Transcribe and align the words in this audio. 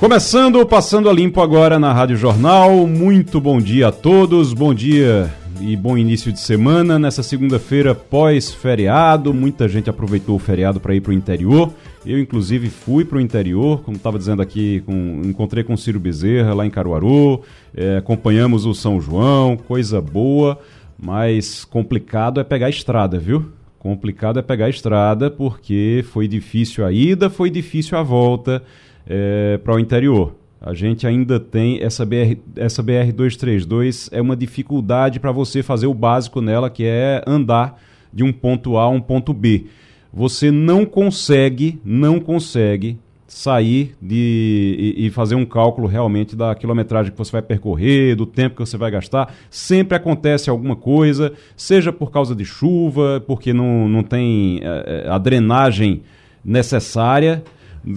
Começando 0.00 0.64
Passando 0.64 1.10
a 1.10 1.12
Limpo 1.12 1.42
agora 1.42 1.78
na 1.78 1.92
Rádio 1.92 2.16
Jornal. 2.16 2.86
Muito 2.86 3.38
bom 3.38 3.58
dia 3.60 3.88
a 3.88 3.92
todos. 3.92 4.54
Bom 4.54 4.72
dia 4.72 5.30
e 5.60 5.76
bom 5.76 5.98
início 5.98 6.32
de 6.32 6.40
semana. 6.40 6.98
Nessa 6.98 7.22
segunda-feira, 7.22 7.94
pós-feriado, 7.94 9.34
muita 9.34 9.68
gente 9.68 9.90
aproveitou 9.90 10.36
o 10.36 10.38
feriado 10.38 10.80
para 10.80 10.94
ir 10.94 11.02
para 11.02 11.10
o 11.10 11.12
interior. 11.12 11.70
Eu, 12.06 12.18
inclusive, 12.18 12.70
fui 12.70 13.04
para 13.04 13.18
o 13.18 13.20
interior, 13.20 13.82
como 13.82 13.98
estava 13.98 14.16
dizendo 14.16 14.40
aqui, 14.40 14.82
com, 14.86 15.20
encontrei 15.22 15.62
com 15.62 15.74
o 15.74 15.78
Ciro 15.78 16.00
Bezerra 16.00 16.54
lá 16.54 16.64
em 16.64 16.70
Caruaru, 16.70 17.42
é, 17.76 17.98
acompanhamos 17.98 18.64
o 18.64 18.72
São 18.72 19.02
João, 19.02 19.54
coisa 19.54 20.00
boa, 20.00 20.58
mas 20.98 21.62
complicado 21.62 22.40
é 22.40 22.44
pegar 22.44 22.68
a 22.68 22.70
estrada, 22.70 23.18
viu? 23.18 23.52
Complicado 23.78 24.38
é 24.38 24.42
pegar 24.42 24.64
a 24.64 24.70
estrada 24.70 25.30
porque 25.30 26.02
foi 26.10 26.26
difícil 26.26 26.86
a 26.86 26.90
ida, 26.90 27.28
foi 27.28 27.50
difícil 27.50 27.98
a 27.98 28.02
volta 28.02 28.62
é, 29.10 29.58
para 29.58 29.74
o 29.74 29.80
interior. 29.80 30.36
A 30.60 30.72
gente 30.72 31.06
ainda 31.06 31.40
tem 31.40 31.82
essa 31.82 32.06
BR, 32.06 32.36
essa 32.54 32.82
BR 32.82 33.12
232 33.12 34.08
é 34.12 34.20
uma 34.20 34.36
dificuldade 34.36 35.18
para 35.18 35.32
você 35.32 35.62
fazer 35.62 35.86
o 35.86 35.94
básico 35.94 36.40
nela, 36.40 36.70
que 36.70 36.84
é 36.84 37.22
andar 37.26 37.80
de 38.12 38.22
um 38.22 38.32
ponto 38.32 38.76
A 38.76 38.84
a 38.84 38.88
um 38.88 39.00
ponto 39.00 39.32
B. 39.32 39.66
Você 40.12 40.50
não 40.50 40.84
consegue, 40.84 41.80
não 41.84 42.20
consegue 42.20 42.98
sair 43.26 43.94
de 44.02 44.94
e, 44.98 45.06
e, 45.06 45.10
fazer 45.10 45.36
um 45.36 45.46
cálculo 45.46 45.86
realmente 45.86 46.34
da 46.34 46.52
quilometragem 46.54 47.12
que 47.12 47.18
você 47.18 47.30
vai 47.30 47.42
percorrer, 47.42 48.16
do 48.16 48.26
tempo 48.26 48.56
que 48.56 48.60
você 48.60 48.76
vai 48.76 48.90
gastar. 48.90 49.32
Sempre 49.48 49.96
acontece 49.96 50.50
alguma 50.50 50.74
coisa, 50.74 51.32
seja 51.56 51.92
por 51.92 52.10
causa 52.10 52.34
de 52.34 52.44
chuva, 52.44 53.22
porque 53.26 53.52
não, 53.52 53.88
não 53.88 54.02
tem 54.02 54.60
é, 54.62 55.06
a 55.08 55.16
drenagem 55.16 56.02
necessária 56.44 57.42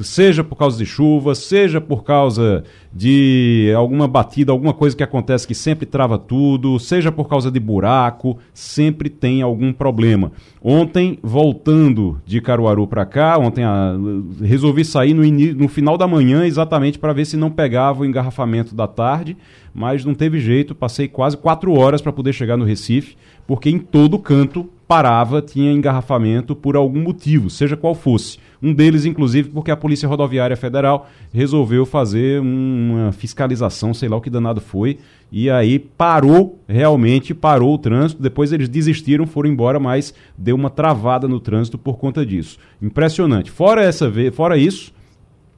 seja 0.01 0.43
por 0.43 0.55
causa 0.55 0.77
de 0.77 0.85
chuva, 0.85 1.35
seja 1.35 1.81
por 1.81 2.03
causa 2.03 2.63
de 2.93 3.73
alguma 3.75 4.07
batida, 4.07 4.51
alguma 4.51 4.73
coisa 4.73 4.95
que 4.95 5.03
acontece 5.03 5.47
que 5.47 5.55
sempre 5.55 5.85
trava 5.85 6.17
tudo, 6.17 6.79
seja 6.79 7.11
por 7.11 7.27
causa 7.27 7.51
de 7.51 7.59
buraco, 7.59 8.37
sempre 8.53 9.09
tem 9.09 9.41
algum 9.41 9.73
problema. 9.73 10.31
Ontem, 10.61 11.19
voltando 11.21 12.21
de 12.25 12.39
Caruaru 12.39 12.87
para 12.87 13.05
cá, 13.05 13.37
ontem 13.37 13.63
ah, 13.63 13.95
resolvi 14.41 14.85
sair 14.85 15.13
no, 15.13 15.23
no 15.23 15.67
final 15.67 15.97
da 15.97 16.07
manhã 16.07 16.45
exatamente 16.45 16.97
para 16.97 17.13
ver 17.13 17.25
se 17.25 17.35
não 17.35 17.51
pegava 17.51 18.01
o 18.01 18.05
engarrafamento 18.05 18.73
da 18.73 18.87
tarde, 18.87 19.35
mas 19.73 20.05
não 20.05 20.13
teve 20.13 20.39
jeito, 20.39 20.75
passei 20.75 21.07
quase 21.07 21.35
quatro 21.35 21.73
horas 21.73 22.01
para 22.01 22.13
poder 22.13 22.31
chegar 22.31 22.55
no 22.55 22.63
Recife, 22.63 23.17
porque 23.45 23.69
em 23.69 23.79
todo 23.79 24.19
canto 24.19 24.69
parava, 24.87 25.41
tinha 25.41 25.71
engarrafamento 25.71 26.55
por 26.55 26.75
algum 26.75 27.01
motivo, 27.01 27.49
seja 27.49 27.75
qual 27.75 27.95
fosse. 27.95 28.37
Um 28.61 28.73
deles, 28.73 29.05
inclusive, 29.05 29.49
porque 29.49 29.71
a 29.71 29.77
Polícia 29.77 30.07
Rodoviária 30.07 30.55
Federal 30.55 31.09
resolveu 31.33 31.85
fazer 31.85 32.39
uma 32.39 33.11
fiscalização, 33.11 33.93
sei 33.93 34.07
lá 34.07 34.15
o 34.15 34.21
que 34.21 34.29
danado 34.29 34.61
foi, 34.61 34.99
e 35.31 35.49
aí 35.49 35.79
parou, 35.79 36.59
realmente 36.67 37.33
parou 37.33 37.73
o 37.73 37.77
trânsito. 37.77 38.21
Depois 38.21 38.53
eles 38.53 38.69
desistiram, 38.69 39.25
foram 39.25 39.49
embora, 39.49 39.79
mas 39.79 40.13
deu 40.37 40.55
uma 40.55 40.69
travada 40.69 41.27
no 41.27 41.39
trânsito 41.39 41.77
por 41.77 41.97
conta 41.97 42.25
disso. 42.25 42.57
Impressionante. 42.81 43.51
Fora, 43.51 43.83
essa, 43.83 44.11
fora 44.31 44.57
isso, 44.57 44.93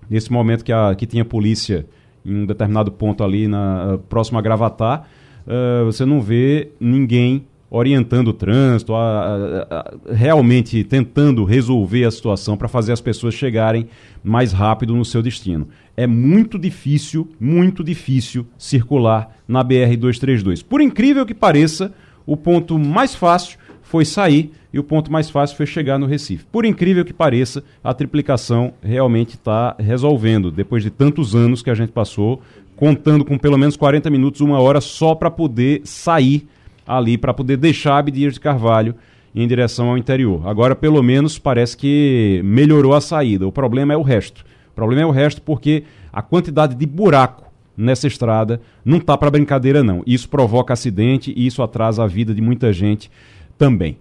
nesse 0.10 0.32
momento 0.32 0.64
que, 0.64 0.72
a, 0.72 0.96
que 0.96 1.06
tinha 1.06 1.26
polícia 1.26 1.86
em 2.26 2.44
um 2.44 2.46
determinado 2.46 2.92
ponto 2.92 3.24
ali 3.24 3.48
na, 3.48 4.00
próximo 4.10 4.40
a 4.40 4.42
Gravatar, 4.42 5.08
uh, 5.46 5.86
você 5.86 6.06
não 6.06 6.22
vê 6.22 6.72
ninguém 6.80 7.46
orientando 7.70 8.30
o 8.30 8.34
trânsito, 8.34 8.94
a, 8.94 9.00
a, 9.00 9.80
a, 9.80 10.14
realmente 10.14 10.84
tentando 10.84 11.44
resolver 11.44 12.06
a 12.06 12.12
situação 12.12 12.56
para 12.56 12.68
fazer 12.68 12.92
as 12.94 13.02
pessoas 13.02 13.34
chegarem 13.34 13.88
mais 14.24 14.52
rápido 14.52 14.96
no 14.96 15.04
seu 15.04 15.22
destino. 15.22 15.68
É 15.98 16.06
muito 16.06 16.60
difícil, 16.60 17.28
muito 17.40 17.84
difícil 17.84 18.46
circular 18.58 19.36
na 19.48 19.64
BR-232. 19.64 20.64
Por 20.64 20.82
incrível 20.82 21.26
que 21.26 21.34
pareça, 21.34 21.94
o 22.26 22.38
ponto 22.38 22.78
mais 22.78 23.16
fácil 23.16 23.58
foi 23.82 24.04
sair 24.04 24.52
e 24.74 24.80
o 24.80 24.84
ponto 24.84 25.12
mais 25.12 25.30
fácil 25.30 25.56
foi 25.56 25.66
chegar 25.66 25.98
no 25.98 26.06
Recife. 26.06 26.46
Por 26.52 26.66
incrível 26.66 27.06
que 27.06 27.14
pareça, 27.14 27.64
a 27.84 27.94
triplicação 27.94 28.74
realmente 28.82 29.36
está 29.36 29.76
resolvendo, 29.80 30.52
depois 30.52 30.84
de 30.84 30.90
tantos 30.90 31.36
anos 31.36 31.62
que 31.62 31.70
a 31.70 31.76
gente 31.76 31.92
passou, 31.92 32.42
contando 32.76 33.24
com 33.24 33.38
pelo 33.38 33.58
menos 33.58 33.78
40 33.78 34.10
minutos, 34.10 34.42
uma 34.42 34.60
hora 34.60 34.82
só 34.82 35.16
para 35.16 35.32
poder 35.32 35.82
sair 35.86 36.48
ali 36.88 37.18
para 37.18 37.34
poder 37.34 37.58
deixar 37.58 37.98
Abdias 37.98 38.34
de 38.34 38.40
Carvalho 38.40 38.96
em 39.36 39.48
direção 39.48 39.90
ao 39.90 39.98
interior. 39.98 40.48
Agora, 40.48 40.76
pelo 40.76 41.04
menos, 41.04 41.38
parece 41.38 41.76
que 41.76 42.42
melhorou 42.44 42.94
a 42.94 43.02
saída. 43.02 43.46
O 43.46 43.52
problema 43.52 43.94
é 43.94 43.98
o 43.98 44.02
resto. 44.02 44.46
O 44.72 44.76
problema 44.76 45.02
é 45.02 45.06
o 45.06 45.12
resto 45.12 45.42
porque 45.42 45.84
a 46.12 46.22
quantidade 46.22 46.76
de 46.76 46.86
buraco 46.86 47.44
nessa 47.78 48.08
estrada 48.08 48.62
não 48.84 49.00
tá 49.00 49.18
para 49.18 49.30
brincadeira 49.30 49.84
não. 49.84 50.02
Isso 50.08 50.30
provoca 50.30 50.74
acidente 50.74 51.34
e 51.36 51.46
isso 51.46 51.62
atrasa 51.62 52.04
a 52.04 52.08
vida 52.08 52.34
de 52.34 52.42
muita 52.42 52.72
gente 52.72 53.12
também. 53.58 53.98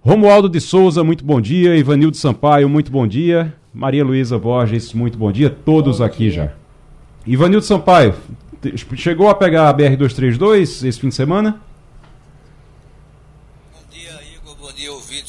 Romualdo 0.00 0.48
de 0.48 0.60
Souza, 0.60 1.02
muito 1.02 1.24
bom 1.24 1.40
dia. 1.40 1.76
Ivanildo 1.76 2.16
Sampaio, 2.16 2.68
muito 2.68 2.90
bom 2.90 3.06
dia. 3.06 3.54
Maria 3.72 4.04
Luísa 4.04 4.38
Borges, 4.38 4.92
muito 4.92 5.16
bom 5.16 5.32
dia. 5.32 5.48
Todos 5.48 5.98
bom 5.98 6.04
aqui 6.04 6.24
dia. 6.24 6.32
já. 6.32 6.52
Ivanildo 7.26 7.64
Sampaio, 7.64 8.14
chegou 8.96 9.28
a 9.30 9.34
pegar 9.34 9.68
a 9.68 9.74
BR-232 9.74 10.86
esse 10.86 11.00
fim 11.00 11.08
de 11.08 11.14
semana? 11.14 11.60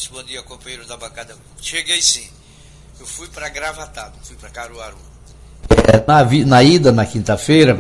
Ouvintes, 0.03 0.07
bom 0.11 0.23
dia, 0.23 0.41
companheiro 0.41 0.85
da 0.87 0.97
bancada. 0.97 1.35
Cheguei 1.61 2.01
sim. 2.01 2.27
Eu 2.99 3.05
fui 3.05 3.27
para 3.27 3.49
Gravatado, 3.49 4.13
fui 4.23 4.35
para 4.35 4.49
Caruaru. 4.49 4.97
É, 5.69 6.03
na, 6.07 6.45
na, 6.45 6.63
ida, 6.63 6.91
na 6.91 7.05
quinta-feira, 7.05 7.77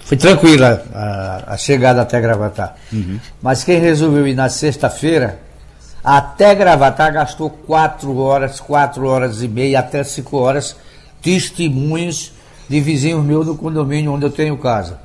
foi 0.00 0.16
tranquila 0.16 0.84
a, 0.94 1.54
a, 1.54 1.56
chegada 1.56 2.02
até 2.02 2.20
Gravatar. 2.20 2.76
Uhum. 2.92 3.18
Mas 3.42 3.64
quem 3.64 3.78
resolveu 3.78 4.26
ir 4.26 4.34
na 4.34 4.48
sexta-feira, 4.48 5.40
até 6.02 6.54
Gravatar, 6.54 7.12
gastou 7.12 7.50
quatro 7.50 8.16
horas, 8.18 8.60
quatro 8.60 9.06
horas 9.06 9.42
e 9.42 9.48
meia, 9.48 9.80
até 9.80 10.02
cinco 10.04 10.38
horas, 10.38 10.76
testemunhos 11.22 12.32
de 12.68 12.80
vizinhos 12.80 13.24
meus 13.24 13.46
no 13.46 13.56
condomínio 13.56 14.12
onde 14.12 14.24
eu 14.24 14.30
tenho 14.30 14.56
casa. 14.58 15.00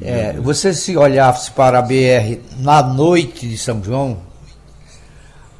É, 0.00 0.32
você 0.32 0.74
se 0.74 0.96
olhasse 0.96 1.50
para 1.52 1.78
a 1.78 1.82
BR 1.82 2.40
na 2.58 2.82
noite 2.82 3.46
de 3.46 3.56
São 3.56 3.82
João, 3.82 4.31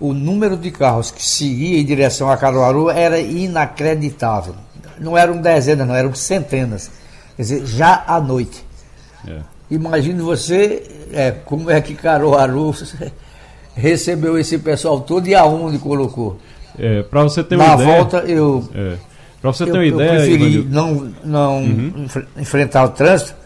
o 0.03 0.13
número 0.13 0.57
de 0.57 0.73
carros 0.73 1.13
que 1.13 1.25
seguia 1.25 1.79
em 1.79 1.85
direção 1.85 2.29
a 2.29 2.37
Caruaru 2.37 2.91
era 2.91 3.21
inacreditável. 3.21 4.57
Não 4.99 5.17
eram 5.17 5.41
dezenas, 5.41 5.87
não, 5.87 5.95
eram 5.95 6.13
centenas. 6.13 6.91
Quer 7.37 7.43
dizer, 7.43 7.67
já 7.67 8.03
à 8.05 8.21
noite. 8.21 8.67
É. 9.29 9.39
Imagine 9.71 10.21
você 10.21 10.83
é, 11.13 11.31
como 11.31 11.71
é 11.71 11.81
que 11.81 11.95
Caruaru 11.95 12.75
recebeu 13.77 14.37
esse 14.37 14.59
pessoal 14.59 15.01
todo 15.01 15.29
e 15.29 15.37
aonde 15.37 15.79
colocou. 15.79 16.37
É, 16.77 17.05
para 17.05 17.23
você 17.23 17.45
ter 17.45 17.55
uma 17.55 17.69
Na 17.69 17.75
ideia. 17.75 17.89
Na 17.89 17.97
volta 17.97 18.19
eu. 18.27 18.69
É. 18.75 18.97
Para 19.41 19.53
você 19.53 19.65
ter 19.65 19.73
uma 19.73 19.87
ideia. 19.87 20.11
Eu 20.11 20.17
preferi 20.17 20.65
não, 20.69 21.13
não 21.23 21.59
uhum. 21.63 22.07
enfrentar 22.37 22.85
o 22.87 22.89
trânsito 22.89 23.37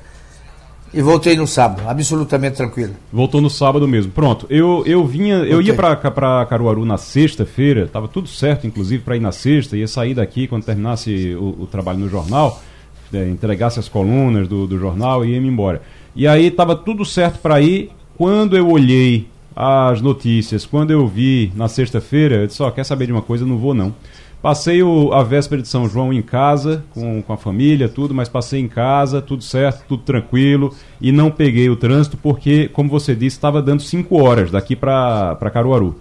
e 0.96 1.02
voltei 1.02 1.36
no 1.36 1.46
sábado, 1.46 1.86
absolutamente 1.86 2.56
tranquilo. 2.56 2.94
Voltou 3.12 3.42
no 3.42 3.50
sábado 3.50 3.86
mesmo. 3.86 4.10
Pronto, 4.12 4.46
eu, 4.48 4.82
eu 4.86 5.04
vinha, 5.06 5.34
eu 5.40 5.60
ia 5.60 5.74
para 5.74 6.46
Caruaru 6.46 6.86
na 6.86 6.96
sexta-feira, 6.96 7.86
tava 7.86 8.08
tudo 8.08 8.26
certo, 8.26 8.66
inclusive, 8.66 9.02
para 9.02 9.14
ir 9.14 9.20
na 9.20 9.30
sexta, 9.30 9.76
ia 9.76 9.86
sair 9.86 10.14
daqui 10.14 10.48
quando 10.48 10.64
terminasse 10.64 11.34
o, 11.34 11.64
o 11.64 11.68
trabalho 11.70 11.98
no 11.98 12.08
jornal, 12.08 12.62
é, 13.12 13.28
entregasse 13.28 13.78
as 13.78 13.90
colunas 13.90 14.48
do, 14.48 14.66
do 14.66 14.78
jornal 14.78 15.22
e 15.22 15.34
ia 15.34 15.40
me 15.40 15.48
embora. 15.48 15.82
E 16.14 16.26
aí 16.26 16.50
tava 16.50 16.74
tudo 16.74 17.04
certo 17.04 17.40
para 17.40 17.60
ir. 17.60 17.90
Quando 18.16 18.56
eu 18.56 18.66
olhei 18.70 19.28
as 19.54 20.00
notícias, 20.00 20.64
quando 20.64 20.92
eu 20.92 21.06
vi 21.06 21.52
na 21.54 21.68
sexta-feira, 21.68 22.36
eu 22.36 22.46
disse: 22.46 22.62
Ó, 22.62 22.68
oh, 22.68 22.72
quer 22.72 22.84
saber 22.84 23.04
de 23.04 23.12
uma 23.12 23.20
coisa? 23.20 23.44
Não 23.44 23.58
vou 23.58 23.74
não. 23.74 23.94
Passei 24.42 24.82
o, 24.82 25.12
a 25.12 25.22
véspera 25.22 25.60
de 25.60 25.68
São 25.68 25.88
João 25.88 26.12
em 26.12 26.22
casa, 26.22 26.84
com, 26.90 27.22
com 27.22 27.32
a 27.32 27.36
família, 27.36 27.88
tudo, 27.88 28.14
mas 28.14 28.28
passei 28.28 28.60
em 28.60 28.68
casa, 28.68 29.20
tudo 29.20 29.42
certo, 29.42 29.84
tudo 29.88 30.02
tranquilo, 30.02 30.74
e 31.00 31.10
não 31.10 31.30
peguei 31.30 31.68
o 31.68 31.76
trânsito 31.76 32.16
porque, 32.16 32.68
como 32.68 32.88
você 32.88 33.14
disse, 33.14 33.36
estava 33.36 33.60
dando 33.60 33.82
5 33.82 34.22
horas 34.22 34.50
daqui 34.50 34.76
para 34.76 35.50
Caruaru. 35.52 35.96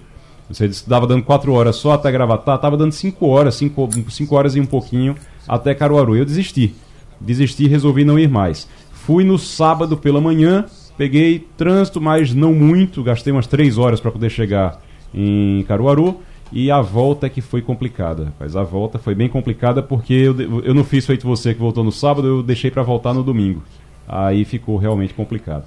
Você 0.50 0.68
disse 0.68 0.82
que 0.82 0.88
estava 0.88 1.08
dando 1.08 1.24
4 1.24 1.52
horas 1.52 1.76
só 1.78 1.94
até 1.94 2.12
Gravatar, 2.12 2.56
estava 2.56 2.78
dando 2.78 2.92
5 2.92 3.26
horas, 3.26 3.56
5 3.56 4.36
horas 4.36 4.56
e 4.56 4.60
um 4.60 4.66
pouquinho 4.66 5.16
até 5.48 5.74
Caruaru. 5.74 6.16
Eu 6.16 6.26
desisti. 6.26 6.76
Desisti 7.20 7.68
resolvi 7.68 8.06
não 8.06 8.20
ir 8.20 8.30
mais. 8.30 8.68
Fui 8.92 9.24
no 9.24 9.40
sábado 9.40 9.98
pela 9.98 10.22
manhã, 10.22 10.66
Peguei 10.98 11.46
trânsito, 11.58 12.00
mas 12.00 12.34
não 12.34 12.54
muito, 12.54 13.04
gastei 13.04 13.34
umas 13.34 13.48
três 13.48 13.78
horas 13.78 14.00
para 14.00 14.12
poder 14.12 14.30
chegar 14.30 14.82
em 15.14 15.64
Caruaru. 15.68 16.22
E 16.52 16.70
a 16.70 16.82
volta 16.82 17.28
é 17.28 17.30
que 17.30 17.42
foi 17.42 17.62
complicada. 17.62 18.34
Mas 18.40 18.56
a 18.56 18.64
volta 18.64 19.00
foi 19.00 19.16
bem 19.16 19.28
complicada 19.28 19.82
porque 19.82 20.14
eu, 20.14 20.64
eu 20.64 20.74
não 20.74 20.84
fiz 20.84 21.06
feito 21.06 21.28
você 21.28 21.54
que 21.54 21.60
voltou 21.60 21.84
no 21.84 21.92
sábado, 21.92 22.28
eu 22.28 22.44
deixei 22.44 22.70
para 22.72 22.84
voltar 22.84 23.14
no 23.14 23.24
domingo. 23.24 23.64
Aí 24.08 24.46
ficou 24.46 24.78
realmente 24.78 25.14
complicado. 25.14 25.66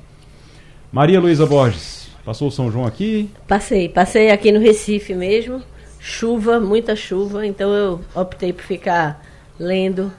Maria 0.90 1.20
Luísa 1.20 1.44
Borges, 1.44 2.08
passou 2.24 2.48
o 2.48 2.52
São 2.52 2.70
João 2.70 2.86
aqui? 2.86 3.28
Passei, 3.46 3.88
passei 3.88 4.30
aqui 4.30 4.50
no 4.52 4.60
Recife 4.60 5.14
mesmo. 5.14 5.62
Chuva, 6.00 6.60
muita 6.60 6.94
chuva, 6.94 7.44
então 7.44 7.70
eu 7.72 8.00
optei 8.14 8.52
por 8.52 8.62
ficar 8.62 9.22
lendo 9.58 10.12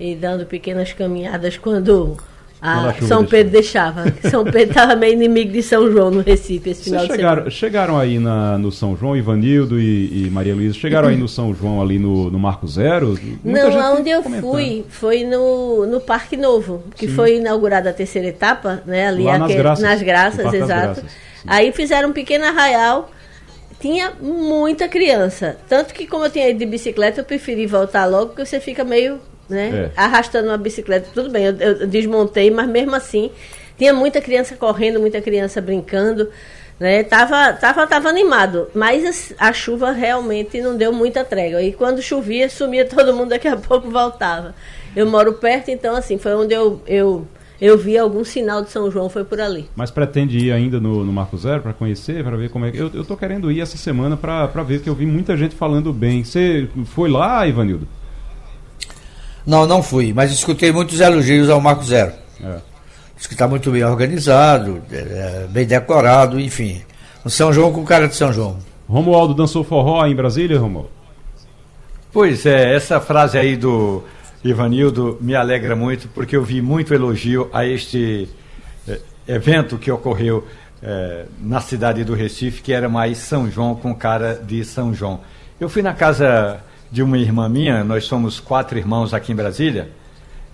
e 0.00 0.14
dando 0.14 0.46
pequenas 0.46 0.92
caminhadas 0.92 1.58
quando 1.58 2.16
ah, 2.60 2.94
São 3.02 3.24
Pedro 3.24 3.52
deixava. 3.52 4.04
São 4.30 4.44
Pedro 4.44 4.70
estava 4.70 4.96
meio 4.96 5.12
inimigo 5.12 5.52
de 5.52 5.62
São 5.62 5.90
João 5.90 6.10
no 6.10 6.20
Recife 6.20 6.70
esse 6.70 6.84
final 6.84 7.06
chegaram, 7.06 7.18
de 7.18 7.22
semana. 7.22 7.50
Chegaram 7.50 7.98
aí 7.98 8.18
na, 8.18 8.58
no 8.58 8.72
São 8.72 8.96
João, 8.96 9.16
Ivanildo 9.16 9.80
e, 9.80 10.26
e 10.26 10.30
Maria 10.30 10.54
Luísa, 10.54 10.74
chegaram 10.74 11.08
aí 11.08 11.16
no 11.16 11.28
São 11.28 11.54
João, 11.54 11.80
ali 11.80 11.98
no, 11.98 12.30
no 12.30 12.38
Marco 12.38 12.66
Zero? 12.66 13.18
Muita 13.44 13.70
Não, 13.70 13.98
onde 13.98 14.10
eu 14.10 14.22
fui 14.22 14.84
foi 14.88 15.24
no, 15.24 15.86
no 15.86 16.00
Parque 16.00 16.36
Novo, 16.36 16.82
que 16.96 17.06
Sim. 17.06 17.14
foi 17.14 17.36
inaugurada 17.36 17.90
a 17.90 17.92
terceira 17.92 18.28
etapa, 18.28 18.82
né? 18.86 19.08
Ali 19.08 19.24
Lá 19.24 19.38
nas 19.38 19.54
Graças. 19.54 19.84
Nas 19.84 20.02
Graças, 20.02 20.54
exato. 20.54 21.00
Graças. 21.00 21.04
Aí 21.46 21.72
fizeram 21.72 22.10
um 22.10 22.12
pequeno 22.12 22.44
arraial 22.44 23.10
tinha 23.80 24.12
muita 24.20 24.88
criança. 24.88 25.56
Tanto 25.68 25.94
que, 25.94 26.06
como 26.06 26.24
eu 26.24 26.30
tinha 26.30 26.48
ido 26.48 26.58
de 26.58 26.66
bicicleta, 26.66 27.20
eu 27.20 27.24
preferi 27.24 27.64
voltar 27.64 28.06
logo, 28.06 28.28
porque 28.28 28.44
você 28.44 28.58
fica 28.58 28.82
meio 28.82 29.20
né? 29.48 29.90
É. 29.96 30.00
Arrastando 30.00 30.48
uma 30.48 30.58
bicicleta, 30.58 31.08
tudo 31.12 31.30
bem, 31.30 31.46
eu, 31.46 31.56
eu, 31.56 31.86
desmontei, 31.86 32.50
mas 32.50 32.68
mesmo 32.68 32.94
assim 32.94 33.30
tinha 33.76 33.94
muita 33.94 34.20
criança 34.20 34.56
correndo, 34.56 35.00
muita 35.00 35.20
criança 35.20 35.60
brincando, 35.60 36.28
né? 36.78 37.02
Tava, 37.04 37.52
tava, 37.54 37.86
tava 37.86 38.08
animado, 38.08 38.68
mas 38.74 39.32
a, 39.38 39.48
a 39.48 39.52
chuva 39.52 39.92
realmente 39.92 40.60
não 40.60 40.76
deu 40.76 40.92
muita 40.92 41.24
trégua. 41.24 41.62
E 41.62 41.72
quando 41.72 42.02
chovia, 42.02 42.48
sumia 42.48 42.84
todo 42.88 43.14
mundo, 43.14 43.30
daqui 43.30 43.48
a 43.48 43.56
pouco 43.56 43.90
voltava. 43.90 44.54
Eu 44.94 45.06
moro 45.06 45.34
perto, 45.34 45.70
então 45.70 45.94
assim, 45.96 46.18
foi 46.18 46.34
onde 46.34 46.54
eu, 46.54 46.80
eu 46.86 47.26
eu 47.60 47.76
vi 47.76 47.98
algum 47.98 48.24
sinal 48.24 48.62
de 48.62 48.70
São 48.70 48.88
João, 48.88 49.08
foi 49.08 49.24
por 49.24 49.40
ali. 49.40 49.68
Mas 49.74 49.90
pretende 49.90 50.38
ir 50.38 50.52
ainda 50.52 50.78
no, 50.78 51.04
no 51.04 51.12
Marco 51.12 51.36
Zero 51.36 51.60
para 51.60 51.72
conhecer, 51.72 52.22
para 52.22 52.36
ver 52.36 52.50
como 52.50 52.64
é 52.64 52.70
que. 52.70 52.78
Eu, 52.78 52.88
eu 52.94 53.04
tô 53.04 53.16
querendo 53.16 53.50
ir 53.50 53.60
essa 53.60 53.76
semana 53.76 54.16
para 54.16 54.46
ver, 54.62 54.80
que 54.80 54.88
eu 54.88 54.94
vi 54.94 55.06
muita 55.06 55.36
gente 55.36 55.56
falando 55.56 55.92
bem. 55.92 56.22
Você 56.22 56.68
foi 56.84 57.10
lá, 57.10 57.46
Ivanildo? 57.46 57.88
Não, 59.48 59.66
não 59.66 59.82
fui, 59.82 60.12
mas 60.12 60.30
escutei 60.30 60.70
muitos 60.70 61.00
elogios 61.00 61.48
ao 61.48 61.58
Marco 61.58 61.82
Zero. 61.82 62.12
É. 62.44 62.58
Diz 63.16 63.26
que 63.26 63.32
está 63.32 63.48
muito 63.48 63.70
bem 63.70 63.82
organizado, 63.82 64.82
é, 64.92 65.46
bem 65.48 65.64
decorado, 65.66 66.38
enfim. 66.38 66.82
Um 67.24 67.30
São 67.30 67.50
João 67.50 67.72
com 67.72 67.82
cara 67.82 68.06
de 68.06 68.14
São 68.14 68.30
João. 68.30 68.58
Romualdo 68.86 69.32
dançou 69.32 69.64
forró 69.64 70.04
em 70.06 70.14
Brasília, 70.14 70.58
Romualdo? 70.58 70.90
Pois 72.12 72.44
é, 72.44 72.76
essa 72.76 73.00
frase 73.00 73.38
aí 73.38 73.56
do 73.56 74.04
Ivanildo 74.44 75.16
me 75.18 75.34
alegra 75.34 75.74
muito, 75.74 76.08
porque 76.08 76.36
eu 76.36 76.44
vi 76.44 76.60
muito 76.60 76.92
elogio 76.92 77.48
a 77.50 77.64
este 77.64 78.28
é, 78.86 79.00
evento 79.26 79.78
que 79.78 79.90
ocorreu 79.90 80.46
é, 80.82 81.24
na 81.40 81.62
cidade 81.62 82.04
do 82.04 82.12
Recife, 82.12 82.60
que 82.60 82.74
era 82.74 82.86
mais 82.86 83.16
São 83.16 83.50
João 83.50 83.74
com 83.74 83.94
cara 83.94 84.34
de 84.34 84.62
São 84.62 84.92
João. 84.92 85.20
Eu 85.58 85.70
fui 85.70 85.80
na 85.80 85.94
casa 85.94 86.60
de 86.90 87.02
uma 87.02 87.18
irmã 87.18 87.48
minha, 87.48 87.84
nós 87.84 88.04
somos 88.04 88.40
quatro 88.40 88.78
irmãos 88.78 89.12
aqui 89.12 89.32
em 89.32 89.36
Brasília. 89.36 89.90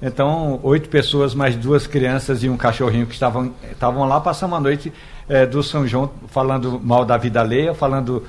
Então, 0.03 0.59
oito 0.63 0.89
pessoas, 0.89 1.35
mais 1.35 1.55
duas 1.57 1.87
crianças 1.87 2.43
e 2.43 2.49
um 2.49 2.57
cachorrinho 2.57 3.07
que 3.07 3.15
estavam, 3.15 3.55
estavam 3.71 4.05
lá 4.05 4.21
passando 4.21 4.53
uma 4.53 4.61
noite 4.61 4.93
é, 5.29 5.47
do 5.47 5.63
São 5.63 5.87
João, 5.87 6.11
falando 6.29 6.81
mal 6.83 7.05
da 7.05 7.17
vida 7.17 7.41
alheia, 7.41 7.73
falando 7.73 8.25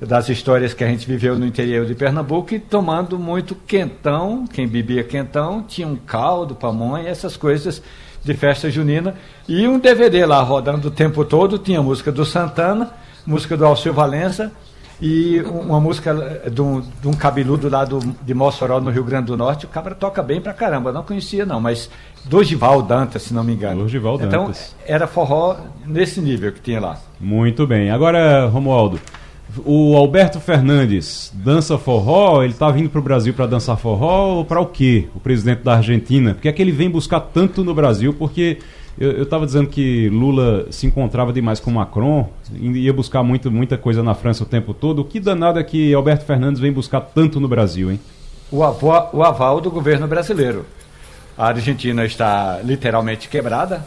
das 0.00 0.30
histórias 0.30 0.72
que 0.72 0.82
a 0.82 0.86
gente 0.86 1.06
viveu 1.06 1.38
no 1.38 1.46
interior 1.46 1.84
de 1.84 1.94
Pernambuco 1.94 2.54
e 2.54 2.58
tomando 2.58 3.18
muito 3.18 3.54
quentão. 3.54 4.46
Quem 4.46 4.66
bebia 4.66 5.04
quentão 5.04 5.62
tinha 5.62 5.86
um 5.86 5.94
caldo, 5.96 6.54
pamonha, 6.54 7.06
essas 7.06 7.36
coisas 7.36 7.82
de 8.24 8.34
festa 8.34 8.70
junina. 8.70 9.14
E 9.46 9.68
um 9.68 9.78
DVD 9.78 10.24
lá 10.24 10.40
rodando 10.40 10.88
o 10.88 10.90
tempo 10.90 11.24
todo, 11.24 11.58
tinha 11.58 11.82
música 11.82 12.10
do 12.10 12.24
Santana, 12.24 12.90
música 13.26 13.56
do 13.56 13.66
Alceu 13.66 13.92
Valença 13.92 14.50
e 15.00 15.40
uma 15.40 15.80
música 15.80 16.42
de 16.50 16.60
um, 16.60 16.80
de 16.80 17.08
um 17.08 17.12
cabeludo 17.12 17.68
lá 17.68 17.84
do, 17.84 17.98
de 17.98 18.34
Mossoró, 18.34 18.80
no 18.80 18.90
Rio 18.90 19.02
Grande 19.02 19.26
do 19.26 19.36
Norte. 19.36 19.64
O 19.64 19.68
cabra 19.68 19.94
toca 19.94 20.22
bem 20.22 20.40
pra 20.40 20.52
caramba, 20.52 20.92
não 20.92 21.02
conhecia 21.02 21.46
não, 21.46 21.60
mas 21.60 21.90
Dorival 22.24 22.82
Dantas, 22.82 23.22
se 23.22 23.32
não 23.32 23.42
me 23.42 23.54
engano. 23.54 23.80
Dorival 23.80 24.16
então, 24.16 24.44
Dantas. 24.44 24.74
Então, 24.82 24.94
era 24.94 25.06
forró 25.06 25.56
nesse 25.86 26.20
nível 26.20 26.52
que 26.52 26.60
tinha 26.60 26.80
lá. 26.80 26.98
Muito 27.18 27.66
bem. 27.66 27.90
Agora, 27.90 28.46
Romualdo, 28.46 29.00
o 29.64 29.96
Alberto 29.96 30.38
Fernandes 30.38 31.32
dança 31.34 31.78
forró, 31.78 32.42
ele 32.42 32.52
está 32.52 32.70
vindo 32.70 32.90
para 32.90 33.00
o 33.00 33.02
Brasil 33.02 33.32
para 33.32 33.46
dançar 33.46 33.76
forró 33.76 34.36
ou 34.36 34.44
para 34.44 34.60
o 34.60 34.66
quê? 34.66 35.08
O 35.14 35.20
presidente 35.20 35.62
da 35.62 35.76
Argentina? 35.76 36.34
Porque 36.34 36.48
é 36.48 36.52
que 36.52 36.60
ele 36.60 36.72
vem 36.72 36.90
buscar 36.90 37.20
tanto 37.20 37.64
no 37.64 37.74
Brasil, 37.74 38.12
porque 38.12 38.58
eu 39.00 39.22
estava 39.22 39.46
dizendo 39.46 39.66
que 39.66 40.10
Lula 40.10 40.66
se 40.70 40.86
encontrava 40.86 41.32
demais 41.32 41.58
com 41.58 41.70
Macron, 41.70 42.28
ia 42.52 42.92
buscar 42.92 43.22
muito, 43.22 43.50
muita 43.50 43.78
coisa 43.78 44.02
na 44.02 44.14
França 44.14 44.42
o 44.42 44.46
tempo 44.46 44.74
todo. 44.74 44.98
O 44.98 45.04
que 45.06 45.18
danado 45.18 45.58
é 45.58 45.64
que 45.64 45.94
Alberto 45.94 46.26
Fernandes 46.26 46.60
vem 46.60 46.70
buscar 46.70 47.00
tanto 47.00 47.40
no 47.40 47.48
Brasil, 47.48 47.90
hein? 47.90 47.98
O, 48.52 48.62
avó, 48.62 49.08
o 49.14 49.22
aval 49.22 49.58
do 49.58 49.70
governo 49.70 50.06
brasileiro. 50.06 50.66
A 51.38 51.46
Argentina 51.46 52.04
está 52.04 52.60
literalmente 52.62 53.26
quebrada. 53.30 53.86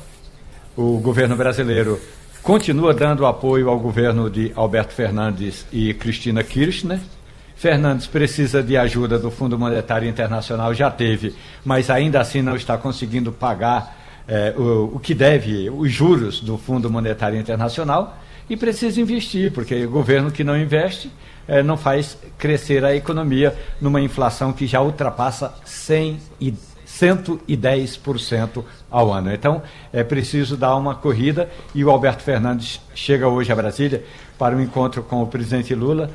O 0.75 0.97
governo 0.97 1.35
brasileiro 1.35 1.99
continua 2.41 2.91
dando 2.91 3.27
apoio 3.27 3.69
ao 3.69 3.79
governo 3.79 4.31
de 4.31 4.51
Alberto 4.55 4.95
Fernandes 4.95 5.67
e 5.71 5.93
Cristina 5.93 6.43
Kirchner. 6.43 6.99
Fernandes 7.55 8.07
precisa 8.07 8.63
de 8.63 8.75
ajuda 8.75 9.19
do 9.19 9.29
Fundo 9.29 9.59
Monetário 9.59 10.09
Internacional, 10.09 10.73
já 10.73 10.89
teve, 10.89 11.35
mas 11.63 11.91
ainda 11.91 12.19
assim 12.19 12.41
não 12.41 12.55
está 12.55 12.77
conseguindo 12.79 13.31
pagar 13.31 14.02
é, 14.27 14.53
o, 14.57 14.95
o 14.95 14.99
que 14.99 15.13
deve, 15.13 15.69
os 15.69 15.91
juros 15.91 16.39
do 16.39 16.57
Fundo 16.57 16.89
Monetário 16.89 17.39
Internacional 17.39 18.17
e 18.49 18.57
precisa 18.57 18.99
investir, 18.99 19.51
porque 19.51 19.85
o 19.85 19.89
governo 19.89 20.31
que 20.31 20.43
não 20.43 20.57
investe 20.57 21.11
é, 21.47 21.61
não 21.61 21.77
faz 21.77 22.17
crescer 22.37 22.83
a 22.85 22.95
economia 22.95 23.55
numa 23.81 24.01
inflação 24.01 24.53
que 24.53 24.65
já 24.67 24.81
ultrapassa 24.81 25.53
100 25.65 26.19
e 26.39 26.53
110% 26.87 28.63
ao 28.89 29.11
ano. 29.11 29.33
Então, 29.33 29.61
é 29.91 30.03
preciso 30.03 30.55
dar 30.55 30.75
uma 30.75 30.95
corrida 30.95 31.49
e 31.73 31.83
o 31.83 31.89
Alberto 31.89 32.23
Fernandes 32.23 32.79
chega 32.93 33.27
hoje 33.27 33.51
a 33.51 33.55
Brasília 33.55 34.03
para 34.37 34.55
um 34.55 34.61
encontro 34.61 35.01
com 35.03 35.21
o 35.21 35.27
presidente 35.27 35.73
Lula, 35.73 36.11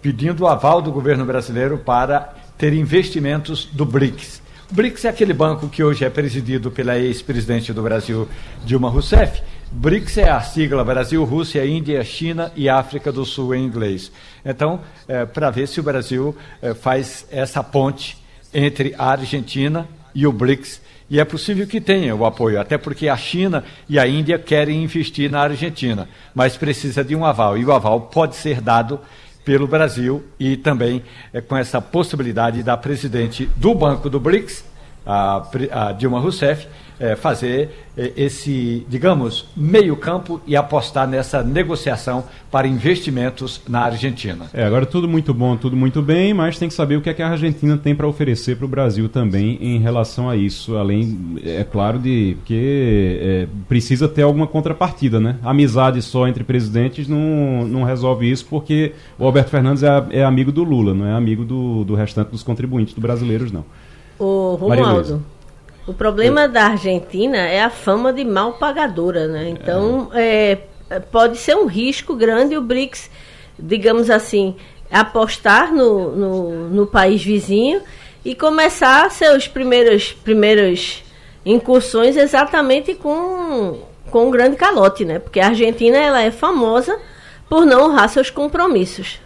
pedindo 0.00 0.44
o 0.44 0.46
aval 0.46 0.80
do 0.80 0.92
governo 0.92 1.24
brasileiro 1.24 1.78
para 1.78 2.34
ter 2.56 2.72
investimentos 2.72 3.66
do 3.66 3.84
BRICS. 3.84 4.45
BRICS 4.70 5.04
é 5.04 5.08
aquele 5.08 5.32
banco 5.32 5.68
que 5.68 5.82
hoje 5.82 6.04
é 6.04 6.10
presidido 6.10 6.72
pela 6.72 6.98
ex-presidente 6.98 7.72
do 7.72 7.82
Brasil, 7.82 8.28
Dilma 8.64 8.90
Rousseff. 8.90 9.40
BRICS 9.70 10.18
é 10.18 10.28
a 10.28 10.40
sigla 10.40 10.84
Brasil, 10.84 11.22
Rússia, 11.24 11.64
Índia, 11.64 12.02
China 12.02 12.52
e 12.56 12.68
África 12.68 13.12
do 13.12 13.24
Sul 13.24 13.54
em 13.54 13.64
inglês. 13.64 14.10
Então, 14.44 14.80
é, 15.06 15.24
para 15.24 15.50
ver 15.50 15.68
se 15.68 15.78
o 15.78 15.84
Brasil 15.84 16.36
é, 16.60 16.74
faz 16.74 17.26
essa 17.30 17.62
ponte 17.62 18.18
entre 18.52 18.92
a 18.98 19.10
Argentina 19.10 19.86
e 20.12 20.26
o 20.26 20.32
BRICS. 20.32 20.80
E 21.08 21.20
é 21.20 21.24
possível 21.24 21.64
que 21.68 21.80
tenha 21.80 22.16
o 22.16 22.26
apoio, 22.26 22.60
até 22.60 22.76
porque 22.76 23.08
a 23.08 23.16
China 23.16 23.62
e 23.88 24.00
a 24.00 24.08
Índia 24.08 24.36
querem 24.36 24.82
investir 24.82 25.30
na 25.30 25.42
Argentina, 25.42 26.08
mas 26.34 26.56
precisa 26.56 27.04
de 27.04 27.14
um 27.14 27.24
aval. 27.24 27.56
E 27.56 27.64
o 27.64 27.72
aval 27.72 28.00
pode 28.00 28.34
ser 28.34 28.60
dado 28.60 28.98
pelo 29.46 29.68
Brasil 29.68 30.24
e 30.40 30.56
também 30.56 31.04
é, 31.32 31.40
com 31.40 31.56
essa 31.56 31.80
possibilidade 31.80 32.64
da 32.64 32.76
presidente 32.76 33.48
do 33.56 33.72
Banco 33.76 34.10
do 34.10 34.18
BRICS, 34.18 34.64
a, 35.06 35.48
a 35.70 35.92
Dilma 35.92 36.18
Rousseff, 36.18 36.66
é, 36.98 37.14
fazer 37.16 37.70
é, 37.96 38.12
esse, 38.16 38.86
digamos, 38.88 39.46
meio-campo 39.56 40.40
e 40.46 40.56
apostar 40.56 41.06
nessa 41.06 41.42
negociação 41.42 42.24
para 42.50 42.66
investimentos 42.66 43.60
na 43.68 43.80
Argentina. 43.80 44.46
É, 44.52 44.64
agora 44.64 44.86
tudo 44.86 45.08
muito 45.08 45.34
bom, 45.34 45.56
tudo 45.56 45.76
muito 45.76 46.00
bem, 46.00 46.32
mas 46.32 46.58
tem 46.58 46.68
que 46.68 46.74
saber 46.74 46.96
o 46.96 47.00
que, 47.00 47.10
é 47.10 47.14
que 47.14 47.22
a 47.22 47.28
Argentina 47.28 47.76
tem 47.76 47.94
para 47.94 48.06
oferecer 48.06 48.56
para 48.56 48.64
o 48.64 48.68
Brasil 48.68 49.08
também 49.08 49.58
em 49.60 49.78
relação 49.78 50.28
a 50.28 50.36
isso, 50.36 50.76
além, 50.76 51.38
é 51.44 51.64
claro, 51.64 51.98
de 51.98 52.36
que 52.44 53.18
é, 53.20 53.48
precisa 53.68 54.08
ter 54.08 54.22
alguma 54.22 54.46
contrapartida, 54.46 55.20
né? 55.20 55.36
Amizade 55.42 56.00
só 56.02 56.26
entre 56.26 56.44
presidentes 56.44 57.08
não, 57.08 57.66
não 57.66 57.84
resolve 57.84 58.30
isso, 58.30 58.46
porque 58.48 58.92
o 59.18 59.24
Alberto 59.24 59.50
Fernandes 59.50 59.82
é, 59.82 60.06
é 60.10 60.24
amigo 60.24 60.50
do 60.50 60.64
Lula, 60.64 60.94
não 60.94 61.06
é 61.06 61.12
amigo 61.12 61.44
do, 61.44 61.84
do 61.84 61.94
restante 61.94 62.30
dos 62.30 62.42
contribuintes 62.42 62.94
do 62.94 63.00
brasileiros, 63.00 63.52
não. 63.52 63.64
O 64.18 64.54
Romualdo, 64.54 65.22
o 65.86 65.94
problema 65.94 66.48
da 66.48 66.64
Argentina 66.66 67.36
é 67.36 67.62
a 67.62 67.70
fama 67.70 68.12
de 68.12 68.24
mal 68.24 68.54
pagadora, 68.54 69.28
né? 69.28 69.48
Então, 69.48 70.10
é. 70.14 70.58
É, 70.88 71.00
pode 71.00 71.36
ser 71.36 71.56
um 71.56 71.66
risco 71.66 72.14
grande 72.14 72.56
o 72.56 72.62
BRICS, 72.62 73.10
digamos 73.58 74.08
assim, 74.08 74.54
apostar 74.90 75.72
no, 75.72 76.14
no, 76.14 76.68
no 76.70 76.86
país 76.86 77.22
vizinho 77.22 77.82
e 78.24 78.34
começar 78.34 79.10
seus 79.10 79.48
primeiros 79.48 80.12
primeiras 80.12 81.02
incursões 81.44 82.16
exatamente 82.16 82.94
com 82.94 83.80
com 84.10 84.28
um 84.28 84.30
grande 84.30 84.56
calote, 84.56 85.04
né? 85.04 85.18
Porque 85.18 85.40
a 85.40 85.48
Argentina 85.48 85.96
ela 85.96 86.22
é 86.22 86.30
famosa 86.30 86.96
por 87.48 87.66
não 87.66 87.90
honrar 87.90 88.08
seus 88.08 88.30
compromissos. 88.30 89.18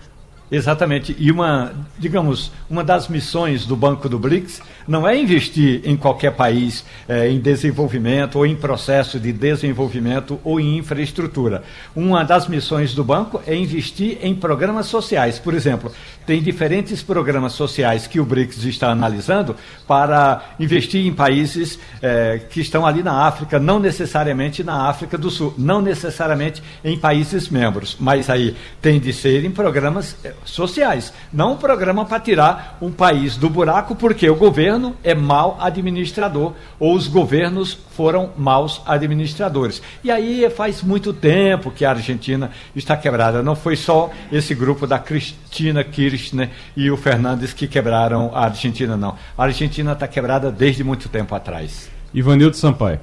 Exatamente. 0.50 1.14
E 1.18 1.30
uma, 1.30 1.72
digamos, 1.98 2.50
uma 2.68 2.82
das 2.82 3.06
missões 3.06 3.66
do 3.66 3.76
Banco 3.76 4.08
do 4.08 4.18
BRICS 4.18 4.62
não 4.86 5.06
é 5.06 5.16
investir 5.16 5.82
em 5.84 5.96
qualquer 5.96 6.32
país 6.32 6.84
eh, 7.08 7.30
em 7.30 7.38
desenvolvimento 7.38 8.36
ou 8.36 8.46
em 8.46 8.54
processo 8.54 9.18
de 9.18 9.32
desenvolvimento 9.32 10.40
ou 10.44 10.60
em 10.60 10.78
infraestrutura. 10.78 11.62
Uma 11.94 12.24
das 12.24 12.48
missões 12.48 12.94
do 12.94 13.04
banco 13.04 13.40
é 13.46 13.54
investir 13.54 14.18
em 14.22 14.34
programas 14.34 14.86
sociais. 14.86 15.38
Por 15.38 15.54
exemplo, 15.54 15.92
tem 16.26 16.42
diferentes 16.42 17.02
programas 17.02 17.52
sociais 17.52 18.06
que 18.06 18.20
o 18.20 18.24
BRICS 18.24 18.64
está 18.64 18.90
analisando 18.90 19.56
para 19.86 20.54
investir 20.60 21.06
em 21.06 21.12
países 21.12 21.78
eh, 22.02 22.40
que 22.50 22.60
estão 22.60 22.86
ali 22.86 23.02
na 23.02 23.26
África, 23.26 23.58
não 23.58 23.78
necessariamente 23.78 24.62
na 24.62 24.88
África 24.88 25.18
do 25.18 25.30
Sul, 25.30 25.54
não 25.58 25.82
necessariamente 25.82 26.62
em 26.84 26.96
países 26.96 27.48
membros, 27.48 27.96
mas 27.98 28.30
aí 28.30 28.56
tem 28.80 29.00
de 29.00 29.12
ser 29.12 29.44
em 29.44 29.50
programas 29.50 30.16
eh, 30.24 30.32
sociais, 30.44 31.12
não 31.32 31.52
um 31.52 31.56
programa 31.56 32.04
para 32.04 32.20
tirar 32.20 32.78
um 32.80 32.90
país 32.90 33.36
do 33.36 33.50
buraco 33.50 33.96
porque 33.96 34.28
o 34.28 34.36
governo 34.36 34.69
é 35.02 35.14
mau 35.14 35.56
administrador 35.60 36.52
ou 36.78 36.94
os 36.94 37.08
governos 37.08 37.76
foram 37.92 38.30
maus 38.36 38.80
administradores. 38.86 39.82
E 40.04 40.10
aí 40.10 40.48
faz 40.50 40.82
muito 40.82 41.12
tempo 41.12 41.70
que 41.70 41.84
a 41.84 41.90
Argentina 41.90 42.50
está 42.74 42.96
quebrada. 42.96 43.42
Não 43.42 43.56
foi 43.56 43.76
só 43.76 44.10
esse 44.30 44.54
grupo 44.54 44.86
da 44.86 44.98
Cristina 44.98 45.82
Kirchner 45.82 46.50
e 46.76 46.90
o 46.90 46.96
Fernandes 46.96 47.52
que 47.52 47.66
quebraram 47.66 48.30
a 48.34 48.44
Argentina, 48.44 48.96
não. 48.96 49.16
A 49.36 49.44
Argentina 49.44 49.92
está 49.92 50.06
quebrada 50.06 50.50
desde 50.50 50.84
muito 50.84 51.08
tempo 51.08 51.34
atrás. 51.34 51.90
Ivanildo 52.12 52.56
Sampaio. 52.56 53.00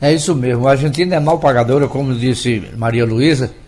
É 0.00 0.12
isso 0.12 0.34
mesmo. 0.34 0.66
A 0.66 0.72
Argentina 0.72 1.14
é 1.14 1.20
mal 1.20 1.38
pagadora, 1.38 1.86
como 1.86 2.14
disse 2.14 2.68
Maria 2.76 3.04
Luísa. 3.04 3.61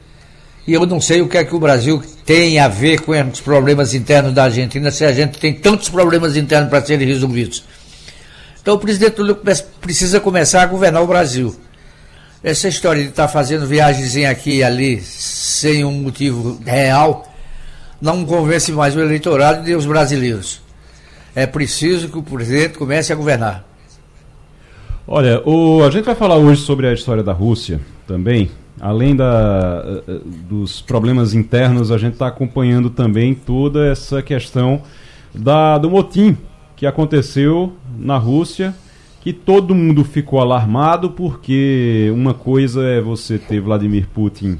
E 0.66 0.72
eu 0.72 0.86
não 0.86 1.00
sei 1.00 1.20
o 1.20 1.28
que 1.28 1.36
é 1.36 1.44
que 1.44 1.54
o 1.54 1.60
Brasil 1.60 2.02
tem 2.24 2.58
a 2.58 2.68
ver 2.68 3.00
com 3.02 3.12
os 3.12 3.40
problemas 3.40 3.92
internos 3.92 4.32
da 4.32 4.44
Argentina, 4.44 4.90
se 4.90 5.04
a 5.04 5.12
gente 5.12 5.38
tem 5.38 5.52
tantos 5.52 5.90
problemas 5.90 6.36
internos 6.36 6.70
para 6.70 6.84
serem 6.84 7.06
resolvidos. 7.06 7.64
Então 8.62 8.76
o 8.76 8.78
presidente 8.78 9.20
Lula 9.20 9.38
precisa 9.80 10.20
começar 10.20 10.62
a 10.62 10.66
governar 10.66 11.02
o 11.02 11.06
Brasil. 11.06 11.54
Essa 12.42 12.68
história 12.68 13.02
de 13.02 13.10
estar 13.10 13.26
tá 13.26 13.28
fazendo 13.28 13.66
viagens 13.66 14.16
aqui 14.24 14.56
e 14.56 14.64
ali 14.64 15.00
sem 15.02 15.84
um 15.84 15.92
motivo 15.92 16.58
real 16.64 17.30
não 18.00 18.24
convence 18.24 18.72
mais 18.72 18.96
o 18.96 19.00
eleitorado 19.00 19.68
e 19.68 19.74
os 19.74 19.84
brasileiros. 19.84 20.62
É 21.34 21.46
preciso 21.46 22.08
que 22.08 22.18
o 22.18 22.22
presidente 22.22 22.78
comece 22.78 23.12
a 23.12 23.16
governar. 23.16 23.64
Olha, 25.06 25.42
o, 25.46 25.82
a 25.82 25.90
gente 25.90 26.04
vai 26.04 26.14
falar 26.14 26.36
hoje 26.36 26.62
sobre 26.62 26.86
a 26.86 26.92
história 26.92 27.22
da 27.22 27.32
Rússia 27.32 27.80
também, 28.06 28.50
além 28.80 29.14
da, 29.14 29.84
eh, 29.86 30.02
eh, 30.08 30.20
dos 30.48 30.80
problemas 30.80 31.34
internos, 31.34 31.90
a 31.90 31.98
gente 31.98 32.14
está 32.14 32.26
acompanhando 32.26 32.90
também 32.90 33.34
toda 33.34 33.86
essa 33.86 34.22
questão 34.22 34.82
da, 35.34 35.78
do 35.78 35.90
motim 35.90 36.36
que 36.76 36.86
aconteceu 36.86 37.72
na 37.98 38.16
Rússia, 38.18 38.74
que 39.20 39.32
todo 39.32 39.74
mundo 39.74 40.04
ficou 40.04 40.40
alarmado, 40.40 41.10
porque 41.10 42.10
uma 42.14 42.34
coisa 42.34 42.82
é 42.84 43.00
você 43.00 43.38
ter 43.38 43.60
Vladimir 43.60 44.08
Putin 44.12 44.58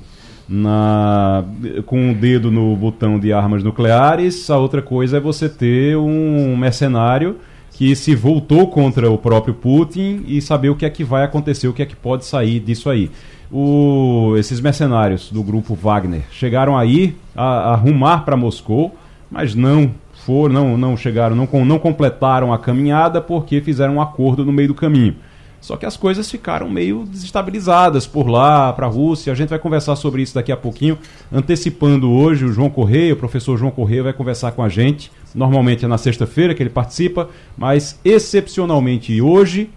na, 0.48 1.44
com 1.86 1.98
o 1.98 2.10
um 2.10 2.14
dedo 2.14 2.50
no 2.50 2.74
botão 2.76 3.18
de 3.18 3.32
armas 3.32 3.62
nucleares, 3.62 4.48
a 4.48 4.58
outra 4.58 4.80
coisa 4.80 5.16
é 5.16 5.20
você 5.20 5.48
ter 5.48 5.96
um 5.96 6.56
mercenário 6.56 7.36
que 7.72 7.94
se 7.96 8.14
voltou 8.14 8.68
contra 8.68 9.10
o 9.10 9.18
próprio 9.18 9.52
Putin 9.52 10.22
e 10.28 10.40
saber 10.40 10.68
o 10.68 10.76
que 10.76 10.86
é 10.86 10.90
que 10.90 11.02
vai 11.02 11.24
acontecer, 11.24 11.66
o 11.66 11.72
que 11.72 11.82
é 11.82 11.86
que 11.86 11.96
pode 11.96 12.24
sair 12.24 12.60
disso 12.60 12.88
aí 12.88 13.10
o, 13.56 14.36
esses 14.36 14.60
mercenários 14.60 15.30
do 15.30 15.40
grupo 15.40 15.76
Wagner 15.76 16.24
chegaram 16.32 16.76
aí 16.76 17.14
a, 17.36 17.70
a 17.70 17.74
rumar 17.76 18.24
para 18.24 18.36
Moscou, 18.36 18.92
mas 19.30 19.54
não 19.54 19.92
foram, 20.26 20.52
não, 20.52 20.76
não 20.76 20.96
chegaram, 20.96 21.36
não, 21.36 21.64
não 21.64 21.78
completaram 21.78 22.52
a 22.52 22.58
caminhada 22.58 23.20
porque 23.20 23.60
fizeram 23.60 23.94
um 23.94 24.00
acordo 24.00 24.44
no 24.44 24.52
meio 24.52 24.68
do 24.68 24.74
caminho. 24.74 25.14
Só 25.60 25.76
que 25.76 25.86
as 25.86 25.96
coisas 25.96 26.28
ficaram 26.28 26.68
meio 26.68 27.04
desestabilizadas 27.06 28.08
por 28.08 28.28
lá, 28.28 28.72
para 28.72 28.86
a 28.86 28.90
Rússia. 28.90 29.32
A 29.32 29.36
gente 29.36 29.50
vai 29.50 29.58
conversar 29.58 29.94
sobre 29.94 30.20
isso 30.20 30.34
daqui 30.34 30.50
a 30.50 30.56
pouquinho. 30.56 30.98
Antecipando 31.32 32.10
hoje, 32.10 32.44
o 32.44 32.52
João 32.52 32.68
Correia, 32.68 33.14
o 33.14 33.16
professor 33.16 33.56
João 33.56 33.70
Correia, 33.70 34.02
vai 34.02 34.12
conversar 34.12 34.50
com 34.52 34.62
a 34.62 34.68
gente. 34.68 35.12
Normalmente 35.32 35.84
é 35.84 35.88
na 35.88 35.96
sexta-feira 35.96 36.54
que 36.54 36.62
ele 36.62 36.70
participa, 36.70 37.30
mas 37.56 37.98
excepcionalmente 38.04 39.22
hoje 39.22 39.70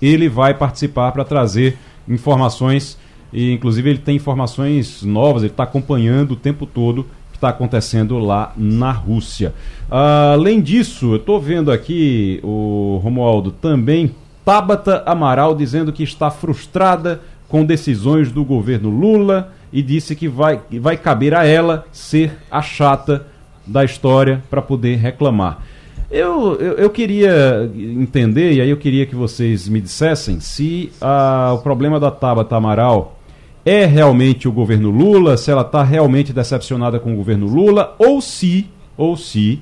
ele 0.00 0.28
vai 0.28 0.54
participar 0.54 1.10
para 1.12 1.24
trazer 1.24 1.76
informações 2.08 2.96
e 3.32 3.52
inclusive 3.52 3.90
ele 3.90 3.98
tem 3.98 4.16
informações 4.16 5.02
novas, 5.02 5.42
ele 5.42 5.52
está 5.52 5.64
acompanhando 5.64 6.32
o 6.32 6.36
tempo 6.36 6.66
todo 6.66 7.00
o 7.00 7.04
que 7.30 7.36
está 7.36 7.50
acontecendo 7.50 8.18
lá 8.18 8.52
na 8.56 8.90
Rússia. 8.90 9.54
Uh, 9.88 10.34
além 10.34 10.60
disso, 10.60 11.12
eu 11.12 11.16
estou 11.16 11.40
vendo 11.40 11.70
aqui 11.70 12.40
o 12.42 13.00
Romualdo 13.02 13.50
também 13.50 14.14
Tabata 14.44 15.02
Amaral 15.04 15.54
dizendo 15.54 15.92
que 15.92 16.02
está 16.02 16.30
frustrada 16.30 17.20
com 17.48 17.64
decisões 17.64 18.32
do 18.32 18.44
governo 18.44 18.88
Lula 18.88 19.52
e 19.72 19.82
disse 19.82 20.16
que 20.16 20.26
vai, 20.26 20.60
vai 20.80 20.96
caber 20.96 21.34
a 21.34 21.44
ela 21.44 21.84
ser 21.92 22.32
a 22.50 22.62
chata 22.62 23.26
da 23.66 23.84
história 23.84 24.42
para 24.48 24.62
poder 24.62 24.96
reclamar. 24.96 25.62
Eu, 26.10 26.54
eu, 26.58 26.72
eu, 26.74 26.90
queria 26.90 27.70
entender, 27.76 28.52
e 28.54 28.62
aí 28.62 28.70
eu 28.70 28.78
queria 28.78 29.04
que 29.04 29.14
vocês 29.14 29.68
me 29.68 29.78
dissessem 29.78 30.40
se 30.40 30.90
ah, 31.02 31.52
o 31.54 31.58
problema 31.58 32.00
da 32.00 32.10
Tabata 32.10 32.56
Amaral 32.56 33.17
é 33.68 33.84
realmente 33.84 34.48
o 34.48 34.52
governo 34.52 34.88
Lula, 34.88 35.36
se 35.36 35.50
ela 35.50 35.60
está 35.60 35.82
realmente 35.82 36.32
decepcionada 36.32 36.98
com 36.98 37.12
o 37.12 37.16
governo 37.16 37.46
Lula, 37.46 37.94
ou 37.98 38.18
se, 38.18 38.66
ou 38.96 39.14
se 39.14 39.60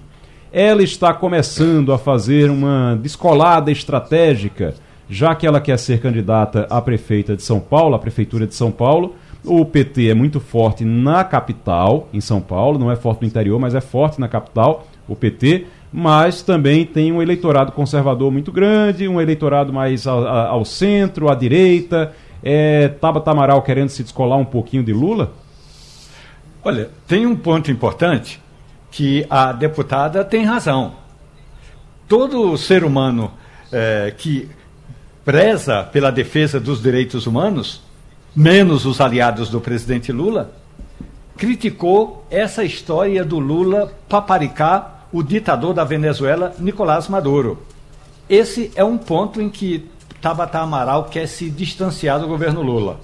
ela 0.53 0.81
está 0.81 1.13
começando 1.13 1.93
a 1.93 1.99
fazer 1.99 2.49
uma 2.49 2.97
descolada 3.03 3.69
estratégica, 3.69 4.75
já 5.11 5.35
que 5.35 5.45
ela 5.45 5.61
quer 5.61 5.77
ser 5.77 6.01
candidata 6.01 6.69
a 6.71 6.81
prefeita 6.81 7.35
de 7.35 7.43
São 7.43 7.59
Paulo, 7.59 7.97
a 7.97 7.99
prefeitura 7.99 8.47
de 8.47 8.55
São 8.55 8.71
Paulo. 8.71 9.17
O 9.45 9.65
PT 9.65 10.09
é 10.09 10.15
muito 10.15 10.39
forte 10.39 10.85
na 10.85 11.25
capital, 11.25 12.09
em 12.15 12.21
São 12.21 12.41
Paulo, 12.41 12.79
não 12.79 12.93
é 12.93 12.95
forte 12.95 13.23
no 13.23 13.27
interior, 13.27 13.59
mas 13.59 13.75
é 13.75 13.81
forte 13.81 14.21
na 14.21 14.29
capital, 14.29 14.87
o 15.09 15.17
PT, 15.17 15.67
mas 15.93 16.43
também 16.43 16.87
tem 16.87 17.11
um 17.11 17.21
eleitorado 17.21 17.73
conservador 17.73 18.31
muito 18.31 18.53
grande, 18.53 19.09
um 19.09 19.21
eleitorado 19.21 19.73
mais 19.73 20.07
ao, 20.07 20.25
ao 20.27 20.65
centro, 20.65 21.29
à 21.29 21.35
direita, 21.35 22.13
é, 22.49 22.87
Tabata 22.87 23.33
Amaral 23.33 23.61
querendo 23.61 23.89
se 23.89 24.05
descolar 24.05 24.37
um 24.37 24.45
pouquinho 24.45 24.85
de 24.85 24.93
Lula? 24.93 25.33
Olha, 26.63 26.91
tem 27.05 27.27
um 27.27 27.35
ponto 27.35 27.73
importante 27.73 28.41
que 28.89 29.27
a 29.29 29.51
deputada 29.53 30.25
tem 30.25 30.45
razão. 30.45 30.95
Todo 32.07 32.57
ser 32.57 32.85
humano 32.85 33.33
é, 33.73 34.15
que 34.17 34.49
preza 35.25 35.83
pela 35.83 36.13
defesa 36.13 36.61
dos 36.61 36.81
direitos 36.81 37.27
humanos, 37.27 37.83
menos 38.35 38.87
os 38.87 39.01
aliados 39.01 39.51
do 39.51 39.61
presidente 39.61 40.13
Lula, 40.13 40.53
criticou 41.37 42.25
essa 42.31 42.63
história 42.63 43.25
do 43.25 43.41
Lula 43.41 43.93
paparicar 44.09 45.09
o 45.13 45.21
ditador 45.21 45.75
da 45.75 45.83
Venezuela, 45.83 46.55
Nicolás 46.61 47.09
Maduro. 47.09 47.59
Esse 48.29 48.71
é 48.77 48.85
um 48.85 48.97
ponto 48.97 49.43
em 49.43 49.51
que 49.51 49.91
Tabata 50.27 50.59
Amaral 50.59 51.05
quer 51.05 51.29
se 51.29 51.49
distanciar 51.49 52.19
do 52.19 52.27
governo 52.27 52.61
Lula. 52.61 52.99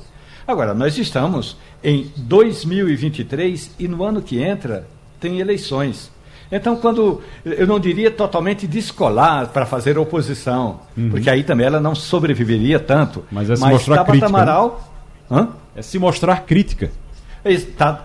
Agora, 0.44 0.74
nós 0.74 0.98
estamos 0.98 1.56
em 1.84 2.10
2023 2.16 3.76
e 3.78 3.86
no 3.86 4.02
ano 4.02 4.20
que 4.20 4.42
entra 4.42 4.88
tem 5.20 5.38
eleições. 5.38 6.10
Então, 6.50 6.74
quando 6.74 7.22
eu 7.44 7.64
não 7.64 7.78
diria 7.78 8.10
totalmente 8.10 8.66
descolar 8.66 9.46
para 9.50 9.64
fazer 9.64 9.96
oposição, 9.96 10.80
uhum. 10.96 11.10
porque 11.10 11.30
aí 11.30 11.44
também 11.44 11.64
ela 11.64 11.78
não 11.78 11.94
sobreviveria 11.94 12.80
tanto. 12.80 13.24
Mas 13.30 13.48
é 13.48 13.54
se 13.54 13.62
Mas 13.62 13.72
mostrar 13.72 13.94
Tabata 13.98 14.10
crítica. 14.10 14.32
Né? 14.32 14.42
Amaral, 14.42 14.92
né? 15.30 15.48
É 15.76 15.82
se 15.82 16.00
mostrar 16.00 16.40
crítica. 16.44 16.90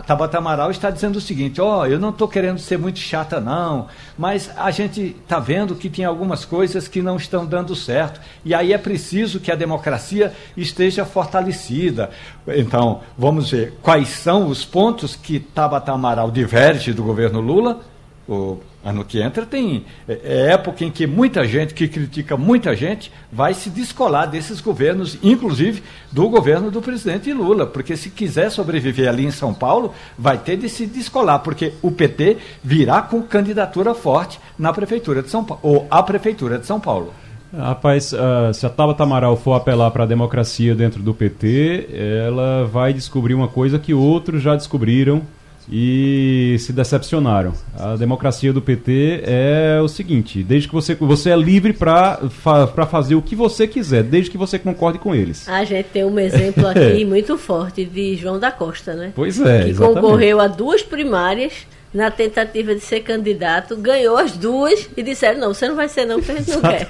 Tabata 0.05 0.39
Amaral 0.39 0.71
está 0.71 0.89
dizendo 0.89 1.17
o 1.17 1.21
seguinte: 1.21 1.61
ó, 1.61 1.81
oh, 1.81 1.85
eu 1.85 1.99
não 1.99 2.09
estou 2.09 2.27
querendo 2.27 2.57
ser 2.57 2.77
muito 2.77 2.97
chata, 2.97 3.39
não, 3.39 3.87
mas 4.17 4.49
a 4.57 4.71
gente 4.71 5.15
está 5.21 5.39
vendo 5.39 5.75
que 5.75 5.89
tem 5.89 6.03
algumas 6.05 6.43
coisas 6.43 6.87
que 6.87 7.03
não 7.03 7.17
estão 7.17 7.45
dando 7.45 7.75
certo. 7.75 8.19
E 8.43 8.53
aí 8.53 8.73
é 8.73 8.77
preciso 8.77 9.39
que 9.39 9.51
a 9.51 9.55
democracia 9.55 10.33
esteja 10.55 11.05
fortalecida. 11.05 12.09
Então, 12.47 13.01
vamos 13.15 13.51
ver 13.51 13.77
quais 13.81 14.09
são 14.09 14.47
os 14.47 14.65
pontos 14.65 15.15
que 15.15 15.39
Tabata 15.39 15.91
Amaral 15.91 16.31
diverge 16.31 16.91
do 16.91 17.03
governo 17.03 17.39
Lula. 17.39 17.81
O 18.27 18.59
Ano 18.87 19.03
que 19.03 19.21
entra 19.21 19.45
tem 19.45 19.83
é, 20.07 20.19
é 20.23 20.51
época 20.53 20.85
em 20.85 20.89
que 20.89 21.05
muita 21.05 21.45
gente 21.45 21.73
que 21.73 21.89
critica 21.89 22.37
muita 22.37 22.73
gente 22.73 23.11
vai 23.29 23.53
se 23.53 23.69
descolar 23.69 24.27
desses 24.27 24.61
governos, 24.61 25.17
inclusive 25.21 25.83
do 26.09 26.29
governo 26.29 26.71
do 26.71 26.81
presidente 26.81 27.33
Lula, 27.33 27.65
porque 27.65 27.97
se 27.97 28.09
quiser 28.09 28.49
sobreviver 28.49 29.09
ali 29.09 29.25
em 29.25 29.31
São 29.31 29.53
Paulo, 29.53 29.93
vai 30.17 30.37
ter 30.37 30.55
de 30.55 30.69
se 30.69 30.85
descolar, 30.85 31.39
porque 31.39 31.73
o 31.81 31.91
PT 31.91 32.37
virá 32.63 33.01
com 33.01 33.21
candidatura 33.21 33.93
forte 33.93 34.39
na 34.57 34.71
prefeitura 34.71 35.21
de 35.21 35.29
São 35.29 35.43
Paulo, 35.43 35.59
ou 35.63 35.85
a 35.91 36.01
prefeitura 36.01 36.57
de 36.57 36.65
São 36.65 36.79
Paulo. 36.79 37.13
Rapaz, 37.53 38.13
uh, 38.13 38.53
se 38.53 38.65
a 38.65 38.69
Tabata 38.69 39.03
Amaral 39.03 39.35
for 39.35 39.53
apelar 39.53 39.91
para 39.91 40.05
a 40.05 40.07
democracia 40.07 40.73
dentro 40.73 41.03
do 41.03 41.13
PT, 41.13 41.89
ela 42.25 42.65
vai 42.65 42.93
descobrir 42.93 43.33
uma 43.33 43.49
coisa 43.49 43.77
que 43.77 43.93
outros 43.93 44.41
já 44.41 44.55
descobriram 44.55 45.23
e 45.69 46.55
se 46.59 46.71
decepcionaram. 46.71 47.53
A 47.77 47.95
democracia 47.95 48.53
do 48.53 48.61
PT 48.61 49.23
é 49.25 49.79
o 49.81 49.87
seguinte: 49.87 50.43
desde 50.43 50.67
que 50.67 50.73
você, 50.73 50.95
você 50.95 51.29
é 51.29 51.35
livre 51.35 51.73
para 51.73 52.19
fa, 52.29 52.67
fazer 52.67 53.15
o 53.15 53.21
que 53.21 53.35
você 53.35 53.67
quiser, 53.67 54.03
desde 54.03 54.31
que 54.31 54.37
você 54.37 54.57
concorde 54.57 54.99
com 54.99 55.13
eles. 55.13 55.47
A 55.47 55.63
gente 55.63 55.87
tem 55.87 56.03
um 56.03 56.19
exemplo 56.19 56.65
aqui 56.67 57.03
muito 57.05 57.37
forte 57.37 57.85
de 57.85 58.15
João 58.15 58.39
da 58.39 58.51
Costa, 58.51 58.93
né? 58.93 59.11
Pois 59.15 59.39
é. 59.39 59.63
Que 59.63 59.69
exatamente. 59.69 60.01
concorreu 60.01 60.39
a 60.39 60.47
duas 60.47 60.81
primárias 60.81 61.67
na 61.93 62.11
tentativa 62.11 62.75
de 62.75 62.81
ser 62.81 63.01
candidato, 63.01 63.75
ganhou 63.77 64.17
as 64.17 64.33
duas 64.37 64.89
e 64.95 65.03
disseram: 65.03 65.39
não, 65.39 65.53
você 65.53 65.67
não 65.67 65.75
vai 65.75 65.89
ser, 65.89 66.05
não, 66.05 66.17
porque 66.19 66.31
a 66.31 66.35
gente 66.35 66.51
não 66.51 66.61
quer. 66.61 66.87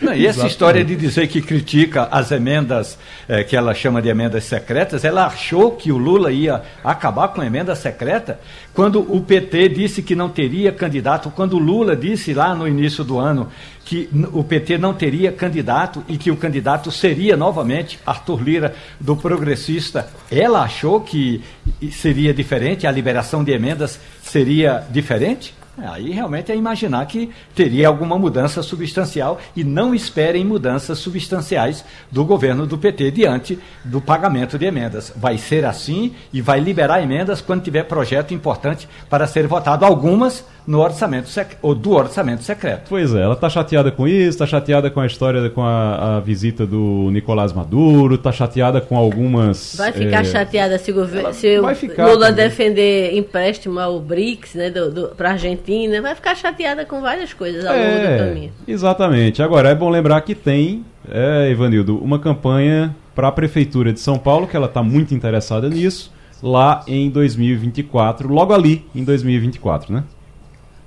Não, 0.00 0.14
e 0.14 0.26
essa 0.26 0.46
história 0.46 0.84
de 0.84 0.94
dizer 0.94 1.26
que 1.26 1.42
critica 1.42 2.08
as 2.10 2.30
emendas 2.30 2.98
eh, 3.28 3.42
que 3.42 3.56
ela 3.56 3.74
chama 3.74 4.00
de 4.00 4.08
emendas 4.08 4.44
secretas, 4.44 5.04
ela 5.04 5.26
achou 5.26 5.72
que 5.72 5.90
o 5.90 5.96
Lula 5.96 6.30
ia 6.30 6.62
acabar 6.84 7.28
com 7.28 7.40
a 7.40 7.46
emenda 7.46 7.74
secreta 7.74 8.38
quando 8.72 9.00
o 9.12 9.20
PT 9.20 9.68
disse 9.70 10.02
que 10.02 10.14
não 10.14 10.28
teria 10.28 10.70
candidato, 10.70 11.30
quando 11.30 11.54
o 11.54 11.58
Lula 11.58 11.96
disse 11.96 12.32
lá 12.32 12.54
no 12.54 12.68
início 12.68 13.02
do 13.02 13.18
ano 13.18 13.48
que 13.84 14.08
o 14.32 14.44
PT 14.44 14.78
não 14.78 14.92
teria 14.92 15.32
candidato 15.32 16.04
e 16.08 16.18
que 16.18 16.30
o 16.30 16.36
candidato 16.36 16.92
seria 16.92 17.36
novamente 17.36 17.98
Arthur 18.06 18.42
Lira 18.42 18.74
do 19.00 19.16
Progressista. 19.16 20.08
Ela 20.30 20.62
achou 20.62 21.00
que 21.00 21.42
seria 21.90 22.34
diferente, 22.34 22.86
a 22.86 22.92
liberação 22.92 23.42
de 23.42 23.50
emendas 23.50 23.98
seria 24.22 24.84
diferente? 24.90 25.54
Aí 25.86 26.10
realmente 26.10 26.50
é 26.52 26.56
imaginar 26.56 27.04
que 27.06 27.30
teria 27.54 27.88
alguma 27.88 28.18
mudança 28.18 28.62
substancial 28.62 29.38
e 29.54 29.62
não 29.64 29.94
esperem 29.94 30.44
mudanças 30.44 30.98
substanciais 30.98 31.84
do 32.10 32.24
governo 32.24 32.66
do 32.66 32.78
PT 32.78 33.10
diante 33.10 33.58
do 33.84 34.00
pagamento 34.00 34.58
de 34.58 34.66
emendas. 34.66 35.12
Vai 35.16 35.38
ser 35.38 35.64
assim 35.64 36.14
e 36.32 36.40
vai 36.40 36.60
liberar 36.60 37.02
emendas 37.02 37.40
quando 37.40 37.62
tiver 37.62 37.84
projeto 37.84 38.34
importante 38.34 38.88
para 39.08 39.26
ser 39.26 39.46
votado. 39.46 39.84
Algumas 39.84 40.44
no 40.68 40.80
orçamento 40.80 41.30
ou 41.62 41.74
do 41.74 41.92
orçamento 41.92 42.42
secreto. 42.42 42.88
Pois 42.90 43.14
é, 43.14 43.22
ela 43.22 43.32
está 43.32 43.48
chateada 43.48 43.90
com 43.90 44.06
isso, 44.06 44.28
está 44.28 44.46
chateada 44.46 44.90
com 44.90 45.00
a 45.00 45.06
história 45.06 45.48
com 45.48 45.62
a, 45.62 46.18
a, 46.18 46.20
visita 46.20 46.66
do 46.66 47.08
Nicolás 47.10 47.54
Maduro, 47.54 48.16
está 48.16 48.30
chateada 48.30 48.78
com 48.78 48.94
algumas. 48.94 49.76
Vai 49.78 49.92
ficar 49.92 50.20
é... 50.20 50.24
chateada 50.24 50.76
se, 50.76 50.92
o, 50.92 51.32
se 51.32 51.56
Lula 51.56 52.26
também. 52.26 52.34
defender 52.34 53.16
empréstimo 53.16 53.80
ao 53.80 53.98
BRICS, 53.98 54.54
né, 54.56 54.72
para 55.16 55.30
a 55.30 55.32
Argentina, 55.32 55.67
vai 56.00 56.14
ficar 56.14 56.34
chateada 56.34 56.84
com 56.84 57.00
várias 57.00 57.32
coisas 57.32 57.64
ao 57.64 57.74
é, 57.74 57.78
longo 57.78 58.12
do 58.12 58.28
caminho. 58.28 58.52
Exatamente. 58.66 59.42
Agora 59.42 59.70
é 59.70 59.74
bom 59.74 59.88
lembrar 59.88 60.20
que 60.22 60.34
tem, 60.34 60.84
é, 61.10 61.50
Ivanildo, 61.50 61.98
uma 61.98 62.18
campanha 62.18 62.94
para 63.14 63.28
a 63.28 63.32
prefeitura 63.32 63.92
de 63.92 64.00
São 64.00 64.18
Paulo 64.18 64.46
que 64.46 64.56
ela 64.56 64.66
está 64.66 64.82
muito 64.82 65.14
interessada 65.14 65.68
nisso 65.68 66.12
lá 66.42 66.84
em 66.86 67.10
2024, 67.10 68.32
logo 68.32 68.54
ali 68.54 68.86
em 68.94 69.02
2024, 69.02 69.92
né? 69.92 70.04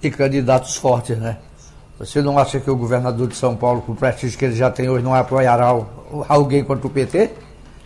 e 0.02 0.10
candidatos 0.10 0.76
fortes, 0.76 1.18
né? 1.18 1.38
Você 2.00 2.22
não 2.22 2.40
acha 2.40 2.60
que 2.60 2.70
o 2.70 2.76
governador 2.76 3.28
de 3.28 3.36
São 3.36 3.56
Paulo, 3.56 3.82
com 3.82 3.92
o 3.92 3.96
prestígio 3.96 4.38
que 4.38 4.46
ele 4.46 4.56
já 4.56 4.72
tem 4.72 4.90
hoje, 4.90 5.04
não 5.04 5.14
apoiará 5.14 5.68
alguém 6.28 6.64
contra 6.64 6.88
o 6.88 6.90
PT? 6.90 7.30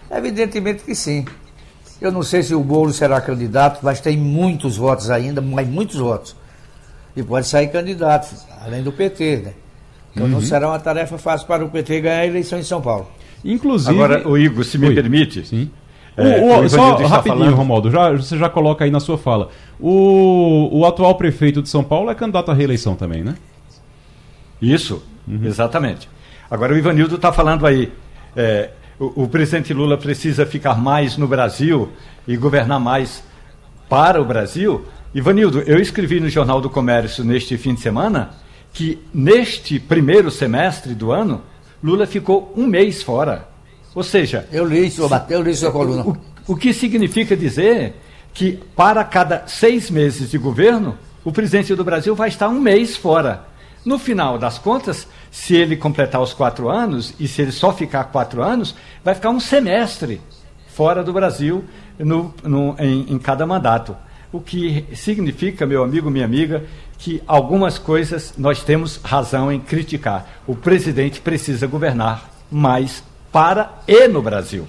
Evidentemente 0.09 0.83
que 0.83 0.95
sim. 0.95 1.25
Eu 1.99 2.11
não 2.11 2.23
sei 2.23 2.41
se 2.41 2.55
o 2.55 2.61
Bolo 2.61 2.93
será 2.93 3.19
candidato, 3.19 3.79
mas 3.83 3.99
tem 3.99 4.15
muitos 4.17 4.77
votos 4.77 5.09
ainda, 5.09 5.41
mas 5.41 5.67
muitos 5.67 5.97
votos. 5.97 6.35
E 7.15 7.23
pode 7.23 7.47
sair 7.47 7.67
candidato, 7.67 8.35
além 8.61 8.83
do 8.83 8.91
PT, 8.91 9.37
né? 9.37 9.53
Então 10.11 10.25
uhum. 10.25 10.33
não 10.33 10.41
será 10.41 10.69
uma 10.69 10.79
tarefa 10.79 11.17
fácil 11.17 11.47
para 11.47 11.63
o 11.63 11.69
PT 11.69 12.01
ganhar 12.01 12.19
a 12.19 12.25
eleição 12.25 12.57
em 12.57 12.63
São 12.63 12.81
Paulo. 12.81 13.07
Inclusive. 13.43 13.91
Agora, 13.91 14.27
o 14.27 14.37
Igor, 14.37 14.63
se 14.63 14.77
me 14.77 14.87
Oi. 14.87 14.95
permite. 14.95 15.45
Sim. 15.45 15.69
É, 16.17 16.39
o, 16.39 16.61
o, 16.61 16.69
só 16.69 16.95
rapidinho, 16.95 17.21
falando... 17.21 17.55
Romualdo, 17.55 17.91
já, 17.91 18.11
você 18.11 18.37
já 18.37 18.49
coloca 18.49 18.85
aí 18.85 18.91
na 18.91 19.01
sua 19.01 19.17
fala. 19.17 19.49
O, 19.79 20.69
o 20.71 20.85
atual 20.85 21.15
prefeito 21.15 21.61
de 21.61 21.67
São 21.67 21.83
Paulo 21.83 22.09
é 22.09 22.15
candidato 22.15 22.49
à 22.49 22.53
reeleição 22.53 22.95
também, 22.95 23.23
né? 23.23 23.35
Isso, 24.61 25.03
uhum. 25.27 25.41
exatamente. 25.43 26.09
Agora 26.49 26.73
o 26.73 26.77
Ivanildo 26.77 27.15
está 27.15 27.33
falando 27.33 27.67
aí. 27.67 27.91
É, 28.35 28.71
o, 28.97 29.23
o, 29.23 29.27
presidente 29.27 29.73
Lula 29.73 29.97
precisa 29.97 30.45
ficar 30.45 30.75
mais 30.75 31.17
no 31.17 31.27
Brasil 31.27 31.89
e 32.25 32.37
governar 32.37 32.79
mais 32.79 33.21
para 33.89 34.21
o 34.21 34.25
Brasil. 34.25 34.85
Ivanildo, 35.15 35.61
eu 35.61 35.79
escrevi 35.79 36.19
no 36.19 36.27
Jornal 36.27 36.59
do 36.59 36.69
Comércio 36.69 37.23
neste 37.23 37.57
fim 37.57 37.73
de 37.73 37.79
semana 37.79 38.31
que 38.73 39.01
neste 39.13 39.79
primeiro 39.79 40.29
semestre 40.29 40.93
do 40.93 41.13
ano, 41.13 41.41
Lula 41.81 42.05
ficou 42.05 42.51
um 42.53 42.67
mês 42.67 43.01
fora. 43.01 43.47
Ou 43.95 44.03
seja. 44.03 44.45
Eu 44.51 44.65
li 44.65 44.87
isso, 44.87 45.07
eu 45.29 45.41
li 45.41 45.55
sua 45.55 45.71
coluna. 45.71 46.03
O, 46.03 46.17
o 46.47 46.55
que 46.57 46.73
significa 46.73 47.33
dizer 47.33 47.95
que 48.33 48.59
para 48.75 49.05
cada 49.05 49.47
seis 49.47 49.89
meses 49.89 50.31
de 50.31 50.37
governo, 50.37 50.97
o 51.23 51.31
presidente 51.31 51.73
do 51.73 51.85
Brasil 51.85 52.13
vai 52.13 52.27
estar 52.27 52.49
um 52.49 52.59
mês 52.59 52.97
fora. 52.97 53.45
No 53.85 53.97
final 53.97 54.37
das 54.37 54.57
contas, 54.57 55.07
se 55.31 55.55
ele 55.55 55.77
completar 55.77 56.21
os 56.21 56.33
quatro 56.33 56.67
anos, 56.67 57.13
e 57.17 57.25
se 57.25 57.41
ele 57.41 57.53
só 57.53 57.71
ficar 57.71 58.03
quatro 58.05 58.43
anos, 58.43 58.75
vai 59.01 59.15
ficar 59.15 59.29
um 59.29 59.39
semestre 59.39 60.19
fora 60.67 61.01
do 61.01 61.13
Brasil 61.13 61.63
no, 61.97 62.33
no, 62.43 62.75
em, 62.77 63.13
em 63.13 63.17
cada 63.17 63.45
mandato. 63.45 63.95
O 64.35 64.41
que 64.41 64.83
significa, 64.93 65.65
meu 65.65 65.81
amigo, 65.81 66.09
minha 66.09 66.25
amiga, 66.25 66.65
que 66.97 67.21
algumas 67.25 67.79
coisas 67.79 68.33
nós 68.37 68.61
temos 68.61 68.99
razão 69.01 69.49
em 69.49 69.61
criticar. 69.61 70.41
O 70.45 70.53
presidente 70.53 71.21
precisa 71.21 71.65
governar 71.67 72.29
mais 72.51 73.01
para 73.31 73.79
e 73.87 74.09
no 74.09 74.21
Brasil. 74.21 74.67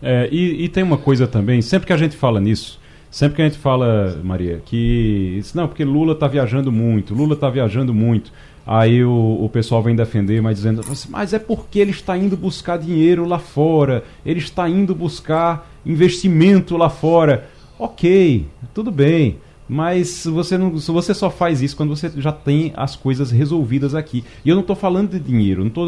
É, 0.00 0.28
e, 0.30 0.62
e, 0.64 0.68
tem 0.68 0.84
uma 0.84 0.96
coisa 0.96 1.26
também, 1.26 1.60
sempre 1.60 1.88
que 1.88 1.92
a 1.92 1.96
gente 1.96 2.16
fala 2.16 2.40
nisso, 2.40 2.78
sempre 3.10 3.34
que 3.34 3.42
a 3.42 3.44
gente 3.46 3.58
fala, 3.58 4.20
Maria, 4.22 4.62
que 4.64 5.42
não, 5.52 5.66
porque 5.66 5.84
Lula 5.84 6.12
está 6.12 6.28
viajando 6.28 6.70
muito, 6.70 7.12
Lula 7.12 7.34
está 7.34 7.50
viajando 7.50 7.92
muito. 7.92 8.30
Aí 8.64 9.02
o, 9.02 9.38
o 9.42 9.48
pessoal 9.48 9.82
vem 9.82 9.96
defender, 9.96 10.40
mas 10.40 10.58
dizendo, 10.58 10.84
mas 11.08 11.32
é 11.32 11.40
porque 11.40 11.80
ele 11.80 11.90
está 11.90 12.16
indo 12.16 12.36
buscar 12.36 12.78
dinheiro 12.78 13.24
lá 13.24 13.40
fora, 13.40 14.04
ele 14.24 14.38
está 14.38 14.68
indo 14.68 14.94
buscar 14.94 15.68
investimento 15.84 16.76
lá 16.76 16.88
fora. 16.88 17.48
Ok, 17.78 18.46
tudo 18.74 18.90
bem. 18.90 19.38
Mas 19.68 20.24
você, 20.24 20.56
não, 20.56 20.70
você 20.78 21.12
só 21.12 21.28
faz 21.28 21.60
isso 21.60 21.76
quando 21.76 21.94
você 21.94 22.10
já 22.16 22.32
tem 22.32 22.72
as 22.74 22.96
coisas 22.96 23.30
resolvidas 23.30 23.94
aqui. 23.94 24.24
E 24.44 24.48
eu 24.48 24.54
não 24.54 24.62
estou 24.62 24.74
falando 24.74 25.10
de 25.10 25.20
dinheiro. 25.20 25.62
Não 25.62 25.70
tô, 25.70 25.84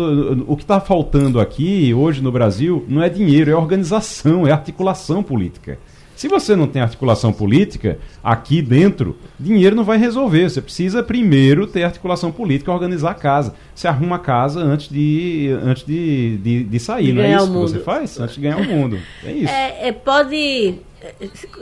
o 0.47 0.57
que 0.57 0.63
está 0.63 0.79
faltando 0.81 1.41
aqui, 1.41 1.95
hoje 1.95 2.23
no 2.23 2.31
Brasil, 2.31 2.85
não 2.87 3.03
é 3.03 3.09
dinheiro, 3.09 3.51
é 3.51 3.57
organização, 3.57 4.47
é 4.47 4.53
articulação 4.53 5.23
política. 5.23 5.79
Se 6.21 6.29
você 6.29 6.55
não 6.55 6.67
tem 6.67 6.83
articulação 6.83 7.33
política 7.33 7.99
aqui 8.23 8.61
dentro, 8.61 9.17
dinheiro 9.39 9.75
não 9.75 9.85
vai 9.85 9.97
resolver. 9.97 10.51
Você 10.51 10.61
precisa 10.61 11.03
primeiro 11.03 11.67
ter 11.67 11.83
articulação 11.83 12.31
política, 12.31 12.71
organizar 12.71 13.13
a 13.13 13.15
casa. 13.15 13.55
Você 13.75 13.89
arruma 13.89 14.17
a 14.17 14.19
casa 14.19 14.61
antes 14.61 14.91
de, 14.91 15.49
antes 15.63 15.83
de, 15.87 16.37
de, 16.37 16.65
de 16.65 16.79
sair, 16.79 17.07
de 17.07 17.13
não 17.15 17.23
é 17.23 17.35
isso 17.35 17.47
que 17.47 17.53
você 17.53 17.79
faz? 17.79 18.21
Antes 18.21 18.35
de 18.35 18.43
ganhar 18.43 18.59
o 18.59 18.65
mundo. 18.65 18.99
É 19.25 19.33
isso. 19.33 19.51
É, 19.51 19.89
é, 19.89 19.93
pode 19.93 20.75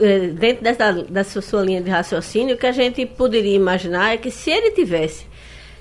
é, 0.00 0.26
dentro 0.26 0.64
dessa, 0.64 0.92
dessa 1.04 1.40
sua 1.40 1.62
linha 1.62 1.80
de 1.80 1.88
raciocínio, 1.88 2.56
o 2.56 2.58
que 2.58 2.66
a 2.66 2.72
gente 2.72 3.06
poderia 3.06 3.54
imaginar 3.54 4.14
é 4.14 4.16
que 4.16 4.28
se 4.28 4.50
ele 4.50 4.72
tivesse 4.72 5.24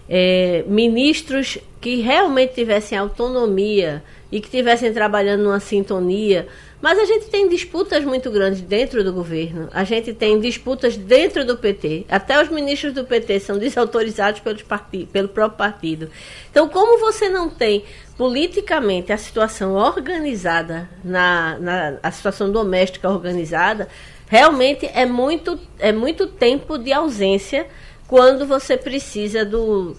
é, 0.08 0.64
ministros 0.68 1.58
que 1.82 1.96
realmente 1.96 2.54
tivessem 2.54 2.96
autonomia 2.96 4.04
e 4.32 4.40
que 4.40 4.48
estivessem 4.48 4.92
trabalhando 4.94 5.44
numa 5.44 5.60
sintonia, 5.60 6.48
mas 6.82 7.00
a 7.00 7.06
gente 7.06 7.26
tem 7.28 7.48
disputas 7.48 8.04
muito 8.04 8.30
grandes 8.30 8.62
dentro 8.62 9.04
do 9.04 9.12
governo, 9.12 9.68
a 9.74 9.84
gente 9.84 10.14
tem 10.14 10.40
disputas 10.40 10.96
dentro 10.96 11.46
do 11.46 11.58
PT, 11.58 12.06
até 12.10 12.42
os 12.42 12.50
ministros 12.50 12.94
do 12.94 13.04
PT 13.04 13.40
são 13.40 13.58
desautorizados 13.60 14.42
pelo 14.42 15.30
próprio 15.30 15.58
partido. 15.58 16.10
Então, 16.52 16.68
como 16.68 17.00
você 17.00 17.30
não 17.30 17.50
tem 17.50 17.84
politicamente 18.18 19.12
a 19.12 19.18
situação 19.18 19.74
organizada, 19.74 20.90
na, 21.04 21.58
na, 21.60 21.98
a 22.04 22.12
situação 22.12 22.52
doméstica 22.52 23.10
organizada, 23.10 23.88
realmente 24.28 24.90
é 24.94 25.06
muito, 25.06 25.60
é 25.80 25.92
muito 25.92 26.28
tempo 26.28 26.78
de 26.78 26.92
ausência 26.92 27.68
quando 28.08 28.46
você 28.46 28.78
precisa 28.78 29.44
do, 29.44 29.96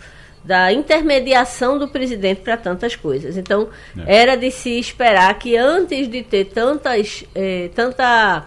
da 0.49 0.73
intermediação 0.73 1.79
do 1.79 1.87
presidente 1.87 2.41
para 2.41 2.57
tantas 2.57 2.97
coisas. 2.97 3.37
Então, 3.37 3.69
é. 4.07 4.21
era 4.21 4.35
de 4.35 4.51
se 4.51 4.79
esperar 4.79 5.39
que 5.39 5.55
antes 5.59 6.09
de 6.09 6.23
ter 6.23 6.47
tantas, 6.47 7.23
é, 7.35 7.69
tanta 7.75 8.47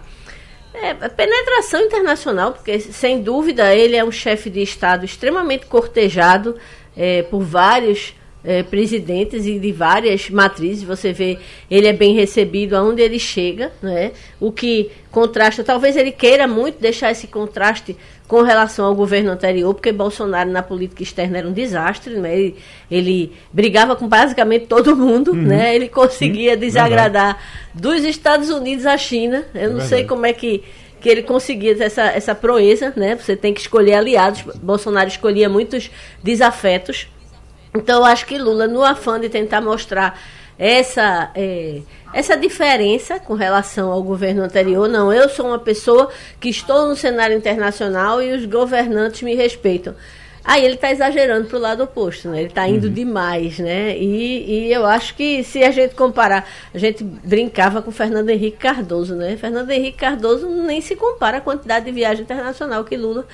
é, 0.73 0.95
penetração 1.09 1.79
internacional, 1.79 2.53
porque 2.53 2.79
sem 2.79 3.21
dúvida 3.21 3.75
ele 3.75 3.95
é 3.95 4.03
um 4.03 4.11
chefe 4.11 4.49
de 4.49 4.63
Estado 4.63 5.05
extremamente 5.05 5.67
cortejado 5.67 6.55
é, 6.97 7.21
por 7.21 7.43
vários 7.43 8.15
é, 8.43 8.63
presidentes 8.63 9.45
e 9.45 9.59
de 9.59 9.71
várias 9.71 10.27
matrizes. 10.27 10.81
Você 10.81 11.13
vê, 11.13 11.37
ele 11.69 11.87
é 11.87 11.93
bem 11.93 12.15
recebido 12.15 12.75
aonde 12.75 13.03
ele 13.03 13.19
chega, 13.19 13.71
né? 13.79 14.11
o 14.39 14.51
que 14.51 14.89
contrasta. 15.11 15.63
Talvez 15.63 15.95
ele 15.95 16.11
queira 16.11 16.47
muito 16.47 16.79
deixar 16.79 17.11
esse 17.11 17.27
contraste 17.27 17.95
com 18.31 18.43
relação 18.43 18.85
ao 18.85 18.95
governo 18.95 19.29
anterior, 19.29 19.73
porque 19.73 19.91
Bolsonaro 19.91 20.49
na 20.49 20.63
política 20.63 21.03
externa 21.03 21.39
era 21.39 21.47
um 21.49 21.51
desastre, 21.51 22.13
né? 22.17 22.33
ele, 22.33 22.55
ele 22.89 23.33
brigava 23.51 23.93
com 23.93 24.07
basicamente 24.07 24.67
todo 24.67 24.95
mundo, 24.95 25.31
uhum. 25.31 25.41
né? 25.41 25.75
ele 25.75 25.89
conseguia 25.89 26.55
desagradar 26.55 27.37
dos 27.73 28.05
Estados 28.05 28.49
Unidos 28.49 28.85
à 28.85 28.97
China. 28.97 29.43
Eu 29.53 29.59
é 29.59 29.63
não 29.63 29.69
verdade. 29.71 29.89
sei 29.89 30.05
como 30.05 30.25
é 30.25 30.31
que 30.31 30.63
que 31.01 31.09
ele 31.09 31.23
conseguia 31.23 31.75
essa, 31.83 32.03
essa 32.03 32.33
proeza, 32.33 32.93
né? 32.95 33.15
Você 33.15 33.35
tem 33.35 33.53
que 33.55 33.59
escolher 33.59 33.95
aliados. 33.95 34.43
Bolsonaro 34.61 35.09
escolhia 35.09 35.49
muitos 35.49 35.89
desafetos. 36.23 37.07
Então, 37.75 38.01
eu 38.01 38.05
acho 38.05 38.25
que 38.27 38.37
Lula, 38.37 38.67
no 38.67 38.83
afã 38.83 39.19
de 39.19 39.27
tentar 39.27 39.61
mostrar 39.61 40.21
essa, 40.59 41.31
é, 41.33 41.81
essa 42.13 42.35
diferença 42.35 43.19
com 43.19 43.33
relação 43.33 43.91
ao 43.91 44.03
governo 44.03 44.43
anterior, 44.43 44.87
não, 44.87 45.11
eu 45.13 45.29
sou 45.29 45.47
uma 45.47 45.59
pessoa 45.59 46.09
que 46.39 46.49
estou 46.49 46.87
no 46.87 46.95
cenário 46.95 47.37
internacional 47.37 48.21
e 48.21 48.33
os 48.33 48.45
governantes 48.45 49.21
me 49.21 49.35
respeitam. 49.35 49.95
Aí 50.43 50.65
ele 50.65 50.73
está 50.73 50.91
exagerando 50.91 51.47
para 51.47 51.57
o 51.57 51.61
lado 51.61 51.83
oposto, 51.83 52.27
né? 52.27 52.39
Ele 52.39 52.47
está 52.47 52.67
indo 52.67 52.87
uhum. 52.87 52.93
demais, 52.93 53.59
né? 53.59 53.95
E, 53.95 54.65
e, 54.67 54.73
eu 54.73 54.85
acho 54.87 55.13
que 55.15 55.43
se 55.43 55.63
a 55.63 55.69
gente 55.69 55.93
comparar, 55.93 56.49
a 56.73 56.77
gente 56.79 57.03
brincava 57.03 57.79
com 57.81 57.91
Fernando 57.91 58.29
Henrique 58.29 58.57
Cardoso, 58.57 59.15
né? 59.15 59.37
Fernando 59.37 59.69
Henrique 59.69 59.99
Cardoso 59.99 60.49
nem 60.49 60.81
se 60.81 60.95
compara 60.95 61.37
a 61.37 61.41
quantidade 61.41 61.85
de 61.85 61.91
viagem 61.91 62.23
internacional 62.23 62.83
que 62.83 62.97
Lula 62.97 63.27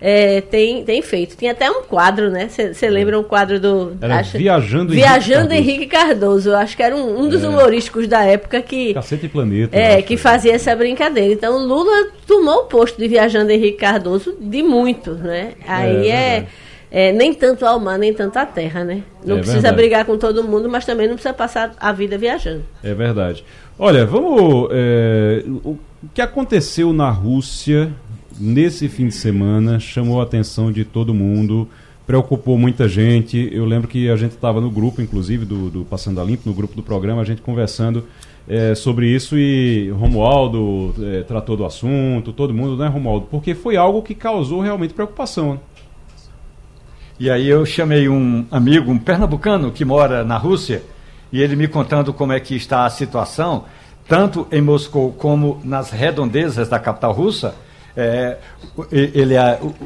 é, 0.00 0.40
tem, 0.40 0.82
tem 0.82 1.02
feito. 1.02 1.36
Tinha 1.36 1.52
até 1.52 1.70
um 1.70 1.82
quadro, 1.82 2.30
né? 2.30 2.48
Você 2.48 2.88
lembra 2.88 3.20
um 3.20 3.22
quadro 3.22 3.60
do. 3.60 3.96
Era 4.00 4.20
acho, 4.20 4.38
Viajando, 4.38 4.92
Viajando 4.94 5.52
Henrique 5.52 5.86
Cardoso. 5.86 6.54
Acho 6.54 6.74
que 6.74 6.82
era 6.82 6.96
um, 6.96 7.20
um 7.20 7.28
dos 7.28 7.44
é. 7.44 7.48
humorísticos 7.48 8.08
da 8.08 8.24
época 8.24 8.62
que. 8.62 8.94
Cacete 8.94 9.26
e 9.26 9.28
Planeta. 9.28 9.76
É, 9.76 10.00
que 10.00 10.16
fazia 10.16 10.54
essa 10.54 10.74
brincadeira. 10.74 11.34
Então 11.34 11.58
Lula 11.66 12.08
tomou 12.26 12.60
o 12.60 12.64
posto 12.64 12.96
de 12.96 13.06
Viajando 13.08 13.50
Henrique 13.50 13.76
Cardoso 13.76 14.34
de 14.40 14.62
muito, 14.62 15.12
né? 15.12 15.52
Aí 15.66 16.08
é. 16.08 16.46
é, 16.90 17.08
é 17.08 17.12
nem 17.12 17.34
tanto 17.34 17.66
ao 17.66 17.78
mar, 17.78 17.98
nem 17.98 18.14
tanto 18.14 18.38
à 18.38 18.46
terra, 18.46 18.82
né? 18.82 19.02
Não 19.22 19.36
é 19.36 19.38
precisa 19.40 19.60
verdade. 19.60 19.76
brigar 19.76 20.04
com 20.06 20.16
todo 20.16 20.42
mundo, 20.42 20.66
mas 20.66 20.86
também 20.86 21.08
não 21.08 21.14
precisa 21.14 21.34
passar 21.34 21.74
a 21.78 21.92
vida 21.92 22.16
viajando. 22.16 22.64
É 22.82 22.94
verdade. 22.94 23.44
Olha, 23.78 24.06
vamos. 24.06 24.70
É, 24.72 25.44
o 25.62 25.78
que 26.14 26.22
aconteceu 26.22 26.90
na 26.90 27.10
Rússia 27.10 27.92
nesse 28.40 28.88
fim 28.88 29.08
de 29.08 29.14
semana 29.14 29.78
chamou 29.78 30.20
a 30.20 30.24
atenção 30.24 30.72
de 30.72 30.84
todo 30.84 31.12
mundo, 31.12 31.68
preocupou 32.06 32.58
muita 32.58 32.88
gente. 32.88 33.48
Eu 33.52 33.64
lembro 33.64 33.86
que 33.86 34.08
a 34.08 34.16
gente 34.16 34.32
estava 34.32 34.60
no 34.60 34.70
grupo, 34.70 35.02
inclusive, 35.02 35.44
do, 35.44 35.70
do, 35.70 35.84
Passando 35.84 36.20
a 36.20 36.24
Limpo, 36.24 36.48
no 36.48 36.54
grupo 36.54 36.74
do 36.74 36.82
programa, 36.82 37.20
a 37.20 37.24
gente 37.24 37.42
conversando 37.42 38.04
é, 38.48 38.74
sobre 38.74 39.06
isso 39.06 39.38
e 39.38 39.90
Romualdo 39.90 40.94
é, 40.98 41.22
tratou 41.22 41.56
do 41.56 41.64
assunto, 41.64 42.32
todo 42.32 42.52
mundo, 42.52 42.76
né, 42.76 42.88
Romualdo? 42.88 43.26
Porque 43.30 43.54
foi 43.54 43.76
algo 43.76 44.02
que 44.02 44.14
causou 44.14 44.60
realmente 44.60 44.94
preocupação. 44.94 45.54
Né? 45.54 45.60
E 47.20 47.30
aí 47.30 47.46
eu 47.46 47.64
chamei 47.66 48.08
um 48.08 48.46
amigo, 48.50 48.90
um 48.90 48.98
pernambucano 48.98 49.70
que 49.70 49.84
mora 49.84 50.24
na 50.24 50.38
Rússia, 50.38 50.82
e 51.30 51.40
ele 51.40 51.54
me 51.54 51.68
contando 51.68 52.12
como 52.12 52.32
é 52.32 52.40
que 52.40 52.56
está 52.56 52.86
a 52.86 52.90
situação, 52.90 53.66
tanto 54.08 54.48
em 54.50 54.60
Moscou 54.60 55.12
como 55.12 55.60
nas 55.62 55.90
redondezas 55.90 56.68
da 56.68 56.80
capital 56.80 57.12
russa, 57.12 57.54
é, 57.96 58.38
ele 58.90 59.34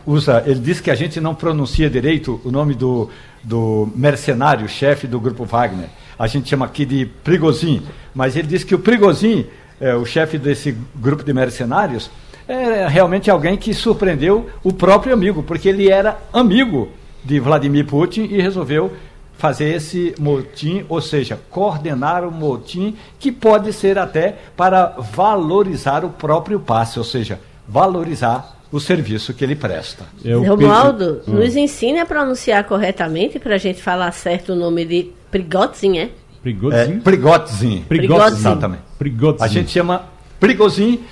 usa, 0.07 0.43
ele 0.47 0.61
diz 0.61 0.81
que 0.81 0.91
a 0.91 0.95
gente 0.95 1.21
não 1.21 1.35
pronuncia 1.35 1.89
direito 1.89 2.41
o 2.45 2.51
nome 2.51 2.75
do, 2.75 3.09
do 3.43 3.89
mercenário, 3.95 4.69
chefe 4.69 5.07
do 5.07 5.21
grupo 5.21 5.45
Wagner. 5.45 5.89
A 6.19 6.27
gente 6.27 6.49
chama 6.49 6.67
aqui 6.67 6.85
de 6.85 7.07
Prigozhin, 7.07 7.83
mas 8.15 8.37
ele 8.37 8.47
diz 8.47 8.63
que 8.63 8.75
o 8.75 8.79
Prigozhin, 8.79 9.47
é, 9.81 9.95
o 9.95 10.05
chefe 10.05 10.39
desse 10.39 10.77
grupo 10.95 11.25
de 11.25 11.33
mercenários, 11.33 12.11
é 12.47 12.87
realmente 12.87 13.31
alguém 13.31 13.57
que 13.57 13.73
surpreendeu 13.73 14.49
o 14.63 14.73
próprio 14.73 15.15
amigo, 15.15 15.43
porque 15.43 15.69
ele 15.69 15.91
era 15.91 16.19
amigo 16.33 16.89
de 17.25 17.41
Vladimir 17.41 17.87
Putin 17.87 18.25
e 18.25 18.41
resolveu 18.41 18.93
fazer 19.37 19.75
esse 19.75 20.15
motim, 20.19 20.85
ou 20.89 21.01
seja, 21.01 21.41
coordenar 21.51 22.23
o 22.25 22.31
motim 22.31 22.97
que 23.19 23.33
pode 23.33 23.73
ser 23.73 23.99
até 23.99 24.37
para 24.57 24.95
valorizar 24.99 26.05
o 26.05 26.11
próprio 26.11 26.61
passe, 26.61 26.99
ou 26.99 27.05
seja, 27.05 27.41
valorizar 27.67 28.55
o 28.71 28.81
serviço 28.81 29.33
que 29.33 29.45
ele 29.45 29.55
presta. 29.55 30.05
Eu 30.25 30.43
Romualdo, 30.43 31.23
nos 31.27 31.55
ensine 31.55 32.01
a 32.01 32.07
pronunciar 32.07 32.65
corretamente 32.65 33.39
para 33.39 33.55
a 33.55 33.59
gente 33.59 33.81
falar 33.81 34.11
certo 34.13 34.53
o 34.53 34.57
nome 34.57 34.85
de 34.85 35.13
Prigozhin, 35.31 35.99
é? 35.99 36.11
Prigozhin? 36.43 36.77
É, 36.77 36.87
Prigozhin. 37.01 37.85
Prigozhin. 37.89 38.37
Exatamente. 38.37 38.83
Prigozhin. 38.99 39.43
A 39.45 39.47
gente 39.47 39.71
chama 39.71 40.07
Prigozhin 40.41 41.05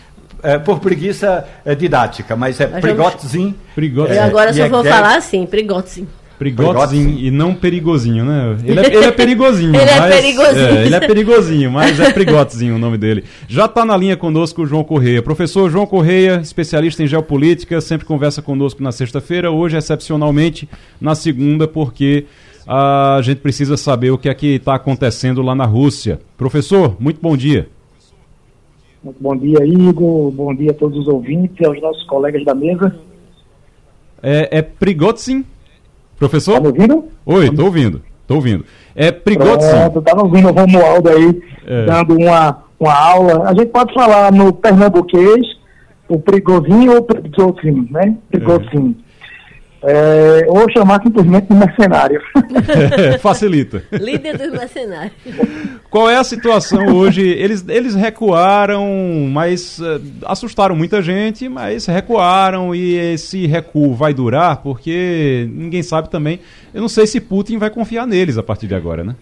é, 0.42 0.58
por 0.58 0.80
preguiça 0.80 1.46
é, 1.64 1.74
didática, 1.74 2.34
mas 2.34 2.60
é 2.60 2.66
Prigozhin. 2.66 3.54
Prigozhin. 3.74 4.14
Eu 4.14 4.22
agora 4.24 4.52
só 4.52 4.68
vou 4.68 4.84
é 4.84 4.88
falar 4.90 5.16
assim, 5.16 5.46
Prigozhin. 5.46 6.06
Perigozinho 6.42 7.18
e 7.18 7.30
não 7.30 7.54
perigosinho, 7.54 8.24
né? 8.24 8.56
Ele 8.64 8.80
é, 8.80 8.86
ele 8.86 9.04
é 9.04 9.10
perigosinho. 9.12 9.74
ele 9.74 9.90
é 9.90 10.00
mas, 10.00 10.10
é 10.10 10.20
perigosinho. 10.20 10.66
É, 10.66 10.86
ele 10.86 10.94
é 10.94 11.00
perigosinho, 11.00 11.70
mas 11.70 12.00
é 12.00 12.12
prigotezinho 12.12 12.74
o 12.76 12.78
nome 12.78 12.98
dele. 12.98 13.24
Já 13.46 13.66
está 13.66 13.84
na 13.84 13.96
linha 13.96 14.16
conosco 14.16 14.62
o 14.62 14.66
João 14.66 14.84
Correia. 14.84 15.22
Professor 15.22 15.70
João 15.70 15.86
Correia, 15.86 16.40
especialista 16.42 17.02
em 17.02 17.06
geopolítica, 17.06 17.80
sempre 17.80 18.06
conversa 18.06 18.42
conosco 18.42 18.82
na 18.82 18.92
sexta-feira, 18.92 19.50
hoje 19.50 19.76
excepcionalmente 19.76 20.68
na 21.00 21.14
segunda, 21.14 21.68
porque 21.68 22.26
a 22.66 23.20
gente 23.22 23.38
precisa 23.38 23.76
saber 23.76 24.10
o 24.10 24.18
que 24.18 24.28
é 24.28 24.34
que 24.34 24.54
está 24.54 24.74
acontecendo 24.74 25.42
lá 25.42 25.54
na 25.54 25.64
Rússia. 25.64 26.20
Professor, 26.36 26.96
muito 27.00 27.20
bom 27.20 27.36
dia. 27.36 27.68
Muito 29.02 29.20
bom 29.20 29.36
dia, 29.36 29.64
Igor. 29.66 30.30
Bom 30.30 30.54
dia 30.54 30.70
a 30.70 30.74
todos 30.74 30.98
os 30.98 31.08
ouvintes, 31.08 31.66
aos 31.66 31.80
nossos 31.80 32.04
colegas 32.04 32.44
da 32.44 32.54
mesa. 32.54 32.94
É, 34.22 34.58
é? 34.58 34.62
Professor? 36.22 36.54
Tá 36.54 36.60
me 36.60 36.66
ouvindo? 36.68 37.04
Oi, 37.26 37.50
tô 37.50 37.64
ouvindo, 37.64 38.00
tô 38.28 38.36
ouvindo. 38.36 38.64
É 38.94 39.10
Prigozhin. 39.10 39.58
Pronto, 39.58 40.02
tava 40.02 40.22
ouvindo 40.22 40.48
o 40.48 40.52
Romualdo 40.52 41.08
aí, 41.08 41.42
é. 41.66 41.84
dando 41.84 42.16
uma, 42.16 42.62
uma 42.78 42.94
aula. 42.94 43.48
A 43.48 43.54
gente 43.54 43.66
pode 43.66 43.92
falar 43.92 44.30
no 44.30 44.52
pernambuquês, 44.52 45.44
o 46.08 46.20
Prigozhin 46.20 46.90
ou 46.90 47.02
Prigozhin, 47.02 47.88
né? 47.90 48.14
Prigozhin. 48.30 48.94
É. 49.08 49.11
É, 49.84 50.46
ou 50.46 50.70
chamar 50.70 51.02
simplesmente 51.02 51.48
de 51.48 51.54
mercenário. 51.54 52.20
É, 53.12 53.18
facilita. 53.18 53.82
Líder 53.90 54.38
dos 54.38 54.52
mercenários. 54.52 55.12
Qual 55.90 56.08
é 56.08 56.16
a 56.16 56.24
situação 56.24 56.94
hoje? 56.94 57.20
Eles, 57.20 57.64
eles 57.68 57.94
recuaram, 57.94 58.86
mas 59.30 59.80
uh, 59.80 60.00
assustaram 60.24 60.76
muita 60.76 61.02
gente, 61.02 61.48
mas 61.48 61.86
recuaram 61.86 62.72
e 62.72 62.94
esse 62.94 63.46
recuo 63.46 63.94
vai 63.94 64.14
durar 64.14 64.58
porque 64.58 65.48
ninguém 65.50 65.82
sabe 65.82 66.08
também. 66.08 66.38
Eu 66.72 66.80
não 66.80 66.88
sei 66.88 67.06
se 67.06 67.20
Putin 67.20 67.58
vai 67.58 67.68
confiar 67.68 68.06
neles 68.06 68.38
a 68.38 68.42
partir 68.42 68.68
de 68.68 68.76
agora, 68.76 69.02
né? 69.02 69.16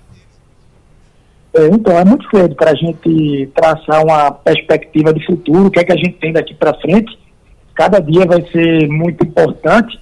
É, 1.55 1.67
então, 1.67 1.99
é 1.99 2.05
muito 2.05 2.29
cedo 2.31 2.55
para 2.55 2.71
a 2.71 2.75
gente 2.75 3.51
traçar 3.55 4.05
uma 4.05 4.31
perspectiva 4.31 5.13
de 5.13 5.25
futuro, 5.25 5.67
o 5.67 5.71
que 5.71 5.81
é 5.81 5.85
que 5.85 5.93
a 5.93 5.97
gente 5.97 6.19
tem 6.19 6.33
daqui 6.33 6.55
para 6.55 6.75
frente. 6.75 7.19
Cada 7.75 7.99
dia 7.99 8.27
vai 8.27 8.43
ser 8.53 8.87
muito 8.89 9.25
importante 9.25 9.99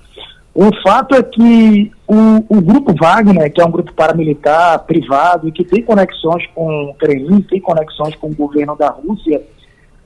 o 0.61 0.75
fato 0.83 1.14
é 1.14 1.23
que 1.23 1.92
o, 2.05 2.57
o, 2.57 2.61
grupo 2.61 2.92
Wagner, 2.92 3.53
que 3.53 3.61
é 3.61 3.64
um 3.64 3.71
grupo 3.71 3.92
paramilitar 3.92 4.81
privado 4.87 5.47
e 5.47 5.53
que 5.53 5.62
tem 5.62 5.85
conexões 5.85 6.44
com 6.53 6.87
o 6.87 6.94
Kremlin, 6.94 7.42
tem 7.42 7.61
conexões 7.61 8.16
com 8.16 8.27
o 8.27 8.35
governo 8.35 8.75
da 8.75 8.88
Rússia, 8.88 9.40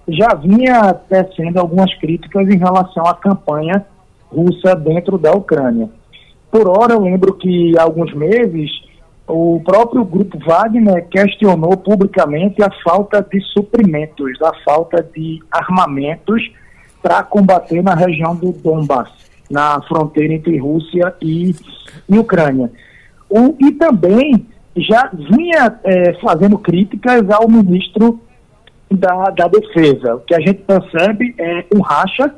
já 0.07 0.35
vinha 0.35 0.93
tecendo 0.93 1.59
algumas 1.59 1.95
críticas 1.95 2.47
em 2.51 2.59
relação 2.59 3.07
à 3.07 3.15
campanha 3.15 3.87
russa 4.31 4.77
dentro 4.77 5.17
da 5.17 5.33
Ucrânia. 5.33 5.89
Por 6.51 6.69
hora, 6.69 6.93
eu 6.93 7.01
lembro 7.01 7.33
que 7.33 7.73
há 7.79 7.85
alguns 7.85 8.13
meses 8.13 8.71
o 9.27 9.59
próprio 9.65 10.05
grupo 10.05 10.39
Wagner 10.39 11.09
questionou 11.09 11.79
publicamente 11.79 12.63
a 12.63 12.69
falta 12.85 13.23
de 13.23 13.41
suprimentos, 13.41 14.33
a 14.43 14.53
falta 14.63 15.03
de 15.03 15.43
armamentos 15.51 16.53
para 17.03 17.23
combater 17.23 17.83
na 17.83 17.95
região 17.95 18.37
do 18.37 18.53
Donbass 18.53 19.32
na 19.53 19.83
fronteira 19.83 20.33
entre 20.33 20.57
Rússia 20.57 21.15
e, 21.21 21.55
e 22.09 22.19
Ucrânia. 22.19 22.73
O, 23.29 23.55
e 23.61 23.71
também 23.73 24.47
já 24.75 25.11
vinha 25.13 25.79
é, 25.85 26.15
fazendo 26.15 26.59
críticas 26.59 27.29
ao 27.31 27.47
ministro 27.49 28.19
da, 28.91 29.27
da 29.27 29.47
Defesa. 29.49 30.17
O 30.17 30.21
que 30.21 30.35
a 30.35 30.41
gente 30.41 30.63
percebe 30.63 31.35
é 31.39 31.67
um 31.75 31.81
racha 31.81 32.35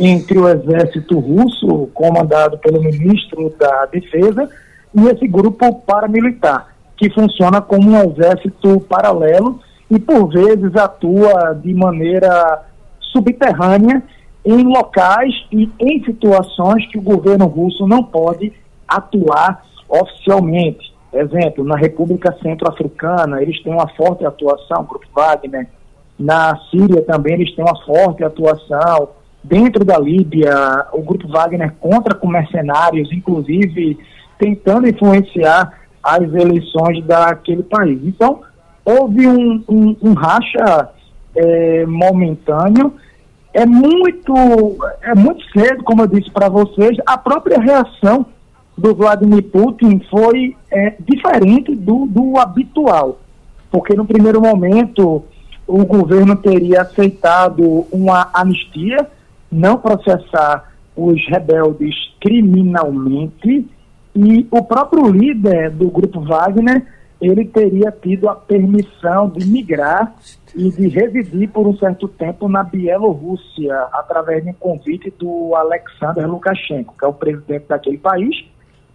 entre 0.00 0.38
o 0.38 0.48
exército 0.48 1.18
russo, 1.18 1.88
comandado 1.92 2.58
pelo 2.58 2.82
ministro 2.82 3.54
da 3.58 3.86
Defesa, 3.86 4.48
e 4.94 5.06
esse 5.06 5.28
grupo 5.28 5.82
paramilitar, 5.82 6.68
que 6.96 7.10
funciona 7.10 7.60
como 7.60 7.90
um 7.90 8.10
exército 8.10 8.80
paralelo 8.88 9.60
e, 9.90 9.98
por 9.98 10.28
vezes, 10.28 10.74
atua 10.76 11.52
de 11.62 11.74
maneira 11.74 12.62
subterrânea 13.00 14.02
em 14.44 14.62
locais 14.64 15.32
e 15.50 15.70
em 15.80 16.04
situações 16.04 16.86
que 16.88 16.98
o 16.98 17.02
governo 17.02 17.46
russo 17.46 17.86
não 17.86 18.02
pode 18.02 18.52
atuar 18.86 19.64
oficialmente. 19.88 20.92
Exemplo, 21.12 21.64
na 21.64 21.76
República 21.76 22.36
Centro-Africana, 22.42 23.40
eles 23.40 23.62
têm 23.62 23.72
uma 23.72 23.88
forte 23.88 24.24
atuação, 24.26 24.84
Grupo 24.84 25.06
Wagner. 25.14 25.68
Na 26.18 26.58
Síria 26.70 27.02
também 27.02 27.34
eles 27.34 27.54
têm 27.54 27.64
uma 27.64 27.84
forte 27.84 28.24
atuação. 28.24 29.10
Dentro 29.42 29.84
da 29.84 29.98
Líbia, 29.98 30.86
o 30.92 31.02
Grupo 31.02 31.28
Wagner 31.28 31.72
contra 31.80 32.14
com 32.14 32.28
mercenários, 32.28 33.12
inclusive 33.12 33.98
tentando 34.38 34.88
influenciar 34.88 35.72
as 36.02 36.22
eleições 36.22 37.02
daquele 37.04 37.62
país. 37.62 38.00
Então, 38.04 38.40
houve 38.84 39.26
um, 39.26 39.62
um, 39.68 39.96
um 40.02 40.12
racha 40.14 40.90
é, 41.34 41.86
momentâneo. 41.86 42.94
É 43.54 43.64
muito, 43.64 44.34
é 45.00 45.14
muito 45.14 45.44
cedo, 45.52 45.84
como 45.84 46.02
eu 46.02 46.08
disse 46.08 46.28
para 46.28 46.48
vocês, 46.48 46.96
a 47.06 47.16
própria 47.16 47.60
reação 47.60 48.26
do 48.76 48.92
Vladimir 48.92 49.44
Putin 49.44 50.00
foi 50.10 50.56
é, 50.72 50.94
diferente 50.98 51.72
do, 51.72 52.04
do 52.06 52.36
habitual, 52.36 53.20
porque 53.70 53.94
no 53.94 54.04
primeiro 54.04 54.40
momento 54.40 55.22
o 55.68 55.84
governo 55.84 56.34
teria 56.34 56.82
aceitado 56.82 57.86
uma 57.92 58.28
anistia, 58.34 59.08
não 59.50 59.78
processar 59.78 60.72
os 60.96 61.24
rebeldes 61.28 61.94
criminalmente, 62.20 63.68
e 64.16 64.46
o 64.50 64.64
próprio 64.64 65.06
líder 65.12 65.70
do 65.70 65.88
grupo 65.90 66.20
Wagner, 66.20 66.84
ele 67.20 67.44
teria 67.44 67.90
tido 67.90 68.28
a 68.28 68.34
permissão 68.34 69.28
de 69.28 69.46
migrar 69.46 70.14
e 70.54 70.70
de 70.70 70.88
residir 70.88 71.48
por 71.50 71.66
um 71.66 71.76
certo 71.76 72.06
tempo 72.06 72.48
na 72.48 72.62
Bielorrússia, 72.62 73.74
através 73.92 74.44
de 74.44 74.50
um 74.50 74.54
convite 74.54 75.12
do 75.18 75.54
Alexander 75.54 76.28
Lukashenko, 76.28 76.94
que 76.98 77.04
é 77.04 77.08
o 77.08 77.12
presidente 77.12 77.66
daquele 77.68 77.98
país, 77.98 78.44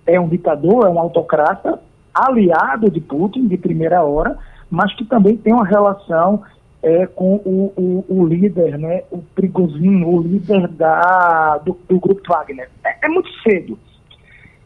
é 0.05 0.19
um 0.19 0.27
ditador, 0.27 0.85
é 0.85 0.89
um 0.89 0.99
autocrata, 0.99 1.79
aliado 2.13 2.89
de 2.89 2.99
Putin 2.99 3.47
de 3.47 3.57
primeira 3.57 4.03
hora, 4.03 4.37
mas 4.69 4.93
que 4.95 5.05
também 5.05 5.35
tem 5.35 5.53
uma 5.53 5.65
relação 5.65 6.43
é, 6.81 7.05
com 7.07 7.35
o, 7.35 7.73
o, 7.75 8.05
o, 8.07 8.25
líder, 8.25 8.77
né, 8.77 9.03
o 9.11 9.19
Prigozhin, 9.35 10.03
o 10.03 10.21
líder 10.21 10.67
da, 10.69 11.57
do, 11.57 11.77
do 11.87 11.99
grupo 11.99 12.21
Wagner. 12.27 12.69
É, 12.85 13.05
é, 13.05 13.09
muito 13.09 13.29
cedo. 13.41 13.77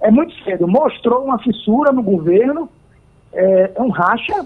É 0.02 0.12
muito 0.12 0.34
cedo. 0.44 0.68
Mostrou 0.68 1.24
uma 1.24 1.39
fissura 1.39 1.92
no 1.92 2.04
governo, 2.04 2.70
é, 3.34 3.72
um 3.80 3.89
racha. 3.89 4.46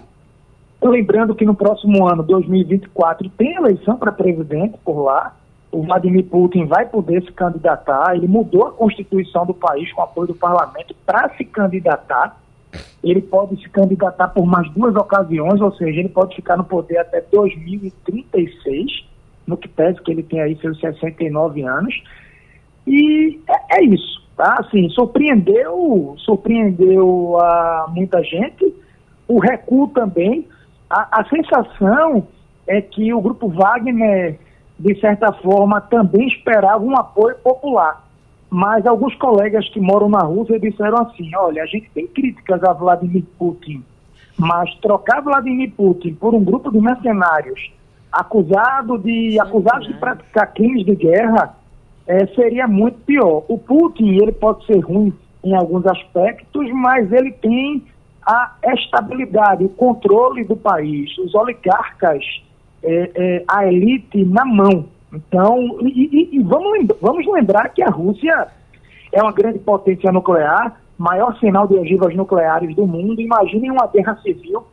Lembrando 0.82 1.34
que 1.34 1.46
no 1.46 1.56
próximo 1.56 2.08
ano, 2.08 2.24
2024, 2.24 3.30
tem 3.32 3.56
eleição 3.56 3.98
para 3.98 4.12
presidente 4.12 4.78
por 4.84 5.02
lá 5.02 5.36
o 5.72 5.84
Vladimir 5.84 6.26
Putin 6.26 6.66
vai 6.66 6.86
poder 6.86 7.24
se 7.24 7.32
candidatar. 7.32 8.16
Ele 8.16 8.28
mudou 8.28 8.68
a 8.68 8.72
constituição 8.72 9.46
do 9.46 9.54
país 9.54 9.92
com 9.94 10.02
apoio 10.02 10.28
do 10.28 10.36
parlamento 10.36 10.96
para 11.06 11.30
se 11.36 11.44
candidatar. 11.46 12.38
Ele 13.04 13.22
pode 13.22 13.62
se 13.62 13.70
candidatar 13.70 14.30
por 14.30 14.46
mais 14.46 14.70
duas 14.72 14.96
ocasiões, 14.96 15.62
ou 15.62 15.72
seja, 15.74 16.00
ele 16.00 16.10
pode 16.10 16.36
ficar 16.36 16.58
no 16.58 16.64
poder 16.64 16.98
até 16.98 17.22
2036, 17.22 19.06
no 19.46 19.56
que 19.56 19.68
pese 19.68 20.02
que 20.02 20.12
ele 20.12 20.24
tem 20.24 20.42
aí 20.42 20.58
seus 20.58 20.80
69 20.80 21.62
anos. 21.62 22.04
E 22.86 23.40
é, 23.48 23.80
é 23.80 23.84
isso, 23.84 24.24
tá? 24.38 24.58
Assim, 24.60 24.88
surpreendeu, 24.90 26.16
surpreendeu 26.20 27.38
a 27.42 27.88
muita 27.90 28.24
gente. 28.24 28.74
O 29.28 29.40
recuo 29.40 29.90
também. 29.90 30.48
A, 30.90 31.20
a 31.20 31.26
sensação 31.26 32.26
é 32.66 32.80
que 32.80 33.14
o 33.14 33.20
grupo 33.20 33.50
Wagner 33.50 34.40
de 34.80 35.00
certa 35.00 35.32
forma, 35.34 35.82
também 35.82 36.28
esperava 36.28 36.84
um 36.84 36.96
apoio 36.96 37.36
popular. 37.38 38.06
Mas 38.50 38.86
alguns 38.86 39.14
colegas 39.16 39.68
que 39.70 39.80
moram 39.80 40.08
na 40.08 40.22
Rússia 40.22 40.60
disseram 40.60 41.00
assim: 41.00 41.30
olha, 41.36 41.64
a 41.64 41.66
gente 41.66 41.90
tem 41.94 42.08
críticas 42.08 42.64
a 42.64 42.72
Vladimir 42.74 43.26
Putin, 43.38 43.84
mas 44.38 44.74
trocar 44.76 45.22
Vladimir 45.22 45.72
Putin 45.76 46.14
por 46.14 46.34
um 46.34 46.44
grupo 46.44 46.72
de 46.72 46.80
mercenários 46.80 47.72
acusado 48.10 48.98
de, 49.00 49.38
acusados 49.40 49.88
de 49.88 49.94
praticar 49.96 50.54
crimes 50.54 50.86
de 50.86 50.96
guerra 50.96 51.56
é, 52.08 52.26
seria 52.28 52.68
muito 52.68 52.98
pior. 53.00 53.44
O 53.48 53.58
Putin 53.58 54.16
ele 54.16 54.32
pode 54.32 54.66
ser 54.66 54.80
ruim 54.80 55.14
em 55.44 55.56
alguns 55.56 55.86
aspectos, 55.86 56.72
mas 56.72 57.12
ele 57.12 57.32
tem 57.32 57.84
a 58.26 58.74
estabilidade, 58.74 59.64
o 59.64 59.70
controle 59.70 60.44
do 60.44 60.56
país. 60.58 61.18
Os 61.18 61.34
oligarcas 61.34 62.24
é, 62.84 63.12
é, 63.16 63.44
a 63.48 63.66
elite 63.66 64.26
na 64.26 64.46
mão. 64.46 64.86
Então, 65.14 65.80
e, 65.82 66.10
e, 66.12 66.36
e 66.36 66.40
vamos, 66.40 66.88
vamos 67.02 67.26
lembrar 67.26 67.70
que 67.70 67.82
a 67.82 67.90
Rússia 67.90 68.48
é 69.14 69.22
uma 69.22 69.32
grande 69.32 69.60
potência 69.60 70.12
nuclear, 70.12 70.80
maior 70.98 71.38
sinal 71.40 71.68
de 71.68 71.76
ogivas 71.76 72.14
nucleares 72.16 72.76
do 72.76 72.86
mundo. 72.86 73.22
Imaginem 73.22 73.72
uma 73.72 73.88
guerra 73.88 74.18
civil 74.18 74.66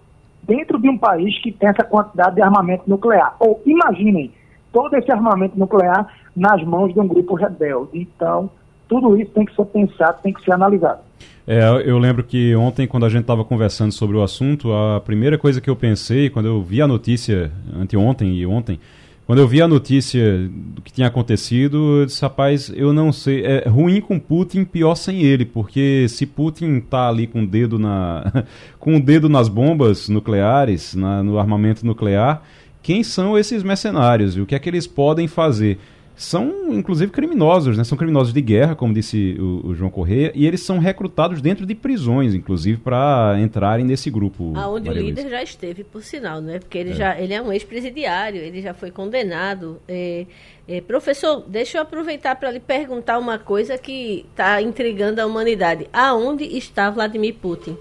dentro 0.43 0.79
de 0.81 0.89
um 0.89 0.99
país 0.99 1.41
que 1.41 1.53
tem 1.53 1.69
essa 1.69 1.85
quantidade 1.85 2.35
de 2.35 2.43
armamento 2.43 2.85
nuclear. 2.89 3.37
Ou 3.39 3.63
imaginem 3.65 4.33
todo 4.75 4.93
esse 4.97 5.11
armamento 5.11 5.57
nuclear 5.57 6.07
nas 6.37 6.63
mãos 6.65 6.93
de 6.93 6.99
um 6.99 7.07
grupo 7.07 7.35
rebelde. 7.35 7.91
Então, 7.95 8.51
tudo 8.89 9.17
isso 9.17 9.31
tem 9.31 9.47
que 9.47 9.55
ser 9.55 9.65
pensado, 9.67 10.21
tem 10.21 10.33
que 10.33 10.43
ser 10.45 10.53
analisado. 10.53 11.01
É, 11.47 11.63
eu 11.85 11.99
lembro 11.99 12.25
que 12.25 12.57
ontem, 12.57 12.87
quando 12.87 13.07
a 13.07 13.09
gente 13.09 13.23
estava 13.23 13.45
conversando 13.45 13.93
sobre 13.93 14.17
o 14.17 14.23
assunto, 14.23 14.73
a 14.73 15.01
primeira 15.01 15.39
coisa 15.39 15.61
que 15.61 15.71
eu 15.71 15.77
pensei, 15.77 16.29
quando 16.29 16.47
eu 16.47 16.61
vi 16.61 16.83
a 16.83 16.89
notícia, 16.89 17.53
anteontem 17.79 18.35
e 18.35 18.47
ontem, 18.47 18.81
quando 19.27 19.39
eu 19.39 19.49
vi 19.49 19.63
a 19.63 19.69
notícia 19.69 20.49
do 20.49 20.83
que 20.83 20.93
tinha 20.93 21.07
acontecido, 21.07 22.01
eu 22.01 22.07
disse, 22.07 22.21
rapaz, 22.21 22.71
eu 22.75 22.93
não 22.93 23.11
sei, 23.11 23.45
é 23.45 23.69
ruim 23.69 24.01
com 24.01 24.19
Putin, 24.19 24.65
pior 24.65 24.95
sem 24.97 25.23
ele, 25.23 25.47
porque 25.47 26.07
se 26.09 26.27
Putin 26.27 26.81
tá 26.81 27.09
ali 27.09 27.27
com 27.27 27.43
o 27.43 27.47
dedo 27.47 27.79
na 27.79 28.45
com 28.79 28.97
o 28.97 29.01
dedo 29.01 29.29
nas 29.29 29.49
bombas 29.49 30.09
nucleares, 30.09 30.95
na, 30.95 31.23
no 31.23 31.39
armamento 31.39 31.87
nuclear, 31.87 32.43
quem 32.85 33.03
são 33.03 33.37
esses 33.37 33.63
mercenários 33.63 34.37
e 34.37 34.41
o 34.43 34.47
que 34.47 34.55
é 34.55 34.59
que 34.59 34.69
eles 34.69 34.87
podem 34.87 35.27
fazer? 35.27 35.79
são 36.17 36.73
inclusive 36.73 37.11
criminosos, 37.11 37.77
né? 37.77 37.83
São 37.83 37.99
criminosos 37.99 38.33
de 38.33 38.41
guerra, 38.41 38.75
como 38.75 38.95
disse 38.95 39.37
o, 39.39 39.69
o 39.69 39.75
João 39.75 39.91
Correia, 39.91 40.31
e 40.35 40.47
eles 40.47 40.63
são 40.63 40.79
recrutados 40.79 41.41
dentro 41.41 41.67
de 41.67 41.75
prisões, 41.75 42.35
inclusive, 42.35 42.79
para 42.79 43.37
entrarem 43.41 43.85
nesse 43.85 44.11
grupo. 44.11 44.53
Aonde 44.55 44.89
o 44.89 44.93
líder 44.93 45.23
Luiz. 45.23 45.31
já 45.33 45.43
esteve, 45.43 45.83
por 45.83 46.03
sinal, 46.03 46.41
né? 46.41 46.61
Porque 46.61 46.79
ele 46.79 46.91
é. 46.91 46.95
já 46.95 47.19
ele 47.19 47.35
é 47.35 47.43
um 47.43 47.53
ex-presidiário, 47.53 48.41
ele 48.41 48.63
já 48.63 48.73
foi 48.73 48.93
condenado. 48.93 49.81
É, 49.89 50.27
é, 50.69 50.81
professor, 50.81 51.45
deixa 51.49 51.79
eu 51.79 51.83
aproveitar 51.83 52.37
para 52.37 52.51
lhe 52.51 52.61
perguntar 52.61 53.19
uma 53.19 53.39
coisa 53.39 53.77
que 53.77 54.25
está 54.31 54.63
intrigando 54.63 55.21
a 55.21 55.27
humanidade. 55.27 55.89
Aonde 55.93 56.45
está 56.45 56.91
Vladimir 56.91 57.35
Putin? 57.35 57.77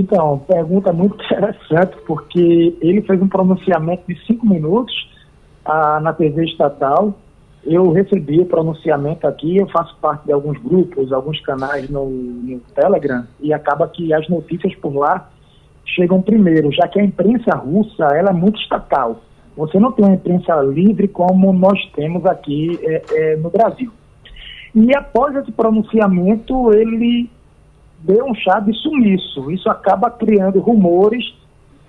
Então, 0.00 0.38
pergunta 0.46 0.92
muito 0.92 1.16
interessante, 1.24 1.96
porque 2.06 2.76
ele 2.80 3.02
fez 3.02 3.20
um 3.20 3.28
pronunciamento 3.28 4.02
de 4.08 4.18
cinco 4.26 4.46
minutos 4.46 4.92
a, 5.64 6.00
na 6.00 6.12
TV 6.12 6.44
estatal. 6.46 7.14
Eu 7.62 7.92
recebi 7.92 8.40
o 8.40 8.46
pronunciamento 8.46 9.26
aqui, 9.26 9.58
eu 9.58 9.68
faço 9.68 9.94
parte 10.00 10.24
de 10.24 10.32
alguns 10.32 10.58
grupos, 10.58 11.12
alguns 11.12 11.38
canais 11.40 11.90
no, 11.90 12.08
no 12.08 12.60
Telegram, 12.74 13.26
e 13.38 13.52
acaba 13.52 13.86
que 13.86 14.14
as 14.14 14.26
notícias 14.30 14.74
por 14.76 14.94
lá 14.94 15.28
chegam 15.84 16.22
primeiro, 16.22 16.72
já 16.72 16.88
que 16.88 16.98
a 16.98 17.04
imprensa 17.04 17.54
russa 17.56 18.04
ela 18.14 18.30
é 18.30 18.32
muito 18.32 18.58
estatal. 18.58 19.20
Você 19.54 19.78
não 19.78 19.92
tem 19.92 20.06
uma 20.06 20.14
imprensa 20.14 20.54
livre 20.62 21.08
como 21.08 21.52
nós 21.52 21.78
temos 21.94 22.24
aqui 22.24 22.78
é, 22.82 23.02
é, 23.12 23.36
no 23.36 23.50
Brasil. 23.50 23.92
E 24.74 24.96
após 24.96 25.36
esse 25.36 25.52
pronunciamento, 25.52 26.72
ele 26.72 27.28
deu 28.02 28.24
um 28.24 28.34
chá 28.34 28.60
de 28.60 28.72
sumiço. 28.74 29.50
Isso 29.50 29.68
acaba 29.68 30.10
criando 30.10 30.60
rumores 30.60 31.34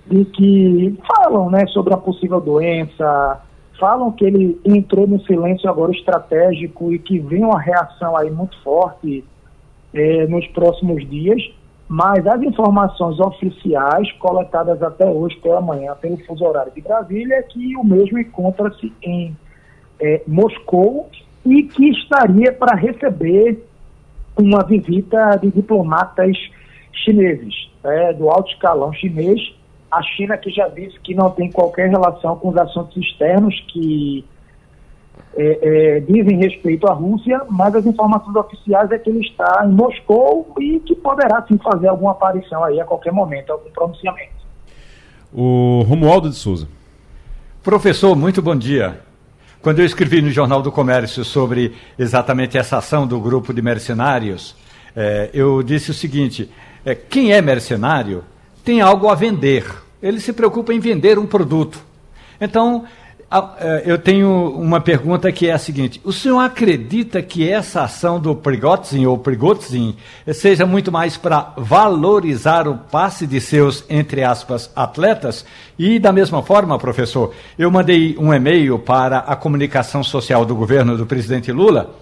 de 0.06 0.24
que 0.24 0.98
falam 1.06 1.50
né, 1.50 1.66
sobre 1.68 1.94
a 1.94 1.96
possível 1.96 2.40
doença, 2.40 3.40
falam 3.78 4.12
que 4.12 4.24
ele 4.24 4.60
entrou 4.64 5.06
no 5.06 5.20
silêncio 5.24 5.68
agora 5.68 5.92
estratégico 5.92 6.92
e 6.92 6.98
que 6.98 7.18
vem 7.18 7.44
uma 7.44 7.60
reação 7.60 8.16
aí 8.16 8.30
muito 8.30 8.60
forte 8.62 9.24
é, 9.94 10.26
nos 10.26 10.46
próximos 10.48 11.08
dias, 11.08 11.42
mas 11.88 12.26
as 12.26 12.42
informações 12.42 13.18
oficiais 13.20 14.10
coletadas 14.12 14.82
até 14.82 15.04
hoje 15.04 15.36
pela 15.36 15.60
manhã 15.60 15.94
pelo 16.00 16.16
fuso 16.18 16.44
horário 16.44 16.72
de 16.72 16.80
Brasília 16.80 17.36
é 17.36 17.42
que 17.42 17.76
o 17.76 17.84
mesmo 17.84 18.18
encontra-se 18.18 18.92
em 19.02 19.36
é, 20.00 20.22
Moscou 20.26 21.08
e 21.44 21.64
que 21.64 21.90
estaria 21.90 22.52
para 22.52 22.76
receber 22.76 23.66
uma 24.36 24.64
visita 24.64 25.36
de 25.36 25.50
diplomatas 25.50 26.36
chineses, 26.92 27.70
é, 27.84 28.12
do 28.12 28.28
alto 28.30 28.50
escalão 28.50 28.92
chinês, 28.92 29.40
a 29.90 30.02
China 30.02 30.38
que 30.38 30.50
já 30.50 30.68
disse 30.68 30.98
que 31.00 31.14
não 31.14 31.30
tem 31.30 31.50
qualquer 31.50 31.90
relação 31.90 32.36
com 32.36 32.48
os 32.48 32.56
assuntos 32.56 32.96
externos 32.96 33.54
que 33.68 34.24
é, 35.34 35.96
é, 35.96 36.00
dizem 36.00 36.38
respeito 36.38 36.86
à 36.86 36.94
Rússia, 36.94 37.42
mas 37.48 37.74
as 37.74 37.84
informações 37.84 38.34
oficiais 38.36 38.90
é 38.90 38.98
que 38.98 39.10
ele 39.10 39.20
está 39.20 39.64
em 39.66 39.72
Moscou 39.72 40.54
e 40.58 40.80
que 40.80 40.94
poderá 40.94 41.44
sim 41.46 41.58
fazer 41.58 41.88
alguma 41.88 42.12
aparição 42.12 42.64
aí 42.64 42.80
a 42.80 42.84
qualquer 42.84 43.12
momento, 43.12 43.50
algum 43.50 43.70
pronunciamento. 43.70 44.42
O 45.32 45.82
Romualdo 45.86 46.28
de 46.28 46.36
Souza. 46.36 46.68
Professor, 47.62 48.16
muito 48.16 48.42
bom 48.42 48.56
dia. 48.56 49.00
Quando 49.62 49.78
eu 49.78 49.86
escrevi 49.86 50.20
no 50.20 50.28
Jornal 50.28 50.60
do 50.60 50.72
Comércio 50.72 51.24
sobre 51.24 51.76
exatamente 51.96 52.58
essa 52.58 52.78
ação 52.78 53.06
do 53.06 53.20
grupo 53.20 53.54
de 53.54 53.62
mercenários, 53.62 54.56
é, 54.94 55.30
eu 55.32 55.62
disse 55.62 55.92
o 55.92 55.94
seguinte: 55.94 56.50
é, 56.84 56.96
quem 56.96 57.30
é 57.30 57.40
mercenário 57.40 58.24
tem 58.64 58.80
algo 58.80 59.08
a 59.08 59.14
vender. 59.14 59.64
Ele 60.02 60.18
se 60.18 60.32
preocupa 60.32 60.74
em 60.74 60.80
vender 60.80 61.16
um 61.16 61.26
produto. 61.26 61.80
Então, 62.40 62.86
eu 63.84 63.98
tenho 63.98 64.50
uma 64.50 64.80
pergunta 64.80 65.32
que 65.32 65.48
é 65.48 65.52
a 65.52 65.58
seguinte: 65.58 66.00
o 66.04 66.12
senhor 66.12 66.40
acredita 66.40 67.22
que 67.22 67.48
essa 67.48 67.82
ação 67.82 68.20
do 68.20 68.34
Prigozhin 68.34 69.06
ou 69.06 69.16
Prigozhin 69.16 69.96
seja 70.34 70.66
muito 70.66 70.92
mais 70.92 71.16
para 71.16 71.52
valorizar 71.56 72.68
o 72.68 72.76
passe 72.76 73.26
de 73.26 73.40
seus, 73.40 73.84
entre 73.88 74.22
aspas, 74.22 74.70
atletas? 74.76 75.44
E 75.78 75.98
da 75.98 76.12
mesma 76.12 76.42
forma, 76.42 76.78
professor, 76.78 77.32
eu 77.58 77.70
mandei 77.70 78.16
um 78.18 78.32
e-mail 78.32 78.78
para 78.78 79.18
a 79.18 79.34
comunicação 79.34 80.04
social 80.04 80.44
do 80.44 80.54
governo 80.54 80.96
do 80.96 81.06
presidente 81.06 81.50
Lula. 81.50 81.94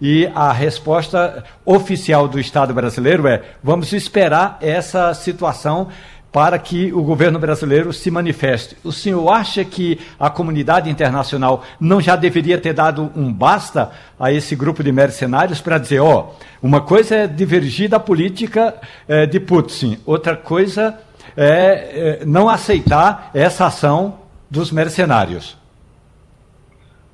E 0.00 0.30
a 0.32 0.52
resposta 0.52 1.42
oficial 1.64 2.28
do 2.28 2.38
Estado 2.38 2.72
brasileiro 2.72 3.26
é: 3.26 3.42
vamos 3.62 3.92
esperar 3.92 4.56
essa 4.60 5.12
situação 5.12 5.88
para 6.32 6.58
que 6.58 6.92
o 6.92 7.02
governo 7.02 7.38
brasileiro 7.38 7.92
se 7.92 8.10
manifeste. 8.10 8.76
O 8.84 8.92
senhor 8.92 9.28
acha 9.30 9.64
que 9.64 9.98
a 10.18 10.28
comunidade 10.28 10.90
internacional 10.90 11.62
não 11.80 12.00
já 12.00 12.16
deveria 12.16 12.58
ter 12.58 12.74
dado 12.74 13.10
um 13.16 13.32
basta 13.32 13.90
a 14.18 14.30
esse 14.30 14.54
grupo 14.54 14.82
de 14.82 14.92
mercenários 14.92 15.60
para 15.60 15.78
dizer, 15.78 16.00
ó, 16.00 16.28
oh, 16.30 16.66
uma 16.66 16.80
coisa 16.80 17.14
é 17.14 17.26
divergir 17.26 17.88
da 17.88 17.98
política 17.98 18.74
eh, 19.08 19.26
de 19.26 19.40
Putin, 19.40 19.98
outra 20.04 20.36
coisa 20.36 20.98
é, 21.36 22.20
é 22.20 22.24
não 22.26 22.48
aceitar 22.48 23.30
essa 23.32 23.66
ação 23.66 24.14
dos 24.50 24.70
mercenários? 24.70 25.56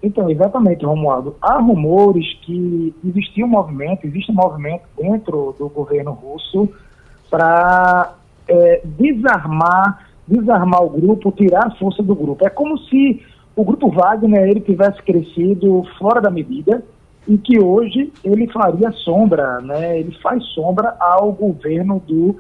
Então, 0.03 0.29
exatamente, 0.29 0.85
Romualdo. 0.85 1.35
Há 1.41 1.59
rumores 1.59 2.27
que 2.43 2.95
existia 3.03 3.45
um 3.45 3.49
movimento, 3.49 4.07
existe 4.07 4.31
um 4.31 4.35
movimento 4.35 4.83
dentro 4.99 5.55
do 5.59 5.69
governo 5.69 6.13
russo 6.13 6.69
para 7.31 8.15
é, 8.49 8.83
desarmar, 8.85 10.07
desarmar 10.27 10.83
o 10.83 10.91
grupo, 10.91 11.33
tirar 11.33 11.67
a 11.67 11.75
força 11.77 12.03
do 12.03 12.15
grupo. 12.15 12.47
É 12.47 12.51
como 12.51 12.79
se 12.79 13.23
o 13.57 13.65
grupo 13.65 13.91
Wagner 13.91 14.49
ele 14.49 14.61
tivesse 14.61 15.03
crescido 15.03 15.85
fora 15.99 16.21
da 16.21 16.31
medida 16.31 16.83
e 17.27 17.39
que 17.39 17.59
hoje 17.59 18.13
ele 18.23 18.47
faria 18.49 18.91
sombra, 18.93 19.61
né? 19.61 19.99
Ele 19.99 20.17
faz 20.23 20.45
sombra 20.47 20.97
ao 21.01 21.33
governo 21.33 22.03
do 22.07 22.37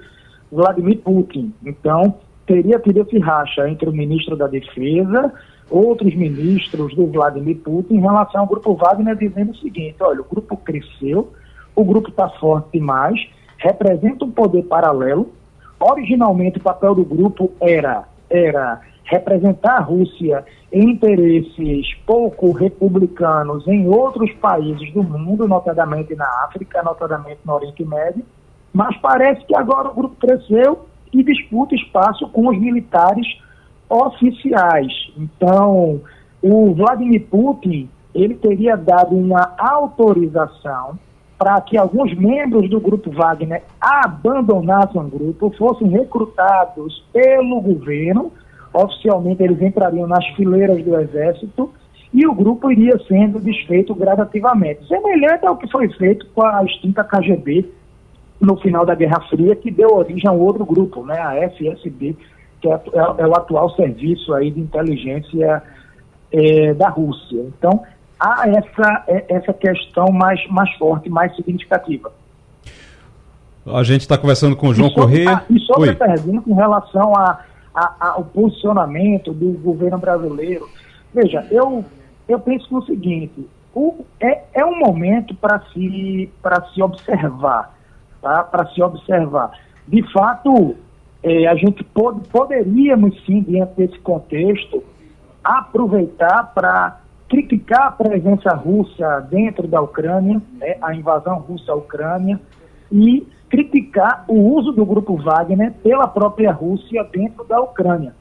Vladimir 0.50 0.98
Putin. 0.98 1.52
Então, 1.64 2.14
teria 2.46 2.78
tido 2.78 3.00
esse 3.00 3.18
racha 3.18 3.68
entre 3.68 3.88
o 3.88 3.92
ministro 3.92 4.36
da 4.36 4.46
Defesa, 4.46 5.32
outros 5.70 6.14
ministros 6.14 6.94
do 6.94 7.06
Vladimir 7.06 7.56
Putin 7.58 7.94
em 7.94 8.00
relação 8.00 8.42
ao 8.42 8.46
grupo 8.46 8.74
Wagner, 8.74 9.16
dizendo 9.16 9.52
o 9.52 9.56
seguinte: 9.56 9.96
olha, 10.00 10.20
o 10.20 10.24
grupo 10.24 10.56
cresceu, 10.56 11.32
o 11.74 11.84
grupo 11.84 12.10
está 12.10 12.28
forte 12.28 12.68
demais, 12.74 13.18
representa 13.58 14.24
um 14.24 14.30
poder 14.30 14.64
paralelo, 14.64 15.30
Originalmente, 15.80 16.58
o 16.58 16.62
papel 16.62 16.94
do 16.94 17.04
grupo 17.04 17.52
era, 17.60 18.04
era 18.30 18.80
representar 19.04 19.76
a 19.76 19.80
Rússia 19.80 20.44
em 20.72 20.90
interesses 20.90 21.94
pouco 22.06 22.52
republicanos 22.52 23.66
em 23.68 23.87
outros 23.87 24.32
países 24.34 24.92
do 24.92 25.02
mundo, 25.02 25.46
notadamente 25.46 26.14
na 26.14 26.26
África, 26.44 26.82
notadamente 26.82 27.38
no 27.44 27.54
Oriente 27.54 27.84
Médio, 27.84 28.24
mas 28.72 28.96
parece 28.96 29.44
que 29.44 29.56
agora 29.56 29.88
o 29.90 29.94
grupo 29.94 30.16
cresceu 30.16 30.87
e 31.12 31.22
disputa 31.22 31.74
espaço 31.74 32.28
com 32.30 32.48
os 32.48 32.58
militares 32.58 33.26
oficiais. 33.88 34.92
Então, 35.16 36.00
o 36.42 36.74
Vladimir 36.74 37.24
Putin, 37.26 37.88
ele 38.14 38.34
teria 38.34 38.76
dado 38.76 39.14
uma 39.14 39.54
autorização 39.58 40.98
para 41.38 41.61
que 41.61 41.77
alguns 41.77 42.14
membros 42.16 42.70
do 42.70 42.81
grupo 42.81 43.11
Wagner 43.11 43.62
abandonassem 43.81 45.01
o 45.01 45.05
grupo, 45.05 45.55
fossem 45.59 45.88
recrutados 45.88 47.05
pelo 47.12 47.61
governo, 47.61 48.33
oficialmente 48.73 49.42
eles 49.42 49.61
entrariam 49.61 50.07
nas 50.07 50.27
fileiras 50.29 50.83
do 50.83 50.99
exército 50.99 51.70
e 52.12 52.27
o 52.27 52.35
grupo 52.35 52.70
iria 52.70 52.97
sendo 53.09 53.40
desfeito 53.40 53.94
gradativamente, 53.94 54.87
semelhante 54.87 55.44
ao 55.44 55.57
que 55.57 55.68
foi 55.68 55.88
feito 55.90 56.27
com 56.35 56.47
a 56.47 56.62
extinta 56.64 57.03
KGB 57.03 57.68
no 58.40 58.57
final 58.57 58.87
da 58.87 58.94
Guerra 58.94 59.20
Fria, 59.29 59.57
que 59.57 59.70
deu 59.70 59.88
origem 59.92 60.29
a 60.29 60.33
um 60.33 60.40
outro 60.40 60.64
grupo, 60.64 61.05
né, 61.05 61.18
a 61.18 61.35
FSB, 61.51 62.16
que 62.61 62.68
é, 62.68 62.75
é, 62.75 63.23
é 63.23 63.27
o 63.27 63.35
atual 63.35 63.70
serviço 63.70 64.33
aí 64.33 64.51
de 64.51 64.61
inteligência 64.61 65.62
é, 66.33 66.75
da 66.75 66.88
Rússia. 66.88 67.44
Então, 67.59 67.83
há 68.24 68.48
essa, 68.48 69.04
é, 69.06 69.24
essa 69.28 69.52
questão 69.52 70.06
mais, 70.10 70.44
mais 70.48 70.72
forte, 70.76 71.10
mais 71.10 71.34
significativa. 71.37 72.10
A 73.66 73.82
gente 73.82 74.00
está 74.00 74.16
conversando 74.16 74.56
com 74.56 74.68
o 74.68 74.74
João 74.74 74.88
e 74.88 74.92
sobre, 74.92 75.24
Corrêa. 75.24 75.44
E 75.50 75.60
sobre 75.60 75.82
Oi. 75.82 75.90
a 75.90 75.94
pergunta 75.94 76.50
em 76.50 76.54
relação 76.54 77.14
a, 77.14 77.40
a, 77.74 77.94
ao 78.00 78.24
posicionamento 78.24 79.32
do 79.32 79.52
governo 79.58 79.98
brasileiro. 79.98 80.68
Veja, 81.12 81.46
eu, 81.50 81.84
eu 82.26 82.40
penso 82.40 82.66
no 82.72 82.84
seguinte, 82.84 83.46
o, 83.74 84.04
é, 84.20 84.42
é 84.54 84.64
um 84.64 84.78
momento 84.78 85.34
para 85.34 85.60
se, 85.72 86.30
se 86.72 86.82
observar, 86.82 87.74
tá? 88.22 88.42
para 88.42 88.66
se 88.68 88.82
observar. 88.82 89.52
De 89.87 90.02
fato, 90.12 90.76
é, 91.22 91.46
a 91.46 91.54
gente 91.56 91.84
pod, 91.84 92.26
poderíamos 92.28 93.22
sim, 93.24 93.42
diante 93.42 93.74
desse 93.76 93.98
contexto, 93.98 94.82
aproveitar 95.42 96.52
para 96.54 97.00
criticar 97.28 97.88
a 97.88 97.90
presença 97.90 98.54
russa 98.54 99.20
dentro 99.30 99.66
da 99.66 99.80
Ucrânia, 99.80 100.40
né, 100.58 100.76
a 100.82 100.94
invasão 100.94 101.38
russa 101.38 101.72
à 101.72 101.74
Ucrânia, 101.74 102.40
e 102.92 103.26
criticar 103.48 104.24
o 104.28 104.34
uso 104.34 104.72
do 104.72 104.84
grupo 104.84 105.16
Wagner 105.16 105.72
pela 105.82 106.06
própria 106.06 106.52
Rússia 106.52 107.04
dentro 107.04 107.44
da 107.44 107.60
Ucrânia. 107.60 108.14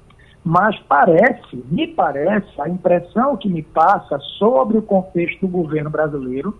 Mas 0.43 0.77
parece, 0.87 1.63
me 1.71 1.87
parece, 1.87 2.49
a 2.59 2.67
impressão 2.67 3.37
que 3.37 3.49
me 3.49 3.61
passa 3.61 4.19
sobre 4.37 4.77
o 4.77 4.81
contexto 4.81 5.41
do 5.41 5.47
governo 5.47 5.89
brasileiro 5.89 6.57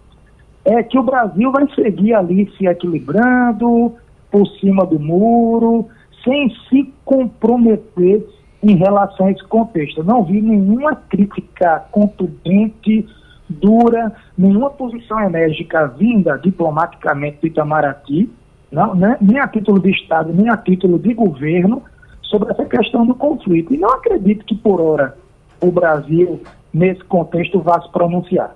é 0.63 0.82
que 0.82 0.97
o 0.97 1.03
Brasil 1.03 1.51
vai 1.51 1.67
seguir 1.75 2.13
ali 2.13 2.49
se 2.58 2.65
equilibrando 2.65 3.93
por 4.32 4.47
cima 4.60 4.86
do 4.86 4.97
muro, 4.97 5.88
sem 6.23 6.49
se 6.69 6.93
comprometer 7.03 8.25
em 8.63 8.76
relação 8.76 9.28
a 9.28 9.32
esse 9.32 9.43
contexto. 9.43 9.99
Eu 9.99 10.04
não 10.06 10.23
vi 10.23 10.41
nenhuma 10.41 10.95
crítica 10.95 11.84
contundente, 11.91 13.06
dura, 13.49 14.12
nenhuma 14.38 14.69
posição 14.69 15.19
enérgica 15.19 15.88
vinda 15.88 16.39
diplomaticamente 16.41 17.39
do 17.41 17.47
Itamaraty, 17.47 18.30
não, 18.71 18.95
né, 18.95 19.17
nem 19.21 19.39
a 19.39 19.47
título 19.47 19.80
de 19.80 19.91
Estado, 19.91 20.34
nem 20.34 20.49
a 20.49 20.58
título 20.58 20.97
de 20.97 21.13
governo, 21.13 21.84
sobre 22.23 22.52
essa 22.52 22.65
questão 22.65 23.06
do 23.06 23.13
conflito. 23.13 23.73
E 23.73 23.78
não 23.78 23.89
acredito 23.89 24.45
que, 24.45 24.56
por 24.56 24.82
hora, 24.82 25.15
o 25.62 25.71
Brasil, 25.71 26.41
nesse 26.73 27.04
contexto, 27.04 27.60
vá 27.60 27.80
se 27.82 27.91
pronunciar. 27.91 28.56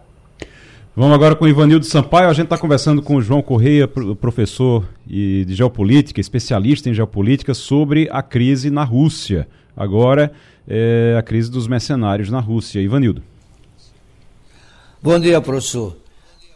Vamos 0.96 1.14
agora 1.14 1.36
com 1.36 1.46
o 1.46 1.48
Ivanildo 1.48 1.86
Sampaio. 1.86 2.28
A 2.28 2.34
gente 2.34 2.46
está 2.46 2.58
conversando 2.58 3.04
com 3.04 3.18
o 3.18 3.22
João 3.22 3.44
Correia, 3.44 3.88
professor 3.88 4.84
de 5.06 5.46
geopolítica, 5.50 6.20
especialista 6.20 6.90
em 6.90 6.94
geopolítica, 6.96 7.54
sobre 7.54 8.10
a 8.12 8.24
crise 8.24 8.72
na 8.72 8.84
Rússia. 8.84 9.48
Agora, 9.78 10.34
é 10.68 11.16
a 11.18 11.22
crise 11.22 11.52
dos 11.52 11.68
mercenários 11.68 12.32
na 12.32 12.40
Rússia. 12.40 12.82
Ivanildo. 12.82 13.22
Bom 15.02 15.20
dia, 15.20 15.40
professor. 15.40 15.96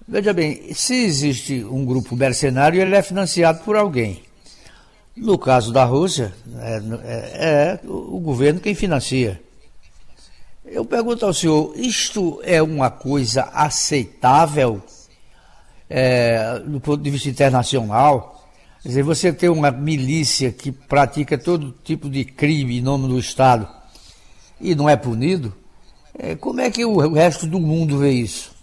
Veja 0.07 0.33
bem, 0.33 0.73
se 0.73 0.95
existe 1.05 1.63
um 1.63 1.85
grupo 1.85 2.15
mercenário, 2.15 2.81
ele 2.81 2.95
é 2.95 3.01
financiado 3.03 3.59
por 3.63 3.75
alguém. 3.75 4.23
No 5.15 5.37
caso 5.37 5.71
da 5.71 5.83
Rússia, 5.83 6.33
é, 6.57 6.81
é, 7.03 7.43
é 7.43 7.79
o 7.85 8.19
governo 8.19 8.59
quem 8.59 8.73
financia. 8.73 9.39
Eu 10.65 10.83
pergunto 10.83 11.25
ao 11.25 11.33
senhor, 11.33 11.73
isto 11.75 12.41
é 12.43 12.61
uma 12.61 12.89
coisa 12.89 13.43
aceitável 13.53 14.81
é, 15.93 16.59
do 16.59 16.79
ponto 16.79 17.03
de 17.03 17.09
vista 17.09 17.29
internacional? 17.29 18.40
Quer 18.81 18.87
dizer, 18.87 19.03
você 19.03 19.31
tem 19.31 19.49
uma 19.49 19.69
milícia 19.69 20.51
que 20.51 20.71
pratica 20.71 21.37
todo 21.37 21.71
tipo 21.83 22.09
de 22.09 22.25
crime 22.25 22.79
em 22.79 22.81
nome 22.81 23.07
do 23.07 23.19
Estado 23.19 23.67
e 24.59 24.75
não 24.75 24.89
é 24.89 24.95
punido, 24.95 25.53
é, 26.17 26.35
como 26.35 26.61
é 26.61 26.69
que 26.69 26.85
o 26.85 27.13
resto 27.13 27.47
do 27.47 27.59
mundo 27.59 27.99
vê 27.99 28.11
isso? 28.11 28.55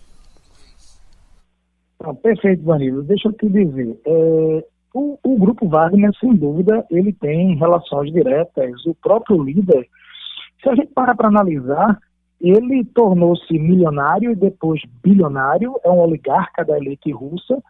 Não, 2.02 2.14
perfeito, 2.14 2.62
Vanilo. 2.62 3.02
Deixa 3.02 3.28
eu 3.28 3.33
te 3.33 3.48
dizer. 3.48 4.00
É, 4.07 4.64
o, 4.95 5.18
o, 5.22 5.38
Grupo 5.38 5.68
Wagner, 5.68 6.11
sem 6.20 6.34
dúvida, 6.34 6.86
ele 6.90 7.12
tem 7.12 7.57
relações 7.57 8.12
diretas. 8.12 8.86
O 8.86 8.95
próprio 8.95 9.43
líder, 9.43 9.88
se 10.62 10.68
a 10.68 10.74
gente 10.74 10.93
parar 10.93 11.16
para 11.16 11.28
analisar, 11.28 11.99
ele 12.40 12.84
tornou-se 12.84 13.59
milionário 13.59 14.30
e 14.30 14.36
depois 14.36 14.80
bilionário, 15.03 15.74
é 15.84 15.90
um 15.90 15.99
oligarca 15.99 16.64
da 16.64 16.76
elite 16.76 17.11
russa, 17.11 17.61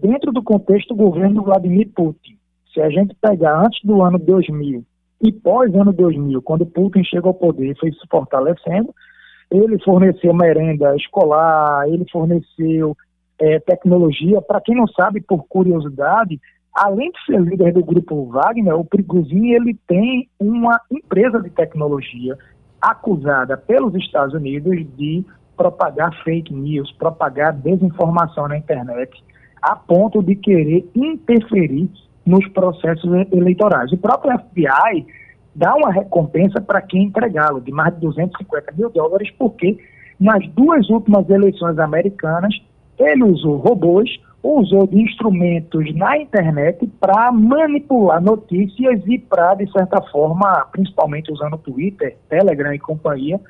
dentro 0.00 0.32
do 0.32 0.42
contexto 0.42 0.88
do 0.88 0.96
governo 0.96 1.42
Vladimir 1.42 1.88
Putin. 1.94 2.36
Se 2.72 2.80
a 2.80 2.90
gente 2.90 3.14
pegar 3.20 3.64
antes 3.64 3.82
do 3.84 4.02
ano 4.02 4.18
2000 4.18 4.84
e 5.22 5.32
pós 5.32 5.74
ano 5.74 5.92
2000, 5.92 6.42
quando 6.42 6.66
Putin 6.66 7.02
chegou 7.04 7.30
ao 7.30 7.34
poder 7.34 7.70
e 7.70 7.78
foi 7.78 7.90
se 7.92 8.06
fortalecendo, 8.10 8.94
ele 9.50 9.78
forneceu 9.82 10.34
merenda 10.34 10.94
escolar, 10.96 11.88
ele 11.88 12.04
forneceu 12.10 12.96
é, 13.38 13.58
tecnologia. 13.60 14.42
Para 14.42 14.60
quem 14.60 14.74
não 14.74 14.86
sabe, 14.88 15.20
por 15.20 15.46
curiosidade, 15.46 16.40
além 16.74 17.10
de 17.10 17.24
ser 17.24 17.40
líder 17.40 17.72
do 17.72 17.84
grupo 17.84 18.26
Wagner, 18.26 18.78
o 18.78 18.84
Prigozhin 18.84 19.52
ele 19.52 19.74
tem 19.86 20.28
uma 20.38 20.78
empresa 20.90 21.40
de 21.40 21.50
tecnologia 21.50 22.36
acusada 22.80 23.56
pelos 23.56 23.94
Estados 23.94 24.34
Unidos 24.34 24.76
de 24.96 25.24
propagar 25.56 26.12
fake 26.22 26.52
news, 26.52 26.92
propagar 26.92 27.54
desinformação 27.54 28.46
na 28.48 28.58
internet, 28.58 29.10
a 29.60 29.74
ponto 29.76 30.22
de 30.22 30.36
querer 30.36 30.88
interferir 30.94 31.90
nos 32.24 32.46
processos 32.48 33.10
eleitorais. 33.32 33.92
O 33.92 33.96
próprio 33.96 34.38
FBI 34.38 35.06
dá 35.54 35.74
uma 35.74 35.90
recompensa 35.90 36.60
para 36.60 36.82
quem 36.82 37.04
entregá-lo, 37.04 37.60
de 37.60 37.72
mais 37.72 37.94
de 37.94 38.00
250 38.00 38.72
mil 38.76 38.90
dólares, 38.90 39.30
porque 39.38 39.78
nas 40.18 40.46
duas 40.48 40.88
últimas 40.90 41.28
eleições 41.30 41.78
americanas 41.78 42.54
ele 42.98 43.24
usou 43.24 43.56
robôs, 43.56 44.08
usou 44.42 44.86
de 44.86 45.00
instrumentos 45.00 45.94
na 45.94 46.18
internet 46.18 46.86
para 47.00 47.30
manipular 47.32 48.22
notícias 48.22 49.02
e 49.06 49.18
para, 49.18 49.54
de 49.54 49.70
certa 49.70 50.00
forma, 50.10 50.66
principalmente 50.72 51.32
usando 51.32 51.58
Twitter, 51.58 52.16
Telegram 52.28 52.72
e 52.72 52.78
companhia, 52.78 53.40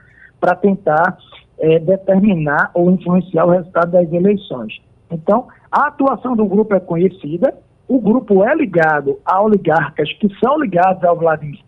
para 0.41 0.55
tentar 0.55 1.17
é, 1.59 1.79
determinar 1.79 2.71
ou 2.75 2.91
influenciar 2.91 3.47
o 3.47 3.51
resultado 3.51 3.93
das 3.93 4.13
eleições. 4.13 4.81
Então, 5.11 5.49
a 5.71 5.89
atuação 5.89 6.35
do 6.35 6.47
grupo 6.47 6.75
é 6.75 6.81
conhecida, 6.81 7.55
o 7.89 8.01
grupo 8.01 8.45
é 8.45 8.55
ligado 8.55 9.19
a 9.25 9.41
oligarcas 9.43 10.13
que 10.15 10.29
são 10.39 10.59
ligados 10.59 11.05
ao 11.05 11.17
Vladimir, 11.17 11.61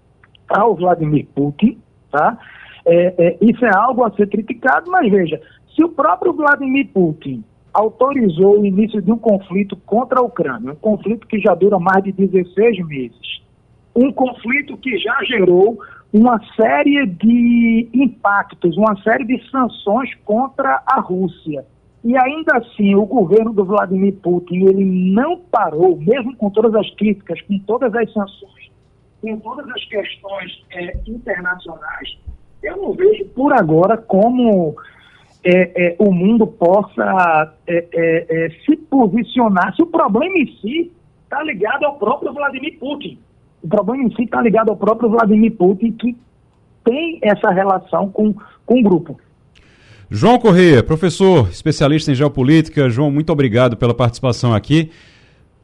ao 0.49 0.75
Vladimir 0.75 1.27
Putin, 1.35 1.79
tá? 2.11 2.39
É, 2.85 3.15
é, 3.19 3.39
isso 3.41 3.65
é 3.65 3.75
algo 3.75 4.05
a 4.05 4.11
ser 4.13 4.29
criticado, 4.29 4.91
mas 4.91 5.11
veja, 5.11 5.41
se 5.75 5.85
o 5.85 5.91
próprio 5.91 6.33
Vladimir 6.33 6.89
Putin 6.93 7.45
autorizou 7.73 8.61
o 8.61 8.67
início 8.67 9.01
de 9.01 9.13
um 9.13 9.19
conflito 9.19 9.77
contra 9.77 10.21
a 10.21 10.23
Ucrânia, 10.23 10.73
um 10.73 10.77
conflito 10.77 11.27
que 11.27 11.39
já 11.39 11.55
dura 11.55 11.79
mais 11.79 12.03
de 12.03 12.13
16 12.13 12.85
meses, 12.87 13.43
um 13.95 14.13
conflito 14.13 14.77
que 14.77 14.99
já 14.99 15.23
gerou 15.25 15.79
uma 16.13 16.41
série 16.57 17.07
de 17.07 17.89
impactos, 17.93 18.77
uma 18.77 18.97
série 19.03 19.25
de 19.25 19.51
sanções 19.51 20.15
contra 20.25 20.83
a 20.87 21.01
Rússia. 21.01 21.65
E 22.05 22.17
ainda 22.17 22.59
assim, 22.59 22.95
o 22.95 23.05
governo 23.05 23.53
do 23.53 23.65
Vladimir 23.65 24.15
Putin, 24.23 24.67
ele 24.67 24.85
não 24.85 25.39
parou, 25.39 25.97
mesmo 25.99 26.37
com 26.37 26.49
todas 26.51 26.75
as 26.75 26.89
críticas, 26.95 27.41
com 27.43 27.59
todas 27.61 27.95
as 27.95 28.13
sanções, 28.13 28.71
com 29.21 29.39
todas 29.41 29.69
as 29.69 29.85
questões 29.87 30.65
é, 30.71 30.97
internacionais, 31.07 32.19
eu 32.63 32.77
não 32.77 32.93
vejo 32.93 33.25
por 33.27 33.53
agora 33.53 33.97
como 33.97 34.77
é, 35.45 35.89
é, 35.89 35.97
o 35.99 36.13
mundo 36.13 36.47
possa 36.47 37.55
é, 37.67 37.87
é, 37.93 38.47
é, 38.47 38.51
se 38.65 38.77
posicionar. 38.77 39.75
Se 39.75 39.83
o 39.83 39.87
problema 39.87 40.37
em 40.39 40.47
si 40.59 40.93
está 41.25 41.43
ligado 41.43 41.85
ao 41.85 41.97
próprio 41.97 42.33
Vladimir 42.33 42.79
Putin. 42.79 43.19
O 43.63 43.69
problema 43.69 44.05
em 44.05 44.15
si 44.15 44.23
está 44.23 44.41
ligado 44.41 44.71
ao 44.71 44.77
próprio 44.77 45.11
Vladimir 45.11 45.55
Putin, 45.57 45.93
que 45.93 46.17
tem 46.85 47.19
essa 47.23 47.51
relação 47.51 48.09
com, 48.11 48.35
com 48.65 48.81
o 48.81 48.83
grupo. 48.83 49.21
João 50.11 50.39
Correia, 50.39 50.83
professor, 50.83 51.49
especialista 51.51 52.11
em 52.11 52.15
geopolítica. 52.15 52.89
João, 52.89 53.11
muito 53.11 53.31
obrigado 53.31 53.77
pela 53.77 53.93
participação 53.93 54.55
aqui. 54.55 54.91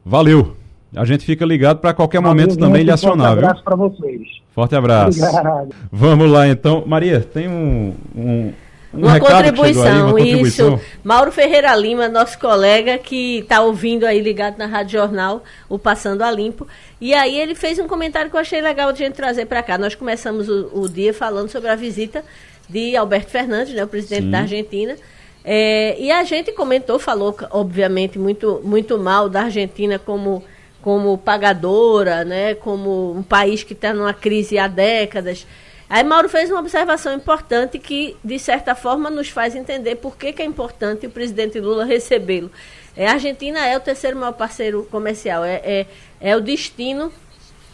Valeu. 0.05 0.55
A 0.95 1.03
gente 1.03 1.25
fica 1.25 1.43
ligado 1.43 1.79
para 1.79 1.93
qualquer 1.93 2.21
Valeu, 2.21 2.35
momento 2.35 2.57
também 2.57 2.83
lhe 2.83 2.91
acionar. 2.91 3.33
Forte 3.33 3.43
abraço 3.43 3.63
para 3.63 3.75
vocês. 3.75 4.21
Forte 4.53 4.75
abraço. 4.75 5.19
Obrigado. 5.19 5.75
Vamos 5.91 6.31
lá 6.31 6.47
então. 6.47 6.83
Maria, 6.85 7.19
tem 7.19 7.47
um, 7.47 7.95
um 8.15 8.53
um 8.95 8.99
uma, 8.99 9.19
contribuição, 9.19 10.15
aí, 10.15 10.35
uma 10.35 10.47
isso. 10.47 10.79
Mauro 11.03 11.31
Ferreira 11.31 11.75
Lima, 11.75 12.07
nosso 12.07 12.39
colega 12.39 12.97
que 12.97 13.39
está 13.39 13.61
ouvindo 13.61 14.05
aí 14.05 14.21
ligado 14.21 14.57
na 14.57 14.65
Rádio 14.65 14.99
Jornal, 14.99 15.43
o 15.67 15.77
Passando 15.77 16.21
a 16.21 16.31
Limpo. 16.31 16.65
E 17.01 17.13
aí 17.13 17.37
ele 17.37 17.53
fez 17.53 17.77
um 17.77 17.87
comentário 17.87 18.31
que 18.31 18.37
eu 18.37 18.39
achei 18.39 18.61
legal 18.61 18.93
de 18.93 19.03
a 19.03 19.05
gente 19.07 19.15
trazer 19.15 19.45
para 19.47 19.61
cá. 19.61 19.77
Nós 19.77 19.95
começamos 19.95 20.47
o, 20.47 20.69
o, 20.73 20.87
dia 20.87 21.13
falando 21.13 21.49
sobre 21.49 21.69
a 21.69 21.75
visita 21.75 22.23
de 22.69 22.95
Alberto 22.95 23.31
Fernandes, 23.31 23.73
né, 23.73 23.83
o 23.83 23.87
presidente 23.87 24.23
Sim. 24.23 24.31
da 24.31 24.39
Argentina. 24.39 24.95
É, 25.43 25.95
e 25.99 26.11
a 26.11 26.23
gente 26.23 26.51
comentou, 26.51 26.97
falou, 26.97 27.35
obviamente, 27.51 28.17
muito, 28.17 28.61
muito 28.63 28.97
mal 28.97 29.29
da 29.29 29.43
Argentina 29.43 29.99
como, 29.99 30.43
como 30.81 31.17
pagadora, 31.17 32.25
né, 32.25 32.55
como 32.55 33.11
um 33.11 33.21
país 33.21 33.63
que 33.63 33.73
está 33.73 33.93
numa 33.93 34.13
crise 34.13 34.57
há 34.57 34.67
décadas. 34.67 35.45
Aí 35.87 36.03
Mauro 36.03 36.27
fez 36.27 36.49
uma 36.49 36.59
observação 36.59 37.13
importante 37.13 37.77
que, 37.77 38.17
de 38.23 38.39
certa 38.39 38.73
forma, 38.73 39.09
nos 39.11 39.29
faz 39.29 39.55
entender 39.55 39.95
por 39.97 40.17
que, 40.17 40.33
que 40.33 40.41
é 40.41 40.45
importante 40.45 41.05
o 41.05 41.11
presidente 41.11 41.59
Lula 41.59 41.85
recebê-lo. 41.85 42.51
É, 42.97 43.07
a 43.07 43.13
Argentina 43.13 43.59
é 43.67 43.77
o 43.77 43.79
terceiro 43.79 44.17
maior 44.17 44.31
parceiro 44.31 44.87
comercial, 44.89 45.43
é, 45.43 45.61
é, 45.63 45.85
é 46.19 46.35
o 46.35 46.41
destino 46.41 47.13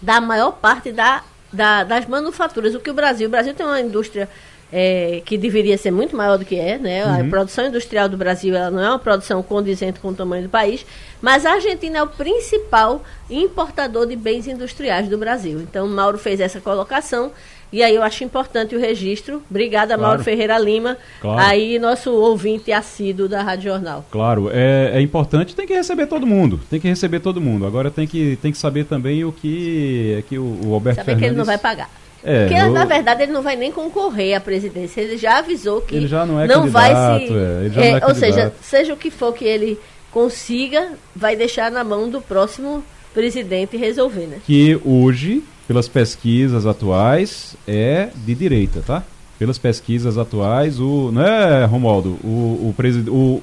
da 0.01 0.19
maior 0.19 0.51
parte 0.53 0.91
da, 0.91 1.23
da, 1.53 1.85
das 1.85 2.05
manufaturas. 2.05 2.75
O 2.75 2.81
que 2.81 2.89
o 2.89 2.93
Brasil, 2.93 3.27
o 3.27 3.31
Brasil 3.31 3.53
tem 3.53 3.65
uma 3.65 3.79
indústria 3.79 4.27
é, 4.71 5.21
que 5.25 5.37
deveria 5.37 5.77
ser 5.77 5.91
muito 5.91 6.15
maior 6.15 6.37
do 6.37 6.45
que 6.45 6.55
é, 6.55 6.77
né? 6.77 7.05
Uhum. 7.05 7.21
A 7.21 7.29
produção 7.29 7.67
industrial 7.67 8.07
do 8.07 8.17
Brasil 8.17 8.55
ela 8.55 8.71
não 8.71 8.81
é 8.81 8.89
uma 8.89 8.99
produção 8.99 9.43
condizente 9.43 9.99
com 9.99 10.09
o 10.09 10.13
tamanho 10.13 10.43
do 10.43 10.49
país, 10.49 10.85
mas 11.21 11.45
a 11.45 11.53
Argentina 11.53 11.99
é 11.99 12.03
o 12.03 12.07
principal 12.07 13.03
importador 13.29 14.07
de 14.07 14.15
bens 14.15 14.47
industriais 14.47 15.09
do 15.09 15.17
Brasil. 15.17 15.59
Então, 15.61 15.87
Mauro 15.87 16.17
fez 16.17 16.39
essa 16.39 16.61
colocação 16.61 17.31
e 17.71 17.81
aí 17.81 17.95
eu 17.95 18.03
acho 18.03 18.23
importante 18.23 18.75
o 18.75 18.79
registro. 18.79 19.41
Obrigada, 19.49 19.95
claro. 19.95 20.01
Mauro 20.01 20.23
Ferreira 20.23 20.57
Lima. 20.59 20.97
Claro. 21.21 21.39
Aí, 21.41 21.79
nosso 21.79 22.11
ouvinte 22.11 22.71
assíduo 22.71 23.29
da 23.29 23.41
Rádio 23.41 23.71
Jornal. 23.71 24.05
Claro, 24.11 24.49
é, 24.51 24.91
é 24.93 25.01
importante, 25.01 25.55
tem 25.55 25.65
que 25.65 25.73
receber 25.73 26.07
todo 26.07 26.27
mundo. 26.27 26.59
Tem 26.69 26.79
que 26.79 26.87
receber 26.87 27.21
todo 27.21 27.39
mundo. 27.39 27.65
Agora 27.65 27.89
tem 27.89 28.05
que, 28.05 28.37
tem 28.41 28.51
que 28.51 28.57
saber 28.57 28.85
também 28.85 29.23
o 29.23 29.31
que, 29.31 30.15
é 30.17 30.21
que 30.21 30.37
o, 30.37 30.59
o 30.65 30.73
Alberto 30.73 30.97
Saber 30.97 31.13
Fernandes... 31.13 31.19
que 31.19 31.25
ele 31.25 31.37
não 31.37 31.45
vai 31.45 31.57
pagar. 31.57 31.89
É, 32.23 32.45
Porque, 32.45 32.61
eu... 32.61 32.71
na 32.71 32.85
verdade, 32.85 33.23
ele 33.23 33.31
não 33.31 33.41
vai 33.41 33.55
nem 33.55 33.71
concorrer 33.71 34.35
à 34.35 34.39
presidência. 34.39 35.01
Ele 35.01 35.17
já 35.17 35.39
avisou 35.39 35.81
que 35.81 35.95
ele 35.95 36.07
já 36.07 36.25
não, 36.25 36.39
é 36.39 36.47
não 36.47 36.69
vai 36.69 36.89
se. 36.89 37.33
É, 37.33 37.71
é, 37.75 37.89
é 37.99 38.05
ou 38.05 38.13
seja, 38.13 38.53
seja 38.61 38.93
o 38.93 38.97
que 38.97 39.09
for 39.09 39.33
que 39.33 39.45
ele 39.45 39.79
consiga, 40.11 40.91
vai 41.15 41.35
deixar 41.35 41.71
na 41.71 41.83
mão 41.83 42.09
do 42.09 42.21
próximo 42.21 42.83
presidente 43.13 43.75
resolver, 43.77 44.27
né? 44.27 44.37
Que 44.45 44.79
hoje 44.85 45.43
pelas 45.71 45.87
pesquisas 45.87 46.65
atuais, 46.65 47.55
é 47.65 48.09
de 48.13 48.35
direita, 48.35 48.83
tá? 48.85 49.03
Pelas 49.39 49.57
pesquisas 49.57 50.17
atuais, 50.17 50.81
o. 50.81 51.13
Né, 51.13 51.63
Romualdo? 51.63 52.19
O, 52.21 52.75
o, 52.77 52.83
o, 53.07 53.41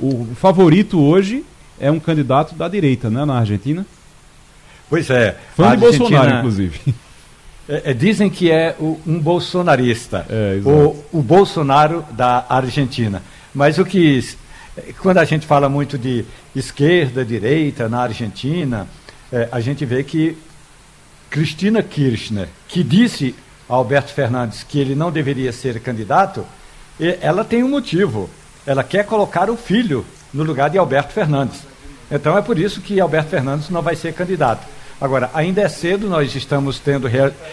o 0.00 0.28
favorito 0.34 1.00
hoje 1.00 1.44
é 1.78 1.88
um 1.88 2.00
candidato 2.00 2.56
da 2.56 2.66
direita, 2.66 3.08
né, 3.08 3.24
na 3.24 3.38
Argentina? 3.38 3.86
Pois 4.90 5.08
é. 5.08 5.36
Fã 5.54 5.70
de 5.70 5.76
Bolsonaro, 5.76 6.38
inclusive. 6.38 6.80
É, 7.68 7.90
é, 7.90 7.94
dizem 7.94 8.30
que 8.30 8.50
é 8.50 8.74
o, 8.80 8.98
um 9.06 9.20
bolsonarista, 9.20 10.24
é, 10.30 10.58
o, 10.64 11.04
o 11.12 11.22
Bolsonaro 11.22 12.02
da 12.12 12.46
Argentina. 12.48 13.22
Mas 13.54 13.78
o 13.78 13.84
que. 13.84 14.26
Quando 15.00 15.18
a 15.18 15.24
gente 15.24 15.46
fala 15.46 15.68
muito 15.68 15.98
de 15.98 16.24
esquerda, 16.56 17.24
direita 17.24 17.88
na 17.88 18.02
Argentina, 18.02 18.88
é, 19.30 19.48
a 19.52 19.60
gente 19.60 19.84
vê 19.84 20.02
que 20.02 20.38
Cristina 21.28 21.82
Kirchner, 21.82 22.48
que 22.66 22.82
disse 22.82 23.34
a 23.68 23.74
Alberto 23.74 24.14
Fernandes 24.14 24.62
que 24.62 24.78
ele 24.78 24.94
não 24.94 25.12
deveria 25.12 25.52
ser 25.52 25.78
candidato, 25.80 26.46
ela 27.20 27.44
tem 27.44 27.62
um 27.62 27.68
motivo. 27.68 28.30
Ela 28.64 28.82
quer 28.82 29.04
colocar 29.04 29.50
o 29.50 29.56
filho 29.56 30.06
no 30.32 30.42
lugar 30.42 30.70
de 30.70 30.78
Alberto 30.78 31.12
Fernandes. 31.12 31.60
Então 32.10 32.36
é 32.38 32.40
por 32.40 32.58
isso 32.58 32.80
que 32.80 32.98
Alberto 32.98 33.28
Fernandes 33.28 33.68
não 33.68 33.82
vai 33.82 33.94
ser 33.94 34.14
candidato. 34.14 34.66
Agora, 35.00 35.30
ainda 35.32 35.60
é 35.60 35.68
cedo, 35.68 36.08
nós 36.08 36.34
estamos 36.34 36.80
tendo, 36.80 37.08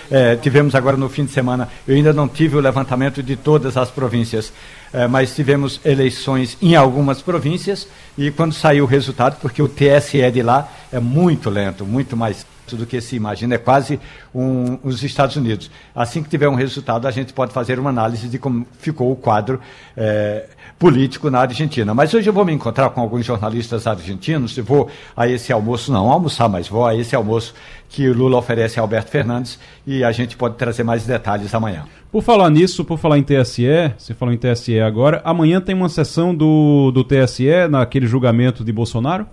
é, 0.10 0.36
tivemos 0.36 0.74
agora 0.74 0.98
no 0.98 1.08
fim 1.08 1.26
de 1.26 1.32
semana, 1.32 1.70
eu 1.88 1.96
ainda 1.96 2.12
não 2.12 2.28
tive 2.28 2.58
o 2.58 2.60
levantamento 2.60 3.22
de 3.22 3.36
todas 3.36 3.78
as 3.78 3.92
províncias, 3.92 4.52
é, 4.92 5.08
mas 5.08 5.36
tivemos 5.36 5.80
eleições 5.86 6.58
em 6.60 6.76
algumas 6.76 7.22
províncias 7.22 7.88
e 8.18 8.32
quando 8.32 8.54
saiu 8.54 8.86
o 8.86 8.88
resultado, 8.88 9.38
porque 9.40 9.62
o 9.62 9.68
TSE 9.68 10.32
de 10.32 10.42
lá 10.42 10.68
é 10.92 11.00
muito 11.00 11.50
lento, 11.52 11.86
muito 11.86 12.18
mais 12.18 12.44
do 12.74 12.86
que 12.86 13.00
se 13.02 13.16
imagina, 13.16 13.56
é 13.56 13.58
quase 13.58 14.00
um, 14.34 14.80
os 14.84 15.04
Estados 15.04 15.36
Unidos. 15.36 15.70
Assim 15.94 16.24
que 16.24 16.30
tiver 16.30 16.48
um 16.48 16.56
resultado, 16.56 17.08
a 17.08 17.12
gente 17.12 17.34
pode 17.34 17.54
fazer 17.54 17.78
uma 17.78 17.90
análise 17.90 18.28
de 18.28 18.40
como 18.40 18.66
ficou 18.80 19.12
o 19.12 19.16
quadro 19.16 19.60
é, 19.96 20.48
político 20.80 21.30
na 21.30 21.42
Argentina. 21.42 21.94
Mas 21.94 22.14
hoje 22.14 22.30
eu 22.30 22.34
vou 22.34 22.46
me 22.46 22.54
encontrar 22.54 22.90
com 22.90 23.02
alguns 23.02 23.26
jornalistas 23.26 23.86
argentinos, 23.86 24.58
e 24.58 24.62
vou 24.62 24.90
a 25.16 25.28
esse 25.28 25.54
almoço, 25.54 25.92
não 25.92 26.10
almoçar, 26.10 26.50
mas 26.50 26.68
vou 26.68 26.86
a 26.86 26.96
esse 26.96 27.16
almoço 27.16 27.54
que 27.90 28.10
o 28.10 28.14
Lula 28.14 28.38
oferece 28.38 28.80
a 28.80 28.84
Alberto 28.84 29.12
Fernandes 29.12 29.60
e 29.86 30.04
a 30.04 30.12
gente 30.12 30.36
pode 30.36 30.56
trazer 30.56 30.84
mais 30.84 31.06
detalhes 31.06 31.54
amanhã. 31.54 31.86
Por 32.12 32.24
falar 32.24 32.50
nisso, 32.50 32.84
por 32.84 32.98
falar 32.98 33.18
em 33.18 33.24
TSE, 33.24 33.94
você 33.98 34.14
falou 34.14 34.34
em 34.34 34.38
TSE 34.38 34.80
agora, 34.80 35.22
amanhã 35.24 35.62
tem 35.62 35.76
uma 35.76 35.90
sessão 35.90 36.34
do, 36.34 36.92
do 36.92 37.04
TSE 37.04 37.68
naquele 37.70 38.08
julgamento 38.08 38.64
de 38.64 38.72
Bolsonaro? 38.72 39.28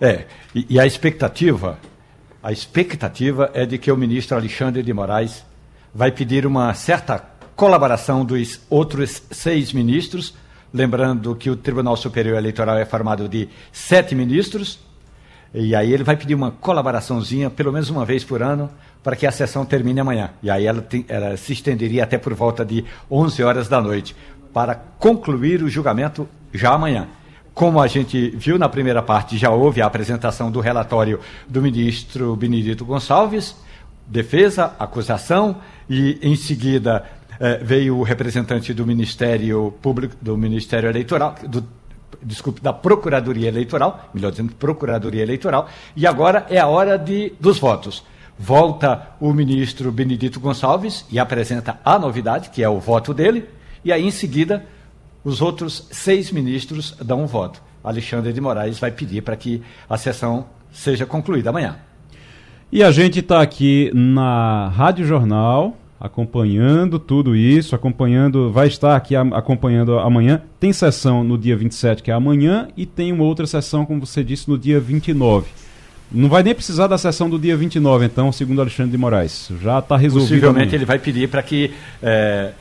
É, 0.00 0.24
e, 0.54 0.66
e 0.70 0.80
a 0.80 0.86
expectativa 0.86 1.78
a 2.42 2.50
expectativa 2.50 3.50
é 3.52 3.66
de 3.66 3.76
que 3.78 3.92
o 3.92 3.96
ministro 3.96 4.36
Alexandre 4.36 4.82
de 4.82 4.92
Moraes 4.92 5.44
vai 5.94 6.10
pedir 6.10 6.46
uma 6.46 6.72
certa 6.74 7.22
colaboração 7.54 8.24
dos 8.24 8.60
outros 8.70 9.22
seis 9.30 9.72
ministros, 9.72 10.34
lembrando 10.72 11.34
que 11.36 11.50
o 11.50 11.56
Tribunal 11.56 11.96
Superior 11.96 12.38
Eleitoral 12.38 12.78
é 12.78 12.86
formado 12.86 13.28
de 13.28 13.48
sete 13.72 14.14
ministros, 14.14 14.78
E 15.52 15.74
aí 15.74 15.92
ele 15.92 16.04
vai 16.04 16.16
pedir 16.16 16.36
uma 16.36 16.52
colaboraçãozinha, 16.52 17.50
pelo 17.50 17.72
menos 17.72 17.90
uma 17.90 18.04
vez 18.04 18.22
por 18.22 18.40
ano, 18.40 18.70
para 19.02 19.16
que 19.16 19.26
a 19.26 19.32
sessão 19.32 19.66
termine 19.66 19.98
amanhã. 19.98 20.30
E 20.40 20.48
aí 20.48 20.64
ela, 20.64 20.80
tem, 20.80 21.04
ela 21.08 21.36
se 21.36 21.52
estenderia 21.52 22.04
até 22.04 22.16
por 22.18 22.32
volta 22.34 22.64
de 22.64 22.84
11 23.10 23.42
horas 23.42 23.68
da 23.68 23.80
noite, 23.80 24.14
para 24.54 24.76
concluir 24.76 25.60
o 25.60 25.68
julgamento 25.68 26.28
já 26.54 26.72
amanhã. 26.72 27.08
Como 27.54 27.80
a 27.80 27.86
gente 27.86 28.30
viu 28.30 28.58
na 28.58 28.68
primeira 28.68 29.02
parte, 29.02 29.36
já 29.36 29.50
houve 29.50 29.82
a 29.82 29.86
apresentação 29.86 30.50
do 30.50 30.60
relatório 30.60 31.20
do 31.48 31.60
ministro 31.60 32.34
Benedito 32.36 32.84
Gonçalves, 32.84 33.56
defesa, 34.06 34.74
acusação, 34.78 35.56
e 35.88 36.18
em 36.22 36.36
seguida 36.36 37.04
eh, 37.38 37.60
veio 37.62 37.98
o 37.98 38.02
representante 38.02 38.72
do 38.72 38.86
Ministério 38.86 39.74
Público, 39.82 40.14
do 40.20 40.36
Ministério 40.36 40.88
Eleitoral, 40.88 41.34
do 41.46 41.64
desculpe, 42.22 42.60
da 42.60 42.72
Procuradoria 42.72 43.48
Eleitoral, 43.48 44.10
melhor 44.12 44.30
dizendo, 44.30 44.52
Procuradoria 44.54 45.22
Eleitoral, 45.22 45.68
e 45.96 46.06
agora 46.06 46.46
é 46.48 46.58
a 46.58 46.66
hora 46.66 46.98
de, 46.98 47.32
dos 47.40 47.58
votos. 47.58 48.04
Volta 48.38 49.10
o 49.20 49.32
ministro 49.32 49.92
Benedito 49.92 50.40
Gonçalves 50.40 51.04
e 51.10 51.18
apresenta 51.18 51.78
a 51.84 51.98
novidade, 51.98 52.50
que 52.50 52.62
é 52.62 52.68
o 52.68 52.80
voto 52.80 53.12
dele, 53.12 53.44
e 53.84 53.92
aí 53.92 54.06
em 54.06 54.10
seguida 54.10 54.64
os 55.24 55.40
outros 55.40 55.86
seis 55.90 56.30
ministros 56.30 56.96
dão 57.02 57.22
um 57.22 57.26
voto. 57.26 57.62
Alexandre 57.82 58.32
de 58.32 58.40
Moraes 58.40 58.78
vai 58.78 58.90
pedir 58.90 59.22
para 59.22 59.36
que 59.36 59.62
a 59.88 59.96
sessão 59.96 60.46
seja 60.72 61.06
concluída 61.06 61.50
amanhã. 61.50 61.76
E 62.72 62.82
a 62.84 62.90
gente 62.90 63.18
está 63.18 63.40
aqui 63.42 63.90
na 63.92 64.68
Rádio 64.68 65.04
Jornal, 65.04 65.76
acompanhando 65.98 66.98
tudo 66.98 67.34
isso, 67.34 67.74
acompanhando, 67.74 68.50
vai 68.50 68.68
estar 68.68 68.94
aqui 68.94 69.16
acompanhando 69.16 69.98
amanhã. 69.98 70.40
Tem 70.60 70.72
sessão 70.72 71.24
no 71.24 71.36
dia 71.36 71.56
27, 71.56 72.02
que 72.02 72.10
é 72.10 72.14
amanhã, 72.14 72.68
e 72.76 72.86
tem 72.86 73.12
uma 73.12 73.24
outra 73.24 73.46
sessão, 73.46 73.84
como 73.84 74.06
você 74.06 74.22
disse, 74.22 74.48
no 74.48 74.56
dia 74.56 74.78
29. 74.78 75.48
Não 76.12 76.28
vai 76.28 76.42
nem 76.42 76.54
precisar 76.54 76.86
da 76.86 76.98
sessão 76.98 77.30
do 77.30 77.38
dia 77.38 77.56
29, 77.56 78.04
então, 78.04 78.32
segundo 78.32 78.60
Alexandre 78.60 78.90
de 78.92 78.98
Moraes. 78.98 79.50
Já 79.62 79.78
está 79.78 79.96
resolvido. 79.96 80.28
Possivelmente 80.28 80.68
amanhã. 80.68 80.76
ele 80.76 80.84
vai 80.84 80.98
pedir 80.98 81.28
para 81.28 81.42
que. 81.42 81.72
É, 82.02 82.52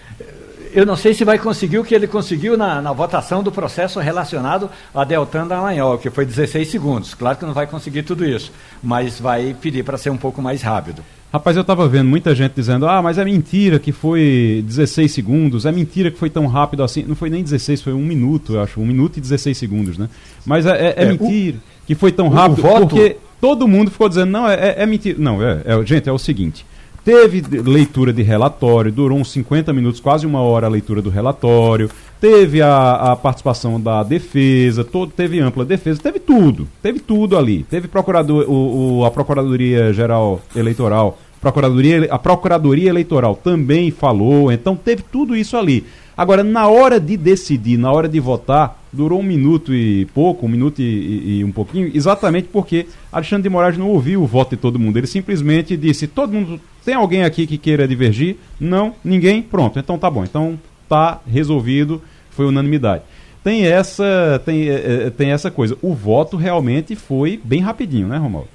eu 0.73 0.85
não 0.85 0.95
sei 0.95 1.13
se 1.13 1.23
vai 1.23 1.37
conseguir 1.37 1.79
o 1.79 1.83
que 1.83 1.95
ele 1.95 2.07
conseguiu 2.07 2.57
na, 2.57 2.81
na 2.81 2.93
votação 2.93 3.41
do 3.41 3.51
processo 3.51 3.99
relacionado 3.99 4.69
a 4.93 5.03
Deltan 5.03 5.47
Dallagnol, 5.47 5.97
que 5.97 6.09
foi 6.09 6.25
16 6.25 6.69
segundos. 6.69 7.13
Claro 7.13 7.37
que 7.37 7.45
não 7.45 7.53
vai 7.53 7.67
conseguir 7.67 8.03
tudo 8.03 8.25
isso, 8.25 8.51
mas 8.81 9.19
vai 9.19 9.55
pedir 9.59 9.83
para 9.83 9.97
ser 9.97 10.09
um 10.09 10.17
pouco 10.17 10.41
mais 10.41 10.61
rápido. 10.61 11.03
Rapaz, 11.31 11.55
eu 11.55 11.61
estava 11.61 11.87
vendo 11.87 12.07
muita 12.07 12.33
gente 12.33 12.53
dizendo: 12.55 12.87
ah, 12.87 13.01
mas 13.01 13.17
é 13.19 13.25
mentira 13.25 13.77
que 13.77 13.91
foi 13.91 14.63
16 14.65 15.11
segundos, 15.11 15.65
é 15.65 15.71
mentira 15.71 16.09
que 16.09 16.17
foi 16.17 16.29
tão 16.29 16.47
rápido 16.47 16.83
assim. 16.83 17.03
Não 17.03 17.15
foi 17.15 17.29
nem 17.29 17.43
16, 17.43 17.83
foi 17.83 17.93
um 17.93 18.03
minuto, 18.03 18.55
eu 18.55 18.63
acho, 18.63 18.81
um 18.81 18.85
minuto 18.85 19.17
e 19.17 19.21
16 19.21 19.55
segundos, 19.55 19.97
né? 19.97 20.09
Mas 20.43 20.65
é, 20.65 20.71
é, 20.71 20.93
é, 20.97 21.03
é 21.03 21.05
mentira 21.05 21.57
o, 21.57 21.85
que 21.85 21.93
foi 21.93 22.11
tão 22.11 22.29
rápido, 22.29 22.63
porque 22.63 23.17
todo 23.39 23.67
mundo 23.67 23.91
ficou 23.91 24.09
dizendo: 24.09 24.31
não, 24.31 24.49
é, 24.49 24.55
é, 24.55 24.75
é 24.83 24.85
mentira. 24.87 25.19
Não, 25.19 25.39
é, 25.43 25.61
gente, 25.85 26.09
é 26.09 26.11
o 26.11 26.17
seguinte: 26.17 26.65
teve 27.09 27.41
leitura 27.63 28.13
de 28.13 28.21
relatório, 28.21 28.91
durou 28.91 29.17
uns 29.17 29.31
50 29.31 29.73
minutos, 29.73 29.99
quase 29.99 30.27
uma 30.27 30.41
hora 30.41 30.67
a 30.67 30.69
leitura 30.69 31.01
do 31.01 31.09
relatório, 31.09 31.89
teve 32.21 32.61
a, 32.61 32.91
a 32.91 33.15
participação 33.15 33.81
da 33.81 34.03
defesa, 34.03 34.83
todo, 34.83 35.11
teve 35.11 35.39
ampla 35.39 35.65
defesa, 35.65 35.99
teve 35.99 36.19
tudo, 36.19 36.67
teve 36.83 36.99
tudo 36.99 37.35
ali. 37.35 37.63
Teve 37.63 37.87
procurador, 37.87 38.45
o, 38.47 38.99
o, 38.99 39.05
a 39.05 39.09
Procuradoria 39.09 39.91
Geral 39.91 40.39
Eleitoral, 40.55 41.17
Procuradoria, 41.41 42.07
a 42.11 42.19
Procuradoria 42.19 42.89
Eleitoral 42.89 43.35
também 43.35 43.89
falou, 43.89 44.51
então 44.51 44.75
teve 44.75 45.01
tudo 45.01 45.35
isso 45.35 45.57
ali. 45.57 45.83
Agora, 46.19 46.43
na 46.43 46.67
hora 46.67 46.99
de 46.99 47.15
decidir, 47.15 47.77
na 47.77 47.91
hora 47.91 48.07
de 48.07 48.19
votar, 48.19 48.77
durou 48.91 49.21
um 49.21 49.23
minuto 49.23 49.73
e 49.73 50.03
pouco, 50.13 50.45
um 50.45 50.49
minuto 50.49 50.81
e, 50.81 50.83
e, 50.83 51.39
e, 51.39 51.43
um 51.45 51.51
pouquinho, 51.51 51.89
exatamente 51.93 52.49
porque 52.51 52.87
Alexandre 53.09 53.43
de 53.43 53.49
Moraes 53.49 53.77
não 53.77 53.87
ouviu 53.87 54.21
o 54.21 54.27
voto 54.27 54.49
de 54.49 54.57
todo 54.57 54.77
mundo. 54.77 54.97
Ele 54.97 55.07
simplesmente 55.07 55.77
disse: 55.77 56.07
todo 56.07 56.33
mundo. 56.33 56.59
Tem 56.89 56.95
alguém 56.95 57.23
aqui 57.23 57.45
que 57.45 57.59
queira 57.59 57.87
divergir? 57.87 58.37
Não, 58.59 58.95
ninguém? 59.03 59.43
Pronto, 59.43 59.77
então 59.77 59.95
tá 59.99 60.09
bom. 60.09 60.23
Então 60.23 60.59
tá 60.89 61.19
resolvido, 61.31 62.01
foi 62.31 62.47
unanimidade. 62.47 63.03
Tem 63.43 63.67
essa, 63.67 64.41
tem, 64.43 64.67
é, 64.67 65.03
é, 65.05 65.09
tem 65.11 65.29
essa 65.29 65.51
coisa. 65.51 65.77
O 65.83 65.93
voto 65.93 66.35
realmente 66.35 66.95
foi 66.95 67.39
bem 67.43 67.59
rapidinho, 67.59 68.07
né, 68.07 68.17
Romualdo? 68.17 68.49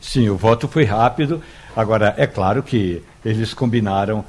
Sim, 0.00 0.28
o 0.28 0.36
voto 0.36 0.66
foi 0.66 0.82
rápido. 0.82 1.40
Agora, 1.76 2.12
é 2.18 2.26
claro 2.26 2.64
que 2.64 3.00
eles 3.24 3.54
combinaram, 3.54 4.24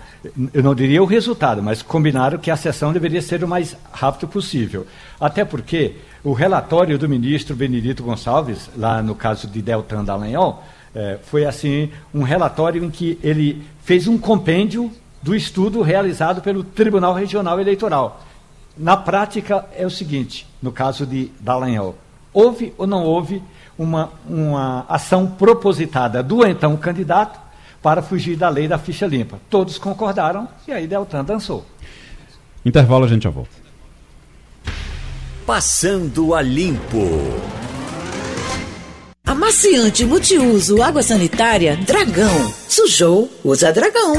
eu 0.54 0.62
não 0.62 0.76
diria 0.76 1.02
o 1.02 1.08
resultado, 1.08 1.64
mas 1.64 1.82
combinaram 1.82 2.38
que 2.38 2.52
a 2.52 2.56
sessão 2.56 2.94
deveria 2.94 3.20
ser 3.20 3.44
o 3.44 3.48
mais 3.48 3.76
rápido 3.92 4.28
possível. 4.28 4.86
Até 5.20 5.44
porque 5.44 5.96
o 6.24 6.34
relatório 6.34 7.00
do 7.00 7.10
ministro 7.10 7.56
Benedito 7.56 8.04
Gonçalves, 8.04 8.70
lá 8.78 9.02
no 9.02 9.16
caso 9.16 9.48
de 9.48 9.60
Deltan 9.60 10.04
Dallagnol, 10.04 10.64
é, 10.96 11.18
foi 11.24 11.46
assim 11.46 11.90
um 12.14 12.24
relatório 12.24 12.84
em 12.84 12.90
que 12.90 13.18
ele 13.24 13.64
fez 13.84 14.08
um 14.08 14.18
compêndio 14.18 14.92
do 15.22 15.36
estudo 15.36 15.82
realizado 15.82 16.42
pelo 16.42 16.64
Tribunal 16.64 17.14
Regional 17.14 17.60
Eleitoral. 17.60 18.22
Na 18.78 18.98
prática, 18.98 19.66
é 19.76 19.86
o 19.86 19.90
seguinte, 19.90 20.48
no 20.62 20.72
caso 20.72 21.06
de 21.06 21.32
Dallagnol, 21.40 21.96
houve 22.34 22.74
ou 22.78 22.88
não 22.88 23.04
houve 23.04 23.42
uma, 23.78 24.12
uma 24.28 24.86
ação 24.90 25.28
propositada 25.28 26.22
do 26.22 26.46
então 26.46 26.76
candidato 26.78 27.40
para 27.82 28.02
fugir 28.02 28.36
da 28.36 28.50
lei 28.50 28.68
da 28.68 28.78
ficha 28.78 29.06
limpa. 29.06 29.40
Todos 29.50 29.78
concordaram 29.78 30.48
e 30.68 30.72
aí 30.72 30.88
Deltan 30.88 31.24
dançou. 31.24 31.66
Intervalo, 32.66 33.06
a 33.06 33.08
gente 33.08 33.24
já 33.24 33.30
volta. 33.30 33.52
Passando 35.46 36.34
a 36.34 36.42
limpo. 36.42 37.63
Amaciante 39.34 40.06
multiuso 40.06 40.84
água 40.84 41.02
sanitária 41.02 41.76
Dragão. 41.76 42.54
Sujou, 42.70 43.28
usa 43.44 43.74
Dragão. 43.74 44.14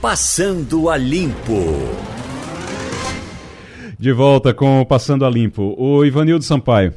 Passando 0.00 0.88
a 0.88 0.96
limpo. 0.96 1.62
De 3.98 4.12
volta 4.12 4.54
com 4.54 4.80
o 4.80 4.86
Passando 4.86 5.26
a 5.26 5.30
Limpo. 5.30 5.74
O 5.76 6.06
Ivanildo 6.06 6.42
Sampaio. 6.42 6.94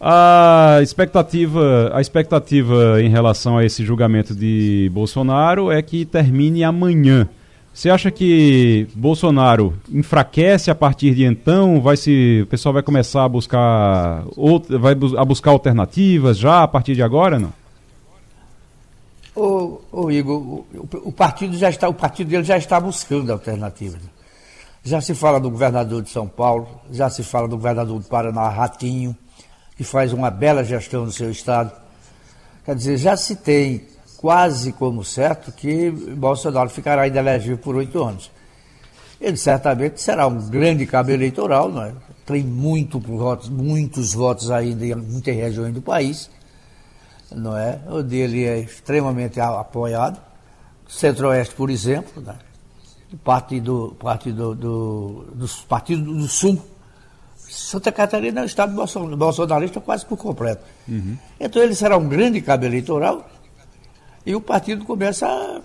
A 0.00 0.78
expectativa, 0.80 1.90
a 1.92 2.00
expectativa 2.00 3.02
em 3.02 3.08
relação 3.08 3.58
a 3.58 3.64
esse 3.64 3.84
julgamento 3.84 4.32
de 4.32 4.88
Bolsonaro 4.94 5.72
é 5.72 5.82
que 5.82 6.04
termine 6.04 6.62
amanhã. 6.62 7.28
Você 7.74 7.88
acha 7.88 8.10
que 8.10 8.86
Bolsonaro 8.94 9.74
enfraquece 9.90 10.70
a 10.70 10.74
partir 10.74 11.14
de 11.14 11.24
então? 11.24 11.80
Vai 11.80 11.96
se, 11.96 12.42
o 12.42 12.46
pessoal 12.46 12.74
vai 12.74 12.82
começar 12.82 13.24
a 13.24 13.28
buscar 13.28 14.24
out, 14.36 14.76
vai 14.76 14.92
a 14.92 15.24
buscar 15.24 15.50
alternativas 15.50 16.38
já 16.38 16.62
a 16.62 16.68
partir 16.68 16.94
de 16.94 17.02
agora, 17.02 17.38
não? 17.38 17.52
Ô, 19.34 19.80
ô 19.90 20.10
Igor, 20.10 20.38
o, 20.38 20.66
o, 21.04 21.12
partido 21.12 21.56
já 21.56 21.70
está, 21.70 21.88
o 21.88 21.94
partido 21.94 22.28
dele 22.28 22.44
já 22.44 22.58
está 22.58 22.78
buscando 22.78 23.32
alternativas. 23.32 24.00
Já 24.84 25.00
se 25.00 25.14
fala 25.14 25.40
do 25.40 25.48
governador 25.48 26.02
de 26.02 26.10
São 26.10 26.28
Paulo, 26.28 26.68
já 26.90 27.08
se 27.08 27.22
fala 27.22 27.48
do 27.48 27.56
governador 27.56 27.98
do 27.98 28.06
Paraná, 28.06 28.48
Ratinho 28.48 29.16
que 29.76 29.84
faz 29.84 30.12
uma 30.12 30.30
bela 30.30 30.62
gestão 30.62 31.04
no 31.04 31.12
seu 31.12 31.30
estado. 31.30 31.72
Quer 32.64 32.76
dizer, 32.76 32.96
já 32.98 33.16
se 33.16 33.36
tem 33.36 33.84
quase 34.22 34.72
como 34.72 35.04
certo 35.04 35.50
que 35.50 35.90
Bolsonaro 35.90 36.70
ficará 36.70 37.02
ainda 37.02 37.18
elegível 37.18 37.58
por 37.58 37.74
oito 37.74 38.00
anos. 38.04 38.30
Ele 39.20 39.36
certamente 39.36 40.00
será 40.00 40.28
um 40.28 40.48
grande 40.48 40.86
cabo 40.86 41.10
eleitoral, 41.10 41.68
não 41.68 41.82
é? 41.82 41.92
tem 42.24 42.44
muito 42.44 43.02
muitos 43.50 44.14
votos 44.14 44.48
ainda 44.52 44.86
em 44.86 44.94
muitas 44.94 45.34
regiões 45.34 45.74
do 45.74 45.82
país, 45.82 46.30
não 47.32 47.56
é? 47.56 47.80
O 47.90 48.00
dele 48.00 48.44
é 48.44 48.60
extremamente 48.60 49.40
apoiado. 49.40 50.20
Centro-Oeste, 50.86 51.56
por 51.56 51.68
exemplo, 51.68 52.22
né? 52.22 52.36
partido, 53.24 53.96
partido 53.98 54.54
do, 54.54 55.26
dos 55.34 55.62
partidos 55.62 56.04
do 56.04 56.28
Sul, 56.28 56.62
Santa 57.36 57.90
Catarina 57.90 58.40
é 58.40 58.42
um 58.44 58.46
estado 58.46 58.72
bolsonarista 59.16 59.80
quase 59.80 60.06
por 60.06 60.16
completo. 60.16 60.62
Uhum. 60.88 61.16
Então 61.40 61.60
ele 61.60 61.74
será 61.74 61.96
um 61.96 62.08
grande 62.08 62.40
cabo 62.40 62.64
eleitoral 62.64 63.28
e 64.24 64.34
o 64.34 64.40
partido 64.40 64.84
começa 64.84 65.26
a 65.26 65.60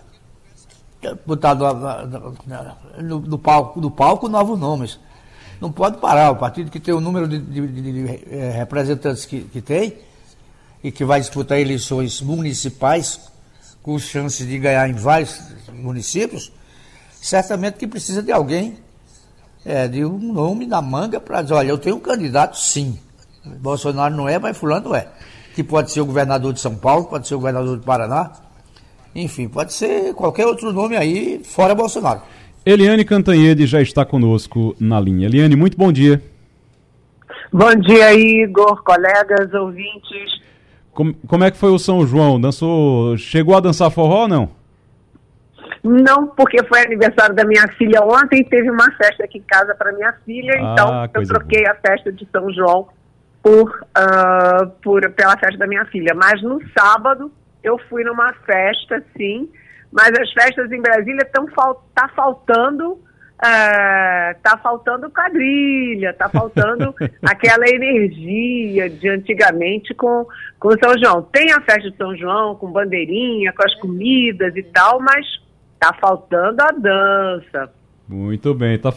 botar 1.26 1.56
no, 1.56 1.74
no, 3.02 3.20
no, 3.20 3.38
palco, 3.38 3.92
palco 3.92 4.28
novos 4.28 4.60
nomes. 4.60 5.00
Não 5.60 5.72
pode 5.72 5.98
parar. 5.98 6.32
O 6.32 6.36
partido 6.36 6.70
que 6.70 6.80
tem 6.80 6.94
o 6.94 7.00
número 7.00 7.28
de, 7.28 7.40
de, 7.40 7.68
de, 7.68 7.82
de 7.82 8.36
eh, 8.36 8.52
representantes 8.56 9.26
que, 9.26 9.42
que 9.42 9.62
tem 9.62 9.98
e 10.84 10.92
que 10.92 11.04
vai 11.04 11.20
disputar 11.20 11.60
eleições 11.60 12.22
municipais 12.22 13.20
com 13.82 13.98
chances 13.98 14.48
de 14.48 14.60
ganhar 14.60 14.88
em 14.90 14.94
vários 14.94 15.40
municípios, 15.74 16.52
certamente 17.22 17.78
que 17.78 17.88
precisa 17.88 18.22
de 18.22 18.32
alguém 18.32 18.78
é, 19.66 19.88
de 19.88 20.06
um 20.06 20.34
nome 20.34 20.66
na 20.66 20.82
manga 20.82 21.20
para 21.20 21.42
dizer, 21.42 21.54
olha, 21.54 21.70
eu 21.70 21.78
tenho 21.78 21.96
um 21.96 22.00
candidato 22.00 22.58
sim. 22.58 23.00
Bolsonaro 23.44 24.16
não 24.16 24.28
é, 24.28 24.38
mas 24.38 24.58
fulano 24.58 24.94
é. 24.94 25.08
Que 25.56 25.64
pode 25.64 25.92
ser 25.92 26.02
o 26.02 26.06
governador 26.06 26.54
de 26.54 26.60
São 26.60 26.76
Paulo, 26.76 27.06
pode 27.06 27.28
ser 27.28 27.36
o 27.36 27.40
governador 27.40 27.78
do 27.78 27.84
Paraná. 27.84 28.32
Enfim, 29.18 29.50
pode 29.50 29.74
ser 29.74 30.14
qualquer 30.14 30.46
outro 30.46 30.72
nome 30.72 30.96
aí, 30.96 31.42
fora 31.44 31.74
Bolsonaro. 31.74 32.22
Eliane 32.64 33.04
Cantanhede 33.04 33.66
já 33.66 33.82
está 33.82 34.06
conosco 34.06 34.76
na 34.80 35.00
linha. 35.00 35.26
Eliane, 35.26 35.56
muito 35.56 35.76
bom 35.76 35.92
dia. 35.92 36.22
Bom 37.52 37.74
dia, 37.74 38.14
Igor, 38.14 38.84
colegas, 38.84 39.52
ouvintes. 39.56 40.40
Como, 40.94 41.16
como 41.28 41.44
é 41.44 41.50
que 41.50 41.58
foi 41.58 41.72
o 41.72 41.80
São 41.80 42.06
João? 42.06 42.40
Dançou, 42.40 43.18
chegou 43.18 43.58
a 43.58 43.60
dançar 43.60 43.90
forró 43.90 44.22
ou 44.22 44.28
não? 44.28 44.52
Não, 45.84 46.28
porque 46.28 46.64
foi 46.66 46.82
aniversário 46.82 47.34
da 47.34 47.44
minha 47.44 47.68
filha 47.70 48.04
ontem 48.04 48.42
e 48.42 48.44
teve 48.44 48.70
uma 48.70 48.92
festa 48.92 49.24
aqui 49.24 49.40
em 49.40 49.44
casa 49.48 49.74
para 49.74 49.94
minha 49.94 50.14
filha, 50.26 50.54
ah, 50.60 50.74
então 50.74 51.22
eu 51.22 51.28
troquei 51.28 51.64
boa. 51.64 51.72
a 51.72 51.76
festa 51.76 52.12
de 52.12 52.28
São 52.32 52.54
João 52.54 52.88
por, 53.42 53.70
uh, 53.98 54.68
por, 54.84 55.10
pela 55.12 55.36
festa 55.38 55.58
da 55.58 55.66
minha 55.66 55.86
filha. 55.86 56.14
Mas 56.14 56.40
no 56.44 56.62
sábado 56.78 57.32
eu 57.64 57.78
fui 57.90 58.04
numa 58.04 58.34
festa, 58.46 59.04
sim, 59.16 59.50
mas 59.92 60.10
as 60.20 60.32
festas 60.32 60.72
em 60.72 60.82
Brasília 60.82 61.24
estão 61.24 61.48
fal 61.48 61.88
tá 61.94 62.08
faltando 62.10 63.00
é, 63.44 64.36
tá 64.42 64.58
faltando 64.58 65.12
quadrilha, 65.12 66.14
tá 66.14 66.28
faltando 66.28 66.94
aquela 67.22 67.68
energia 67.70 68.90
de 68.90 69.08
antigamente 69.10 69.94
com, 69.94 70.26
com 70.60 70.72
São 70.72 70.98
João. 70.98 71.22
Tem 71.32 71.52
a 71.52 71.62
festa 71.62 71.92
de 71.92 71.98
São 71.98 72.16
João 72.16 72.56
com 72.56 72.72
bandeirinha, 72.72 73.54
com 73.54 73.64
as 73.64 73.76
comidas 73.76 74.56
e 74.56 74.64
tal, 74.64 75.00
mas 75.00 75.26
tá 75.80 75.94
faltando 76.02 76.62
a 76.62 76.72
dança. 76.72 77.72
Muito 78.10 78.54
bem, 78.54 78.80
tá, 78.80 78.90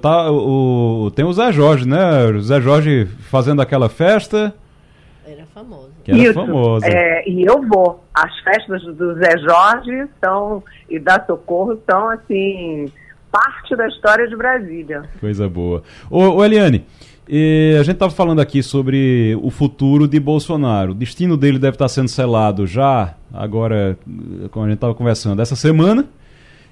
tá 0.00 0.30
o, 0.30 1.10
tem 1.16 1.24
o 1.24 1.32
Zé 1.32 1.50
Jorge, 1.50 1.88
né? 1.88 2.26
O 2.26 2.40
Zé 2.42 2.60
Jorge 2.60 3.06
fazendo 3.06 3.62
aquela 3.62 3.88
festa. 3.88 4.54
Famoso. 5.54 5.90
Que 6.04 6.12
era 6.12 6.20
Isso, 6.20 6.34
famosa. 6.34 6.86
É, 6.86 7.28
e 7.28 7.44
eu 7.44 7.60
vou. 7.66 8.04
As 8.14 8.38
festas 8.40 8.82
do 8.96 9.14
Zé 9.14 9.38
Jorge 9.38 10.08
são, 10.22 10.62
e 10.88 10.98
da 10.98 11.24
Socorro 11.24 11.78
são 11.88 12.08
assim 12.10 12.90
parte 13.30 13.76
da 13.76 13.86
história 13.86 14.28
de 14.28 14.36
Brasília. 14.36 15.02
Coisa 15.20 15.48
boa. 15.48 15.82
Ô, 16.10 16.36
ô 16.36 16.44
Eliane, 16.44 16.84
a 17.78 17.82
gente 17.82 17.94
estava 17.94 18.12
falando 18.12 18.40
aqui 18.40 18.62
sobre 18.62 19.38
o 19.40 19.50
futuro 19.50 20.08
de 20.08 20.18
Bolsonaro. 20.18 20.92
O 20.92 20.94
destino 20.94 21.36
dele 21.36 21.58
deve 21.58 21.76
estar 21.76 21.88
sendo 21.88 22.08
selado 22.08 22.66
já, 22.66 23.14
agora, 23.32 23.96
como 24.50 24.66
a 24.66 24.68
gente 24.68 24.78
estava 24.78 24.94
conversando, 24.94 25.40
essa 25.40 25.54
semana. 25.54 26.06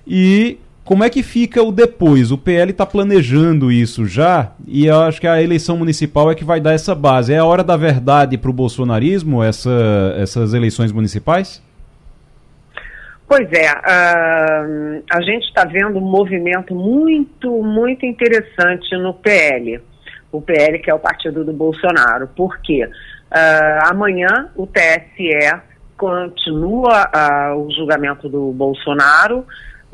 E 0.06 0.58
como 0.88 1.04
é 1.04 1.10
que 1.10 1.22
fica 1.22 1.62
o 1.62 1.70
depois? 1.70 2.32
O 2.32 2.38
PL 2.38 2.70
está 2.70 2.86
planejando 2.86 3.70
isso 3.70 4.06
já, 4.06 4.52
e 4.66 4.86
eu 4.86 4.98
acho 5.02 5.20
que 5.20 5.26
a 5.26 5.42
eleição 5.42 5.76
municipal 5.76 6.30
é 6.30 6.34
que 6.34 6.42
vai 6.42 6.62
dar 6.62 6.72
essa 6.72 6.94
base. 6.94 7.30
É 7.30 7.36
a 7.36 7.44
hora 7.44 7.62
da 7.62 7.76
verdade 7.76 8.38
para 8.38 8.48
o 8.48 8.54
bolsonarismo, 8.54 9.42
essa, 9.42 9.70
essas 10.16 10.54
eleições 10.54 10.90
municipais? 10.90 11.62
Pois 13.28 13.52
é, 13.52 13.70
uh, 13.70 15.02
a 15.12 15.20
gente 15.20 15.44
está 15.44 15.66
vendo 15.66 15.98
um 15.98 16.10
movimento 16.10 16.74
muito, 16.74 17.62
muito 17.62 18.06
interessante 18.06 18.96
no 18.96 19.12
PL. 19.12 19.82
O 20.32 20.40
PL, 20.40 20.78
que 20.78 20.90
é 20.90 20.94
o 20.94 20.98
partido 20.98 21.44
do 21.44 21.52
Bolsonaro. 21.52 22.28
Por 22.28 22.62
quê? 22.62 22.86
Uh, 22.86 23.90
amanhã 23.90 24.48
o 24.56 24.66
TSE 24.66 25.60
continua 25.98 27.10
uh, 27.14 27.56
o 27.58 27.70
julgamento 27.74 28.26
do 28.26 28.52
Bolsonaro 28.52 29.44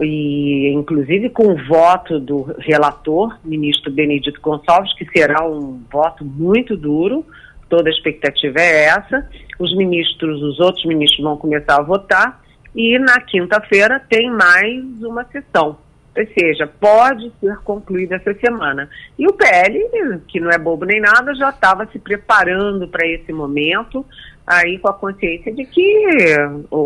e 0.01 0.73
inclusive 0.73 1.31
com 1.31 1.53
o 1.53 1.67
voto 1.67 2.19
do 2.19 2.55
relator, 2.59 3.39
ministro 3.45 3.93
Benedito 3.93 4.41
Gonçalves, 4.41 4.93
que 4.95 5.07
será 5.17 5.47
um 5.47 5.81
voto 5.91 6.25
muito 6.25 6.77
duro, 6.77 7.25
toda 7.69 7.89
a 7.89 7.93
expectativa 7.93 8.61
é 8.61 8.87
essa. 8.87 9.29
Os 9.59 9.77
ministros, 9.77 10.43
os 10.43 10.59
outros 10.61 10.85
ministros 10.85 11.23
vão 11.23 11.37
começar 11.37 11.79
a 11.79 11.83
votar 11.83 12.43
e 12.75 12.99
na 12.99 13.21
quinta-feira 13.21 14.01
tem 14.09 14.31
mais 14.31 14.85
uma 15.03 15.25
sessão. 15.27 15.79
Ou 16.17 16.27
seja, 16.39 16.67
pode 16.67 17.33
ser 17.41 17.57
concluída 17.59 18.17
essa 18.17 18.35
semana. 18.35 18.89
E 19.19 19.27
o 19.27 19.33
PL, 19.33 20.21
que 20.29 20.39
não 20.39 20.51
é 20.51 20.59
bobo 20.59 20.85
nem 20.85 21.01
nada, 21.01 21.35
já 21.35 21.51
estava 21.51 21.87
se 21.87 21.99
preparando 21.99 22.87
para 22.87 23.07
esse 23.07 23.33
momento, 23.33 24.07
aí 24.47 24.79
com 24.79 24.89
a 24.89 24.95
consciência 24.95 25.53
de 25.53 25.65
que 25.65 26.05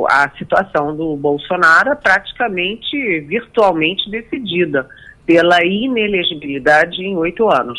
a 0.08 0.30
situação 0.38 0.96
do 0.96 1.16
Bolsonaro 1.16 1.90
é 1.90 1.94
praticamente 1.94 3.20
virtualmente 3.20 4.08
decidida 4.10 4.88
pela 5.26 5.64
inelegibilidade 5.64 7.02
em 7.02 7.16
oito 7.16 7.48
anos. 7.48 7.78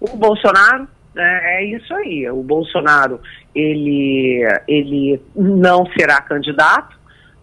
O 0.00 0.16
Bolsonaro 0.16 0.88
é, 1.16 1.62
é 1.62 1.64
isso 1.64 1.94
aí. 1.94 2.28
O 2.30 2.42
Bolsonaro 2.42 3.20
ele, 3.54 4.46
ele 4.68 5.20
não 5.34 5.86
será 5.96 6.20
candidato 6.20 6.98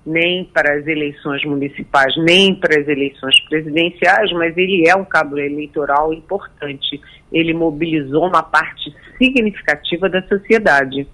nem 0.06 0.46
para 0.46 0.76
as 0.76 0.88
eleições 0.88 1.44
municipais, 1.44 2.16
nem 2.18 2.56
para 2.56 2.80
as 2.80 2.88
eleições 2.88 3.38
presidenciais, 3.42 4.32
mas 4.32 4.58
ele 4.58 4.88
é 4.88 4.96
um 4.96 5.04
cabo 5.04 5.38
eleitoral 5.38 6.14
importante. 6.14 7.02
Ele 7.30 7.54
mobilizou 7.54 8.26
uma 8.26 8.42
parte 8.42 8.96
significativa 9.18 10.08
da 10.08 10.22
sociedade. 10.24 11.06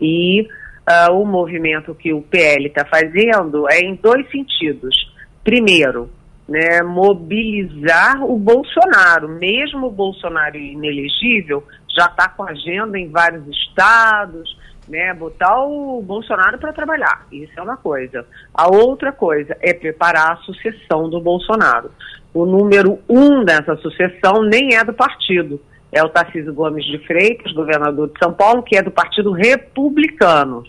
E 0.00 0.42
uh, 0.42 1.12
o 1.12 1.24
movimento 1.24 1.94
que 1.94 2.12
o 2.12 2.22
PL 2.22 2.66
está 2.66 2.84
fazendo 2.84 3.68
é 3.70 3.80
em 3.80 3.94
dois 3.96 4.30
sentidos. 4.30 5.12
Primeiro, 5.42 6.10
né, 6.48 6.82
mobilizar 6.82 8.22
o 8.22 8.38
Bolsonaro, 8.38 9.28
mesmo 9.28 9.88
o 9.88 9.90
Bolsonaro 9.90 10.56
inelegível, 10.56 11.64
já 11.88 12.06
está 12.06 12.28
com 12.28 12.44
agenda 12.44 12.98
em 12.98 13.08
vários 13.08 13.46
estados, 13.48 14.56
né, 14.88 15.12
botar 15.14 15.64
o 15.64 16.00
Bolsonaro 16.02 16.58
para 16.58 16.72
trabalhar. 16.72 17.26
Isso 17.32 17.52
é 17.56 17.62
uma 17.62 17.76
coisa. 17.76 18.24
A 18.54 18.68
outra 18.68 19.10
coisa 19.12 19.56
é 19.60 19.74
preparar 19.74 20.32
a 20.32 20.36
sucessão 20.36 21.10
do 21.10 21.20
Bolsonaro. 21.20 21.90
O 22.32 22.44
número 22.44 22.98
um 23.08 23.44
dessa 23.44 23.76
sucessão 23.76 24.42
nem 24.42 24.76
é 24.76 24.84
do 24.84 24.92
partido. 24.92 25.60
É 25.96 26.02
o 26.02 26.08
Tarcísio 26.08 26.52
Gomes 26.52 26.84
de 26.84 26.98
Freitas, 27.06 27.52
governador 27.52 28.08
de 28.08 28.18
São 28.22 28.32
Paulo, 28.32 28.62
que 28.62 28.76
é 28.76 28.82
do 28.82 28.90
Partido 28.90 29.32
Republicano. 29.32 30.62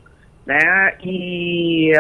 Né? 0.46 0.98
E, 1.04 1.92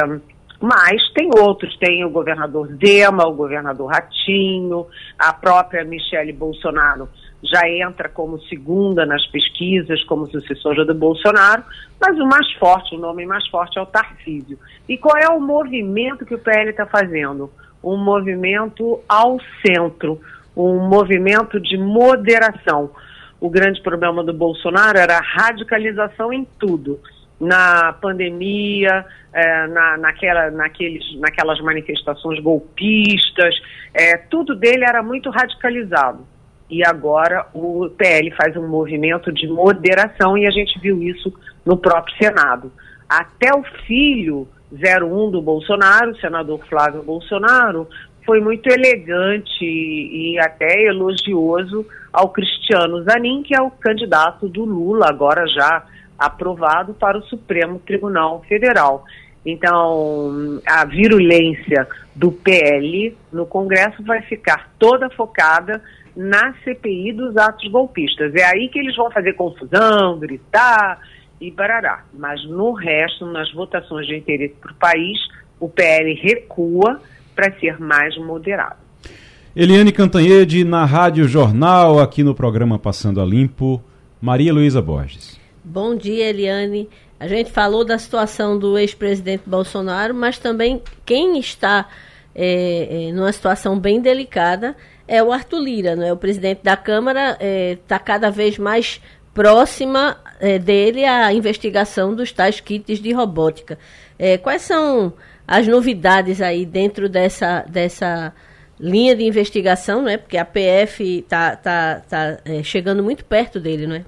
mas 0.61 1.01
tem 1.13 1.29
outros, 1.37 1.77
tem 1.77 2.05
o 2.05 2.09
governador 2.09 2.69
Zema, 2.83 3.27
o 3.27 3.33
governador 3.33 3.91
Ratinho, 3.91 4.87
a 5.19 5.33
própria 5.33 5.83
Michele 5.83 6.31
Bolsonaro 6.31 7.09
já 7.43 7.67
entra 7.69 8.09
como 8.09 8.39
segunda 8.43 9.05
nas 9.05 9.25
pesquisas, 9.27 10.03
como 10.05 10.27
sucessora 10.27 10.83
do 10.83 10.93
Bolsonaro, 10.93 11.63
mas 11.99 12.17
o 12.17 12.25
mais 12.25 12.51
forte, 12.53 12.95
o 12.95 12.99
nome 12.99 13.25
mais 13.25 13.47
forte 13.47 13.77
é 13.77 13.81
o 13.81 13.85
Tarcísio. 13.85 14.57
E 14.87 14.97
qual 14.97 15.17
é 15.17 15.29
o 15.29 15.39
movimento 15.39 16.25
que 16.25 16.33
o 16.33 16.39
PL 16.39 16.69
está 16.69 16.85
fazendo? 16.85 17.51
Um 17.83 17.97
movimento 17.97 18.99
ao 19.07 19.37
centro, 19.65 20.19
um 20.55 20.87
movimento 20.87 21.59
de 21.59 21.77
moderação. 21.77 22.89
O 23.39 23.49
grande 23.49 23.81
problema 23.81 24.23
do 24.23 24.33
Bolsonaro 24.33 24.97
era 24.97 25.17
a 25.17 25.21
radicalização 25.21 26.33
em 26.33 26.45
tudo. 26.59 26.99
Na 27.39 27.93
pandemia, 27.93 29.05
é, 29.31 29.67
na, 29.67 29.97
naquela, 29.97 30.49
naqueles, 30.49 31.03
naquelas 31.19 31.61
manifestações 31.61 32.39
golpistas, 32.41 33.53
é, 33.93 34.17
tudo 34.17 34.55
dele 34.55 34.83
era 34.83 35.03
muito 35.03 35.29
radicalizado 35.29 36.25
e 36.69 36.85
agora 36.85 37.47
o 37.53 37.89
PL 37.89 38.31
faz 38.31 38.55
um 38.57 38.67
movimento 38.67 39.31
de 39.31 39.47
moderação 39.47 40.37
e 40.37 40.45
a 40.45 40.51
gente 40.51 40.77
viu 40.79 41.01
isso 41.01 41.33
no 41.65 41.77
próprio 41.77 42.15
Senado. 42.17 42.71
Até 43.07 43.53
o 43.55 43.63
filho 43.85 44.47
01 44.71 45.31
do 45.31 45.41
Bolsonaro, 45.41 46.11
o 46.11 46.17
senador 46.17 46.59
Flávio 46.67 47.01
Bolsonaro, 47.03 47.87
foi 48.27 48.41
muito 48.41 48.67
elegante 48.69 49.63
e 49.63 50.37
até 50.37 50.83
elogioso 50.83 51.87
ao 52.11 52.29
Cristiano 52.29 53.01
Zanin, 53.03 53.41
que 53.41 53.55
é 53.55 53.61
o 53.61 53.71
candidato 53.71 54.49
do 54.49 54.65
Lula, 54.65 55.07
agora 55.07 55.47
já 55.47 55.85
aprovado 56.19 56.93
para 56.93 57.17
o 57.17 57.23
Supremo 57.23 57.79
Tribunal 57.79 58.43
Federal. 58.49 59.05
Então, 59.45 60.59
a 60.67 60.83
virulência 60.83 61.87
do 62.13 62.29
PL 62.29 63.15
no 63.31 63.45
Congresso 63.45 64.03
vai 64.03 64.21
ficar 64.23 64.73
toda 64.77 65.09
focada 65.11 65.81
na 66.13 66.53
CPI 66.65 67.13
dos 67.13 67.37
atos 67.37 67.69
golpistas. 67.69 68.35
É 68.35 68.43
aí 68.43 68.67
que 68.67 68.79
eles 68.79 68.95
vão 68.95 69.09
fazer 69.09 69.33
confusão, 69.33 70.19
gritar 70.19 70.99
e 71.39 71.49
barará. 71.49 72.03
Mas 72.13 72.43
no 72.43 72.73
resto, 72.73 73.25
nas 73.25 73.49
votações 73.53 74.05
de 74.05 74.17
interesse 74.17 74.55
para 74.55 74.71
o 74.71 74.75
país, 74.75 75.17
o 75.61 75.69
PL 75.69 76.13
recua 76.15 76.99
para 77.37 77.51
ser 77.59 77.79
mais 77.79 78.17
moderado. 78.17 78.77
Eliane 79.55 79.91
Cantanhede, 79.91 80.63
na 80.63 80.85
Rádio 80.85 81.27
Jornal, 81.27 81.99
aqui 81.99 82.23
no 82.23 82.33
programa 82.33 82.79
Passando 82.79 83.21
a 83.21 83.25
Limpo. 83.25 83.79
Maria 84.19 84.51
Luísa 84.51 84.81
Borges. 84.81 85.39
Bom 85.63 85.95
dia, 85.95 86.29
Eliane. 86.29 86.89
A 87.19 87.27
gente 87.27 87.51
falou 87.51 87.85
da 87.85 87.99
situação 87.99 88.57
do 88.57 88.77
ex-presidente 88.77 89.43
Bolsonaro, 89.45 90.15
mas 90.15 90.39
também 90.39 90.81
quem 91.05 91.37
está 91.39 91.87
é, 92.33 93.09
é, 93.09 93.11
numa 93.11 93.31
situação 93.31 93.79
bem 93.79 94.01
delicada 94.01 94.75
é 95.07 95.21
o 95.21 95.31
Arthur 95.31 95.59
Lira, 95.59 95.95
né? 95.95 96.11
o 96.11 96.17
presidente 96.17 96.61
da 96.63 96.75
Câmara, 96.75 97.31
está 97.33 97.45
é, 97.45 97.77
tá 97.87 97.99
cada 97.99 98.29
vez 98.29 98.57
mais 98.57 98.99
próxima 99.33 100.17
é, 100.39 100.57
dele 100.57 101.05
a 101.05 101.31
investigação 101.31 102.15
dos 102.15 102.31
tais 102.31 102.59
kits 102.59 102.99
de 102.99 103.13
robótica. 103.13 103.77
É, 104.17 104.37
quais 104.37 104.63
são 104.63 105.13
as 105.47 105.67
novidades 105.67 106.41
aí 106.41 106.65
dentro 106.65 107.07
dessa, 107.07 107.61
dessa 107.61 108.33
linha 108.79 109.15
de 109.15 109.23
investigação, 109.23 110.01
né? 110.01 110.17
porque 110.17 110.37
a 110.37 110.45
PF 110.45 111.19
está 111.19 111.55
tá, 111.55 112.01
tá, 112.01 112.39
é, 112.45 112.61
chegando 112.61 113.01
muito 113.01 113.23
perto 113.23 113.59
dele, 113.59 113.87
não 113.87 113.95
é? 113.95 114.05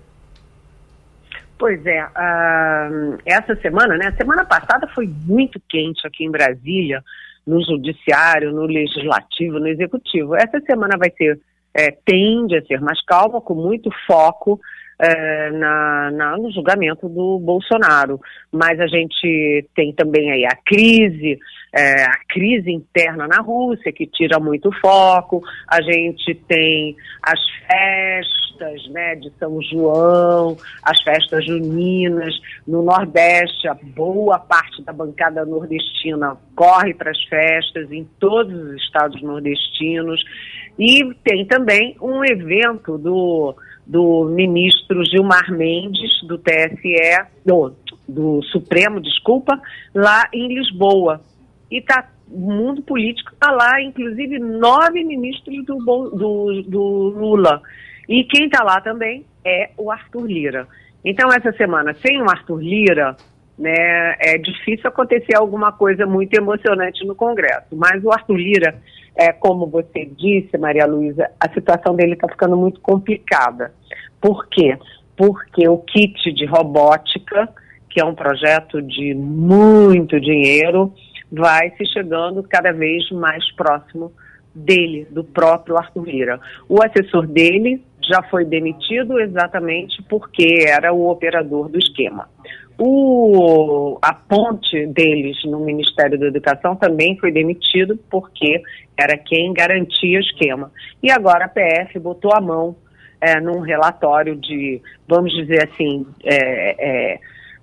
Pois 1.58 1.86
é, 1.86 2.06
uh, 2.06 3.18
essa 3.26 3.54
semana, 3.58 3.98
né? 3.98 4.14
Semana 4.18 4.46
passada 4.46 4.88
foi 4.96 5.08
muito 5.26 5.62
quente 5.68 6.08
aqui 6.08 6.24
em 6.24 6.32
Brasília, 6.32 7.04
no 7.46 7.62
judiciário, 7.62 8.54
no 8.54 8.66
legislativo, 8.66 9.60
no 9.60 9.68
executivo. 9.68 10.36
Essa 10.36 10.62
semana 10.62 10.98
vai 10.98 11.12
ser, 11.18 11.38
é, 11.74 11.92
tende 11.92 12.56
a 12.56 12.62
ser 12.62 12.80
mais 12.80 13.04
calma, 13.04 13.42
com 13.42 13.56
muito 13.56 13.90
foco 14.08 14.58
é, 15.00 15.52
na, 15.52 16.12
na, 16.12 16.38
no 16.38 16.52
julgamento 16.52 17.08
do 17.08 17.40
Bolsonaro. 17.40 18.20
Mas 18.52 18.80
a 18.80 18.88
gente 18.88 19.68
tem 19.76 19.94
também 19.94 20.32
aí 20.32 20.46
a 20.46 20.56
crise, 20.66 21.40
é, 21.74 22.04
a 22.04 22.18
crise 22.28 22.72
interna 22.72 23.28
na 23.28 23.42
Rússia, 23.42 23.94
que 23.94 24.06
tira 24.06 24.40
muito 24.40 24.70
foco, 24.82 25.42
a 25.68 25.82
gente 25.82 26.36
tem 26.48 26.96
as 27.24 27.40
festas 27.66 28.90
né, 28.90 29.16
de 29.16 29.32
São 29.40 29.62
João, 29.62 30.58
as 30.84 31.02
festas 31.02 31.46
juninas, 31.46 32.34
no 32.68 32.82
Nordeste, 32.82 33.68
a 33.68 33.74
boa 33.74 34.38
parte 34.38 34.84
da 34.84 34.92
bancada 34.92 35.46
nordestina 35.46 36.36
corre 36.56 36.94
para 36.94 37.12
as 37.12 37.24
festas 37.26 37.90
em 37.92 38.04
todos 38.20 38.54
os 38.54 38.82
estados 38.82 39.22
nordestinos, 39.22 40.22
e 40.80 41.14
tem 41.24 41.46
também 41.46 41.96
um 42.02 42.24
evento 42.24 42.98
do 42.98 43.56
do 43.90 44.26
ministro 44.26 45.04
Gilmar 45.04 45.52
Mendes, 45.52 46.22
do 46.22 46.38
TSE, 46.38 47.26
do, 47.44 47.74
do 48.08 48.40
Supremo, 48.44 49.02
desculpa, 49.02 49.60
lá 49.96 50.30
em 50.32 50.48
Lisboa. 50.48 51.22
E 51.72 51.82
tá, 51.82 52.08
o 52.32 52.52
mundo 52.52 52.84
político 52.84 53.32
está 53.34 53.50
lá, 53.50 53.82
inclusive 53.82 54.38
nove 54.38 55.04
ministros 55.04 55.66
do, 55.66 55.76
do, 55.76 56.64
do 56.68 56.84
Lula. 57.18 57.64
E 58.08 58.24
quem 58.26 58.46
está 58.46 58.64
lá 58.64 58.80
também 58.80 59.26
é 59.44 59.72
o 59.76 59.92
Arthur 59.92 60.28
Lira. 60.28 60.68
Então, 61.04 61.34
essa 61.34 61.52
semana, 61.54 61.96
sem 61.96 62.22
o 62.22 62.30
Arthur 62.30 62.62
Lira, 62.62 63.18
né, 63.58 64.16
é 64.20 64.38
difícil 64.38 64.88
acontecer 64.88 65.36
alguma 65.36 65.72
coisa 65.72 66.06
muito 66.06 66.32
emocionante 66.36 67.04
no 67.08 67.16
Congresso. 67.16 67.76
Mas 67.76 68.04
o 68.04 68.12
Arthur 68.12 68.36
Lira, 68.38 68.76
é, 69.16 69.32
como 69.32 69.68
você 69.68 70.06
disse, 70.06 70.58
Maria 70.58 70.86
Luísa, 70.86 71.30
a 71.40 71.52
situação 71.52 71.96
dele 71.96 72.14
está 72.14 72.28
ficando 72.28 72.56
muito 72.56 72.80
complicada. 72.82 73.74
Por 74.22 74.48
quê? 74.48 74.78
Porque 75.16 75.68
o 75.68 75.78
kit 75.80 76.32
de 76.32 76.46
robótica, 76.46 77.50
que 77.90 78.02
é 78.02 78.06
um 78.06 78.16
projeto 78.16 78.82
de 78.82 79.14
muito 79.14 80.20
dinheiro, 80.20 80.94
vai 81.32 81.72
se 81.72 81.86
chegando 81.86 82.44
cada 82.44 82.72
vez 82.72 83.10
mais 83.12 83.50
próximo 83.56 84.12
dele, 84.54 85.08
do 85.12 85.24
próprio 85.24 85.78
Arthur 85.78 86.06
Lira. 86.06 86.40
O 86.68 86.82
assessor 86.84 87.28
dele 87.28 87.84
já 88.02 88.24
foi 88.24 88.46
demitido 88.46 89.20
exatamente 89.20 90.02
porque 90.04 90.66
era 90.68 90.92
o 90.94 91.10
operador 91.10 91.70
do 91.70 91.78
esquema. 91.78 92.28
O, 92.82 94.00
a 94.02 94.14
ponte 94.14 94.88
deles 94.88 95.38
no 95.44 95.60
Ministério 95.60 96.18
da 96.18 96.28
Educação 96.28 96.78
também 96.78 97.18
foi 97.18 97.30
demitido 97.30 98.00
porque 98.10 98.62
era 98.98 99.18
quem 99.18 99.52
garantia 99.52 100.18
o 100.18 100.22
esquema. 100.22 100.72
E 101.04 101.12
agora 101.12 101.46
a 101.46 101.50
PF 101.50 102.00
botou 102.00 102.34
a 102.34 102.40
mão 102.40 102.78
é, 103.20 103.40
num 103.42 103.60
relatório 103.60 104.36
de, 104.36 104.82
vamos 105.06 105.34
dizer 105.34 105.68
assim, 105.70 106.06
é, 106.24 107.14
é, 107.14 107.20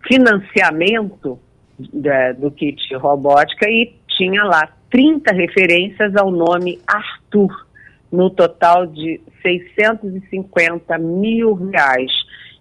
financiamento 0.06 1.38
da, 1.78 2.32
do 2.32 2.50
kit 2.50 2.94
robótica 2.96 3.68
e 3.70 3.94
tinha 4.08 4.44
lá 4.44 4.68
30 4.90 5.34
referências 5.34 6.14
ao 6.14 6.30
nome 6.30 6.78
Arthur, 6.86 7.66
no 8.12 8.30
total 8.30 8.86
de 8.86 9.20
650 9.42 10.98
mil 10.98 11.54
reais. 11.54 12.12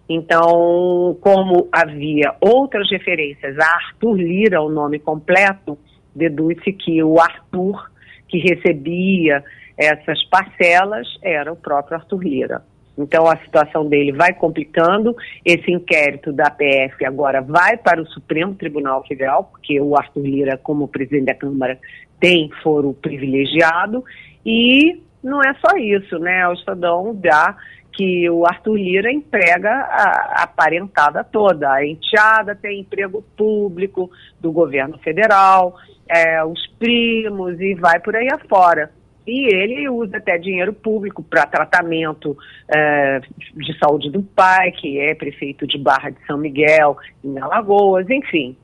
Então, 0.08 1.16
como 1.20 1.68
havia 1.72 2.34
outras 2.40 2.88
referências 2.90 3.58
a 3.58 3.64
Arthur 3.64 4.16
Lira, 4.16 4.62
o 4.62 4.68
nome 4.68 4.98
completo, 4.98 5.76
deduz-se 6.14 6.72
que 6.72 7.02
o 7.02 7.20
Arthur 7.20 7.90
que 8.28 8.38
recebia 8.38 9.44
essas 9.76 10.22
parcelas 10.24 11.06
era 11.22 11.52
o 11.52 11.56
próprio 11.56 11.98
Arthur 11.98 12.22
Lira. 12.22 12.62
Então 12.98 13.26
a 13.26 13.36
situação 13.38 13.86
dele 13.86 14.12
vai 14.12 14.32
complicando. 14.32 15.14
Esse 15.44 15.70
inquérito 15.70 16.32
da 16.32 16.50
PF 16.50 17.04
agora 17.04 17.42
vai 17.42 17.76
para 17.76 18.00
o 18.00 18.06
Supremo 18.06 18.54
Tribunal 18.54 19.04
Federal, 19.06 19.44
porque 19.44 19.78
o 19.80 19.96
Arthur 19.96 20.22
Lira, 20.22 20.56
como 20.56 20.88
presidente 20.88 21.26
da 21.26 21.34
Câmara, 21.34 21.78
tem 22.18 22.50
foro 22.62 22.94
privilegiado. 22.94 24.02
E 24.44 25.02
não 25.22 25.42
é 25.42 25.54
só 25.54 25.76
isso, 25.76 26.18
né? 26.18 26.48
O 26.48 26.54
Estadão 26.54 27.14
dá 27.14 27.56
que 27.96 28.28
o 28.28 28.46
Arthur 28.46 28.76
Lira 28.76 29.10
emprega 29.10 29.70
a, 29.70 30.42
a 30.42 30.46
parentada 30.46 31.24
toda. 31.24 31.72
A 31.72 31.86
enteada 31.86 32.54
tem 32.54 32.80
emprego 32.80 33.24
público 33.36 34.10
do 34.38 34.52
governo 34.52 34.98
federal, 34.98 35.74
é, 36.06 36.44
os 36.44 36.66
primos 36.78 37.58
e 37.58 37.74
vai 37.74 37.98
por 38.00 38.14
aí 38.14 38.28
afora. 38.30 38.90
E 39.26 39.52
ele 39.52 39.88
usa 39.88 40.18
até 40.18 40.38
dinheiro 40.38 40.72
público 40.72 41.22
para 41.22 41.46
tratamento 41.46 42.36
é, 42.68 43.20
de 43.56 43.76
saúde 43.78 44.10
do 44.10 44.22
pai, 44.22 44.70
que 44.72 45.00
é 45.00 45.14
prefeito 45.14 45.66
de 45.66 45.78
Barra 45.78 46.10
de 46.10 46.24
São 46.26 46.38
Miguel, 46.38 46.96
em 47.24 47.36
Alagoas, 47.38 48.08
enfim. 48.08 48.56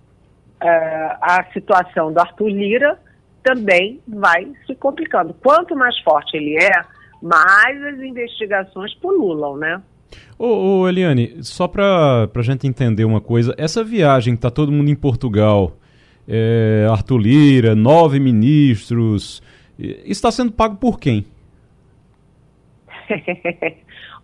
É, 0.60 0.68
a 1.20 1.44
situação 1.52 2.12
do 2.12 2.20
Arthur 2.20 2.48
Lira 2.48 2.98
também 3.42 4.00
vai 4.06 4.52
se 4.66 4.74
complicando. 4.76 5.34
Quanto 5.34 5.74
mais 5.74 5.98
forte 6.00 6.36
ele 6.36 6.56
é, 6.62 6.70
mais 7.22 7.82
as 7.84 8.00
investigações 8.00 8.94
pululam, 8.94 9.56
né? 9.56 9.80
Ô, 10.38 10.80
ô 10.80 10.88
Eliane, 10.88 11.42
só 11.42 11.68
para 11.68 12.28
a 12.34 12.42
gente 12.42 12.66
entender 12.66 13.04
uma 13.04 13.20
coisa, 13.20 13.54
essa 13.56 13.84
viagem 13.84 14.34
que 14.34 14.42
tá 14.42 14.50
todo 14.50 14.72
mundo 14.72 14.90
em 14.90 14.96
Portugal, 14.96 15.76
é, 16.28 16.86
Arthur 16.90 17.18
Lira, 17.18 17.74
nove 17.74 18.18
ministros, 18.18 19.42
está 19.78 20.30
sendo 20.30 20.52
pago 20.52 20.76
por 20.76 20.98
quem? 20.98 21.24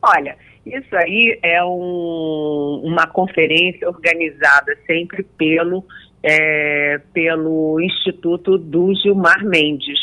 Olha, 0.03 0.37
isso 0.67 0.95
aí 0.97 1.39
é 1.43 1.65
um, 1.65 2.83
uma 2.85 3.07
conferência 3.07 3.89
organizada 3.89 4.77
sempre 4.87 5.23
pelo, 5.23 5.85
é, 6.23 7.01
pelo 7.13 7.81
Instituto 7.81 8.59
do 8.59 8.95
Gilmar 8.95 9.45
Mendes. 9.45 9.99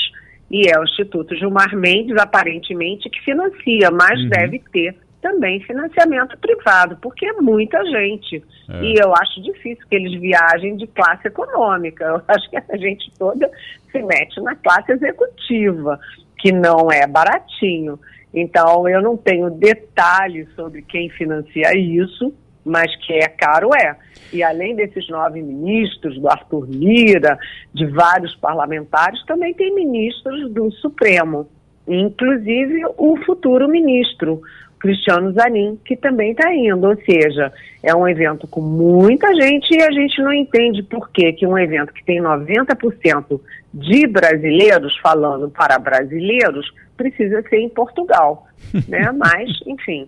E 0.49 0.69
é 0.69 0.79
o 0.79 0.83
Instituto 0.83 1.35
Gilmar 1.35 1.75
Mendes, 1.75 2.17
aparentemente, 2.17 3.09
que 3.09 3.21
financia, 3.21 3.89
mas 3.91 4.19
uhum. 4.19 4.29
deve 4.29 4.59
ter 4.71 4.95
também 5.25 5.59
financiamento 5.61 6.37
privado, 6.37 6.97
porque 7.01 7.25
é 7.25 7.33
muita 7.33 7.83
gente. 7.85 8.43
É. 8.69 8.83
E 8.83 8.95
eu 8.95 9.11
acho 9.15 9.41
difícil 9.41 9.83
que 9.89 9.95
eles 9.95 10.19
viajem 10.21 10.77
de 10.77 10.85
classe 10.85 11.27
econômica. 11.27 12.05
Eu 12.05 12.21
acho 12.27 12.47
que 12.47 12.57
a 12.57 12.77
gente 12.77 13.11
toda 13.17 13.49
se 13.91 14.03
mete 14.03 14.39
na 14.41 14.55
classe 14.55 14.91
executiva, 14.91 15.99
que 16.37 16.51
não 16.51 16.91
é 16.91 17.07
baratinho. 17.07 17.99
Então, 18.31 18.87
eu 18.87 19.01
não 19.01 19.17
tenho 19.17 19.49
detalhes 19.49 20.47
sobre 20.55 20.83
quem 20.83 21.09
financia 21.09 21.75
isso, 21.75 22.31
mas 22.65 22.93
que 23.05 23.13
é 23.13 23.27
caro 23.27 23.69
é. 23.75 23.95
E 24.33 24.43
além 24.43 24.75
desses 24.75 25.07
nove 25.07 25.41
ministros, 25.41 26.19
do 26.19 26.27
Arthur 26.27 26.67
Lira, 26.69 27.37
de 27.73 27.85
vários 27.85 28.35
parlamentares, 28.35 29.23
também 29.25 29.53
tem 29.53 29.73
ministros 29.73 30.51
do 30.51 30.71
Supremo, 30.71 31.47
inclusive 31.87 32.81
o 32.97 33.15
futuro 33.25 33.69
ministro, 33.69 34.41
Cristiano 34.79 35.31
Zanin, 35.31 35.79
que 35.85 35.95
também 35.95 36.31
está 36.31 36.53
indo. 36.53 36.87
Ou 36.87 36.95
seja, 36.97 37.51
é 37.81 37.95
um 37.95 38.07
evento 38.07 38.47
com 38.47 38.61
muita 38.61 39.33
gente 39.35 39.75
e 39.75 39.81
a 39.81 39.91
gente 39.91 40.21
não 40.21 40.33
entende 40.33 40.83
por 40.83 41.09
que, 41.11 41.33
que 41.33 41.47
um 41.47 41.57
evento 41.57 41.93
que 41.93 42.03
tem 42.03 42.21
90% 42.21 43.39
de 43.73 44.07
brasileiros 44.07 44.95
falando 45.01 45.49
para 45.49 45.79
brasileiros 45.79 46.71
precisa 46.97 47.41
ser 47.49 47.57
em 47.57 47.69
Portugal. 47.69 48.47
né? 48.87 49.11
Mas, 49.17 49.49
enfim. 49.65 50.07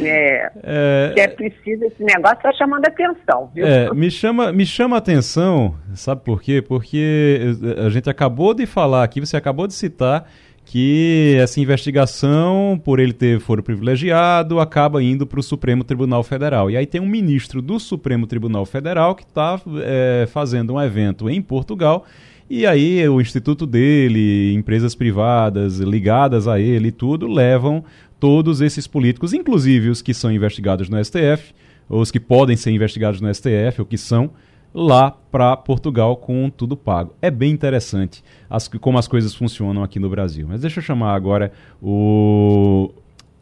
É, 0.00 0.50
é, 0.62 1.14
é 1.16 1.28
preciso, 1.28 1.84
esse 1.84 2.02
negócio 2.02 2.36
está 2.36 2.52
chamando 2.52 2.86
atenção, 2.86 3.50
viu? 3.54 3.66
É, 3.66 3.92
me 3.92 4.10
chama, 4.10 4.52
me 4.52 4.64
chama 4.64 4.96
atenção, 4.96 5.74
sabe 5.94 6.22
por 6.24 6.42
quê? 6.42 6.62
Porque 6.62 7.54
a 7.84 7.88
gente 7.88 8.08
acabou 8.08 8.54
de 8.54 8.66
falar 8.66 9.04
aqui, 9.04 9.20
você 9.20 9.36
acabou 9.36 9.66
de 9.66 9.74
citar 9.74 10.26
que 10.64 11.36
essa 11.40 11.60
investigação, 11.60 12.80
por 12.84 13.00
ele 13.00 13.12
ter 13.12 13.40
foro 13.40 13.60
privilegiado, 13.60 14.60
acaba 14.60 15.02
indo 15.02 15.26
para 15.26 15.40
o 15.40 15.42
Supremo 15.42 15.82
Tribunal 15.82 16.22
Federal. 16.22 16.70
E 16.70 16.76
aí 16.76 16.86
tem 16.86 17.00
um 17.00 17.08
ministro 17.08 17.60
do 17.60 17.80
Supremo 17.80 18.24
Tribunal 18.26 18.64
Federal 18.64 19.16
que 19.16 19.24
está 19.24 19.60
é, 19.82 20.28
fazendo 20.30 20.74
um 20.74 20.80
evento 20.80 21.28
em 21.28 21.42
Portugal. 21.42 22.06
E 22.48 22.66
aí 22.66 23.08
o 23.08 23.20
instituto 23.20 23.66
dele, 23.66 24.54
empresas 24.54 24.94
privadas 24.94 25.78
ligadas 25.78 26.46
a 26.46 26.60
ele 26.60 26.88
e 26.88 26.92
tudo, 26.92 27.26
levam 27.26 27.84
todos 28.20 28.60
esses 28.60 28.86
políticos, 28.86 29.32
inclusive 29.32 29.88
os 29.88 30.02
que 30.02 30.12
são 30.12 30.30
investigados 30.30 30.88
no 30.88 31.02
STF, 31.02 31.54
ou 31.88 32.00
os 32.00 32.10
que 32.10 32.20
podem 32.20 32.56
ser 32.56 32.70
investigados 32.70 33.20
no 33.20 33.34
STF, 33.34 33.80
ou 33.80 33.86
que 33.86 33.98
são, 33.98 34.30
lá 34.72 35.10
para 35.10 35.56
Portugal 35.56 36.16
com 36.16 36.48
tudo 36.50 36.76
pago. 36.76 37.14
É 37.20 37.30
bem 37.30 37.50
interessante 37.50 38.22
as, 38.48 38.68
como 38.68 38.98
as 38.98 39.08
coisas 39.08 39.34
funcionam 39.34 39.82
aqui 39.82 39.98
no 39.98 40.08
Brasil. 40.08 40.46
Mas 40.48 40.60
deixa 40.60 40.78
eu 40.78 40.84
chamar 40.84 41.14
agora 41.14 41.52
o 41.82 42.92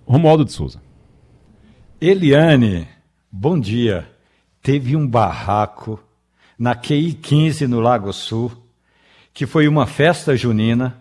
Romualdo 0.06 0.44
de 0.44 0.52
Souza. 0.52 0.80
Eliane, 2.00 2.86
bom 3.30 3.58
dia. 3.58 4.08
teve 4.62 4.96
um 4.96 5.06
barraco 5.06 6.00
na 6.58 6.74
QI 6.74 7.12
15 7.12 7.66
no 7.66 7.80
Lago 7.80 8.12
Sul, 8.12 8.50
que 9.32 9.46
foi 9.46 9.68
uma 9.68 9.86
festa 9.86 10.36
junina, 10.36 10.96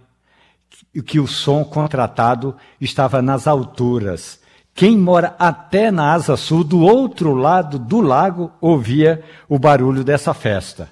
que 1.03 1.19
o 1.19 1.27
som 1.27 1.63
contratado 1.63 2.55
estava 2.79 3.21
nas 3.21 3.47
alturas. 3.47 4.39
Quem 4.73 4.97
mora 4.97 5.35
até 5.39 5.89
na 5.89 6.13
Asa 6.13 6.37
Sul, 6.37 6.63
do 6.63 6.81
outro 6.81 7.33
lado 7.33 7.79
do 7.79 7.99
lago, 7.99 8.51
ouvia 8.61 9.23
o 9.49 9.57
barulho 9.57 10.03
dessa 10.03 10.33
festa. 10.33 10.89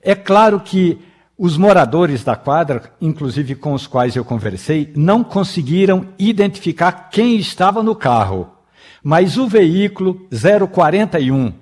É 0.00 0.14
claro 0.14 0.58
que 0.60 0.98
os 1.38 1.56
moradores 1.56 2.24
da 2.24 2.36
quadra, 2.36 2.92
inclusive 3.00 3.54
com 3.54 3.72
os 3.72 3.86
quais 3.86 4.16
eu 4.16 4.24
conversei, 4.24 4.92
não 4.96 5.24
conseguiram 5.24 6.08
identificar 6.18 7.10
quem 7.10 7.36
estava 7.36 7.82
no 7.82 7.94
carro. 7.94 8.50
Mas 9.02 9.36
o 9.36 9.48
veículo 9.48 10.26
041 10.70 11.52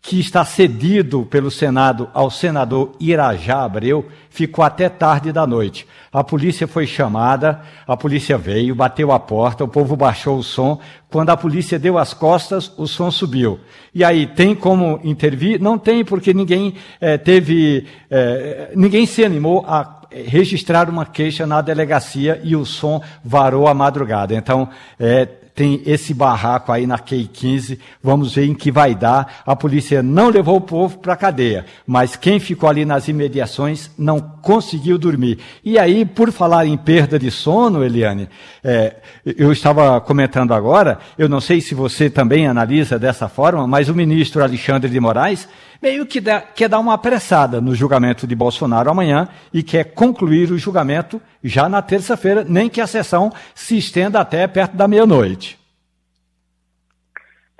que 0.00 0.20
está 0.20 0.44
cedido 0.44 1.26
pelo 1.26 1.50
Senado 1.50 2.08
ao 2.14 2.30
senador 2.30 2.92
Irajá 3.00 3.64
Abreu, 3.64 4.06
ficou 4.30 4.64
até 4.64 4.88
tarde 4.88 5.32
da 5.32 5.46
noite. 5.46 5.86
A 6.12 6.22
polícia 6.22 6.66
foi 6.66 6.86
chamada, 6.86 7.60
a 7.86 7.96
polícia 7.96 8.38
veio, 8.38 8.74
bateu 8.74 9.10
a 9.12 9.18
porta, 9.18 9.64
o 9.64 9.68
povo 9.68 9.96
baixou 9.96 10.38
o 10.38 10.42
som. 10.42 10.80
Quando 11.10 11.30
a 11.30 11.36
polícia 11.36 11.78
deu 11.78 11.98
as 11.98 12.14
costas, 12.14 12.72
o 12.78 12.86
som 12.86 13.10
subiu. 13.10 13.58
E 13.94 14.04
aí, 14.04 14.26
tem 14.26 14.54
como 14.54 15.00
intervir? 15.02 15.60
Não 15.60 15.78
tem, 15.78 16.04
porque 16.04 16.32
ninguém 16.32 16.74
é, 17.00 17.18
teve. 17.18 17.86
É, 18.10 18.72
ninguém 18.74 19.04
se 19.04 19.24
animou 19.24 19.64
a 19.66 19.98
registrar 20.10 20.88
uma 20.88 21.04
queixa 21.04 21.46
na 21.46 21.60
delegacia 21.60 22.40
e 22.42 22.56
o 22.56 22.64
som 22.64 23.02
varou 23.22 23.66
a 23.66 23.74
madrugada. 23.74 24.34
Então, 24.34 24.68
é, 24.98 25.28
tem 25.58 25.82
esse 25.84 26.14
barraco 26.14 26.70
aí 26.70 26.86
na 26.86 26.96
QI 26.96 27.26
15, 27.26 27.80
vamos 28.00 28.36
ver 28.36 28.46
em 28.46 28.54
que 28.54 28.70
vai 28.70 28.94
dar. 28.94 29.42
A 29.44 29.56
polícia 29.56 30.04
não 30.04 30.28
levou 30.28 30.54
o 30.54 30.60
povo 30.60 30.98
para 30.98 31.14
a 31.14 31.16
cadeia, 31.16 31.66
mas 31.84 32.14
quem 32.14 32.38
ficou 32.38 32.70
ali 32.70 32.84
nas 32.84 33.08
imediações 33.08 33.90
não 33.98 34.20
conseguiu 34.20 34.96
dormir. 34.96 35.40
E 35.64 35.76
aí, 35.76 36.06
por 36.06 36.30
falar 36.30 36.64
em 36.64 36.76
perda 36.76 37.18
de 37.18 37.28
sono, 37.32 37.82
Eliane, 37.82 38.28
é, 38.62 38.98
eu 39.36 39.50
estava 39.50 40.00
comentando 40.00 40.54
agora, 40.54 41.00
eu 41.18 41.28
não 41.28 41.40
sei 41.40 41.60
se 41.60 41.74
você 41.74 42.08
também 42.08 42.46
analisa 42.46 42.96
dessa 42.96 43.28
forma, 43.28 43.66
mas 43.66 43.88
o 43.88 43.94
ministro 43.96 44.44
Alexandre 44.44 44.88
de 44.88 45.00
Moraes 45.00 45.48
meio 45.80 46.06
que 46.06 46.20
dá, 46.20 46.40
quer 46.40 46.68
dar 46.68 46.78
uma 46.78 46.94
apressada 46.94 47.60
no 47.60 47.74
julgamento 47.74 48.26
de 48.26 48.34
Bolsonaro 48.34 48.90
amanhã 48.90 49.28
e 49.52 49.62
quer 49.62 49.84
concluir 49.92 50.50
o 50.50 50.58
julgamento 50.58 51.20
já 51.42 51.68
na 51.68 51.80
terça-feira, 51.80 52.44
nem 52.44 52.68
que 52.68 52.80
a 52.80 52.86
sessão 52.86 53.30
se 53.54 53.76
estenda 53.76 54.20
até 54.20 54.46
perto 54.46 54.76
da 54.76 54.88
meia-noite. 54.88 55.58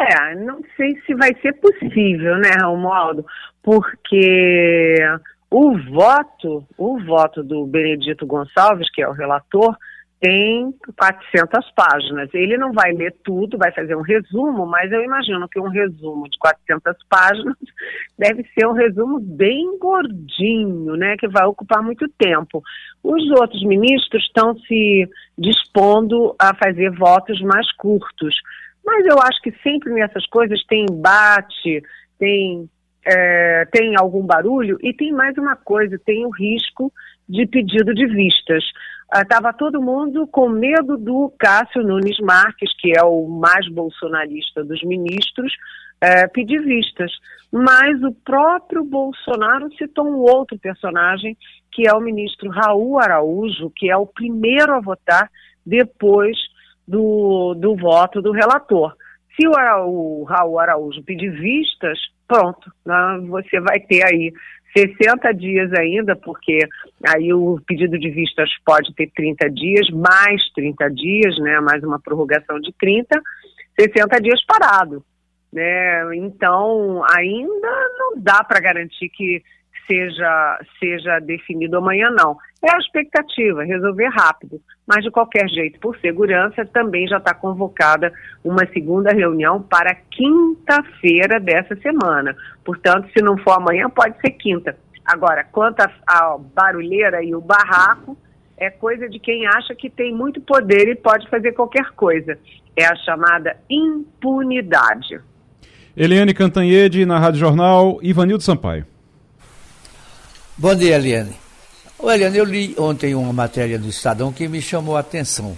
É, 0.01 0.35
não 0.37 0.61
sei 0.77 0.97
se 1.05 1.15
vai 1.15 1.35
ser 1.43 1.55
possível, 1.55 2.37
né, 2.39 2.53
Romualdo? 2.63 3.27
Porque 3.63 4.97
o 5.51 5.77
voto, 5.91 6.65
o 6.77 7.01
voto 7.01 7.43
do 7.43 7.67
Benedito 7.67 8.27
Gonçalves, 8.27 8.91
que 8.93 9.03
é 9.03 9.09
o 9.09 9.13
relator, 9.13 9.77
tem 10.21 10.75
400 10.97 11.71
páginas. 11.73 12.29
Ele 12.35 12.57
não 12.57 12.73
vai 12.73 12.93
ler 12.93 13.15
tudo, 13.25 13.57
vai 13.57 13.73
fazer 13.73 13.95
um 13.95 14.03
resumo, 14.03 14.67
mas 14.67 14.91
eu 14.91 15.03
imagino 15.03 15.49
que 15.49 15.61
um 15.61 15.69
resumo 15.69 16.29
de 16.29 16.37
400 16.39 16.97
páginas 17.09 17.57
deve 18.19 18.45
ser 18.55 18.67
um 18.67 18.73
resumo 18.73 19.21
bem 19.21 19.79
gordinho, 19.79 20.97
né, 20.97 21.17
que 21.17 21.29
vai 21.29 21.47
ocupar 21.47 21.83
muito 21.83 22.09
tempo. 22.19 22.63
Os 23.03 23.31
outros 23.31 23.63
ministros 23.65 24.25
estão 24.25 24.59
se 24.59 25.09
dispondo 25.39 26.35
a 26.39 26.55
fazer 26.55 26.91
votos 26.91 27.41
mais 27.43 27.71
curtos. 27.77 28.35
Mas 28.85 29.07
eu 29.07 29.19
acho 29.21 29.41
que 29.43 29.53
sempre 29.63 29.93
nessas 29.93 30.27
coisas 30.27 30.65
tem 30.65 30.87
embate, 30.91 31.83
tem, 32.19 32.69
é, 33.07 33.67
tem 33.71 33.95
algum 33.97 34.27
barulho 34.27 34.79
e 34.83 34.93
tem 34.93 35.13
mais 35.13 35.37
uma 35.39 35.55
coisa, 35.55 36.01
tem 36.05 36.27
o 36.27 36.31
risco 36.31 36.93
de 37.29 37.47
pedido 37.47 37.95
de 37.95 38.07
vistas. 38.07 38.65
Estava 39.15 39.49
ah, 39.49 39.55
todo 39.55 39.81
mundo 39.81 40.27
com 40.27 40.51
medo 40.51 40.99
do 40.99 41.33
Cássio 41.39 41.83
Nunes 41.83 42.19
Marques, 42.21 42.71
que 42.79 42.93
é 42.95 43.03
o 43.03 43.27
mais 43.27 43.67
bolsonarista 43.73 44.63
dos 44.63 44.83
ministros, 44.83 45.51
é, 45.99 46.29
pedir 46.29 46.61
vistas. 46.63 47.11
Mas 47.51 48.03
o 48.03 48.13
próprio 48.13 48.85
Bolsonaro 48.85 49.73
citou 49.77 50.07
um 50.07 50.19
outro 50.19 50.59
personagem, 50.59 51.37
que 51.73 51.89
é 51.89 51.95
o 51.95 52.01
ministro 52.01 52.51
Raul 52.51 52.99
Araújo, 52.99 53.73
que 53.75 53.91
é 53.91 53.97
o 53.97 54.07
primeiro 54.07 54.75
a 54.75 54.81
votar 54.81 55.31
depois 55.65 56.37
do, 56.87 57.55
do 57.55 57.77
voto 57.77 58.21
do 58.21 58.31
relator. 58.31 58.95
Se 59.35 59.49
o, 59.49 59.53
o 59.87 60.25
Raul 60.25 60.59
Araújo 60.59 61.03
pedir 61.03 61.31
vistas, 61.31 61.99
pronto, 62.27 62.71
né, 62.85 63.21
você 63.27 63.59
vai 63.61 63.81
ter 63.81 64.05
aí 64.07 64.33
60 64.77 65.33
dias 65.35 65.73
ainda, 65.73 66.15
porque 66.15 66.59
aí 67.07 67.33
o 67.33 67.61
pedido 67.67 67.99
de 67.99 68.11
vistas 68.11 68.51
pode 68.65 68.95
ter 68.95 69.11
30 69.15 69.51
dias, 69.51 69.91
mais 69.91 70.43
30 70.55 70.89
dias, 70.91 71.39
né, 71.39 71.61
mais 71.61 71.83
uma 71.83 72.01
prorrogação 72.01 72.61
de 72.61 72.73
30, 72.79 73.21
60 73.79 74.21
dias 74.21 74.45
parado. 74.47 75.05
Né? 75.53 76.17
Então, 76.17 77.03
ainda 77.17 77.71
não 77.99 78.21
dá 78.21 78.45
para 78.45 78.61
garantir 78.61 79.09
que 79.09 79.43
seja, 79.87 80.59
seja 80.79 81.19
definido 81.21 81.77
amanhã, 81.77 82.11
não. 82.11 82.37
É 82.63 82.75
a 82.75 82.79
expectativa, 82.79 83.65
resolver 83.65 84.09
rápido. 84.09 84.61
Mas, 84.87 85.05
de 85.05 85.11
qualquer 85.11 85.49
jeito, 85.49 85.79
por 85.81 85.97
segurança, 85.99 86.65
também 86.65 87.07
já 87.07 87.19
está 87.19 87.35
convocada 87.35 88.13
uma 88.43 88.67
segunda 88.73 89.13
reunião 89.13 89.63
para 89.63 89.95
quinta-feira 90.11 91.39
dessa 91.39 91.77
semana. 91.77 92.35
Portanto, 92.65 93.09
se 93.17 93.23
não 93.23 93.37
for 93.39 93.53
amanhã, 93.53 93.89
pode 93.89 94.19
ser 94.21 94.31
quinta. 94.31 94.77
Agora, 95.05 95.45
quanto 95.45 95.81
à 95.81 96.37
barulheira 96.55 97.23
e 97.23 97.35
o 97.35 97.41
barraco, 97.41 98.17
é 98.57 98.71
coisa 98.71 99.09
de 99.09 99.19
quem 99.19 99.47
acha 99.47 99.75
que 99.75 99.89
tem 99.89 100.13
muito 100.13 100.41
poder 100.41 100.89
e 100.89 100.97
pode 100.97 101.29
fazer 101.31 101.53
qualquer 101.53 101.91
coisa. 101.93 102.37
É 102.77 102.85
a 102.85 102.97
chamada 102.97 103.57
impunidade. 103.71 105.21
Eliane 105.97 106.35
Cantanhede, 106.35 107.07
na 107.07 107.19
Rádio 107.19 107.41
Jornal, 107.41 107.99
Ivanildo 108.03 108.43
Sampaio. 108.43 108.85
Bom 110.61 110.75
dia, 110.75 110.97
Eliane. 110.97 111.37
Ô, 111.97 112.11
Eliane, 112.11 112.37
eu 112.37 112.45
li 112.45 112.75
ontem 112.77 113.15
uma 113.15 113.33
matéria 113.33 113.79
do 113.79 113.89
Estadão 113.89 114.33
que 114.33 114.49
me 114.49 114.61
chamou 114.61 114.97
a 114.97 115.01
atenção. 115.01 115.57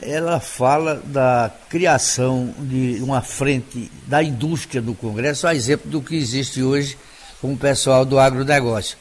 Ela 0.00 0.38
fala 0.38 1.02
da 1.04 1.50
criação 1.68 2.54
de 2.56 3.00
uma 3.02 3.20
frente 3.20 3.90
da 4.06 4.22
indústria 4.22 4.80
do 4.80 4.94
Congresso, 4.94 5.48
a 5.48 5.54
exemplo 5.56 5.90
do 5.90 6.00
que 6.00 6.14
existe 6.14 6.62
hoje 6.62 6.96
com 7.40 7.54
o 7.54 7.58
pessoal 7.58 8.04
do 8.04 8.16
agronegócio. 8.16 8.96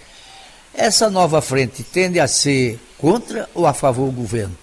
Essa 0.74 1.12
nova 1.12 1.44
frente 1.44 1.84
tende 1.84 2.20
a 2.20 2.28
ser 2.28 2.80
contra 2.98 3.48
ou 3.54 3.68
a 3.68 3.74
favor 3.74 4.08
do 4.08 4.14
governo? 4.14 4.58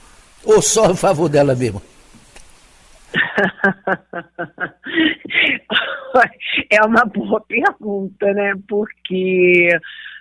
Ou 0.45 0.61
só 0.61 0.87
a 0.87 0.97
favor 0.97 1.29
dela 1.29 1.55
mesma? 1.55 1.81
é 6.69 6.85
uma 6.85 7.05
boa 7.05 7.41
pergunta, 7.41 8.33
né? 8.33 8.53
Porque 8.69 9.79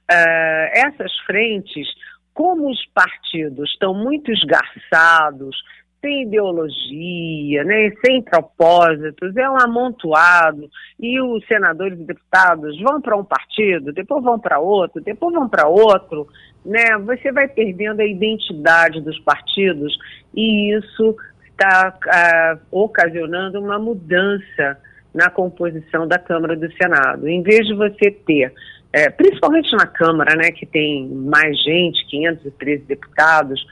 uh, 0.09 0.87
essas 0.87 1.15
frentes, 1.25 1.87
como 2.33 2.69
os 2.69 2.85
partidos 2.93 3.69
estão 3.71 3.93
muito 3.93 4.31
esgarçados, 4.31 5.55
sem 6.01 6.23
ideologia, 6.23 7.63
né, 7.65 7.91
sem 8.05 8.21
propósitos, 8.21 9.35
é 9.35 9.49
um 9.49 9.59
amontoado, 9.59 10.69
e 10.97 11.19
os 11.21 11.45
senadores 11.45 11.99
e 11.99 12.03
deputados 12.05 12.79
vão 12.81 13.01
para 13.01 13.17
um 13.17 13.23
partido, 13.23 13.91
depois 13.91 14.23
vão 14.23 14.39
para 14.39 14.59
outro, 14.59 15.01
depois 15.01 15.33
vão 15.33 15.49
para 15.49 15.67
outro, 15.67 16.27
né, 16.65 16.97
você 16.99 17.31
vai 17.31 17.47
perdendo 17.49 17.99
a 17.99 18.05
identidade 18.05 19.01
dos 19.01 19.19
partidos, 19.19 19.97
e 20.33 20.73
isso 20.73 21.17
está 21.51 21.93
uh, 21.93 22.59
ocasionando 22.71 23.59
uma 23.59 23.77
mudança 23.77 24.77
na 25.13 25.29
composição 25.29 26.07
da 26.07 26.17
Câmara 26.17 26.55
do 26.55 26.71
Senado. 26.73 27.27
Em 27.27 27.41
vez 27.41 27.67
de 27.67 27.73
você 27.73 28.11
ter 28.11 28.53
é, 28.91 29.09
principalmente 29.09 29.71
na 29.75 29.85
Câmara, 29.85 30.35
né, 30.35 30.51
que 30.51 30.65
tem 30.65 31.07
mais 31.07 31.61
gente, 31.61 32.05
513 32.07 32.83
deputados, 32.85 33.65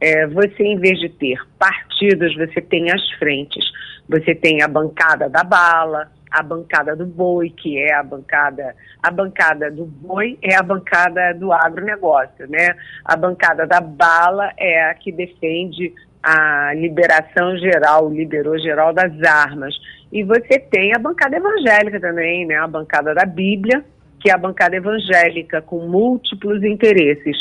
é, 0.00 0.26
você, 0.26 0.64
em 0.64 0.78
vez 0.78 0.98
de 0.98 1.08
ter 1.08 1.38
partidos, 1.58 2.34
você 2.34 2.60
tem 2.60 2.90
as 2.90 3.08
frentes. 3.12 3.64
Você 4.08 4.34
tem 4.34 4.60
a 4.60 4.66
bancada 4.66 5.28
da 5.28 5.44
bala, 5.44 6.10
a 6.28 6.42
bancada 6.42 6.96
do 6.96 7.06
boi, 7.06 7.50
que 7.50 7.78
é 7.78 7.94
a 7.94 8.02
bancada, 8.02 8.74
a 9.02 9.10
bancada 9.10 9.70
do 9.70 9.84
boi 9.84 10.38
é 10.42 10.56
a 10.56 10.62
bancada 10.62 11.32
do 11.34 11.52
agronegócio, 11.52 12.48
né? 12.48 12.74
A 13.04 13.14
bancada 13.14 13.66
da 13.66 13.80
bala 13.80 14.50
é 14.58 14.90
a 14.90 14.94
que 14.94 15.12
defende 15.12 15.94
a 16.22 16.72
liberação 16.74 17.56
geral, 17.58 18.10
liberou 18.10 18.58
geral 18.58 18.92
das 18.92 19.12
armas. 19.22 19.74
E 20.10 20.24
você 20.24 20.58
tem 20.58 20.94
a 20.94 20.98
bancada 20.98 21.36
evangélica 21.36 22.00
também, 22.00 22.46
né? 22.46 22.56
A 22.56 22.66
bancada 22.66 23.14
da 23.14 23.24
Bíblia, 23.24 23.84
que 24.22 24.30
é 24.30 24.34
a 24.34 24.38
bancada 24.38 24.76
evangélica, 24.76 25.60
com 25.60 25.86
múltiplos 25.88 26.62
interesses. 26.62 27.36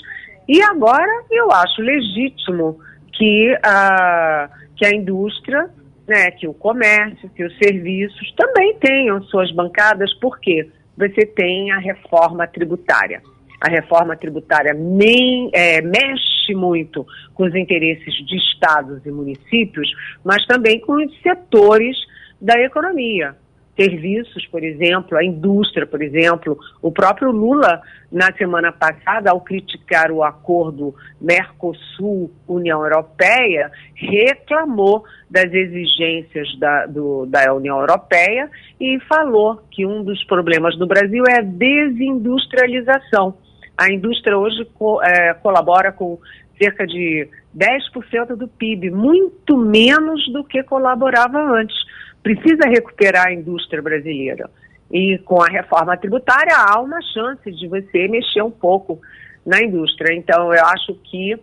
E 0.47 0.61
agora 0.63 1.23
eu 1.29 1.51
acho 1.51 1.81
legítimo 1.81 2.79
que 3.13 3.55
a, 3.63 4.49
que 4.75 4.85
a 4.85 4.93
indústria 4.93 5.69
né, 6.07 6.31
que 6.31 6.47
o 6.47 6.53
comércio, 6.53 7.29
que 7.29 7.43
os 7.43 7.57
serviços 7.57 8.33
também 8.35 8.75
tenham 8.79 9.21
suas 9.23 9.49
bancadas, 9.53 10.13
porque 10.15 10.69
você 10.97 11.25
tem 11.25 11.71
a 11.71 11.77
reforma 11.77 12.45
tributária. 12.47 13.21
A 13.61 13.69
reforma 13.69 14.17
tributária 14.17 14.73
nem, 14.73 15.49
é, 15.53 15.81
mexe 15.81 16.53
muito 16.53 17.05
com 17.33 17.43
os 17.43 17.55
interesses 17.55 18.13
de 18.25 18.35
estados 18.35 19.05
e 19.05 19.11
municípios, 19.11 19.89
mas 20.25 20.45
também 20.47 20.79
com 20.81 20.93
os 20.93 21.21
setores 21.21 21.95
da 22.41 22.59
economia 22.59 23.35
serviços, 23.75 24.45
por 24.47 24.63
exemplo, 24.63 25.17
a 25.17 25.23
indústria, 25.23 25.85
por 25.85 26.01
exemplo. 26.01 26.57
O 26.81 26.91
próprio 26.91 27.31
Lula, 27.31 27.81
na 28.11 28.31
semana 28.33 28.71
passada, 28.71 29.31
ao 29.31 29.41
criticar 29.41 30.11
o 30.11 30.23
acordo 30.23 30.93
Mercosul-União 31.19 32.83
Europeia, 32.83 33.71
reclamou 33.95 35.03
das 35.29 35.51
exigências 35.53 36.47
da, 36.59 36.85
do, 36.85 37.25
da 37.25 37.53
União 37.53 37.79
Europeia 37.79 38.49
e 38.79 38.99
falou 39.07 39.61
que 39.71 39.85
um 39.85 40.03
dos 40.03 40.23
problemas 40.25 40.77
do 40.77 40.85
Brasil 40.87 41.23
é 41.27 41.39
a 41.39 41.43
desindustrialização. 41.43 43.37
A 43.77 43.91
indústria 43.91 44.37
hoje 44.37 44.65
co, 44.75 45.01
é, 45.01 45.33
colabora 45.35 45.91
com 45.91 46.19
cerca 46.61 46.85
de 46.85 47.27
10% 47.57 48.35
do 48.35 48.47
PIB, 48.47 48.91
muito 48.91 49.57
menos 49.57 50.31
do 50.31 50.43
que 50.43 50.61
colaborava 50.61 51.39
antes 51.39 51.75
precisa 52.23 52.67
recuperar 52.67 53.27
a 53.27 53.33
indústria 53.33 53.81
brasileira. 53.81 54.49
E 54.91 55.17
com 55.19 55.41
a 55.41 55.47
reforma 55.47 55.95
tributária 55.97 56.55
há 56.55 56.79
uma 56.79 57.01
chance 57.01 57.49
de 57.51 57.67
você 57.67 58.07
mexer 58.07 58.41
um 58.41 58.51
pouco 58.51 58.99
na 59.45 59.61
indústria. 59.61 60.13
Então, 60.13 60.53
eu 60.53 60.65
acho 60.65 60.93
que 60.95 61.39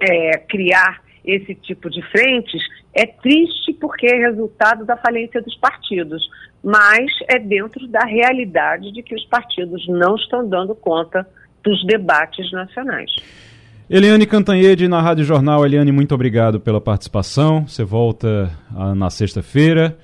é, 0.00 0.38
criar 0.38 1.02
esse 1.24 1.54
tipo 1.54 1.88
de 1.88 2.02
frentes 2.10 2.62
é 2.94 3.06
triste 3.06 3.72
porque 3.74 4.06
é 4.06 4.18
resultado 4.18 4.84
da 4.84 4.96
falência 4.96 5.40
dos 5.40 5.56
partidos, 5.56 6.28
mas 6.62 7.10
é 7.28 7.38
dentro 7.38 7.86
da 7.86 8.04
realidade 8.04 8.92
de 8.92 9.02
que 9.02 9.14
os 9.14 9.24
partidos 9.26 9.86
não 9.88 10.16
estão 10.16 10.46
dando 10.48 10.74
conta 10.74 11.26
dos 11.62 11.84
debates 11.86 12.50
nacionais. 12.50 13.10
Eliane 13.94 14.24
Cantanhede 14.24 14.88
na 14.88 15.02
Rádio 15.02 15.22
Jornal. 15.22 15.66
Eliane, 15.66 15.92
muito 15.92 16.14
obrigado 16.14 16.58
pela 16.58 16.80
participação. 16.80 17.68
Você 17.68 17.84
volta 17.84 18.50
ah, 18.74 18.94
na 18.94 19.10
sexta-feira 19.10 19.98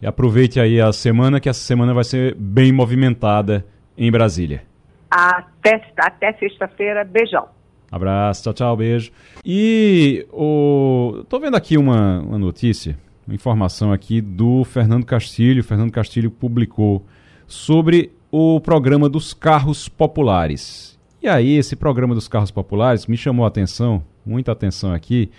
e 0.00 0.06
aproveite 0.06 0.58
aí 0.58 0.80
a 0.80 0.90
semana, 0.94 1.38
que 1.38 1.46
essa 1.46 1.60
semana 1.60 1.92
vai 1.92 2.04
ser 2.04 2.34
bem 2.36 2.72
movimentada 2.72 3.62
em 3.98 4.10
Brasília. 4.10 4.62
Até, 5.10 5.78
até 5.98 6.32
sexta-feira. 6.38 7.04
Beijão. 7.04 7.46
Abraço, 7.92 8.44
tchau, 8.44 8.54
tchau, 8.54 8.76
beijo. 8.78 9.12
E 9.44 10.26
o... 10.32 11.22
tô 11.28 11.38
vendo 11.38 11.58
aqui 11.58 11.76
uma, 11.76 12.20
uma 12.20 12.38
notícia, 12.38 12.98
uma 13.28 13.34
informação 13.34 13.92
aqui 13.92 14.22
do 14.22 14.64
Fernando 14.64 15.04
Castilho. 15.04 15.60
O 15.60 15.64
Fernando 15.64 15.92
Castilho 15.92 16.30
publicou 16.30 17.04
sobre 17.46 18.10
o 18.32 18.58
programa 18.58 19.06
dos 19.06 19.34
carros 19.34 19.86
populares. 19.86 20.93
E 21.24 21.26
aí, 21.26 21.56
esse 21.56 21.74
programa 21.74 22.14
dos 22.14 22.28
carros 22.28 22.50
populares 22.50 23.06
me 23.06 23.16
chamou 23.16 23.46
a 23.46 23.48
atenção, 23.48 24.04
muita 24.26 24.52
atenção 24.52 24.92
aqui, 24.92 25.30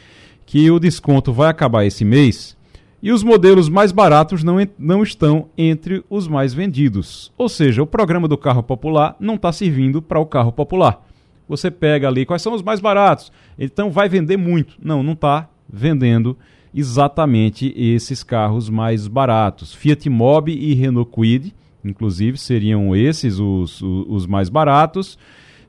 que 0.43 0.71
o 0.71 0.79
desconto 0.79 1.31
vai 1.31 1.47
acabar 1.47 1.85
esse 1.85 2.03
mês 2.03 2.57
e 3.03 3.11
os 3.11 3.21
modelos 3.21 3.69
mais 3.69 3.91
baratos 3.91 4.43
não, 4.43 4.55
não 4.79 5.03
estão 5.03 5.47
entre 5.55 6.03
os 6.09 6.27
mais 6.27 6.55
vendidos. 6.55 7.31
Ou 7.37 7.47
seja, 7.47 7.83
o 7.83 7.85
programa 7.85 8.27
do 8.27 8.35
carro 8.35 8.63
popular 8.63 9.15
não 9.19 9.35
está 9.35 9.51
servindo 9.51 10.01
para 10.01 10.19
o 10.19 10.25
carro 10.25 10.51
popular. 10.51 11.05
Você 11.47 11.69
pega 11.69 12.07
ali 12.07 12.25
quais 12.25 12.41
são 12.41 12.55
os 12.55 12.63
mais 12.63 12.79
baratos, 12.79 13.31
então 13.55 13.91
vai 13.91 14.09
vender 14.09 14.37
muito. 14.37 14.77
Não, 14.81 15.03
não 15.03 15.13
está 15.13 15.47
vendendo 15.71 16.35
exatamente 16.73 17.71
esses 17.77 18.23
carros 18.23 18.71
mais 18.71 19.07
baratos. 19.07 19.71
Fiat 19.71 20.09
Mobi 20.09 20.57
e 20.57 20.73
Renault 20.73 21.11
Kwid, 21.11 21.53
inclusive, 21.83 22.39
seriam 22.39 22.95
esses 22.95 23.37
os, 23.37 23.83
os, 23.83 24.05
os 24.07 24.25
mais 24.25 24.49
baratos 24.49 25.15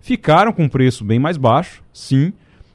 ficaram 0.07 0.53
com 0.53 0.69
preço 0.69 1.05
bem 1.05 1.19
mais 1.19 1.37
baixo, 1.37 1.83
sim, 1.93 2.33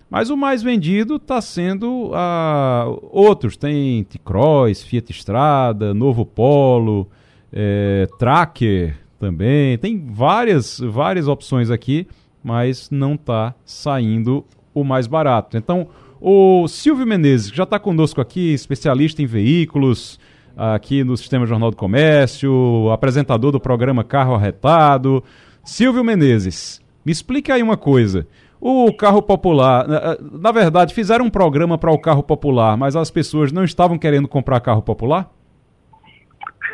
mas 0.10 0.30
o 0.30 0.36
mais 0.36 0.62
vendido 0.62 1.16
está 1.16 1.40
sendo 1.40 2.12
uh, 2.12 3.10
outros. 3.10 3.56
Tem 3.56 4.04
T-Cross, 4.04 4.84
Fiat 4.84 5.14
Strada, 5.14 5.94
Novo 5.94 6.26
Polo, 6.26 7.10
é, 7.54 8.06
Tracker 8.20 8.98
também. 9.18 9.78
Tem 9.78 10.06
várias, 10.06 10.78
várias 10.78 11.30
opções 11.30 11.72
aqui, 11.72 12.06
mas 12.44 12.90
não 12.92 13.14
está 13.14 13.56
saindo 13.64 14.44
o 14.74 14.84
mais 14.84 15.08
barato. 15.08 15.56
Então, 15.56 15.88
o 16.20 16.68
Silvio 16.68 17.08
Menezes, 17.08 17.50
que 17.50 17.56
já 17.56 17.64
está 17.64 17.80
conosco 17.80 18.20
aqui, 18.20 18.54
especialista 18.54 19.22
em 19.22 19.26
veículos, 19.26 20.20
aqui 20.58 21.02
no 21.02 21.16
Sistema 21.16 21.46
Jornal 21.46 21.72
do 21.72 21.78
Comércio, 21.78 22.90
apresentador 22.92 23.54
do 23.54 23.60
programa 23.60 24.04
Carro 24.04 24.36
Arretado. 24.36 25.24
Silvio 25.64 26.04
Menezes, 26.04 26.81
me 27.06 27.12
explique 27.12 27.52
aí 27.52 27.62
uma 27.62 27.78
coisa. 27.78 28.28
O 28.60 28.93
carro 28.93 29.24
popular, 29.24 29.88
na 30.32 30.52
verdade, 30.52 30.93
fizeram 30.93 31.26
um 31.26 31.30
programa 31.32 31.80
para 31.80 31.91
o 31.91 31.97
carro 31.97 32.22
popular, 32.22 32.78
mas 32.78 32.95
as 32.95 33.10
pessoas 33.10 33.52
não 33.52 33.64
estavam 33.64 33.97
querendo 33.97 34.28
comprar 34.28 34.60
carro 34.60 34.84
popular? 34.84 35.32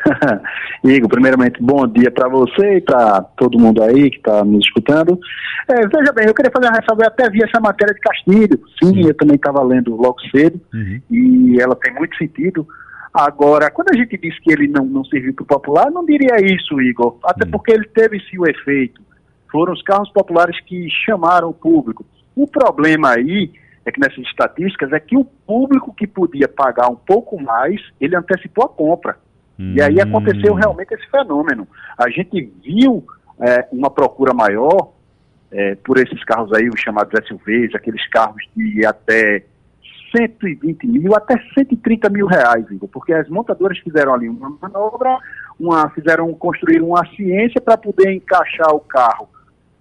Igor, 0.84 1.08
primeiramente, 1.08 1.62
bom 1.62 1.86
dia 1.86 2.10
para 2.10 2.28
você 2.28 2.76
e 2.76 2.80
para 2.82 3.22
todo 3.38 3.58
mundo 3.58 3.82
aí 3.82 4.10
que 4.10 4.18
está 4.18 4.44
me 4.44 4.58
escutando. 4.58 5.18
É, 5.66 5.74
veja 5.74 6.12
bem, 6.12 6.26
eu 6.26 6.34
queria 6.34 6.52
fazer 6.52 6.68
uma 6.68 6.78
ressalva, 6.78 7.02
eu 7.02 7.08
até 7.08 7.30
vi 7.30 7.42
essa 7.42 7.58
matéria 7.58 7.94
de 7.94 8.00
Castilho, 8.00 8.60
sim, 8.82 8.92
sim. 8.92 9.08
eu 9.08 9.14
também 9.14 9.36
estava 9.36 9.62
lendo 9.62 9.96
logo 9.96 10.20
cedo, 10.30 10.60
uhum. 10.72 11.00
e 11.10 11.60
ela 11.60 11.74
tem 11.74 11.94
muito 11.94 12.16
sentido. 12.16 12.66
Agora, 13.12 13.70
quando 13.70 13.94
a 13.94 13.96
gente 13.96 14.16
diz 14.18 14.38
que 14.40 14.52
ele 14.52 14.68
não, 14.68 14.84
não 14.84 15.04
serviu 15.06 15.34
para 15.34 15.42
o 15.42 15.46
popular, 15.46 15.90
não 15.90 16.04
diria 16.04 16.36
isso, 16.44 16.80
Igor, 16.80 17.16
até 17.24 17.46
uhum. 17.46 17.50
porque 17.50 17.72
ele 17.72 17.88
teve 17.94 18.20
sim 18.30 18.38
o 18.38 18.46
efeito 18.46 19.07
foram 19.50 19.72
os 19.72 19.82
carros 19.82 20.10
populares 20.10 20.58
que 20.60 20.88
chamaram 21.04 21.50
o 21.50 21.54
público. 21.54 22.04
O 22.36 22.46
problema 22.46 23.14
aí 23.14 23.50
é 23.84 23.92
que 23.92 24.00
nessas 24.00 24.18
estatísticas 24.18 24.92
é 24.92 25.00
que 25.00 25.16
o 25.16 25.24
público 25.24 25.94
que 25.94 26.06
podia 26.06 26.46
pagar 26.46 26.88
um 26.88 26.96
pouco 26.96 27.40
mais, 27.40 27.80
ele 28.00 28.14
antecipou 28.14 28.64
a 28.64 28.68
compra. 28.68 29.16
Hum. 29.58 29.74
E 29.76 29.82
aí 29.82 30.00
aconteceu 30.00 30.52
hum. 30.52 30.56
realmente 30.56 30.94
esse 30.94 31.10
fenômeno. 31.10 31.66
A 31.96 32.08
gente 32.10 32.52
viu 32.62 33.04
é, 33.40 33.66
uma 33.72 33.90
procura 33.90 34.34
maior 34.34 34.92
é, 35.50 35.74
por 35.76 35.96
esses 35.96 36.22
carros 36.24 36.52
aí, 36.52 36.68
os 36.68 36.80
chamados 36.80 37.12
SUVs, 37.26 37.74
aqueles 37.74 38.06
carros 38.08 38.42
de 38.54 38.84
até 38.84 39.42
120 40.14 40.86
mil 40.86 41.14
até 41.14 41.36
130 41.54 42.08
mil 42.10 42.26
reais, 42.26 42.70
Igor, 42.70 42.88
porque 42.88 43.12
as 43.12 43.28
montadoras 43.28 43.78
fizeram 43.78 44.14
ali 44.14 44.28
uma 44.28 44.50
manobra, 44.60 45.18
uma, 45.58 45.88
fizeram 45.90 46.32
construir 46.34 46.82
uma 46.82 47.06
ciência 47.14 47.60
para 47.60 47.76
poder 47.76 48.12
encaixar 48.12 48.74
o 48.74 48.80
carro 48.80 49.28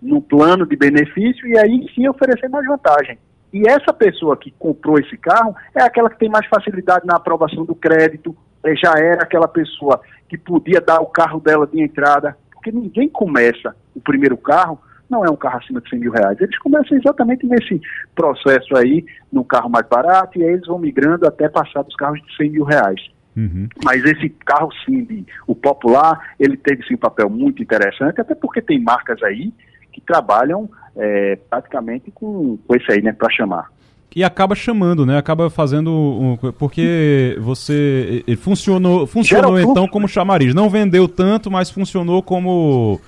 no 0.02 0.22
plano 0.22 0.66
de 0.66 0.76
benefício 0.76 1.48
e 1.48 1.58
aí 1.58 1.86
sim 1.94 2.08
oferecer 2.08 2.50
mais 2.50 2.66
vantagem. 2.66 3.18
E 3.54 3.68
essa 3.68 3.94
pessoa 3.94 4.36
que 4.36 4.52
comprou 4.60 5.00
esse 5.00 5.18
carro 5.18 5.56
é 5.74 5.82
aquela 5.82 6.10
que 6.10 6.20
tem 6.20 6.30
mais 6.30 6.46
facilidade 6.48 7.06
na 7.06 7.16
aprovação 7.16 7.66
do 7.66 7.74
crédito, 7.74 8.36
é, 8.64 8.76
já 8.76 8.94
era 8.98 9.24
aquela 9.24 9.48
pessoa 9.48 10.02
que 10.28 10.38
podia 10.38 10.82
dar 10.82 11.00
o 11.00 11.08
carro 11.08 11.40
dela 11.40 11.66
de 11.66 11.82
entrada, 11.82 12.38
porque 12.52 12.72
ninguém 12.72 13.08
começa 13.08 13.76
o 13.96 14.02
primeiro 14.02 14.38
carro, 14.38 14.80
não 15.10 15.24
é 15.24 15.30
um 15.30 15.38
carro 15.38 15.58
acima 15.58 15.80
de 15.80 15.90
100 15.90 16.00
mil 16.00 16.12
reais. 16.12 16.40
Eles 16.42 16.58
começam 16.60 16.98
exatamente 16.98 17.46
nesse 17.46 17.82
processo 18.14 18.76
aí, 18.76 19.06
no 19.32 19.46
carro 19.46 19.70
mais 19.70 19.88
barato, 19.88 20.38
e 20.38 20.44
aí 20.44 20.54
eles 20.54 20.68
vão 20.68 20.78
migrando 20.78 21.26
até 21.26 21.48
passar 21.48 21.84
dos 21.84 21.96
carros 21.96 22.22
de 22.22 22.36
100 22.36 22.52
mil 22.52 22.66
reais. 22.66 23.00
Uhum. 23.38 23.70
Mas 23.86 24.04
esse 24.04 24.30
carro, 24.30 24.70
sim, 24.84 25.26
o 25.46 25.56
popular, 25.56 26.36
ele 26.40 26.58
teve 26.58 26.84
sim 26.84 26.96
um 26.96 27.00
papel 27.00 27.30
muito 27.30 27.62
interessante, 27.62 28.20
até 28.20 28.36
porque 28.36 28.62
tem 28.62 28.82
marcas 28.82 29.22
aí 29.24 29.54
que 29.98 30.06
trabalham 30.06 30.70
é, 30.96 31.38
praticamente 31.50 32.12
com, 32.12 32.58
com 32.68 32.76
esse 32.76 32.92
aí, 32.92 33.02
né, 33.02 33.12
para 33.12 33.30
chamar. 33.32 33.70
E 34.16 34.24
acaba 34.24 34.56
chamando, 34.56 35.06
né? 35.06 35.16
Acaba 35.16 35.48
fazendo. 35.48 35.92
Um, 35.92 36.38
porque 36.54 37.38
você. 37.40 38.24
Funcionou, 38.40 39.06
funcionou 39.06 39.60
então 39.60 39.88
como 39.88 40.08
chamariz. 40.08 40.56
Não 40.56 40.70
vendeu 40.72 41.08
tanto, 41.08 41.52
mas 41.52 41.70
funcionou 41.70 42.24
como, 42.24 43.00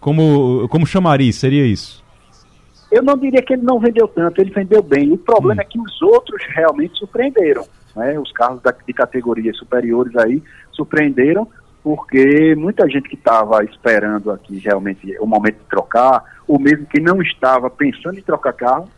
como, 0.00 0.66
como 0.70 0.86
chamariz, 0.86 1.36
seria 1.36 1.66
isso? 1.66 2.02
Eu 2.90 3.02
não 3.02 3.18
diria 3.18 3.42
que 3.42 3.52
ele 3.52 3.62
não 3.62 3.78
vendeu 3.78 4.08
tanto, 4.08 4.40
ele 4.40 4.52
vendeu 4.52 4.82
bem. 4.82 5.12
O 5.12 5.18
problema 5.18 5.60
hum. 5.60 5.64
é 5.64 5.68
que 5.68 5.78
os 5.78 6.00
outros 6.00 6.42
realmente 6.54 6.96
surpreenderam. 6.98 7.66
Né? 7.94 8.18
Os 8.18 8.32
carros 8.32 8.62
da, 8.62 8.70
de 8.70 8.92
categorias 8.94 9.58
superiores 9.58 10.16
aí 10.16 10.42
surpreenderam, 10.72 11.46
porque 11.84 12.54
muita 12.56 12.88
gente 12.88 13.10
que 13.10 13.14
estava 13.14 13.62
esperando 13.62 14.30
aqui 14.30 14.58
realmente 14.58 15.14
o 15.20 15.26
momento 15.26 15.58
de 15.58 15.68
trocar, 15.68 16.24
ou 16.48 16.58
mesmo 16.58 16.86
que 16.86 16.98
não 16.98 17.20
estava 17.20 17.68
pensando 17.68 18.18
em 18.18 18.22
trocar 18.22 18.54
carro, 18.54 18.88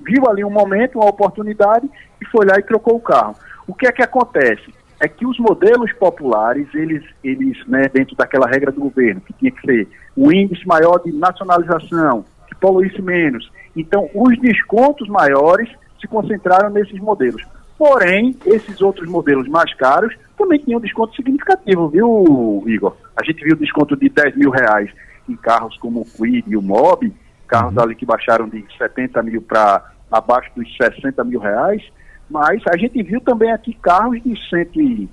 viu 0.00 0.28
ali 0.28 0.44
um 0.44 0.50
momento, 0.50 0.98
uma 0.98 1.08
oportunidade 1.08 1.88
e 2.20 2.26
foi 2.26 2.44
lá 2.44 2.58
e 2.58 2.64
trocou 2.64 2.96
o 2.96 3.00
carro. 3.00 3.36
O 3.64 3.72
que 3.72 3.86
é 3.86 3.92
que 3.92 4.02
acontece? 4.02 4.74
É 4.98 5.06
que 5.06 5.24
os 5.24 5.38
modelos 5.38 5.92
populares, 5.92 6.66
eles, 6.74 7.04
eles 7.22 7.64
né, 7.68 7.88
dentro 7.92 8.16
daquela 8.16 8.48
regra 8.48 8.72
do 8.72 8.80
governo, 8.80 9.20
que 9.20 9.32
tinha 9.34 9.52
que 9.52 9.60
ser 9.64 9.88
o 10.16 10.32
índice 10.32 10.66
maior 10.66 10.98
de 10.98 11.12
nacionalização, 11.12 12.24
que 12.48 12.56
poluísse 12.56 13.00
menos. 13.00 13.48
Então, 13.76 14.10
os 14.12 14.36
descontos 14.40 15.08
maiores 15.08 15.68
se 16.00 16.08
concentraram 16.08 16.70
nesses 16.70 16.98
modelos. 16.98 17.42
Porém, 17.82 18.36
esses 18.46 18.80
outros 18.80 19.08
modelos 19.08 19.48
mais 19.48 19.74
caros 19.74 20.14
também 20.38 20.56
tinham 20.60 20.78
desconto 20.78 21.16
significativo, 21.16 21.88
viu, 21.88 22.62
Igor? 22.64 22.94
A 23.16 23.24
gente 23.24 23.42
viu 23.42 23.56
desconto 23.56 23.96
de 23.96 24.08
10 24.08 24.36
mil 24.36 24.50
reais 24.50 24.88
em 25.28 25.34
carros 25.34 25.76
como 25.78 26.02
o 26.02 26.04
Quid 26.04 26.44
e 26.46 26.56
o 26.56 26.62
Mob, 26.62 27.12
carros 27.48 27.74
uhum. 27.74 27.82
ali 27.82 27.96
que 27.96 28.06
baixaram 28.06 28.48
de 28.48 28.64
70 28.78 29.20
mil 29.24 29.42
para 29.42 29.84
abaixo 30.12 30.48
dos 30.54 30.76
60 30.76 31.24
mil 31.24 31.40
reais, 31.40 31.82
mas 32.30 32.62
a 32.68 32.76
gente 32.76 33.02
viu 33.02 33.20
também 33.20 33.50
aqui 33.50 33.74
carros 33.82 34.22
de 34.22 34.38
100, 34.48 35.08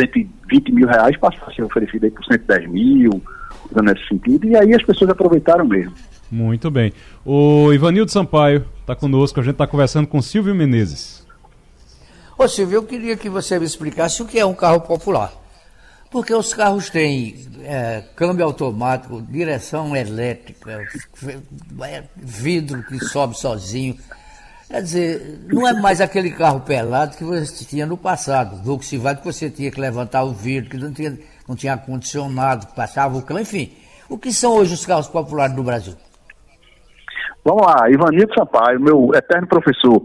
120 0.00 0.72
mil 0.72 0.88
reais 0.88 1.18
passar 1.18 1.50
a 1.50 1.52
ser 1.52 1.64
oferecido 1.64 2.04
aí 2.04 2.10
por 2.10 2.24
110 2.24 2.66
mil, 2.66 3.22
nesse 3.82 4.08
sentido, 4.08 4.46
e 4.46 4.56
aí 4.56 4.72
as 4.72 4.82
pessoas 4.82 5.10
aproveitaram 5.10 5.66
mesmo. 5.66 5.92
Muito 6.32 6.70
bem. 6.70 6.94
O 7.26 7.70
Ivanildo 7.74 8.10
Sampaio 8.10 8.64
está 8.80 8.96
conosco, 8.96 9.38
a 9.38 9.42
gente 9.42 9.52
está 9.52 9.66
conversando 9.66 10.06
com 10.06 10.22
Silvio 10.22 10.54
Menezes. 10.54 11.23
Ô 12.36 12.48
Silvio, 12.48 12.78
eu 12.78 12.82
queria 12.82 13.16
que 13.16 13.28
você 13.28 13.58
me 13.58 13.64
explicasse 13.64 14.22
o 14.22 14.26
que 14.26 14.38
é 14.38 14.44
um 14.44 14.54
carro 14.54 14.80
popular. 14.80 15.32
Porque 16.10 16.34
os 16.34 16.52
carros 16.52 16.90
têm 16.90 17.46
é, 17.62 18.04
câmbio 18.14 18.44
automático, 18.44 19.22
direção 19.22 19.96
elétrica, 19.96 20.80
é, 21.82 22.04
vidro 22.16 22.82
que 22.84 22.98
sobe 23.04 23.36
sozinho. 23.36 23.96
Quer 24.68 24.82
dizer, 24.82 25.44
não 25.46 25.66
é 25.66 25.72
mais 25.72 26.00
aquele 26.00 26.30
carro 26.30 26.60
pelado 26.60 27.16
que 27.16 27.24
você 27.24 27.64
tinha 27.64 27.86
no 27.86 27.96
passado. 27.96 28.62
Volkswagen 28.62 29.20
que 29.20 29.24
você 29.24 29.50
tinha 29.50 29.70
que 29.70 29.80
levantar 29.80 30.24
o 30.24 30.32
vidro, 30.32 30.70
que 30.70 30.76
não 30.76 30.92
tinha, 30.92 31.18
não 31.48 31.54
tinha 31.54 31.72
ar-condicionado, 31.72 32.66
passava 32.74 33.16
o 33.16 33.22
cão, 33.22 33.38
enfim. 33.38 33.72
O 34.08 34.18
que 34.18 34.32
são 34.32 34.54
hoje 34.54 34.74
os 34.74 34.84
carros 34.84 35.08
populares 35.08 35.54
do 35.54 35.62
Brasil? 35.62 35.94
Vamos 37.44 37.66
lá, 37.66 37.90
Ivanildo 37.90 38.34
Sampaio, 38.34 38.80
meu 38.80 39.10
eterno 39.14 39.46
professor. 39.46 40.02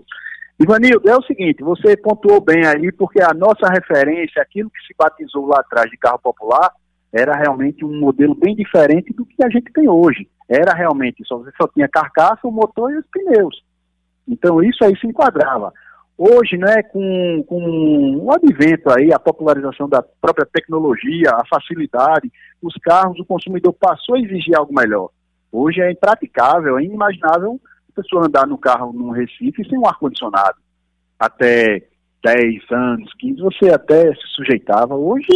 Ivanildo, 0.60 1.10
é 1.10 1.16
o 1.16 1.24
seguinte, 1.24 1.64
você 1.64 1.95
pontuou 1.95 2.41
bem 2.41 2.66
aí, 2.66 2.91
porque 2.91 3.22
a 3.22 3.34
nossa 3.34 3.70
referência, 3.72 4.41
aquilo 4.41 4.70
que 4.70 4.86
se 4.86 4.93
batizou 4.97 5.47
lá 5.47 5.62
atrás 5.62 5.89
de 5.89 5.97
carro 5.97 6.20
popular, 6.20 6.70
era 7.14 7.34
realmente 7.34 7.86
um 7.86 7.97
modelo 7.97 8.36
bem 8.36 8.53
diferente 8.53 9.14
do 9.14 9.26
que 9.26 9.41
a 9.41 9.49
gente 9.49 9.72
tem 9.72 9.88
hoje. 9.88 10.28
Era 10.49 10.76
realmente, 10.76 11.24
só, 11.26 11.41
só 11.60 11.68
tinha 11.70 11.88
carcaça, 11.88 12.41
o 12.43 12.51
motor 12.51 12.91
e 12.91 12.97
os 12.97 13.05
pneus. 13.07 13.64
Então 14.28 14.62
isso 14.62 14.84
aí 14.84 14.95
se 14.99 15.07
enquadrava. 15.07 15.72
Hoje, 16.18 16.57
né, 16.57 16.84
com, 16.84 17.43
com 17.47 18.18
o 18.22 18.32
advento 18.34 18.91
aí, 18.91 19.14
a 19.14 19.18
popularização 19.18 19.88
da 19.88 20.03
própria 20.22 20.45
tecnologia, 20.45 21.32
a 21.32 21.45
facilidade, 21.47 22.30
os 22.62 22.74
carros, 22.84 23.18
o 23.18 23.26
consumidor 23.26 23.74
passou 23.74 24.16
a 24.16 24.20
exigir 24.20 24.55
algo 24.57 24.74
melhor. 24.74 25.10
Hoje 25.49 25.80
é 25.80 25.89
impraticável, 25.89 26.78
é 26.78 26.84
inimaginável 26.84 27.60
a 27.90 28.02
pessoa 28.02 28.26
andar 28.26 28.48
no 28.48 28.58
carro 28.58 28.94
num 28.94 29.12
Recife 29.12 29.68
sem 29.68 29.78
um 29.78 29.88
ar-condicionado. 29.88 30.58
Até 31.20 31.88
10 32.24 32.64
anos, 32.72 33.14
15, 33.20 33.42
você 33.42 33.70
até 33.70 34.14
se 34.14 34.28
sujeitava. 34.36 34.96
Hoje, 34.96 35.28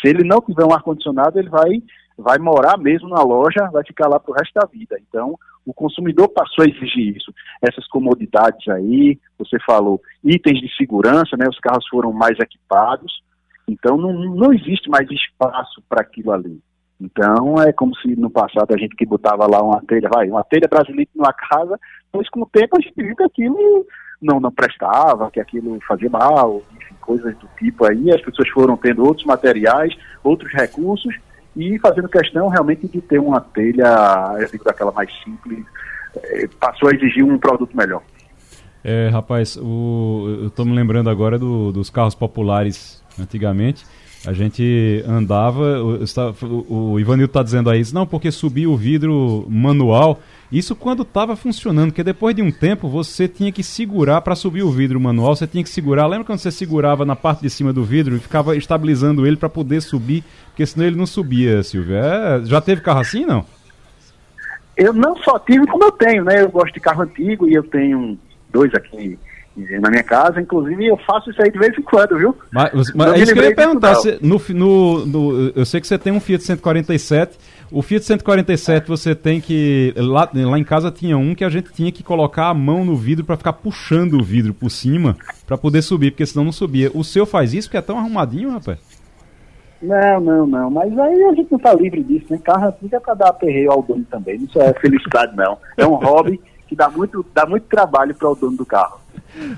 se 0.00 0.08
ele 0.08 0.24
não 0.24 0.40
tiver 0.40 0.64
um 0.64 0.72
ar-condicionado, 0.72 1.38
ele 1.38 1.48
vai, 1.48 1.82
vai 2.16 2.38
morar 2.38 2.76
mesmo 2.78 3.08
na 3.08 3.22
loja, 3.22 3.70
vai 3.72 3.84
ficar 3.84 4.08
lá 4.08 4.18
pro 4.18 4.34
resto 4.34 4.52
da 4.54 4.66
vida. 4.66 4.96
Então, 5.08 5.38
o 5.64 5.72
consumidor 5.72 6.28
passou 6.28 6.64
a 6.64 6.68
exigir 6.68 7.16
isso. 7.16 7.32
Essas 7.62 7.86
comodidades 7.88 8.68
aí, 8.68 9.18
você 9.38 9.58
falou, 9.66 10.00
itens 10.22 10.60
de 10.60 10.74
segurança, 10.76 11.36
né? 11.38 11.46
Os 11.48 11.58
carros 11.58 11.86
foram 11.88 12.12
mais 12.12 12.38
equipados. 12.38 13.22
Então, 13.66 13.96
não, 13.96 14.12
não 14.12 14.52
existe 14.52 14.90
mais 14.90 15.10
espaço 15.10 15.82
para 15.88 16.02
aquilo 16.02 16.32
ali. 16.32 16.60
Então 17.00 17.60
é 17.60 17.72
como 17.72 17.94
se 17.96 18.14
no 18.16 18.30
passado 18.30 18.72
a 18.72 18.78
gente 18.78 18.94
que 18.96 19.04
botava 19.04 19.46
lá 19.46 19.62
uma 19.62 19.82
telha, 19.82 20.08
vai, 20.08 20.28
uma 20.28 20.44
telha 20.44 20.68
brasileira 20.68 21.10
numa 21.14 21.32
casa, 21.32 21.78
mas 22.12 22.28
com 22.28 22.42
o 22.42 22.46
tempo 22.46 22.76
a 22.76 22.80
gente 22.80 22.94
viu 22.96 23.16
que 23.16 23.24
aquilo 23.24 23.86
não, 24.22 24.40
não 24.40 24.50
prestava, 24.50 25.30
que 25.30 25.40
aquilo 25.40 25.78
fazia 25.86 26.08
mal, 26.08 26.62
enfim, 26.76 26.94
coisas 27.00 27.36
do 27.36 27.48
tipo 27.58 27.84
aí, 27.84 28.10
as 28.10 28.22
pessoas 28.22 28.48
foram 28.50 28.76
tendo 28.76 29.04
outros 29.04 29.26
materiais, 29.26 29.94
outros 30.22 30.52
recursos 30.52 31.14
e 31.56 31.78
fazendo 31.78 32.08
questão 32.08 32.48
realmente 32.48 32.88
de 32.88 33.00
ter 33.00 33.18
uma 33.18 33.40
telha, 33.40 34.36
eu 34.38 34.48
digo 34.50 34.64
daquela 34.64 34.92
mais 34.92 35.10
simples, 35.22 35.64
é, 36.16 36.48
passou 36.60 36.88
a 36.88 36.94
exigir 36.94 37.24
um 37.24 37.38
produto 37.38 37.76
melhor. 37.76 38.02
É, 38.82 39.08
rapaz, 39.08 39.56
o, 39.56 40.26
eu 40.42 40.46
estou 40.48 40.64
me 40.64 40.74
lembrando 40.74 41.08
agora 41.08 41.38
do, 41.38 41.72
dos 41.72 41.88
carros 41.88 42.14
populares 42.14 43.02
antigamente. 43.18 43.84
A 44.26 44.32
gente 44.32 45.04
andava, 45.06 45.82
o, 45.82 46.92
o 46.92 47.00
Ivanildo 47.00 47.30
está 47.30 47.42
dizendo 47.42 47.68
aí, 47.68 47.82
não, 47.92 48.06
porque 48.06 48.30
subiu 48.30 48.72
o 48.72 48.76
vidro 48.76 49.46
manual. 49.50 50.20
Isso 50.50 50.74
quando 50.74 51.02
estava 51.02 51.36
funcionando, 51.36 51.90
porque 51.90 52.02
depois 52.02 52.34
de 52.34 52.40
um 52.40 52.50
tempo 52.50 52.88
você 52.88 53.28
tinha 53.28 53.52
que 53.52 53.62
segurar 53.62 54.22
para 54.22 54.34
subir 54.34 54.62
o 54.62 54.70
vidro 54.70 54.98
manual, 54.98 55.36
você 55.36 55.46
tinha 55.46 55.62
que 55.62 55.68
segurar. 55.68 56.06
Lembra 56.06 56.24
quando 56.24 56.38
você 56.38 56.50
segurava 56.50 57.04
na 57.04 57.14
parte 57.14 57.42
de 57.42 57.50
cima 57.50 57.72
do 57.72 57.84
vidro 57.84 58.16
e 58.16 58.20
ficava 58.20 58.56
estabilizando 58.56 59.26
ele 59.26 59.36
para 59.36 59.48
poder 59.48 59.82
subir, 59.82 60.24
porque 60.48 60.64
senão 60.64 60.86
ele 60.86 60.96
não 60.96 61.06
subia, 61.06 61.62
Silvio? 61.62 61.96
É, 61.96 62.44
já 62.44 62.60
teve 62.60 62.80
carro 62.80 63.00
assim, 63.00 63.26
não? 63.26 63.44
Eu 64.76 64.92
não 64.92 65.16
só 65.18 65.38
tive 65.38 65.66
como 65.66 65.84
eu 65.84 65.92
tenho, 65.92 66.24
né? 66.24 66.40
Eu 66.42 66.50
gosto 66.50 66.72
de 66.72 66.80
carro 66.80 67.02
antigo 67.02 67.46
e 67.48 67.54
eu 67.54 67.62
tenho 67.62 68.18
dois 68.50 68.72
aqui 68.74 69.18
na 69.56 69.88
minha 69.88 70.02
casa, 70.02 70.40
inclusive 70.40 70.86
eu 70.86 70.96
faço 70.96 71.30
isso 71.30 71.40
aí 71.40 71.50
de 71.50 71.58
vez 71.58 71.76
em 71.78 71.82
quando, 71.82 72.18
viu? 72.18 72.36
Mas, 72.50 72.92
mas 72.92 73.12
é 73.12 73.18
isso 73.18 73.32
que 73.32 73.38
eu 73.38 73.44
ia 73.44 73.54
perguntar, 73.54 73.94
se, 73.96 74.18
no, 74.20 74.40
no, 74.48 75.06
no, 75.06 75.52
eu 75.54 75.64
sei 75.64 75.80
que 75.80 75.86
você 75.86 75.96
tem 75.96 76.12
um 76.12 76.18
Fiat 76.18 76.42
147, 76.42 77.38
o 77.70 77.80
Fiat 77.80 78.04
147 78.04 78.88
você 78.88 79.14
tem 79.14 79.40
que, 79.40 79.94
lá, 79.96 80.28
lá 80.32 80.58
em 80.58 80.64
casa 80.64 80.90
tinha 80.90 81.16
um 81.16 81.34
que 81.34 81.44
a 81.44 81.48
gente 81.48 81.72
tinha 81.72 81.92
que 81.92 82.02
colocar 82.02 82.48
a 82.48 82.54
mão 82.54 82.84
no 82.84 82.96
vidro 82.96 83.24
para 83.24 83.36
ficar 83.36 83.52
puxando 83.52 84.14
o 84.14 84.22
vidro 84.22 84.52
por 84.52 84.70
cima, 84.70 85.16
para 85.46 85.56
poder 85.56 85.82
subir, 85.82 86.10
porque 86.10 86.26
senão 86.26 86.44
não 86.44 86.52
subia. 86.52 86.90
O 86.92 87.04
seu 87.04 87.24
faz 87.24 87.54
isso, 87.54 87.70
que 87.70 87.76
é 87.76 87.82
tão 87.82 87.98
arrumadinho, 87.98 88.50
rapaz? 88.50 88.78
Não, 89.80 90.20
não, 90.20 90.46
não, 90.46 90.70
mas 90.70 90.98
aí 90.98 91.24
a 91.24 91.34
gente 91.34 91.52
não 91.52 91.58
tá 91.58 91.74
livre 91.74 92.02
disso, 92.02 92.26
né? 92.30 92.40
Carro 92.42 92.68
assim 92.68 92.88
é 92.90 92.98
pra 92.98 93.14
dar 93.14 93.28
aperreio 93.28 93.70
ao 93.70 93.82
dono 93.82 94.04
também, 94.10 94.36
isso 94.36 94.58
é 94.58 94.72
felicidade 94.74 95.36
não, 95.36 95.58
é 95.76 95.86
um 95.86 95.94
hobby 95.94 96.40
que 96.66 96.74
dá 96.74 96.88
muito, 96.88 97.24
dá 97.34 97.44
muito 97.44 97.66
trabalho 97.66 98.14
para 98.14 98.30
o 98.30 98.34
dono 98.34 98.56
do 98.56 98.64
carro. 98.64 99.03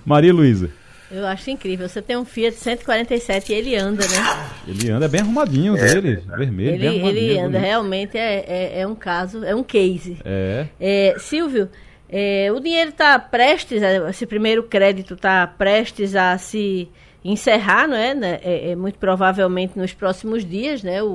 Maria 0.04 0.32
Luísa. 0.32 0.70
Eu 1.10 1.24
acho 1.26 1.50
incrível. 1.50 1.88
Você 1.88 2.02
tem 2.02 2.16
um 2.16 2.24
Fiat 2.24 2.56
147 2.56 3.52
e 3.52 3.54
ele 3.54 3.76
anda, 3.76 4.02
né? 4.08 4.50
Ele 4.66 4.90
anda 4.90 5.06
bem 5.06 5.20
arrumadinho 5.20 5.76
é, 5.76 5.94
dele, 5.94 6.22
é. 6.28 6.36
vermelho. 6.36 6.84
Ele, 6.84 7.06
ele 7.06 7.38
anda, 7.38 7.58
realmente 7.58 8.18
é, 8.18 8.44
é, 8.46 8.80
é, 8.80 8.86
um 8.86 8.94
caso, 8.94 9.44
é 9.44 9.54
um 9.54 9.62
case. 9.62 10.18
É. 10.24 10.66
é 10.80 11.14
Silvio, 11.18 11.68
é, 12.08 12.50
o 12.52 12.58
dinheiro 12.58 12.90
está 12.90 13.18
prestes, 13.18 13.82
esse 13.82 14.26
primeiro 14.26 14.64
crédito 14.64 15.14
está 15.14 15.46
prestes 15.46 16.16
a 16.16 16.36
se 16.38 16.88
encerrar, 17.24 17.88
não 17.88 17.96
é? 17.96 18.14
Né? 18.14 18.40
é, 18.42 18.70
é 18.70 18.76
muito 18.76 18.98
provavelmente 18.98 19.76
nos 19.76 19.92
próximos 19.92 20.44
dias, 20.44 20.82
né? 20.82 21.02
O, 21.02 21.06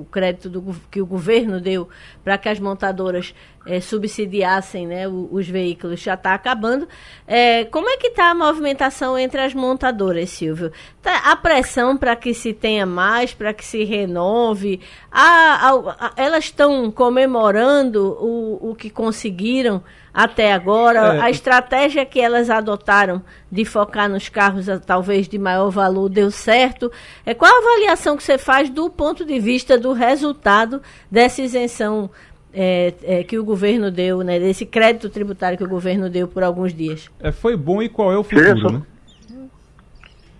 o 0.00 0.06
crédito 0.10 0.48
do, 0.48 0.74
que 0.90 1.00
o 1.00 1.06
governo 1.06 1.60
deu 1.60 1.88
para 2.24 2.36
que 2.36 2.48
as 2.48 2.58
montadoras 2.58 3.34
é, 3.66 3.80
subsidiassem 3.80 4.86
né, 4.86 5.06
os, 5.06 5.28
os 5.30 5.48
veículos 5.48 6.00
já 6.00 6.14
está 6.14 6.34
acabando. 6.34 6.88
É, 7.26 7.64
como 7.66 7.88
é 7.88 7.96
que 7.96 8.08
está 8.08 8.30
a 8.30 8.34
movimentação 8.34 9.18
entre 9.18 9.40
as 9.40 9.54
montadoras, 9.54 10.30
Silvio? 10.30 10.72
Tá, 11.02 11.30
a 11.30 11.36
pressão 11.36 11.96
para 11.96 12.16
que 12.16 12.32
se 12.32 12.52
tenha 12.52 12.86
mais, 12.86 13.34
para 13.34 13.52
que 13.52 13.64
se 13.64 13.84
renove? 13.84 14.80
A, 15.10 15.68
a, 15.68 15.96
a, 16.06 16.12
elas 16.16 16.44
estão 16.44 16.90
comemorando 16.90 18.16
o, 18.20 18.70
o 18.70 18.74
que 18.74 18.90
conseguiram 18.90 19.82
até 20.12 20.52
agora? 20.52 21.16
É. 21.16 21.20
A 21.20 21.30
estratégia 21.30 22.04
que 22.04 22.20
elas 22.20 22.50
adotaram 22.50 23.22
de 23.50 23.64
focar 23.64 24.08
nos 24.08 24.28
carros 24.28 24.66
talvez 24.86 25.28
de 25.28 25.38
maior 25.38 25.70
valor 25.70 26.08
deu 26.08 26.30
certo? 26.30 26.90
É, 27.24 27.34
qual 27.34 27.52
a 27.52 27.58
avaliação 27.58 28.16
que 28.16 28.22
você 28.22 28.38
faz 28.38 28.70
do 28.70 28.90
ponto 28.90 29.24
de 29.24 29.38
vista 29.38 29.78
do 29.78 29.92
resultado 29.92 30.82
dessa 31.10 31.42
isenção 31.42 32.10
é, 32.52 32.94
é, 33.02 33.24
que 33.24 33.38
o 33.38 33.44
governo 33.44 33.90
deu, 33.90 34.22
né, 34.22 34.38
desse 34.38 34.66
crédito 34.66 35.08
tributário 35.08 35.58
que 35.58 35.64
o 35.64 35.68
governo 35.68 36.08
deu 36.08 36.26
por 36.26 36.42
alguns 36.42 36.72
dias. 36.74 37.10
É, 37.20 37.32
foi 37.32 37.56
bom 37.56 37.82
e 37.82 37.88
qual 37.88 38.12
é 38.12 38.16
o 38.16 38.22
futuro, 38.22 38.54
veja 38.54 38.68
né? 38.68 38.82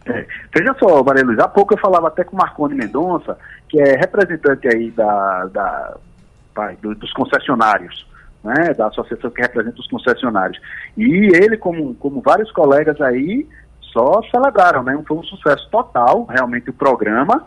É, 0.07 0.27
veja 0.55 0.75
só, 0.79 1.03
Maria 1.05 1.25
Luiz, 1.25 1.39
há 1.39 1.49
pouco 1.49 1.75
eu 1.75 1.79
falava 1.79 2.09
até 2.09 2.25
com 2.25 2.35
o 2.35 2.39
Marconi 2.39 2.75
Mendonça, 2.75 3.39
que 3.69 3.81
é 3.81 3.97
representante 3.97 4.67
aí 4.69 4.91
da, 4.91 5.47
da, 5.47 5.97
da 6.55 6.73
do, 6.83 6.95
dos 6.95 7.13
concessionários, 7.13 8.07
né, 8.43 8.75
da 8.75 8.89
associação 8.89 9.31
que 9.31 9.43
representa 9.43 9.79
os 9.79 9.87
concessionários. 9.87 10.61
E 10.97 11.31
ele, 11.35 11.57
como, 11.57 11.95
como 11.95 12.21
vários 12.21 12.51
colegas 12.51 13.01
aí, 13.01 13.47
só 13.93 14.23
celebraram, 14.31 14.83
né? 14.83 14.99
Foi 15.07 15.17
um 15.17 15.23
sucesso 15.25 15.69
total, 15.71 16.25
realmente, 16.27 16.71
o 16.71 16.73
programa. 16.73 17.45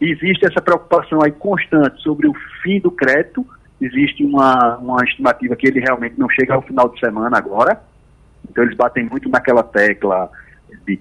Existe 0.00 0.46
essa 0.46 0.60
preocupação 0.60 1.22
aí 1.22 1.30
constante 1.30 2.02
sobre 2.02 2.26
o 2.26 2.34
fim 2.62 2.80
do 2.80 2.90
crédito, 2.90 3.46
existe 3.84 4.24
uma, 4.24 4.76
uma 4.76 5.04
estimativa 5.04 5.56
que 5.56 5.66
ele 5.66 5.80
realmente 5.80 6.18
não 6.18 6.28
chega 6.28 6.54
ao 6.54 6.62
final 6.62 6.88
de 6.88 7.00
semana 7.00 7.36
agora. 7.36 7.82
Então 8.48 8.64
eles 8.64 8.76
batem 8.76 9.04
muito 9.04 9.28
naquela 9.28 9.62
tecla 9.62 10.30
de, 10.86 11.00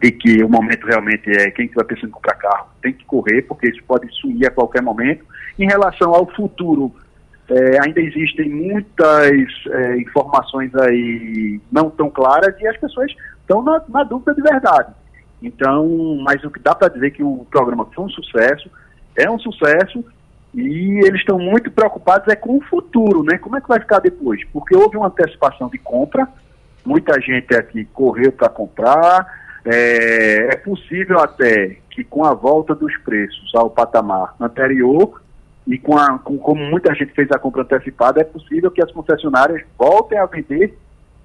de 0.00 0.10
que 0.12 0.42
o 0.42 0.48
momento 0.48 0.86
realmente 0.86 1.30
é 1.30 1.50
quem 1.50 1.66
estiver 1.66 1.84
pensando 1.84 2.08
em 2.08 2.12
comprar 2.12 2.34
carro 2.34 2.68
tem 2.82 2.92
que 2.92 3.04
correr, 3.04 3.42
porque 3.42 3.68
isso 3.68 3.82
pode 3.86 4.08
sumir 4.20 4.46
a 4.46 4.50
qualquer 4.50 4.82
momento. 4.82 5.24
Em 5.58 5.66
relação 5.66 6.12
ao 6.14 6.26
futuro, 6.26 6.92
é, 7.50 7.78
ainda 7.84 8.00
existem 8.00 8.50
muitas 8.50 9.50
é, 9.70 9.96
informações 9.98 10.74
aí 10.74 11.60
não 11.70 11.88
tão 11.90 12.10
claras 12.10 12.54
e 12.60 12.66
as 12.66 12.76
pessoas 12.78 13.12
estão 13.40 13.62
na, 13.62 13.82
na 13.88 14.02
dúvida 14.04 14.34
de 14.34 14.42
verdade. 14.42 14.92
Então, 15.42 16.18
mas 16.22 16.42
o 16.42 16.50
que 16.50 16.60
dá 16.60 16.74
para 16.74 16.88
dizer 16.88 17.12
que 17.12 17.22
o 17.22 17.46
programa 17.50 17.86
foi 17.94 18.04
um 18.04 18.10
sucesso, 18.10 18.68
é 19.16 19.30
um 19.30 19.38
sucesso, 19.38 20.04
e 20.54 21.00
eles 21.06 21.20
estão 21.20 21.38
muito 21.38 21.70
preocupados 21.70 22.28
é 22.28 22.36
com 22.36 22.56
o 22.56 22.62
futuro, 22.62 23.22
né? 23.22 23.38
Como 23.38 23.56
é 23.56 23.60
que 23.60 23.68
vai 23.68 23.80
ficar 23.80 24.00
depois? 24.00 24.42
Porque 24.52 24.76
houve 24.76 24.96
uma 24.96 25.08
antecipação 25.08 25.68
de 25.68 25.78
compra, 25.78 26.26
muita 26.84 27.20
gente 27.20 27.54
aqui 27.54 27.84
correu 27.86 28.32
para 28.32 28.48
comprar, 28.48 29.26
é, 29.64 30.48
é 30.52 30.56
possível 30.56 31.18
até 31.18 31.78
que 31.90 32.02
com 32.02 32.24
a 32.24 32.32
volta 32.32 32.74
dos 32.74 32.96
preços 32.98 33.54
ao 33.54 33.68
patamar 33.68 34.34
anterior, 34.40 35.20
e 35.68 35.78
com, 35.78 35.98
a, 35.98 36.18
com 36.18 36.38
como 36.38 36.64
muita 36.64 36.94
gente 36.94 37.12
fez 37.12 37.30
a 37.30 37.38
compra 37.38 37.60
antecipada, 37.60 38.22
é 38.22 38.24
possível 38.24 38.70
que 38.70 38.82
as 38.82 38.90
concessionárias 38.90 39.62
voltem 39.76 40.18
a 40.18 40.24
vender 40.24 40.78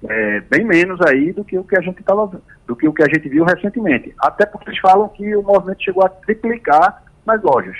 é, 0.06 0.40
bem 0.40 0.64
menos 0.66 1.00
aí 1.00 1.32
do 1.32 1.42
que 1.42 1.56
o 1.58 1.64
que 1.64 1.78
a 1.78 1.80
gente 1.80 2.02
tava, 2.02 2.42
do 2.66 2.76
que 2.76 2.86
o 2.86 2.92
que 2.92 3.02
a 3.02 3.06
gente 3.06 3.26
viu 3.26 3.42
recentemente. 3.42 4.14
Até 4.18 4.44
porque 4.44 4.68
eles 4.68 4.80
falam 4.80 5.08
que 5.08 5.34
o 5.34 5.42
movimento 5.42 5.82
chegou 5.82 6.04
a 6.04 6.10
triplicar 6.10 7.02
nas 7.24 7.42
lojas. 7.42 7.78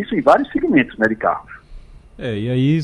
Isso 0.00 0.14
em 0.14 0.20
vários 0.20 0.50
segmentos 0.50 0.96
né, 0.98 1.08
de 1.08 1.16
carros. 1.16 1.56
É, 2.18 2.38
e 2.38 2.48
aí 2.48 2.80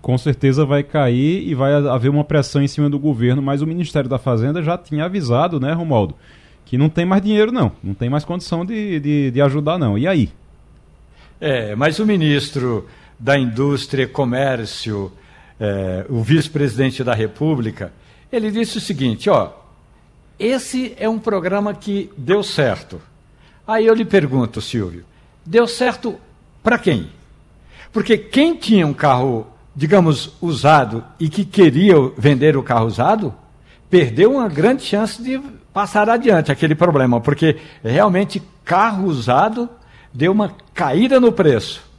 com 0.00 0.16
certeza 0.16 0.64
vai 0.64 0.82
cair 0.82 1.46
e 1.46 1.54
vai 1.54 1.74
haver 1.74 2.08
uma 2.08 2.24
pressão 2.24 2.62
em 2.62 2.68
cima 2.68 2.88
do 2.88 2.98
governo, 2.98 3.42
mas 3.42 3.60
o 3.60 3.66
Ministério 3.66 4.08
da 4.08 4.18
Fazenda 4.18 4.62
já 4.62 4.78
tinha 4.78 5.04
avisado, 5.04 5.60
né, 5.60 5.72
Romualdo, 5.72 6.16
que 6.64 6.78
não 6.78 6.88
tem 6.88 7.04
mais 7.04 7.22
dinheiro 7.22 7.52
não, 7.52 7.72
não 7.84 7.92
tem 7.92 8.08
mais 8.08 8.24
condição 8.24 8.64
de, 8.64 8.98
de, 8.98 9.30
de 9.30 9.42
ajudar 9.42 9.78
não. 9.78 9.98
E 9.98 10.08
aí? 10.08 10.30
É, 11.38 11.74
mas 11.74 11.98
o 11.98 12.06
ministro 12.06 12.88
da 13.18 13.38
Indústria 13.38 14.04
e 14.04 14.06
Comércio, 14.06 15.12
é, 15.60 16.06
o 16.08 16.22
vice-presidente 16.22 17.04
da 17.04 17.14
República, 17.14 17.92
ele 18.32 18.50
disse 18.50 18.78
o 18.78 18.80
seguinte, 18.80 19.28
ó, 19.28 19.50
esse 20.38 20.94
é 20.98 21.08
um 21.08 21.18
programa 21.18 21.74
que 21.74 22.10
deu 22.16 22.42
certo. 22.42 23.00
Aí 23.66 23.86
eu 23.86 23.94
lhe 23.94 24.04
pergunto, 24.04 24.60
Silvio, 24.60 25.04
deu 25.44 25.66
certo 25.66 26.18
para 26.62 26.78
quem? 26.78 27.10
Porque 27.92 28.16
quem 28.16 28.56
tinha 28.56 28.86
um 28.86 28.94
carro, 28.94 29.46
digamos, 29.74 30.36
usado 30.40 31.04
e 31.18 31.28
que 31.28 31.44
queria 31.44 31.94
vender 32.16 32.56
o 32.56 32.62
carro 32.62 32.86
usado, 32.86 33.34
perdeu 33.90 34.32
uma 34.32 34.48
grande 34.48 34.82
chance 34.82 35.22
de 35.22 35.38
passar 35.72 36.08
adiante 36.08 36.52
aquele 36.52 36.74
problema, 36.74 37.20
porque 37.20 37.56
realmente 37.82 38.42
carro 38.64 39.06
usado 39.06 39.68
deu 40.12 40.32
uma 40.32 40.54
caída 40.72 41.18
no 41.18 41.32
preço. 41.32 41.90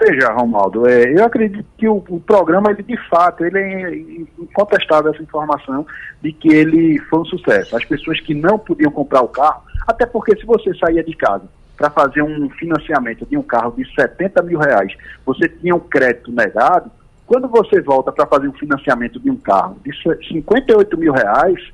Veja, 0.00 0.32
Romaldo, 0.32 0.88
é, 0.88 1.12
eu 1.12 1.24
acredito 1.24 1.66
que 1.76 1.88
o, 1.88 1.96
o, 2.08 2.20
programa, 2.20 2.70
ele 2.70 2.84
de 2.84 2.96
fato, 3.08 3.44
ele 3.44 3.58
é 3.58 3.96
incontestável 4.40 5.12
essa 5.12 5.22
informação 5.22 5.84
de 6.22 6.32
que 6.32 6.48
ele 6.48 7.00
foi 7.10 7.20
um 7.20 7.24
sucesso. 7.24 7.76
As 7.76 7.84
pessoas 7.84 8.20
que 8.20 8.32
não 8.32 8.58
podiam 8.58 8.92
comprar 8.92 9.22
o 9.22 9.28
carro, 9.28 9.62
até 9.86 10.06
porque 10.06 10.36
se 10.36 10.46
você 10.46 10.72
saía 10.74 11.02
de 11.02 11.16
casa 11.16 11.48
para 11.78 11.88
fazer 11.88 12.22
um 12.22 12.50
financiamento 12.50 13.24
de 13.24 13.38
um 13.38 13.42
carro 13.42 13.72
de 13.72 13.88
70 13.94 14.42
mil 14.42 14.58
reais, 14.58 14.92
você 15.24 15.48
tinha 15.48 15.74
um 15.74 15.80
crédito 15.80 16.30
negado, 16.30 16.90
quando 17.26 17.48
você 17.48 17.80
volta 17.80 18.12
para 18.12 18.26
fazer 18.26 18.48
um 18.48 18.52
financiamento 18.52 19.18
de 19.18 19.30
um 19.30 19.36
carro 19.36 19.78
de 19.84 19.92
58 20.28 20.98
mil 20.98 21.12
reais, 21.12 21.72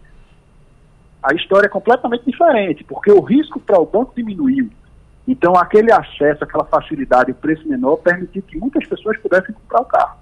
a 1.23 1.35
história 1.35 1.67
é 1.67 1.71
completamente 1.71 2.25
diferente, 2.27 2.85
porque 2.85 3.11
o 3.11 3.21
risco 3.21 3.59
para 3.59 3.81
o 3.81 3.87
banco 3.87 4.13
diminuiu 4.15 4.71
então, 5.27 5.55
aquele 5.57 5.91
acesso, 5.91 6.45
aquela 6.45 6.65
facilidade, 6.65 7.31
o 7.31 7.35
preço 7.35 7.67
menor, 7.67 7.97
permitiu 7.97 8.43
que 8.43 8.59
muitas 8.59 8.87
pessoas 8.87 9.19
pudessem 9.19 9.55
comprar 9.55 9.81
o 9.81 9.85
carro. 9.87 10.19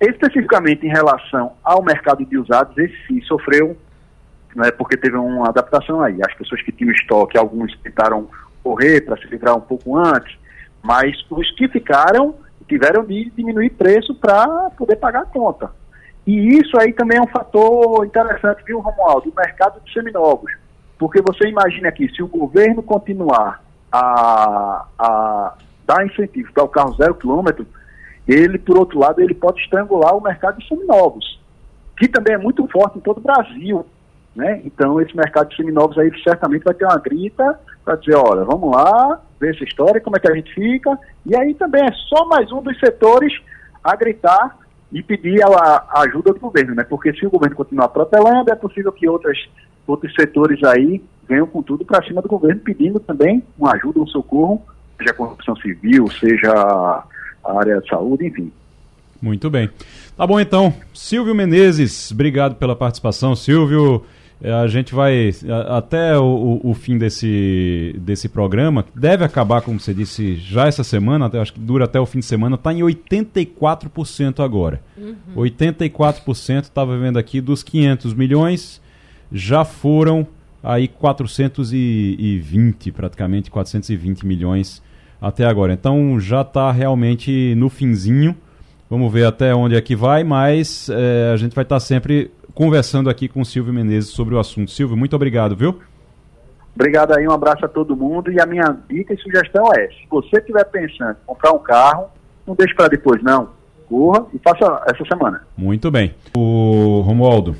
Especificamente 0.00 0.86
em 0.86 0.90
relação 0.90 1.52
ao 1.62 1.82
mercado 1.82 2.24
de 2.24 2.38
usados, 2.38 2.76
esse 2.78 2.96
sim 3.06 3.20
sofreu, 3.22 3.76
né, 4.56 4.70
porque 4.70 4.96
teve 4.96 5.16
uma 5.16 5.48
adaptação 5.48 6.00
aí. 6.00 6.18
As 6.22 6.34
pessoas 6.34 6.62
que 6.62 6.72
tinham 6.72 6.92
estoque, 6.92 7.36
alguns 7.36 7.76
tentaram 7.80 8.28
correr 8.68 9.00
para 9.00 9.16
se 9.16 9.26
livrar 9.28 9.56
um 9.56 9.62
pouco 9.62 9.96
antes, 9.96 10.36
mas 10.82 11.16
os 11.30 11.50
que 11.52 11.66
ficaram 11.68 12.34
tiveram 12.68 13.02
de 13.02 13.30
diminuir 13.34 13.70
preço 13.70 14.14
para 14.14 14.68
poder 14.76 14.96
pagar 14.96 15.22
a 15.22 15.26
conta. 15.26 15.70
E 16.26 16.58
isso 16.58 16.78
aí 16.78 16.92
também 16.92 17.16
é 17.16 17.22
um 17.22 17.26
fator 17.26 18.04
interessante, 18.04 18.62
viu, 18.66 18.80
Romualdo? 18.80 19.30
O 19.30 19.34
mercado 19.34 19.80
de 19.82 19.90
seminovos. 19.90 20.52
Porque 20.98 21.22
você 21.22 21.48
imagina 21.48 21.88
aqui, 21.88 22.14
se 22.14 22.22
o 22.22 22.28
governo 22.28 22.82
continuar 22.82 23.64
a, 23.90 24.84
a 24.98 25.54
dar 25.86 26.04
incentivo 26.04 26.52
para 26.52 26.64
o 26.64 26.68
carro 26.68 26.94
zero 26.96 27.14
quilômetro, 27.14 27.66
ele, 28.26 28.58
por 28.58 28.76
outro 28.76 28.98
lado, 28.98 29.22
ele 29.22 29.32
pode 29.32 29.62
estrangular 29.62 30.14
o 30.14 30.20
mercado 30.20 30.58
de 30.58 30.68
seminovos, 30.68 31.40
que 31.96 32.06
também 32.06 32.34
é 32.34 32.38
muito 32.38 32.68
forte 32.68 32.98
em 32.98 33.00
todo 33.00 33.16
o 33.16 33.22
Brasil. 33.22 33.86
Né? 34.36 34.60
Então, 34.66 35.00
esse 35.00 35.16
mercado 35.16 35.48
de 35.48 35.56
seminovos 35.56 35.96
aí 35.96 36.10
certamente 36.22 36.64
vai 36.64 36.74
ter 36.74 36.84
uma 36.84 36.98
grita 36.98 37.58
para 37.88 37.96
dizer, 37.96 38.16
olha, 38.16 38.44
vamos 38.44 38.70
lá, 38.70 39.18
ver 39.40 39.54
essa 39.54 39.64
história, 39.64 39.98
como 39.98 40.14
é 40.14 40.20
que 40.20 40.30
a 40.30 40.34
gente 40.34 40.52
fica. 40.52 40.98
E 41.24 41.34
aí 41.34 41.54
também 41.54 41.82
é 41.82 41.92
só 42.06 42.26
mais 42.26 42.52
um 42.52 42.60
dos 42.60 42.78
setores 42.78 43.32
a 43.82 43.96
gritar 43.96 44.58
e 44.92 45.02
pedir 45.02 45.42
a, 45.42 45.84
a 45.88 46.02
ajuda 46.02 46.34
do 46.34 46.40
governo, 46.40 46.74
né? 46.74 46.84
Porque 46.84 47.14
se 47.14 47.26
o 47.26 47.30
governo 47.30 47.56
continuar 47.56 47.88
protelando, 47.88 48.52
é 48.52 48.54
possível 48.54 48.92
que 48.92 49.08
outras, 49.08 49.38
outros 49.86 50.12
setores 50.14 50.62
aí 50.64 51.02
venham 51.26 51.46
com 51.46 51.62
tudo 51.62 51.82
para 51.82 52.04
cima 52.06 52.20
do 52.20 52.28
governo, 52.28 52.60
pedindo 52.60 53.00
também 53.00 53.42
uma 53.58 53.72
ajuda, 53.72 54.00
um 54.00 54.06
socorro, 54.06 54.62
seja 54.98 55.10
a 55.12 55.14
construção 55.14 55.56
civil, 55.56 56.10
seja 56.10 56.52
a 56.52 57.58
área 57.58 57.80
de 57.80 57.88
saúde, 57.88 58.26
enfim. 58.26 58.52
Muito 59.20 59.48
bem. 59.48 59.70
Tá 60.14 60.26
bom 60.26 60.38
então. 60.38 60.74
Silvio 60.92 61.34
Menezes, 61.34 62.12
obrigado 62.12 62.56
pela 62.56 62.76
participação. 62.76 63.34
Silvio, 63.34 64.04
a 64.42 64.66
gente 64.68 64.94
vai 64.94 65.30
até 65.68 66.16
o, 66.16 66.60
o, 66.62 66.72
fim 66.72 66.96
desse, 66.96 67.92
desse 67.98 68.28
programa, 68.28 68.84
deve 68.94 69.24
acabar, 69.24 69.62
como 69.62 69.80
você 69.80 69.92
disse, 69.92 70.36
já 70.36 70.68
essa 70.68 70.84
semana, 70.84 71.26
até, 71.26 71.40
acho 71.40 71.52
que 71.52 71.58
dura 71.58 71.86
até 71.86 71.98
o 71.98 72.06
fim 72.06 72.20
de 72.20 72.24
semana, 72.24 72.54
está 72.54 72.72
em 72.72 72.78
84% 72.78 74.38
agora. 74.38 74.80
Uhum. 74.96 75.16
84% 75.36 76.62
estava 76.62 76.96
vendo 76.96 77.18
aqui 77.18 77.40
dos 77.40 77.64
500 77.64 78.14
milhões, 78.14 78.80
já 79.32 79.64
foram 79.64 80.24
aí 80.62 80.86
420, 80.86 82.92
praticamente 82.92 83.50
420 83.50 84.24
milhões 84.24 84.80
até 85.20 85.46
agora. 85.46 85.72
Então 85.72 86.20
já 86.20 86.42
está 86.42 86.70
realmente 86.70 87.56
no 87.56 87.68
finzinho. 87.68 88.36
Vamos 88.88 89.12
ver 89.12 89.26
até 89.26 89.54
onde 89.54 89.74
é 89.74 89.80
que 89.80 89.94
vai, 89.94 90.24
mas 90.24 90.88
é, 90.88 91.30
a 91.32 91.36
gente 91.36 91.54
vai 91.54 91.62
estar 91.62 91.76
tá 91.76 91.80
sempre 91.80 92.30
conversando 92.58 93.08
aqui 93.08 93.28
com 93.28 93.40
o 93.40 93.44
Silvio 93.44 93.72
Menezes 93.72 94.10
sobre 94.10 94.34
o 94.34 94.38
assunto. 94.40 94.72
Silvio, 94.72 94.96
muito 94.96 95.14
obrigado, 95.14 95.54
viu? 95.54 95.78
Obrigado 96.74 97.16
aí, 97.16 97.24
um 97.28 97.30
abraço 97.30 97.64
a 97.64 97.68
todo 97.68 97.94
mundo. 97.94 98.32
E 98.32 98.40
a 98.40 98.46
minha 98.46 98.76
dica 98.90 99.14
e 99.14 99.18
sugestão 99.18 99.72
é: 99.72 99.86
se 99.86 100.08
você 100.10 100.38
estiver 100.38 100.64
pensando 100.64 101.12
em 101.12 101.24
comprar 101.24 101.52
um 101.52 101.60
carro, 101.60 102.06
não 102.44 102.56
deixe 102.56 102.74
para 102.74 102.88
depois, 102.88 103.22
não. 103.22 103.50
Corra 103.88 104.26
e 104.34 104.40
faça 104.40 104.82
essa 104.88 105.04
semana. 105.04 105.42
Muito 105.56 105.88
bem. 105.88 106.12
O 106.36 107.00
Romualdo, 107.06 107.54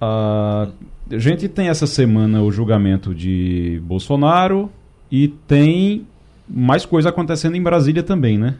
a 0.00 0.66
gente 1.12 1.48
tem 1.48 1.68
essa 1.68 1.86
semana 1.86 2.42
o 2.42 2.50
julgamento 2.50 3.14
de 3.14 3.80
Bolsonaro 3.84 4.68
e 5.08 5.28
tem 5.28 6.04
mais 6.48 6.84
coisa 6.84 7.10
acontecendo 7.10 7.54
em 7.54 7.62
Brasília 7.62 8.02
também, 8.02 8.36
né? 8.36 8.56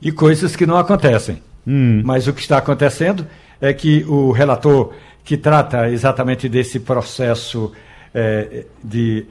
E 0.00 0.10
coisas 0.10 0.56
que 0.56 0.64
não 0.64 0.78
acontecem. 0.78 1.42
Hum. 1.66 2.00
Mas 2.06 2.26
o 2.26 2.32
que 2.32 2.40
está 2.40 2.56
acontecendo 2.56 3.26
é 3.60 3.72
que 3.72 4.04
o 4.08 4.32
relator 4.32 4.92
que 5.24 5.36
trata 5.36 5.88
exatamente 5.88 6.48
desse 6.48 6.80
processo 6.80 7.72
é, 8.14 8.64
de 8.82 9.26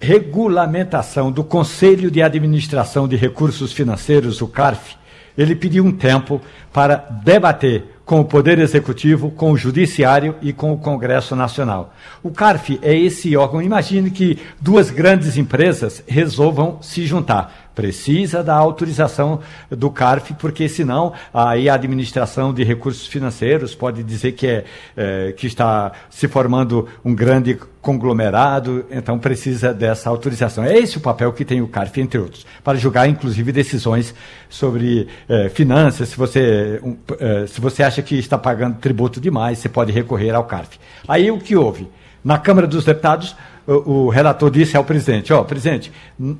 regulamentação 0.00 1.30
do 1.30 1.44
Conselho 1.44 2.10
de 2.10 2.20
Administração 2.20 3.06
de 3.06 3.14
Recursos 3.14 3.72
Financeiros, 3.72 4.40
o 4.42 4.48
CARF, 4.48 4.96
ele 5.38 5.54
pediu 5.54 5.84
um 5.84 5.92
tempo 5.92 6.40
para 6.72 6.96
debater 6.96 7.84
com 8.04 8.20
o 8.20 8.24
Poder 8.24 8.58
Executivo, 8.58 9.30
com 9.30 9.52
o 9.52 9.56
Judiciário 9.56 10.34
e 10.42 10.52
com 10.52 10.72
o 10.72 10.78
Congresso 10.78 11.36
Nacional. 11.36 11.94
O 12.22 12.30
CARF 12.30 12.78
é 12.82 12.94
esse 12.94 13.36
órgão. 13.36 13.62
Imagine 13.62 14.10
que 14.10 14.38
duas 14.60 14.90
grandes 14.90 15.36
empresas 15.36 16.02
resolvam 16.06 16.78
se 16.82 17.06
juntar 17.06 17.61
precisa 17.74 18.42
da 18.42 18.54
autorização 18.54 19.40
do 19.70 19.90
CARF, 19.90 20.34
porque 20.34 20.68
senão 20.68 21.12
aí 21.32 21.68
a 21.68 21.74
administração 21.74 22.52
de 22.52 22.64
recursos 22.64 23.06
financeiros 23.06 23.74
pode 23.74 24.02
dizer 24.02 24.32
que, 24.32 24.46
é, 24.46 24.64
é, 24.96 25.32
que 25.32 25.46
está 25.46 25.92
se 26.10 26.28
formando 26.28 26.88
um 27.04 27.14
grande 27.14 27.58
conglomerado, 27.80 28.86
então 28.90 29.18
precisa 29.18 29.74
dessa 29.74 30.08
autorização. 30.08 30.62
É 30.62 30.78
esse 30.78 30.98
o 30.98 31.00
papel 31.00 31.32
que 31.32 31.44
tem 31.44 31.60
o 31.60 31.66
CARF, 31.66 32.00
entre 32.00 32.18
outros, 32.18 32.46
para 32.62 32.78
julgar 32.78 33.08
inclusive 33.08 33.50
decisões 33.50 34.14
sobre 34.48 35.08
é, 35.28 35.48
finanças. 35.48 36.10
Se 36.10 36.16
você, 36.16 36.80
um, 36.82 36.96
é, 37.18 37.46
se 37.46 37.60
você 37.60 37.82
acha 37.82 38.00
que 38.00 38.16
está 38.16 38.38
pagando 38.38 38.78
tributo 38.78 39.20
demais, 39.20 39.58
você 39.58 39.68
pode 39.68 39.90
recorrer 39.90 40.30
ao 40.30 40.44
CARF. 40.44 40.78
Aí 41.08 41.30
o 41.30 41.38
que 41.38 41.56
houve? 41.56 41.88
Na 42.24 42.38
Câmara 42.38 42.68
dos 42.68 42.84
Deputados, 42.84 43.34
o, 43.66 44.08
relator 44.08 44.50
disse 44.50 44.76
ao 44.76 44.84
presidente: 44.84 45.32
Ó, 45.32 45.40
oh, 45.40 45.44
presidente, 45.44 45.92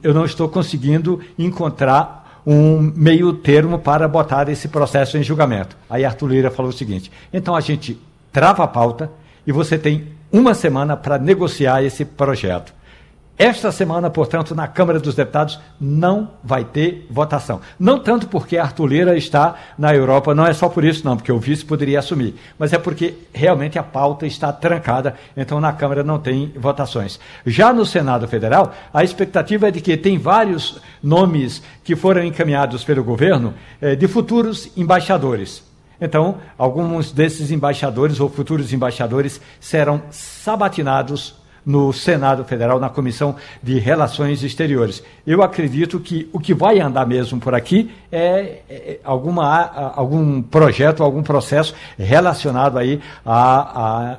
eu 0.03 0.13
não 0.13 0.25
estou 0.25 0.49
conseguindo 0.49 1.21
encontrar 1.39 2.43
um 2.47 2.93
meio 2.97 3.33
termo 3.33 3.79
para 3.79 4.09
botar 4.09 4.49
esse 4.49 4.69
processo 4.69 5.17
em 5.17 5.23
julgamento. 5.23 5.77
Aí 5.89 6.05
Arthur 6.05 6.29
Lira 6.29 6.51
falou 6.51 6.71
o 6.71 6.75
seguinte: 6.75 7.11
então 7.33 7.55
a 7.55 7.61
gente 7.61 7.99
trava 8.33 8.65
a 8.65 8.69
pauta 8.69 9.11
e 9.47 9.53
você 9.53 9.79
tem 9.79 10.09
uma 10.33 10.55
semana 10.55 10.97
para 10.97 11.19
negociar 11.19 11.83
esse 11.83 12.05
projeto. 12.05 12.73
Esta 13.39 13.73
semana, 13.73 14.11
portanto, 14.11 14.55
na 14.55 14.69
Câmara 14.69 15.01
dos 15.01 15.15
Deputados 15.15 15.59
não 15.81 16.31
vai 16.45 16.65
ter 16.65 17.07
votação. 17.11 17.61
Não 17.81 17.99
tanto 17.99 18.29
porque 18.29 18.59
Arthur 18.59 18.87
Lira 18.87 19.17
está 19.17 19.57
na 19.77 19.95
Europa, 19.95 20.35
não 20.35 20.47
é 20.47 20.53
só 20.53 20.69
por 20.69 20.85
isso, 20.85 21.05
não, 21.05 21.17
porque 21.17 21.33
o 21.33 21.39
vice 21.39 21.65
poderia 21.65 21.99
assumir, 21.99 22.35
mas 22.59 22.73
é 22.73 22.79
porque 22.79 23.15
realmente 23.33 23.79
a 23.79 23.83
pauta 23.83 24.27
está 24.27 24.53
trancada, 24.53 25.17
então 25.37 25.61
na 25.61 25.73
Câmara 25.73 26.05
não 26.05 26.19
tem 26.19 26.53
votações. 26.57 27.19
Já 27.45 27.73
no 27.73 27.87
Senado 27.87 28.29
Federal, 28.29 28.75
a 28.93 29.03
expectativa 29.03 29.69
é 29.69 29.71
de 29.71 29.81
que 29.81 29.97
tem 29.97 30.19
vários 30.19 30.79
nomes 31.03 31.63
que 31.83 31.97
foram 31.97 32.23
encaminhados 32.23 32.85
pelo 32.85 33.03
governo 33.03 33.55
eh, 33.81 33.97
de 33.97 34.07
futuros 34.07 34.71
embaixadores. 34.77 35.65
Então, 36.01 36.39
alguns 36.59 37.13
desses 37.13 37.51
embaixadores 37.51 38.21
ou 38.21 38.29
futuros 38.29 38.73
embaixadores 38.73 39.41
serão 39.61 40.03
sabatinados 40.11 41.42
no 41.65 41.93
Senado 41.93 42.45
Federal, 42.45 42.81
na 42.81 42.89
Comissão 42.89 43.37
de 43.63 43.79
Relações 43.79 44.43
Exteriores. 44.43 45.03
Eu 45.27 45.43
acredito 45.43 46.01
que 46.01 46.29
o 46.33 46.41
que 46.41 46.53
vai 46.55 46.81
andar 46.81 47.07
mesmo 47.07 47.41
por 47.41 47.55
aqui 47.55 47.91
é, 48.11 48.61
é 48.69 49.01
alguma, 49.05 49.93
algum 49.95 50.43
projeto, 50.43 51.03
algum 51.03 51.23
processo 51.23 51.75
relacionado 51.99 52.79
aí 52.79 53.01
a, 53.25 54.13
a 54.13 54.19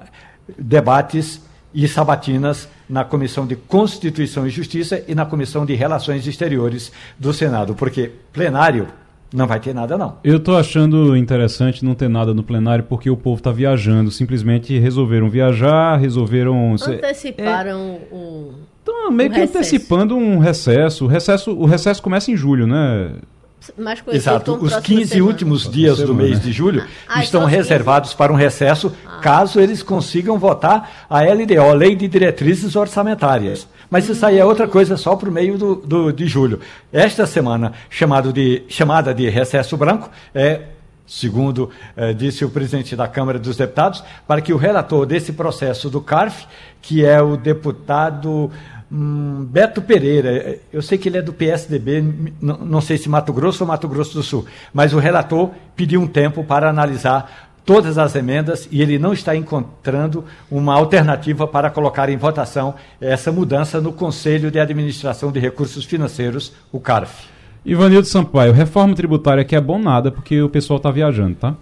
debates 0.57 1.41
e 1.73 1.87
sabatinas 1.87 2.69
na 2.87 3.03
Comissão 3.03 3.47
de 3.47 3.55
Constituição 3.55 4.45
e 4.45 4.49
Justiça 4.49 5.03
e 5.07 5.15
na 5.15 5.25
Comissão 5.25 5.65
de 5.65 5.73
Relações 5.73 6.27
Exteriores 6.27 6.91
do 7.17 7.33
Senado, 7.33 7.73
porque 7.73 8.11
plenário 8.31 8.87
não 9.33 9.47
vai 9.47 9.59
ter 9.59 9.73
nada, 9.73 9.97
não. 9.97 10.17
Eu 10.23 10.37
estou 10.37 10.55
achando 10.55 11.17
interessante 11.17 11.83
não 11.83 11.95
ter 11.95 12.07
nada 12.07 12.33
no 12.33 12.43
plenário 12.43 12.85
porque 12.85 13.09
o 13.09 13.17
povo 13.17 13.37
está 13.37 13.51
viajando. 13.51 14.11
Simplesmente 14.11 14.77
resolveram 14.77 15.29
viajar, 15.29 15.97
resolveram. 15.97 16.73
Anteciparam 16.73 17.99
é... 18.11 18.15
um. 18.15 18.51
Estão 18.79 19.11
meio 19.11 19.29
um 19.29 19.33
que 19.33 19.39
recesso. 19.39 19.57
antecipando 19.57 20.15
um 20.15 20.37
recesso. 20.37 21.05
O 21.05 21.07
recesso. 21.07 21.51
O 21.51 21.65
recesso 21.65 22.01
começa 22.01 22.31
em 22.31 22.37
julho, 22.37 22.67
né? 22.67 23.13
Exato. 24.11 24.55
Os 24.55 24.75
15 24.77 25.21
últimos 25.21 25.69
dias 25.69 25.99
do 25.99 26.13
mês 26.13 26.41
de 26.41 26.51
julho 26.51 26.85
ah, 27.07 27.23
estão 27.23 27.45
reservados 27.45 28.13
para 28.13 28.31
um 28.31 28.35
recesso, 28.35 28.93
ah. 29.05 29.19
caso 29.19 29.59
eles 29.59 29.81
consigam 29.81 30.37
votar 30.37 31.05
a 31.09 31.21
LDO, 31.21 31.73
Lei 31.73 31.95
de 31.95 32.07
Diretrizes 32.07 32.75
Orçamentárias. 32.75 33.67
Mas 33.89 34.09
isso 34.09 34.25
aí 34.25 34.39
é 34.39 34.45
outra 34.45 34.67
coisa 34.67 34.97
só 34.97 35.15
para 35.15 35.29
o 35.29 35.31
meio 35.31 35.57
do, 35.57 35.75
do, 35.75 36.11
de 36.11 36.27
julho. 36.27 36.59
Esta 36.91 37.25
semana, 37.25 37.73
chamado 37.89 38.33
de, 38.33 38.63
chamada 38.67 39.13
de 39.13 39.29
recesso 39.29 39.77
branco, 39.77 40.09
é 40.33 40.61
segundo 41.05 41.69
eh, 41.95 42.13
disse 42.13 42.45
o 42.45 42.49
presidente 42.49 42.95
da 42.95 43.07
Câmara 43.07 43.37
dos 43.37 43.57
Deputados, 43.57 44.03
para 44.27 44.41
que 44.41 44.53
o 44.53 44.57
relator 44.57 45.05
desse 45.05 45.33
processo 45.33 45.89
do 45.89 46.01
CARF, 46.01 46.45
que 46.81 47.05
é 47.05 47.21
o 47.21 47.37
deputado 47.37 48.49
Hum, 48.95 49.47
Beto 49.49 49.81
Pereira, 49.81 50.59
eu 50.71 50.79
sei 50.79 50.99
que 50.99 51.09
ele 51.09 51.17
é 51.17 51.21
do 51.21 51.33
PSDB, 51.33 52.03
não, 52.39 52.79
sei 52.79 52.95
se 52.95 53.09
Mato 53.09 53.33
Grosso 53.33 53.63
ou 53.63 53.67
Mato 53.67 53.87
Grosso 53.87 54.13
do 54.13 54.21
Sul, 54.21 54.45
mas 54.71 54.93
o 54.93 54.99
relator 54.99 55.49
pediu 55.75 55.99
um 55.99 56.05
tempo 56.05 56.43
para 56.43 56.69
analisar 56.69 57.49
todas 57.65 57.97
as 57.97 58.15
emendas 58.15 58.67
e 58.71 58.83
ele 58.83 58.99
não 58.99 59.11
está 59.11 59.35
encontrando 59.35 60.23
uma 60.51 60.75
alternativa 60.75 61.47
para 61.47 61.71
colocar 61.71 62.07
em 62.07 62.17
votação 62.17 62.75
essa 63.01 63.31
mudança 63.31 63.81
no 63.81 63.91
Conselho 63.91 64.51
de 64.51 64.59
Administração 64.59 65.31
de 65.31 65.39
Recursos 65.39 65.85
Financeiros, 65.85 66.53
o 66.71 66.79
CARF. 66.79 67.25
Ivanildo 67.65 68.05
Sampaio, 68.05 68.53
reforma 68.53 68.93
tributária 68.93 69.43
que 69.43 69.55
é 69.55 69.61
bom 69.61 69.79
nada 69.79 70.11
porque 70.11 70.39
o 70.39 70.49
pessoal 70.49 70.77
está 70.77 70.91
viajando, 70.91 71.33
tá? 71.33 71.55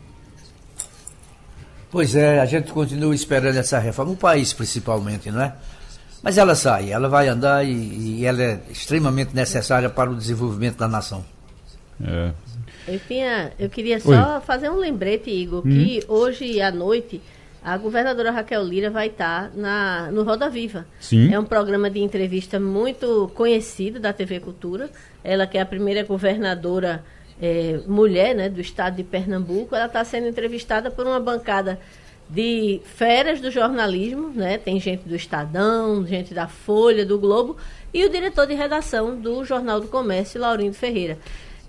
Pois 1.90 2.14
é, 2.14 2.42
a 2.42 2.46
gente 2.46 2.74
continua 2.74 3.16
esperando 3.16 3.56
essa 3.56 3.80
reforma, 3.80 4.12
o 4.12 4.18
país 4.18 4.52
principalmente, 4.52 5.32
não 5.32 5.42
é? 5.42 5.54
Mas 6.24 6.38
ela 6.38 6.54
sai, 6.56 6.92
ela 6.92 7.10
vai 7.10 7.28
andar 7.28 7.66
e, 7.66 7.72
e 8.20 8.26
ela 8.26 8.42
é 8.42 8.60
extremamente 8.70 9.36
necessária 9.36 9.90
para 9.90 10.10
o 10.10 10.16
desenvolvimento 10.16 10.78
da 10.78 10.88
nação. 10.88 11.26
É. 12.04 12.32
Eu, 12.88 13.00
tinha, 13.08 13.52
eu 13.60 13.70
queria 13.70 14.00
só 14.00 14.36
Oi. 14.36 14.42
fazer 14.42 14.70
um 14.70 14.78
lembrete, 14.78 15.30
Igor, 15.30 15.60
hum. 15.60 15.70
que 15.70 16.04
hoje 16.08 16.62
à 16.62 16.72
noite 16.72 17.22
a 17.64 17.78
governadora 17.78 18.32
Raquel 18.32 18.64
Lira 18.64 18.90
vai 18.90 19.08
estar 19.08 19.52
na, 19.56 20.10
no 20.12 20.24
Roda 20.24 20.50
Viva. 20.50 20.86
Sim. 21.00 21.32
É 21.32 21.40
um 21.40 21.46
programa 21.46 21.90
de 21.92 22.00
entrevista 22.00 22.60
muito 22.60 23.32
conhecido 23.36 24.00
da 24.00 24.12
TV 24.12 24.40
Cultura. 24.40 24.90
Ela 25.24 25.46
que 25.46 25.60
é 25.60 25.62
a 25.62 25.66
primeira 25.66 26.04
governadora 26.04 27.04
é, 27.40 27.80
mulher 27.86 28.36
né, 28.36 28.50
do 28.50 28.60
estado 28.60 28.96
de 28.96 29.04
Pernambuco. 29.04 29.76
Ela 29.76 29.86
está 29.86 30.04
sendo 30.04 30.28
entrevistada 30.28 30.90
por 30.90 31.06
uma 31.06 31.20
bancada 31.20 31.80
de 32.32 32.82
férias 32.86 33.42
do 33.42 33.52
jornalismo, 33.52 34.30
né? 34.30 34.58
Tem 34.58 34.80
gente 34.80 35.08
do 35.08 35.16
Estadão, 35.16 36.06
gente 36.08 36.34
da 36.34 36.48
Folha, 36.48 37.06
do 37.06 37.20
Globo 37.20 37.58
e 37.94 38.06
o 38.06 38.10
diretor 38.10 38.48
de 38.48 38.54
redação 38.54 39.20
do 39.20 39.44
Jornal 39.44 39.82
do 39.82 39.88
Comércio, 39.88 40.40
Laurindo 40.40 40.74
Ferreira. 40.74 41.18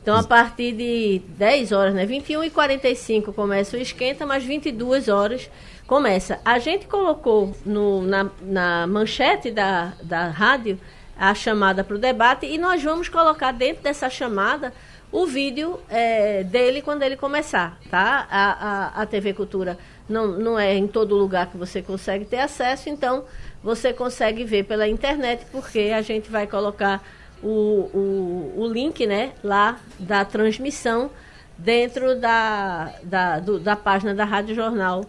Então, 0.01 0.17
a 0.17 0.23
partir 0.23 0.73
de 0.73 1.23
10 1.37 1.73
horas, 1.73 1.95
né? 1.95 2.07
21 2.07 2.45
e 2.45 2.51
45 2.51 3.33
começa 3.33 3.77
o 3.77 3.81
esquenta, 3.81 4.25
mas 4.25 4.45
22 4.45 5.09
horas 5.09 5.51
começa. 5.87 6.41
A 6.45 6.61
gente 6.61 6.87
colocou 6.87 7.55
no, 7.67 8.03
na, 8.03 8.31
na 8.41 8.87
manchete 8.87 9.51
da, 9.51 9.93
da 10.03 10.29
rádio 10.29 10.79
a 11.19 11.35
chamada 11.35 11.83
para 11.85 11.97
o 11.97 11.99
debate 11.99 12.47
e 12.47 12.57
nós 12.57 12.83
vamos 12.83 13.09
colocar 13.09 13.53
dentro 13.53 13.83
dessa 13.83 14.09
chamada 14.09 14.73
o 15.13 15.27
vídeo 15.27 15.79
é, 15.91 16.43
dele 16.43 16.81
quando 16.81 17.03
ele 17.03 17.17
começar, 17.17 17.79
tá? 17.91 18.27
A, 18.31 18.53
a, 18.99 19.03
a 19.03 19.07
TV 19.07 19.35
Cultura 19.35 19.79
não, 20.13 20.39
não 20.39 20.59
é 20.59 20.77
em 20.77 20.87
todo 20.87 21.17
lugar 21.17 21.51
que 21.51 21.57
você 21.57 21.81
consegue 21.83 22.25
ter 22.25 22.39
acesso, 22.39 22.89
então 22.89 23.25
você 23.63 23.93
consegue 23.93 24.45
ver 24.45 24.65
pela 24.65 24.87
internet, 24.87 25.47
porque 25.51 25.93
a 25.95 26.03
gente 26.03 26.31
vai 26.31 26.47
colocar 26.47 27.03
o, 27.43 27.89
o, 27.93 28.55
o 28.59 28.67
link 28.67 29.07
né, 29.07 29.33
lá 29.43 29.79
da 29.99 30.25
transmissão 30.25 31.11
dentro 31.57 32.19
da, 32.19 32.93
da, 33.03 33.41
do, 33.41 33.59
da 33.59 33.75
página 33.75 34.15
da 34.15 34.25
Rádio 34.25 34.55
Jornal. 34.55 35.05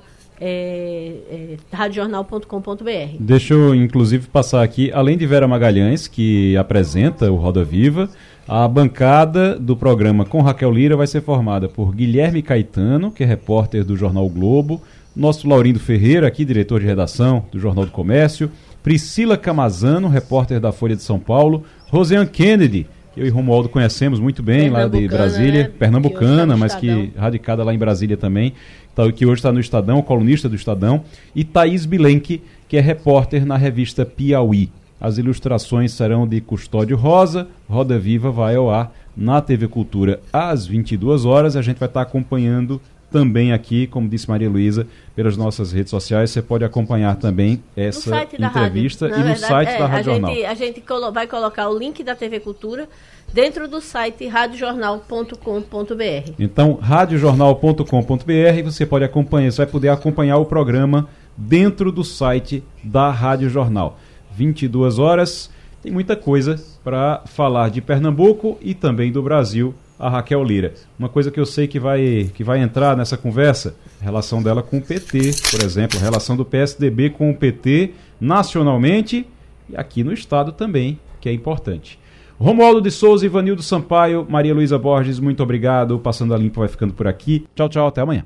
É, 0.45 1.15
é, 1.29 1.57
radiojornal.com.br. 1.71 3.17
Deixa 3.19 3.53
eu, 3.53 3.73
inclusive, 3.73 4.27
passar 4.27 4.63
aqui, 4.63 4.91
além 4.91 5.15
de 5.15 5.25
Vera 5.27 5.47
Magalhães, 5.47 6.07
que 6.07 6.57
apresenta 6.57 7.31
o 7.31 7.35
Roda 7.35 7.63
Viva, 7.63 8.09
a 8.47 8.67
bancada 8.67 9.57
do 9.57 9.75
programa 9.75 10.25
com 10.25 10.41
Raquel 10.41 10.71
Lira 10.71 10.97
vai 10.97 11.07
ser 11.07 11.21
formada 11.21 11.69
por 11.69 11.95
Guilherme 11.95 12.41
Caetano, 12.41 13.11
que 13.11 13.23
é 13.23 13.25
repórter 13.25 13.85
do 13.85 13.95
Jornal 13.95 14.27
Globo, 14.29 14.81
nosso 15.15 15.47
Laurindo 15.47 15.79
Ferreira, 15.79 16.27
aqui 16.27 16.43
diretor 16.43 16.81
de 16.81 16.85
redação 16.85 17.45
do 17.51 17.59
Jornal 17.59 17.85
do 17.85 17.91
Comércio, 17.91 18.51
Priscila 18.81 19.37
Camazano, 19.37 20.09
repórter 20.09 20.59
da 20.59 20.71
Folha 20.73 20.95
de 20.95 21.03
São 21.03 21.17
Paulo, 21.17 21.63
Rosiane 21.89 22.27
Kennedy, 22.27 22.85
que 23.13 23.21
eu 23.21 23.25
e 23.25 23.29
Romualdo 23.29 23.69
conhecemos 23.69 24.19
muito 24.19 24.43
bem 24.43 24.69
lá 24.69 24.87
de 24.87 25.07
Brasília, 25.07 25.63
né? 25.63 25.71
pernambucana, 25.79 26.53
que 26.53 26.59
mas 26.59 26.75
que 26.75 27.13
radicada 27.15 27.63
lá 27.63 27.73
em 27.73 27.77
Brasília 27.77 28.17
também, 28.17 28.53
tá, 28.93 29.09
que 29.11 29.25
hoje 29.25 29.35
está 29.35 29.51
no 29.53 29.59
Estadão, 29.59 30.01
colunista 30.01 30.49
do 30.49 30.55
Estadão, 30.55 31.03
e 31.33 31.45
Thaís 31.45 31.85
Bilenque, 31.85 32.41
que 32.67 32.75
é 32.75 32.81
repórter 32.81 33.45
na 33.45 33.55
revista 33.55 34.05
Piauí. 34.05 34.69
As 35.03 35.17
ilustrações 35.17 35.91
serão 35.91 36.25
de 36.25 36.39
Custódio 36.39 36.95
Rosa. 36.95 37.49
Roda 37.69 37.99
Viva 37.99 38.31
vai 38.31 38.55
ao 38.55 38.71
ar 38.71 38.89
na 39.17 39.41
TV 39.41 39.67
Cultura 39.67 40.21
às 40.31 40.65
22 40.65 41.25
horas. 41.25 41.57
A 41.57 41.61
gente 41.61 41.77
vai 41.77 41.89
estar 41.89 42.01
acompanhando 42.01 42.81
também 43.11 43.51
aqui, 43.51 43.85
como 43.85 44.07
disse 44.07 44.29
Maria 44.29 44.49
Luísa, 44.49 44.87
pelas 45.13 45.35
nossas 45.35 45.73
redes 45.73 45.89
sociais. 45.89 46.31
Você 46.31 46.41
pode 46.41 46.63
acompanhar 46.63 47.17
também 47.17 47.61
essa 47.75 48.23
entrevista 48.23 49.07
e 49.07 49.09
no 49.09 49.15
verdade, 49.17 49.39
site 49.41 49.69
é, 49.71 49.77
da 49.77 49.87
Rádio 49.87 49.99
a 49.99 50.13
Jornal. 50.13 50.33
Gente, 50.33 50.45
a 50.45 50.53
gente 50.53 50.81
vai 51.11 51.27
colocar 51.27 51.67
o 51.67 51.77
link 51.77 52.01
da 52.01 52.15
TV 52.15 52.39
Cultura 52.39 52.87
dentro 53.33 53.67
do 53.67 53.81
site 53.81 54.25
radiojornal.com.br. 54.25 56.31
Então, 56.39 56.79
radiojornal.com.br, 56.81 58.63
você 58.63 58.85
pode 58.85 59.03
acompanhar, 59.03 59.51
você 59.51 59.57
vai 59.57 59.67
poder 59.67 59.89
acompanhar 59.89 60.37
o 60.37 60.45
programa 60.45 61.09
dentro 61.35 61.91
do 61.91 62.05
site 62.05 62.63
da 62.81 63.11
Rádio 63.11 63.49
Jornal. 63.49 63.99
22 64.35 64.99
horas. 64.99 65.49
Tem 65.81 65.91
muita 65.91 66.15
coisa 66.15 66.59
para 66.83 67.23
falar 67.25 67.69
de 67.69 67.81
Pernambuco 67.81 68.57
e 68.61 68.73
também 68.73 69.11
do 69.11 69.21
Brasil, 69.21 69.73
a 69.99 70.09
Raquel 70.09 70.43
Lira. 70.43 70.73
Uma 70.97 71.09
coisa 71.09 71.29
que 71.29 71.39
eu 71.39 71.45
sei 71.45 71.67
que 71.67 71.79
vai, 71.79 72.31
que 72.33 72.43
vai 72.43 72.59
entrar 72.61 72.95
nessa 72.95 73.17
conversa, 73.17 73.75
relação 74.01 74.41
dela 74.41 74.63
com 74.63 74.77
o 74.77 74.81
PT, 74.81 75.31
por 75.51 75.63
exemplo, 75.63 75.99
relação 75.99 76.37
do 76.37 76.45
PSDB 76.45 77.09
com 77.09 77.29
o 77.29 77.35
PT 77.35 77.91
nacionalmente 78.19 79.27
e 79.69 79.75
aqui 79.75 80.03
no 80.03 80.13
estado 80.13 80.51
também, 80.51 80.99
que 81.19 81.29
é 81.29 81.33
importante. 81.33 81.99
Romualdo 82.39 82.81
de 82.81 82.91
Souza, 82.91 83.25
Ivanildo 83.25 83.61
Sampaio, 83.61 84.25
Maria 84.29 84.53
Luísa 84.53 84.77
Borges, 84.77 85.19
muito 85.19 85.43
obrigado. 85.43 85.99
Passando 85.99 86.33
a 86.33 86.37
Limpo 86.37 86.59
vai 86.59 86.67
ficando 86.67 86.93
por 86.93 87.07
aqui. 87.07 87.45
Tchau, 87.55 87.69
tchau, 87.69 87.87
até 87.87 88.01
amanhã. 88.01 88.25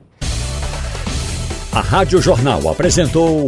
A 1.71 1.81
Rádio 1.81 2.19
Jornal 2.21 2.67
apresentou 2.69 3.47